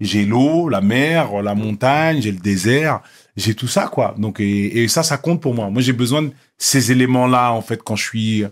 J'ai 0.00 0.24
l'eau, 0.26 0.68
la 0.68 0.80
mer, 0.80 1.42
la 1.42 1.54
montagne, 1.54 2.20
j'ai 2.22 2.32
le 2.32 2.38
désert, 2.38 3.00
j'ai 3.36 3.54
tout 3.54 3.68
ça 3.68 3.88
quoi. 3.88 4.14
Donc 4.18 4.40
et, 4.40 4.82
et 4.82 4.88
ça, 4.88 5.02
ça 5.02 5.18
compte 5.18 5.40
pour 5.42 5.54
moi. 5.54 5.70
Moi, 5.70 5.82
j'ai 5.82 5.92
besoin 5.92 6.22
de 6.22 6.32
ces 6.58 6.92
éléments-là 6.92 7.52
en 7.52 7.62
fait 7.62 7.82
quand 7.82 7.96
je 7.96 8.04
suis 8.04 8.44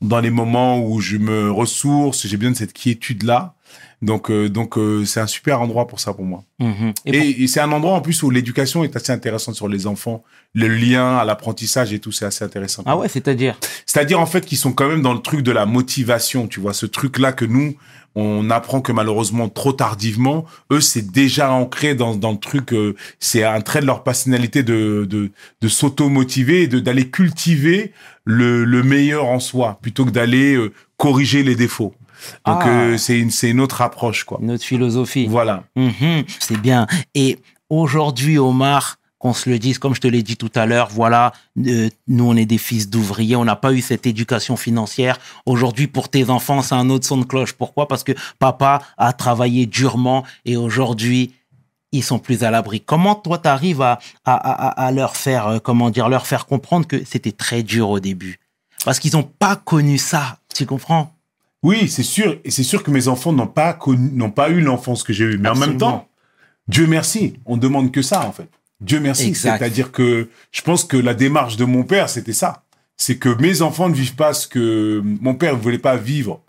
dans 0.00 0.20
les 0.20 0.30
moments 0.30 0.80
où 0.84 1.00
je 1.00 1.16
me 1.18 1.50
ressource. 1.50 2.26
J'ai 2.26 2.36
besoin 2.36 2.52
de 2.52 2.56
cette 2.58 2.72
quiétude 2.74 3.22
là. 3.24 3.54
Donc, 4.02 4.30
euh, 4.30 4.48
donc 4.48 4.78
euh, 4.78 5.04
c'est 5.04 5.20
un 5.20 5.26
super 5.26 5.60
endroit 5.60 5.86
pour 5.86 6.00
ça 6.00 6.14
pour 6.14 6.24
moi. 6.24 6.42
Mhm. 6.58 6.92
Et 7.04 7.10
Et, 7.10 7.18
pour- 7.32 7.42
et 7.42 7.46
c'est 7.46 7.60
un 7.60 7.70
endroit 7.72 7.92
en 7.94 8.00
plus 8.00 8.22
où 8.22 8.30
l'éducation 8.30 8.82
est 8.84 8.96
assez 8.96 9.12
intéressante 9.12 9.54
sur 9.54 9.68
les 9.68 9.86
enfants. 9.86 10.22
Le 10.54 10.68
lien 10.68 11.16
à 11.18 11.24
l'apprentissage 11.24 11.92
et 11.92 11.98
tout, 11.98 12.10
c'est 12.12 12.24
assez 12.24 12.44
intéressant. 12.44 12.82
Ah 12.86 12.96
ouais, 12.96 13.08
c'est-à-dire? 13.08 13.58
C'est-à-dire 13.86 14.18
en 14.20 14.26
fait 14.26 14.44
qu'ils 14.46 14.58
sont 14.58 14.72
quand 14.72 14.88
même 14.88 15.02
dans 15.02 15.12
le 15.14 15.20
truc 15.20 15.42
de 15.42 15.52
la 15.52 15.66
motivation, 15.66 16.46
tu 16.48 16.60
vois, 16.60 16.72
ce 16.72 16.86
truc-là 16.86 17.32
que 17.32 17.44
nous 17.44 17.74
on 18.16 18.50
apprend 18.50 18.80
que 18.80 18.90
malheureusement 18.90 19.48
trop 19.48 19.72
tardivement, 19.72 20.44
eux 20.72 20.80
c'est 20.80 21.12
déjà 21.12 21.52
ancré 21.52 21.94
dans 21.94 22.16
dans 22.16 22.32
le 22.32 22.38
truc, 22.38 22.72
euh, 22.72 22.96
c'est 23.20 23.44
un 23.44 23.60
trait 23.60 23.80
de 23.82 23.86
leur 23.86 24.02
personnalité 24.02 24.64
de 24.64 25.06
de 25.08 25.30
de 25.60 25.68
s'auto-motiver 25.68 26.62
et 26.62 26.66
d'aller 26.66 27.08
cultiver 27.08 27.92
le 28.24 28.64
le 28.64 28.82
meilleur 28.82 29.26
en 29.26 29.38
soi 29.38 29.78
plutôt 29.80 30.04
que 30.04 30.10
d'aller 30.10 30.54
euh, 30.56 30.72
corriger 31.04 31.42
les 31.42 31.56
défauts. 31.56 31.94
Donc 32.46 32.60
Ah. 32.64 32.68
euh, 32.68 32.96
c'est 32.98 33.18
une 33.18 33.30
c'est 33.30 33.48
une 33.50 33.60
autre 33.60 33.80
approche 33.80 34.24
quoi. 34.24 34.38
notre 34.42 34.64
philosophie 34.64 35.26
Voilà. 35.26 35.64
Mhm, 35.74 36.24
c'est 36.38 36.60
bien. 36.60 36.86
Et 37.14 37.38
aujourd'hui, 37.70 38.36
Omar, 38.38 38.98
qu'on 39.18 39.32
se 39.34 39.48
le 39.50 39.58
dise, 39.58 39.78
comme 39.78 39.94
je 39.94 40.00
te 40.00 40.08
l'ai 40.08 40.22
dit 40.22 40.36
tout 40.36 40.52
à 40.54 40.64
l'heure, 40.66 40.88
voilà, 40.90 41.32
euh, 41.66 41.88
nous, 42.08 42.24
on 42.30 42.36
est 42.36 42.46
des 42.46 42.58
fils 42.58 42.88
d'ouvriers, 42.88 43.36
on 43.36 43.44
n'a 43.44 43.56
pas 43.56 43.72
eu 43.72 43.80
cette 43.82 44.06
éducation 44.06 44.56
financière. 44.56 45.18
Aujourd'hui, 45.46 45.86
pour 45.86 46.08
tes 46.08 46.30
enfants, 46.30 46.62
c'est 46.62 46.74
un 46.74 46.88
autre 46.90 47.06
son 47.06 47.18
de 47.18 47.24
cloche. 47.24 47.52
Pourquoi? 47.52 47.86
Parce 47.88 48.02
que 48.04 48.12
papa 48.38 48.80
a 48.98 49.12
travaillé 49.12 49.66
durement 49.66 50.24
et 50.46 50.56
aujourd'hui, 50.56 51.32
ils 51.92 52.04
sont 52.04 52.18
plus 52.18 52.44
à 52.44 52.50
l'abri. 52.50 52.80
Comment 52.80 53.14
toi, 53.14 53.38
tu 53.38 53.48
arrives 53.48 53.82
à, 53.82 53.98
à, 54.24 54.34
à, 54.34 54.86
à 54.86 54.90
leur 54.92 55.16
faire, 55.16 55.46
euh, 55.48 55.58
comment 55.58 55.90
dire, 55.90 56.08
leur 56.08 56.26
faire 56.26 56.44
comprendre 56.46 56.86
que 56.86 57.02
c'était 57.04 57.32
très 57.32 57.62
dur 57.62 57.88
au 57.90 58.00
début? 58.00 58.38
Parce 58.84 58.98
qu'ils 58.98 59.12
n'ont 59.16 59.30
pas 59.38 59.56
connu 59.56 59.98
ça, 59.98 60.38
tu 60.54 60.66
comprends? 60.66 61.14
Oui, 61.62 61.88
c'est 61.88 62.02
sûr. 62.02 62.38
Et 62.44 62.50
c'est 62.50 62.62
sûr 62.62 62.82
que 62.82 62.90
mes 62.90 63.08
enfants 63.08 63.32
n'ont 63.32 63.46
pas 63.46 63.78
n'ont 63.86 64.30
pas 64.30 64.50
eu 64.50 64.60
l'enfance 64.60 65.02
que 65.02 65.12
j'ai 65.12 65.24
eue. 65.24 65.38
Mais 65.38 65.48
en 65.48 65.56
même 65.56 65.76
temps, 65.76 66.08
Dieu 66.68 66.86
merci, 66.86 67.34
on 67.46 67.56
demande 67.56 67.92
que 67.92 68.02
ça, 68.02 68.26
en 68.26 68.32
fait. 68.32 68.48
Dieu 68.80 69.00
merci. 69.00 69.34
C'est-à-dire 69.34 69.92
que 69.92 70.28
je 70.52 70.62
pense 70.62 70.84
que 70.84 70.96
la 70.96 71.14
démarche 71.14 71.56
de 71.56 71.64
mon 71.64 71.82
père, 71.82 72.08
c'était 72.08 72.32
ça. 72.32 72.64
C'est 72.96 73.18
que 73.18 73.28
mes 73.40 73.62
enfants 73.62 73.88
ne 73.88 73.94
vivent 73.94 74.14
pas 74.14 74.34
ce 74.34 74.46
que 74.46 75.02
mon 75.04 75.34
père 75.34 75.56
ne 75.56 75.60
voulait 75.60 75.78
pas 75.78 75.96
vivre. 75.96 76.40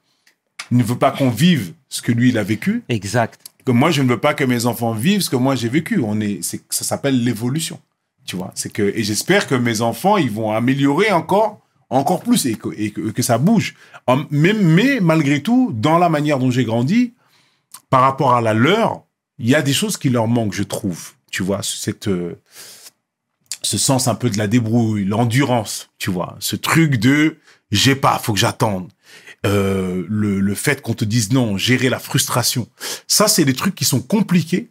Il 0.71 0.77
ne 0.77 0.83
veut 0.83 0.97
pas 0.97 1.11
qu'on 1.11 1.29
vive 1.29 1.73
ce 1.89 2.01
que 2.01 2.11
lui, 2.11 2.29
il 2.29 2.37
a 2.37 2.43
vécu. 2.43 2.83
Exact. 2.87 3.41
Que 3.65 3.71
moi, 3.71 3.91
je 3.91 4.01
ne 4.01 4.09
veux 4.09 4.19
pas 4.19 4.33
que 4.33 4.43
mes 4.43 4.65
enfants 4.65 4.93
vivent 4.93 5.21
ce 5.21 5.29
que 5.29 5.35
moi, 5.35 5.55
j'ai 5.55 5.69
vécu. 5.69 6.01
On 6.03 6.19
est, 6.19 6.41
c'est, 6.41 6.61
ça 6.69 6.83
s'appelle 6.83 7.23
l'évolution. 7.23 7.79
Tu 8.25 8.35
vois, 8.35 8.51
c'est 8.55 8.71
que, 8.71 8.83
et 8.95 9.03
j'espère 9.03 9.47
que 9.47 9.55
mes 9.55 9.81
enfants, 9.81 10.17
ils 10.17 10.31
vont 10.31 10.51
améliorer 10.51 11.11
encore, 11.11 11.60
encore 11.91 12.21
plus 12.21 12.45
et 12.45 12.55
que, 12.55 12.69
et 12.75 12.91
que, 12.91 13.11
que 13.11 13.21
ça 13.21 13.37
bouge. 13.37 13.75
Mais, 14.31 14.53
mais 14.53 14.99
malgré 14.99 15.43
tout, 15.43 15.71
dans 15.73 15.99
la 15.99 16.09
manière 16.09 16.39
dont 16.39 16.49
j'ai 16.49 16.63
grandi, 16.63 17.13
par 17.89 18.01
rapport 18.01 18.33
à 18.33 18.41
la 18.41 18.53
leur, 18.53 19.03
il 19.37 19.49
y 19.49 19.55
a 19.55 19.61
des 19.61 19.73
choses 19.73 19.97
qui 19.97 20.09
leur 20.09 20.27
manquent, 20.27 20.53
je 20.53 20.63
trouve. 20.63 21.11
Tu 21.29 21.43
vois, 21.43 21.61
cette, 21.61 22.07
euh, 22.07 22.35
ce 23.61 23.77
sens 23.77 24.07
un 24.07 24.15
peu 24.15 24.29
de 24.29 24.37
la 24.37 24.47
débrouille, 24.47 25.05
l'endurance, 25.05 25.89
tu 25.97 26.09
vois, 26.09 26.35
ce 26.39 26.55
truc 26.55 26.95
de 26.95 27.37
j'ai 27.71 27.95
pas, 27.95 28.19
faut 28.19 28.33
que 28.33 28.39
j'attende. 28.39 28.89
Euh, 29.45 30.05
le, 30.07 30.39
le 30.39 30.55
fait 30.55 30.81
qu'on 30.81 30.93
te 30.93 31.05
dise 31.05 31.31
non, 31.31 31.57
gérer 31.57 31.89
la 31.89 31.99
frustration. 31.99 32.67
Ça, 33.07 33.27
c'est 33.27 33.43
des 33.43 33.53
trucs 33.53 33.75
qui 33.75 33.85
sont 33.85 34.01
compliqués 34.01 34.70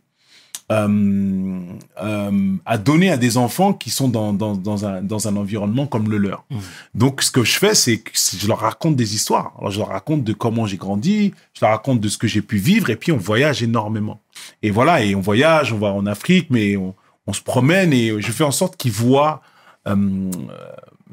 euh, 0.71 1.61
euh, 2.03 2.57
à 2.64 2.79
donner 2.79 3.11
à 3.11 3.16
des 3.16 3.37
enfants 3.37 3.73
qui 3.73 3.91
sont 3.91 4.09
dans, 4.09 4.33
dans, 4.33 4.55
dans, 4.55 4.87
un, 4.87 5.03
dans 5.03 5.27
un 5.27 5.37
environnement 5.37 5.87
comme 5.87 6.09
le 6.11 6.18
leur. 6.18 6.45
Mmh. 6.51 6.59
Donc, 6.95 7.23
ce 7.23 7.31
que 7.31 7.43
je 7.43 7.59
fais, 7.59 7.75
c'est 7.75 7.99
que 7.99 8.11
je 8.14 8.47
leur 8.47 8.61
raconte 8.61 8.97
des 8.97 9.14
histoires. 9.14 9.53
Alors, 9.59 9.71
je 9.71 9.79
leur 9.79 9.89
raconte 9.89 10.23
de 10.25 10.33
comment 10.33 10.66
j'ai 10.66 10.77
grandi, 10.77 11.35
je 11.55 11.64
leur 11.64 11.71
raconte 11.71 12.01
de 12.01 12.09
ce 12.09 12.18
que 12.18 12.29
j'ai 12.29 12.43
pu 12.43 12.57
vivre, 12.59 12.91
et 12.91 12.97
puis 12.97 13.12
on 13.12 13.16
voyage 13.16 13.62
énormément. 13.62 14.21
Et 14.62 14.71
voilà, 14.71 15.03
et 15.03 15.14
on 15.14 15.21
voyage, 15.21 15.73
on 15.73 15.79
va 15.79 15.89
en 15.89 16.07
Afrique, 16.07 16.49
mais 16.51 16.77
on, 16.77 16.95
on 17.27 17.33
se 17.33 17.43
promène, 17.43 17.93
et 17.93 18.21
je 18.21 18.33
fais 18.33 18.45
en 18.45 18.53
sorte 18.53 18.77
qu'ils 18.77 18.93
voient 18.93 19.43
euh, 19.89 20.31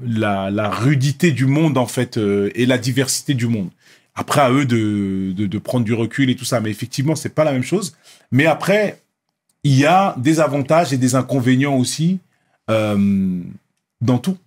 la, 0.05 0.51
la 0.51 0.69
rudité 0.69 1.31
du 1.31 1.47
monde, 1.47 1.77
en 1.77 1.87
fait, 1.87 2.17
euh, 2.17 2.51
et 2.55 2.65
la 2.65 2.77
diversité 2.77 3.33
du 3.33 3.47
monde. 3.47 3.69
Après, 4.19 4.41
à 4.41 4.51
eux 4.51 4.65
de, 4.65 5.31
de, 5.35 5.45
de 5.45 5.57
prendre 5.59 5.85
du 5.85 5.93
recul 5.93 6.29
et 6.31 6.35
tout 6.35 6.45
ça. 6.45 6.59
Mais 6.59 6.71
effectivement, 6.71 7.15
c'est 7.15 7.35
pas 7.35 7.43
la 7.43 7.51
même 7.51 7.63
chose. 7.63 7.95
Mais 8.31 8.47
après, 8.47 8.99
il 9.67 9.77
y 9.77 9.85
a 9.85 10.15
des 10.17 10.39
avantages 10.39 10.93
et 10.93 10.97
des 10.97 11.15
inconvénients 11.15 11.75
aussi 11.75 12.19
euh, 12.69 13.41
dans 13.99 14.17
tout. 14.17 14.37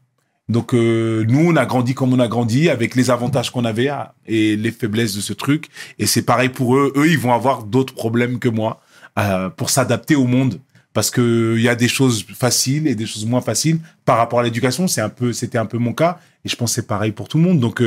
Donc 0.48 0.72
euh, 0.72 1.26
nous, 1.28 1.50
on 1.50 1.56
a 1.56 1.66
grandi 1.66 1.92
comme 1.92 2.14
on 2.14 2.18
a 2.20 2.26
grandi, 2.26 2.70
avec 2.70 2.94
les 2.94 3.10
avantages 3.10 3.50
qu'on 3.50 3.66
avait 3.66 3.88
ah, 3.88 4.14
et 4.26 4.56
les 4.56 4.72
faiblesses 4.72 5.14
de 5.14 5.20
ce 5.20 5.34
truc. 5.34 5.68
Et 5.98 6.06
c'est 6.06 6.22
pareil 6.22 6.48
pour 6.48 6.74
eux. 6.74 6.90
Eux, 6.96 7.06
ils 7.06 7.18
vont 7.18 7.34
avoir 7.34 7.64
d'autres 7.64 7.92
problèmes 7.92 8.38
que 8.38 8.48
moi 8.48 8.80
euh, 9.18 9.50
pour 9.50 9.68
s'adapter 9.68 10.16
au 10.16 10.24
monde. 10.24 10.58
Parce 10.94 11.10
que 11.10 11.54
il 11.58 11.62
y 11.62 11.68
a 11.68 11.74
des 11.74 11.86
choses 11.86 12.24
faciles 12.34 12.86
et 12.86 12.94
des 12.94 13.06
choses 13.06 13.26
moins 13.26 13.42
faciles 13.42 13.78
par 14.06 14.16
rapport 14.16 14.40
à 14.40 14.42
l'éducation. 14.42 14.88
C'est 14.88 15.02
un 15.02 15.10
peu, 15.10 15.34
c'était 15.34 15.58
un 15.58 15.66
peu 15.66 15.76
mon 15.76 15.92
cas. 15.92 16.18
Et 16.46 16.48
je 16.48 16.56
pense 16.56 16.72
c'est 16.72 16.86
pareil 16.86 17.12
pour 17.12 17.28
tout 17.28 17.36
le 17.36 17.44
monde. 17.44 17.60
Donc 17.60 17.82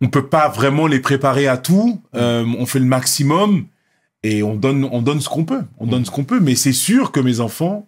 on 0.00 0.08
peut 0.08 0.26
pas 0.26 0.48
vraiment 0.48 0.86
les 0.86 1.00
préparer 1.00 1.46
à 1.46 1.58
tout. 1.58 2.00
On 2.14 2.66
fait 2.66 2.80
le 2.80 2.86
maximum 2.86 3.66
et 4.34 4.42
on 4.42 4.54
donne, 4.54 4.88
on 4.90 5.02
donne 5.02 5.20
ce 5.20 5.28
qu'on 5.28 5.44
peut. 5.44 5.62
On 5.78 5.86
donne 5.86 6.04
ce 6.04 6.10
qu'on 6.10 6.24
peut. 6.24 6.40
Mais 6.40 6.54
c'est 6.54 6.72
sûr 6.72 7.12
que 7.12 7.20
mes 7.20 7.40
enfants 7.40 7.86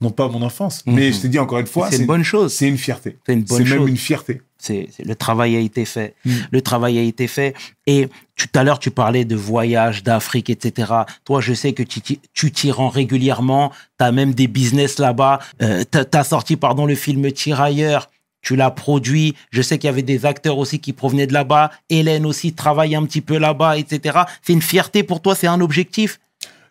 n'ont 0.00 0.10
pas 0.10 0.28
mon 0.28 0.42
enfance. 0.42 0.82
Mais 0.86 1.08
Mhm. 1.08 1.14
je 1.14 1.20
te 1.20 1.26
dis 1.26 1.38
encore 1.38 1.58
une 1.58 1.66
fois, 1.66 1.90
c'est 1.90 1.98
une 1.98 2.06
bonne 2.06 2.22
chose. 2.22 2.52
c'est 2.52 2.68
une 2.68 2.76
fierté. 2.78 3.16
C'est 3.26 3.32
une 3.32 3.42
bonne 3.44 3.58
C'est 3.64 3.64
même 3.70 3.78
chose. 3.78 3.88
une 3.88 3.96
fierté. 3.96 4.42
C'est, 4.58 4.88
le 5.04 5.14
travail 5.14 5.54
a 5.54 5.60
été 5.60 5.84
fait. 5.84 6.14
Mm. 6.24 6.30
Le 6.50 6.60
travail 6.62 6.98
a 6.98 7.02
été 7.02 7.26
fait. 7.28 7.54
Et 7.86 8.08
tout 8.36 8.48
à 8.54 8.64
l'heure, 8.64 8.78
tu 8.78 8.90
parlais 8.90 9.24
de 9.26 9.36
voyages, 9.36 10.02
d'Afrique, 10.02 10.48
etc. 10.50 10.92
Toi, 11.24 11.40
je 11.40 11.52
sais 11.54 11.72
que 11.72 11.82
tu, 11.82 12.00
t'y- 12.00 12.20
tu 12.32 12.50
t'y 12.50 12.70
rends 12.72 12.88
régulièrement. 12.88 13.70
Tu 13.98 14.04
as 14.04 14.12
même 14.12 14.34
des 14.34 14.48
business 14.48 14.98
là-bas. 14.98 15.40
Euh, 15.62 15.84
tu 15.90 15.98
as 16.16 16.24
sorti, 16.24 16.56
pardon, 16.56 16.86
le 16.86 16.94
film 16.94 17.30
Tirailleurs. 17.32 18.10
Tu 18.46 18.54
l'as 18.54 18.70
produit. 18.70 19.34
Je 19.50 19.60
sais 19.60 19.76
qu'il 19.76 19.88
y 19.88 19.92
avait 19.92 20.02
des 20.02 20.24
acteurs 20.24 20.58
aussi 20.58 20.78
qui 20.78 20.92
provenaient 20.92 21.26
de 21.26 21.32
là-bas. 21.32 21.72
Hélène 21.90 22.24
aussi 22.24 22.52
travaille 22.52 22.94
un 22.94 23.04
petit 23.04 23.20
peu 23.20 23.38
là-bas, 23.38 23.76
etc. 23.76 24.20
C'est 24.40 24.52
une 24.52 24.62
fierté 24.62 25.02
pour 25.02 25.20
toi, 25.20 25.34
c'est 25.34 25.48
un 25.48 25.60
objectif 25.60 26.20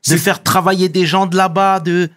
de 0.08 0.16
faire 0.16 0.42
travailler 0.42 0.88
des 0.88 1.06
gens 1.06 1.26
de 1.26 1.36
là-bas, 1.36 1.82
de... 1.82 2.10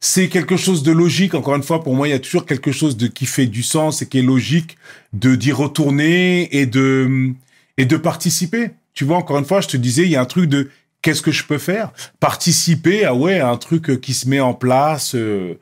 c'est 0.00 0.28
quelque 0.28 0.56
chose 0.56 0.82
de 0.82 0.90
logique. 0.90 1.34
Encore 1.34 1.54
une 1.54 1.62
fois, 1.62 1.84
pour 1.84 1.94
moi, 1.94 2.08
il 2.08 2.10
y 2.10 2.14
a 2.14 2.18
toujours 2.18 2.44
quelque 2.44 2.72
chose 2.72 2.96
de 2.96 3.06
qui 3.06 3.26
fait 3.26 3.46
du 3.46 3.62
sens 3.62 4.02
et 4.02 4.08
qui 4.08 4.18
est 4.18 4.22
logique 4.22 4.78
de 5.12 5.36
d'y 5.36 5.52
retourner 5.52 6.48
et 6.56 6.66
de 6.66 7.30
et 7.78 7.84
de 7.84 7.96
participer. 7.96 8.70
Tu 8.94 9.04
vois, 9.04 9.18
encore 9.18 9.38
une 9.38 9.44
fois, 9.44 9.60
je 9.60 9.68
te 9.68 9.76
disais, 9.76 10.02
il 10.02 10.10
y 10.10 10.16
a 10.16 10.22
un 10.22 10.26
truc 10.26 10.48
de 10.48 10.70
qu'est-ce 11.02 11.22
que 11.22 11.30
je 11.30 11.44
peux 11.44 11.58
faire? 11.58 11.92
Participer 12.18 13.04
à 13.04 13.14
ouais 13.14 13.38
à 13.38 13.48
un 13.48 13.58
truc 13.58 14.00
qui 14.00 14.12
se 14.12 14.28
met 14.28 14.40
en 14.40 14.54
place 14.54 15.14
euh, 15.14 15.54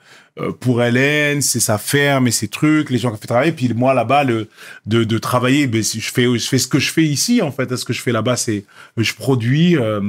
pour 0.61 0.83
Hélène, 0.83 1.43
c'est 1.43 1.61
sa 1.61 1.79
ferme 1.79 2.27
et 2.27 2.33
ses 2.33 2.49
trucs, 2.49 2.91
les 2.91 2.99
gens 2.99 3.11
qui 3.13 3.21
font 3.21 3.27
travailler. 3.27 3.53
Puis 3.53 3.73
moi 3.75 3.95
là-bas, 3.95 4.25
le 4.25 4.49
de, 4.87 5.05
de 5.05 5.19
travailler, 5.19 5.67
ben 5.67 5.83
je 5.83 6.01
fais 6.01 6.25
je 6.25 6.49
fais 6.49 6.59
ce 6.59 6.69
que 6.69 6.79
je 6.79 6.91
fais 6.93 7.05
ici 7.05 7.43
en 7.43 7.53
fait. 7.53 7.75
Ce 7.77 7.85
que 7.85 7.93
je 7.93 8.01
fais 8.01 8.13
là-bas, 8.13 8.37
c'est 8.37 8.65
je 8.97 9.15
produis. 9.15 9.77
euh, 9.77 10.01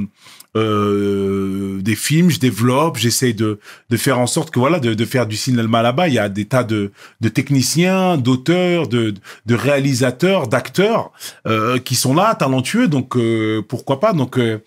euh, 0.56 1.80
des 1.82 1.96
films, 1.96 2.30
je 2.30 2.38
développe, 2.38 2.96
j'essaie 2.96 3.32
de, 3.32 3.58
de 3.90 3.96
faire 3.96 4.20
en 4.20 4.28
sorte 4.28 4.52
que 4.52 4.60
voilà, 4.60 4.78
de, 4.78 4.94
de 4.94 5.04
faire 5.04 5.26
du 5.26 5.36
cinéma 5.36 5.82
là-bas. 5.82 6.06
Il 6.06 6.14
y 6.14 6.18
a 6.20 6.28
des 6.28 6.44
tas 6.44 6.62
de, 6.62 6.92
de 7.20 7.28
techniciens, 7.28 8.16
d'auteurs, 8.16 8.86
de, 8.88 9.14
de 9.46 9.54
réalisateurs, 9.54 10.46
d'acteurs 10.46 11.10
euh, 11.46 11.78
qui 11.78 11.96
sont 11.96 12.14
là, 12.14 12.34
talentueux. 12.36 12.86
Donc 12.86 13.16
euh, 13.16 13.62
pourquoi 13.68 13.98
pas? 13.98 14.12
Donc 14.12 14.38
euh, 14.38 14.58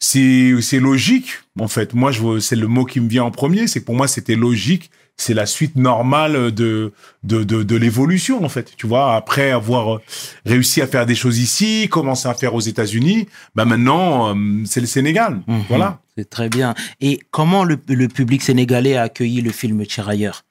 c'est 0.00 0.54
c'est 0.60 0.80
logique 0.80 1.28
en 1.58 1.68
fait. 1.68 1.94
Moi, 1.94 2.10
je 2.10 2.40
c'est 2.40 2.56
le 2.56 2.66
mot 2.66 2.84
qui 2.84 3.00
me 3.00 3.08
vient 3.08 3.24
en 3.24 3.30
premier. 3.30 3.66
C'est 3.68 3.80
que 3.80 3.84
pour 3.84 3.94
moi, 3.94 4.08
c'était 4.08 4.34
logique. 4.36 4.90
C'est 5.16 5.34
la 5.34 5.44
suite 5.44 5.76
normale 5.76 6.50
de 6.50 6.92
de, 7.22 7.44
de, 7.44 7.62
de 7.62 7.76
l'évolution 7.76 8.42
en 8.42 8.48
fait. 8.48 8.72
Tu 8.78 8.86
vois, 8.86 9.14
après 9.14 9.50
avoir 9.50 10.00
réussi 10.46 10.80
à 10.80 10.86
faire 10.86 11.04
des 11.04 11.14
choses 11.14 11.38
ici, 11.38 11.88
commencé 11.90 12.26
à 12.26 12.32
faire 12.32 12.54
aux 12.54 12.60
États-Unis, 12.60 13.28
bah 13.54 13.66
maintenant 13.66 14.34
euh, 14.34 14.62
c'est 14.64 14.80
le 14.80 14.86
Sénégal. 14.86 15.42
Mhm. 15.46 15.64
Voilà. 15.68 16.00
C'est 16.16 16.30
très 16.30 16.48
bien. 16.48 16.74
Et 17.02 17.20
comment 17.30 17.64
le, 17.64 17.78
le 17.88 18.08
public 18.08 18.40
sénégalais 18.42 18.96
a 18.96 19.02
accueilli 19.02 19.42
le 19.42 19.50
film 19.52 19.84
Tirailleurs 19.84 20.44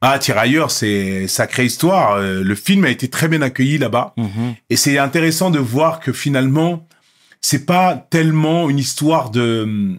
Ah, 0.00 0.18
Tirailleurs, 0.18 0.72
c'est 0.72 1.28
sacrée 1.28 1.66
histoire. 1.66 2.14
Euh, 2.14 2.42
Le 2.42 2.54
film 2.56 2.84
a 2.84 2.90
été 2.90 3.06
très 3.08 3.28
bien 3.28 3.42
accueilli 3.42 3.78
là-bas. 3.78 4.14
Mhm. 4.16 4.54
Et 4.70 4.76
c'est 4.76 4.98
intéressant 4.98 5.50
de 5.50 5.60
voir 5.60 6.00
que 6.00 6.12
finalement, 6.12 6.86
c'est 7.40 7.66
pas 7.66 8.06
tellement 8.10 8.68
une 8.68 8.78
histoire 8.78 9.30
de, 9.30 9.96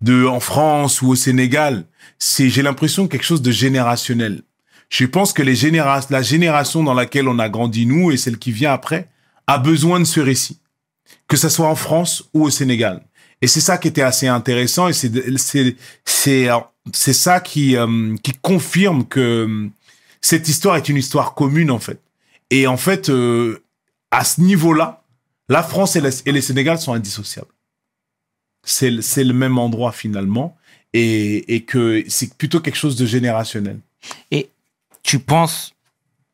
de 0.00 0.26
en 0.26 0.40
France 0.40 1.02
ou 1.02 1.08
au 1.08 1.14
Sénégal. 1.14 1.84
C'est, 2.18 2.48
j'ai 2.48 2.62
l'impression, 2.62 3.08
quelque 3.08 3.24
chose 3.24 3.42
de 3.42 3.50
générationnel. 3.50 4.42
Je 4.88 5.06
pense 5.06 5.32
que 5.32 5.42
les 5.42 5.54
généra 5.54 6.00
la 6.10 6.22
génération 6.22 6.82
dans 6.82 6.94
laquelle 6.94 7.28
on 7.28 7.38
a 7.38 7.48
grandi 7.48 7.86
nous 7.86 8.10
et 8.10 8.16
celle 8.16 8.38
qui 8.38 8.50
vient 8.50 8.72
après 8.72 9.08
a 9.46 9.58
besoin 9.58 10.00
de 10.00 10.04
ce 10.04 10.20
récit. 10.20 10.58
Que 11.28 11.36
ça 11.36 11.48
soit 11.48 11.68
en 11.68 11.76
France 11.76 12.28
ou 12.34 12.44
au 12.44 12.50
Sénégal. 12.50 13.04
Et 13.42 13.46
c'est 13.46 13.60
ça 13.60 13.78
qui 13.78 13.88
était 13.88 14.02
assez 14.02 14.26
intéressant 14.26 14.88
et 14.88 14.92
c'est, 14.92 15.10
c'est, 15.38 15.76
c'est, 16.04 16.48
c'est 16.92 17.12
ça 17.12 17.40
qui, 17.40 17.76
euh, 17.76 18.16
qui 18.22 18.32
confirme 18.32 19.06
que 19.06 19.20
euh, 19.20 19.68
cette 20.20 20.48
histoire 20.48 20.76
est 20.76 20.88
une 20.88 20.96
histoire 20.96 21.34
commune 21.34 21.70
en 21.70 21.78
fait. 21.78 22.00
Et 22.50 22.66
en 22.66 22.76
fait, 22.76 23.08
euh, 23.08 23.62
à 24.10 24.24
ce 24.24 24.40
niveau-là, 24.40 25.04
La 25.50 25.62
France 25.64 25.96
et, 25.96 26.00
les 26.32 26.40
Sénégal 26.40 26.78
sont 26.78 26.92
indissociables. 26.94 27.50
C'est 28.64 28.90
le- 28.90 29.02
le 29.24 29.32
même 29.34 29.58
endroit 29.58 29.90
finalement 29.90 30.56
et, 30.94 31.64
que 31.66 32.04
c'est 32.08 32.32
plutôt 32.34 32.60
quelque 32.60 32.76
chose 32.78 32.96
de 32.96 33.04
générationnel. 33.04 33.80
Et 34.30 34.48
tu 35.02 35.18
penses, 35.18 35.74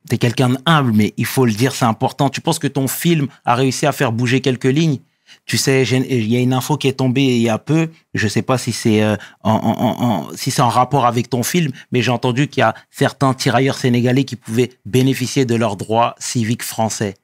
t'es 0.08 0.18
quelqu'un 0.18 0.50
d'humble, 0.50 0.92
mais 0.92 1.14
il 1.16 1.24
faut 1.26 1.46
le 1.46 1.52
dire, 1.52 1.74
c'est 1.74 1.86
important. 1.86 2.28
Tu 2.28 2.42
penses 2.42 2.58
que 2.58 2.66
ton 2.66 2.88
film 2.88 3.26
a 3.46 3.54
réussi 3.54 3.86
à 3.86 3.92
faire 3.92 4.12
bouger 4.12 4.40
quelques 4.42 4.64
lignes? 4.64 4.98
Tu 5.46 5.56
sais, 5.56 5.82
il 5.84 6.28
y 6.28 6.36
a 6.36 6.40
une 6.40 6.52
info 6.52 6.76
qui 6.76 6.86
est 6.86 6.92
tombée 6.98 7.24
il 7.24 7.42
y 7.42 7.48
a 7.48 7.58
peu. 7.58 7.88
Je 8.14 8.28
sais 8.28 8.42
pas 8.42 8.58
si 8.58 8.72
c'est 8.72 9.02
euh, 9.02 9.16
en- 9.42 10.28
si 10.34 10.50
c'est 10.50 10.62
en 10.62 10.68
rapport 10.68 11.06
avec 11.06 11.30
ton 11.30 11.42
film, 11.42 11.72
mais 11.90 12.02
j'ai 12.02 12.10
entendu 12.12 12.48
qu'il 12.48 12.60
y 12.60 12.64
a 12.64 12.74
certains 12.90 13.32
tirailleurs 13.34 13.78
sénégalais 13.78 14.24
qui 14.24 14.36
pouvaient 14.36 14.72
bénéficier 14.84 15.44
de 15.46 15.54
leurs 15.54 15.76
droits 15.76 16.14
civiques 16.18 16.62
français. 16.62 17.14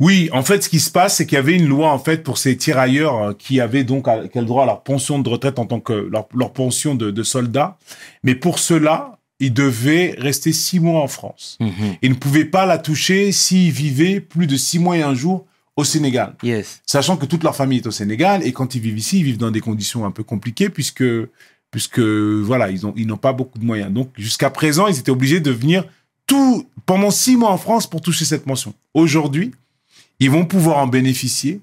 Oui, 0.00 0.30
en 0.32 0.42
fait, 0.42 0.64
ce 0.64 0.68
qui 0.70 0.80
se 0.80 0.90
passe, 0.90 1.16
c'est 1.16 1.26
qu'il 1.26 1.36
y 1.36 1.38
avait 1.38 1.54
une 1.56 1.68
loi 1.68 1.92
en 1.92 1.98
fait 1.98 2.22
pour 2.22 2.38
ces 2.38 2.56
tirailleurs 2.56 3.16
euh, 3.22 3.32
qui 3.34 3.60
avaient 3.60 3.84
donc 3.84 4.08
à- 4.08 4.22
quel 4.32 4.46
droit 4.46 4.62
à 4.62 4.66
leur 4.66 4.82
pension 4.82 5.18
de 5.18 5.28
retraite 5.28 5.58
en 5.58 5.66
tant 5.66 5.78
que 5.80 5.92
leur, 5.92 6.26
leur 6.34 6.52
pension 6.52 6.94
de, 6.94 7.10
de 7.10 7.22
soldats, 7.22 7.76
mais 8.24 8.34
pour 8.34 8.58
cela, 8.58 9.18
ils 9.38 9.52
devaient 9.52 10.14
rester 10.18 10.52
six 10.52 10.80
mois 10.80 11.00
en 11.02 11.08
France. 11.08 11.58
Ils 12.02 12.10
ne 12.10 12.14
pouvaient 12.16 12.44
pas 12.44 12.66
la 12.66 12.78
toucher 12.78 13.30
s'ils 13.32 13.70
vivaient 13.72 14.20
plus 14.20 14.46
de 14.46 14.56
six 14.56 14.78
mois 14.78 14.96
et 14.98 15.02
un 15.02 15.14
jour 15.14 15.46
au 15.76 15.84
Sénégal. 15.84 16.34
Yes. 16.42 16.80
Sachant 16.86 17.16
que 17.16 17.24
toute 17.24 17.42
leur 17.42 17.56
famille 17.56 17.78
est 17.78 17.86
au 17.86 17.90
Sénégal 17.90 18.46
et 18.46 18.52
quand 18.52 18.74
ils 18.74 18.80
vivent 18.82 18.98
ici, 18.98 19.18
ils 19.20 19.24
vivent 19.24 19.38
dans 19.38 19.50
des 19.50 19.60
conditions 19.60 20.04
un 20.04 20.10
peu 20.10 20.24
compliquées 20.24 20.68
puisque, 20.68 21.04
puisque 21.70 22.00
voilà, 22.00 22.70
ils 22.70 22.86
ont, 22.86 22.92
ils 22.96 23.06
n'ont 23.06 23.16
pas 23.16 23.32
beaucoup 23.32 23.58
de 23.58 23.64
moyens. 23.64 23.90
Donc, 23.90 24.10
jusqu'à 24.18 24.50
présent, 24.50 24.88
ils 24.88 24.98
étaient 24.98 25.10
obligés 25.10 25.40
de 25.40 25.50
venir 25.50 25.84
tout, 26.26 26.66
pendant 26.84 27.10
six 27.10 27.36
mois 27.36 27.50
en 27.50 27.56
France 27.58 27.88
pour 27.88 28.02
toucher 28.02 28.26
cette 28.26 28.46
mention. 28.46 28.74
Aujourd'hui, 28.92 29.52
ils 30.20 30.30
vont 30.30 30.44
pouvoir 30.44 30.78
en 30.78 30.86
bénéficier 30.86 31.60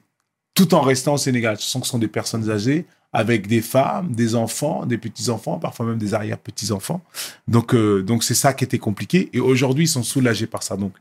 tout 0.54 0.74
en 0.74 0.82
restant 0.82 1.14
au 1.14 1.18
Sénégal. 1.18 1.58
Ce 1.60 1.70
sont, 1.70 1.84
ce 1.84 1.90
sont 1.90 2.00
des 2.00 2.08
personnes 2.08 2.50
âgées 2.50 2.86
avec 3.14 3.48
des 3.48 3.62
femmes, 3.62 4.12
des 4.12 4.36
enfants, 4.36 4.86
des 4.86 4.98
petits-enfants, 4.98 5.60
parfois 5.60 5.86
même 5.86 5.98
des 5.98 6.14
arrière-petits-enfants. 6.14 7.02
Donc, 7.48 7.74
euh, 7.74 8.02
donc 8.04 8.24
c'est 8.24 8.34
ça 8.36 8.54
qui 8.54 8.64
était 8.64 8.80
compliqué. 8.80 9.30
Et 9.34 9.40
aujourd'hui, 9.40 9.86
ils 9.86 9.90
sont 9.90 10.04
soulagés 10.04 10.48
par 10.48 10.64
ça. 10.64 10.76
Donc, 10.76 10.94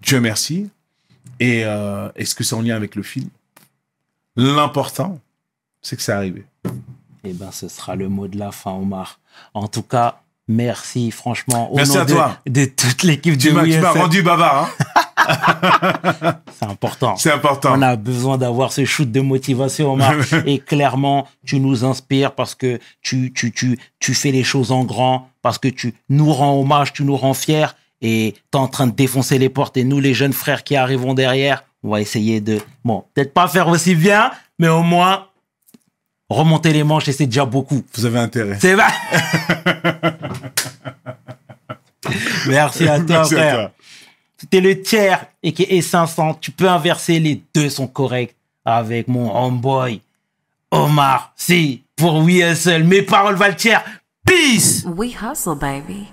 Dieu 0.00 0.20
merci. 0.20 0.68
Et 1.38 1.62
euh, 1.64 2.08
est-ce 2.16 2.34
que 2.34 2.42
c'est 2.42 2.54
en 2.54 2.62
lien 2.62 2.74
avec 2.74 2.94
le 2.94 3.02
film? 3.02 3.28
L'important, 4.36 5.20
c'est 5.82 5.96
que 5.96 6.02
c'est 6.02 6.12
arrivé. 6.12 6.44
Eh 7.24 7.32
ben, 7.32 7.52
ce 7.52 7.68
sera 7.68 7.96
le 7.96 8.08
mot 8.08 8.28
de 8.28 8.38
la 8.38 8.50
fin, 8.50 8.72
Omar. 8.72 9.20
En 9.54 9.68
tout 9.68 9.82
cas, 9.82 10.22
merci, 10.48 11.10
franchement. 11.10 11.70
Au 11.72 11.76
Merci 11.76 11.94
nom 11.96 12.00
à 12.00 12.04
de- 12.04 12.12
toi. 12.12 12.38
De, 12.46 12.64
toute 12.64 13.02
l'équipe 13.02 13.34
m'as 13.52 13.64
tu 13.64 13.78
m'as 13.80 13.92
rendu 13.92 14.22
bavard. 14.22 14.70
Hein 14.78 14.84
C'est 16.58 16.66
important. 16.66 17.16
c'est 17.16 17.32
important. 17.32 17.72
On 17.76 17.82
a 17.82 17.96
besoin 17.96 18.36
d'avoir 18.38 18.72
ce 18.72 18.84
shoot 18.84 19.10
de 19.10 19.20
motivation, 19.20 19.92
Omar. 19.92 20.14
Et 20.46 20.58
clairement, 20.58 21.26
tu 21.46 21.58
nous 21.60 21.84
inspires 21.84 22.32
parce 22.32 22.54
que 22.54 22.78
tu, 23.02 23.32
tu, 23.32 23.52
tu, 23.52 23.78
tu 23.98 24.14
fais 24.14 24.30
les 24.30 24.44
choses 24.44 24.72
en 24.72 24.84
grand, 24.84 25.30
parce 25.42 25.58
que 25.58 25.68
tu 25.68 25.94
nous 26.08 26.32
rends 26.32 26.60
hommage, 26.60 26.92
tu 26.92 27.04
nous 27.04 27.16
rends 27.16 27.34
fiers. 27.34 27.66
Et 28.02 28.34
t'es 28.50 28.58
en 28.58 28.68
train 28.68 28.86
de 28.86 28.92
défoncer 28.92 29.38
les 29.38 29.48
portes. 29.48 29.76
Et 29.76 29.84
nous, 29.84 30.00
les 30.00 30.14
jeunes 30.14 30.32
frères 30.32 30.64
qui 30.64 30.76
arrivons 30.76 31.14
derrière, 31.14 31.64
on 31.82 31.90
va 31.90 32.00
essayer 32.00 32.40
de, 32.40 32.58
bon, 32.84 33.04
peut-être 33.14 33.32
pas 33.34 33.48
faire 33.48 33.68
aussi 33.68 33.94
bien, 33.94 34.30
mais 34.58 34.68
au 34.68 34.82
moins 34.82 35.26
remonter 36.30 36.72
les 36.72 36.84
manches 36.84 37.08
et 37.08 37.12
c'est 37.12 37.26
déjà 37.26 37.44
beaucoup. 37.44 37.82
Vous 37.94 38.06
avez 38.06 38.18
intérêt. 38.20 38.56
C'est 38.60 38.74
vrai. 38.74 38.84
Merci 42.48 42.88
à 42.88 42.98
toi, 43.00 43.06
Merci 43.08 43.34
à 43.34 43.38
frère. 43.38 43.54
toi. 43.54 43.70
C'était 44.52 44.66
le 44.66 44.82
tiers 44.82 45.26
et 45.44 45.52
qui 45.52 45.62
est 45.62 45.80
500. 45.80 46.38
Tu 46.40 46.50
peux 46.50 46.68
inverser, 46.68 47.20
les 47.20 47.40
deux 47.54 47.70
sont 47.70 47.86
corrects 47.86 48.34
avec 48.64 49.06
mon 49.06 49.32
homeboy 49.32 50.00
Omar. 50.72 51.32
Si, 51.36 51.84
pour 51.94 52.16
We 52.24 52.42
Hustle, 52.42 52.82
mes 52.82 53.02
paroles 53.02 53.36
valent 53.36 53.54
tiers. 53.54 53.84
Peace! 54.26 54.84
We 54.84 55.14
hustle, 55.14 55.54
baby. 55.54 56.08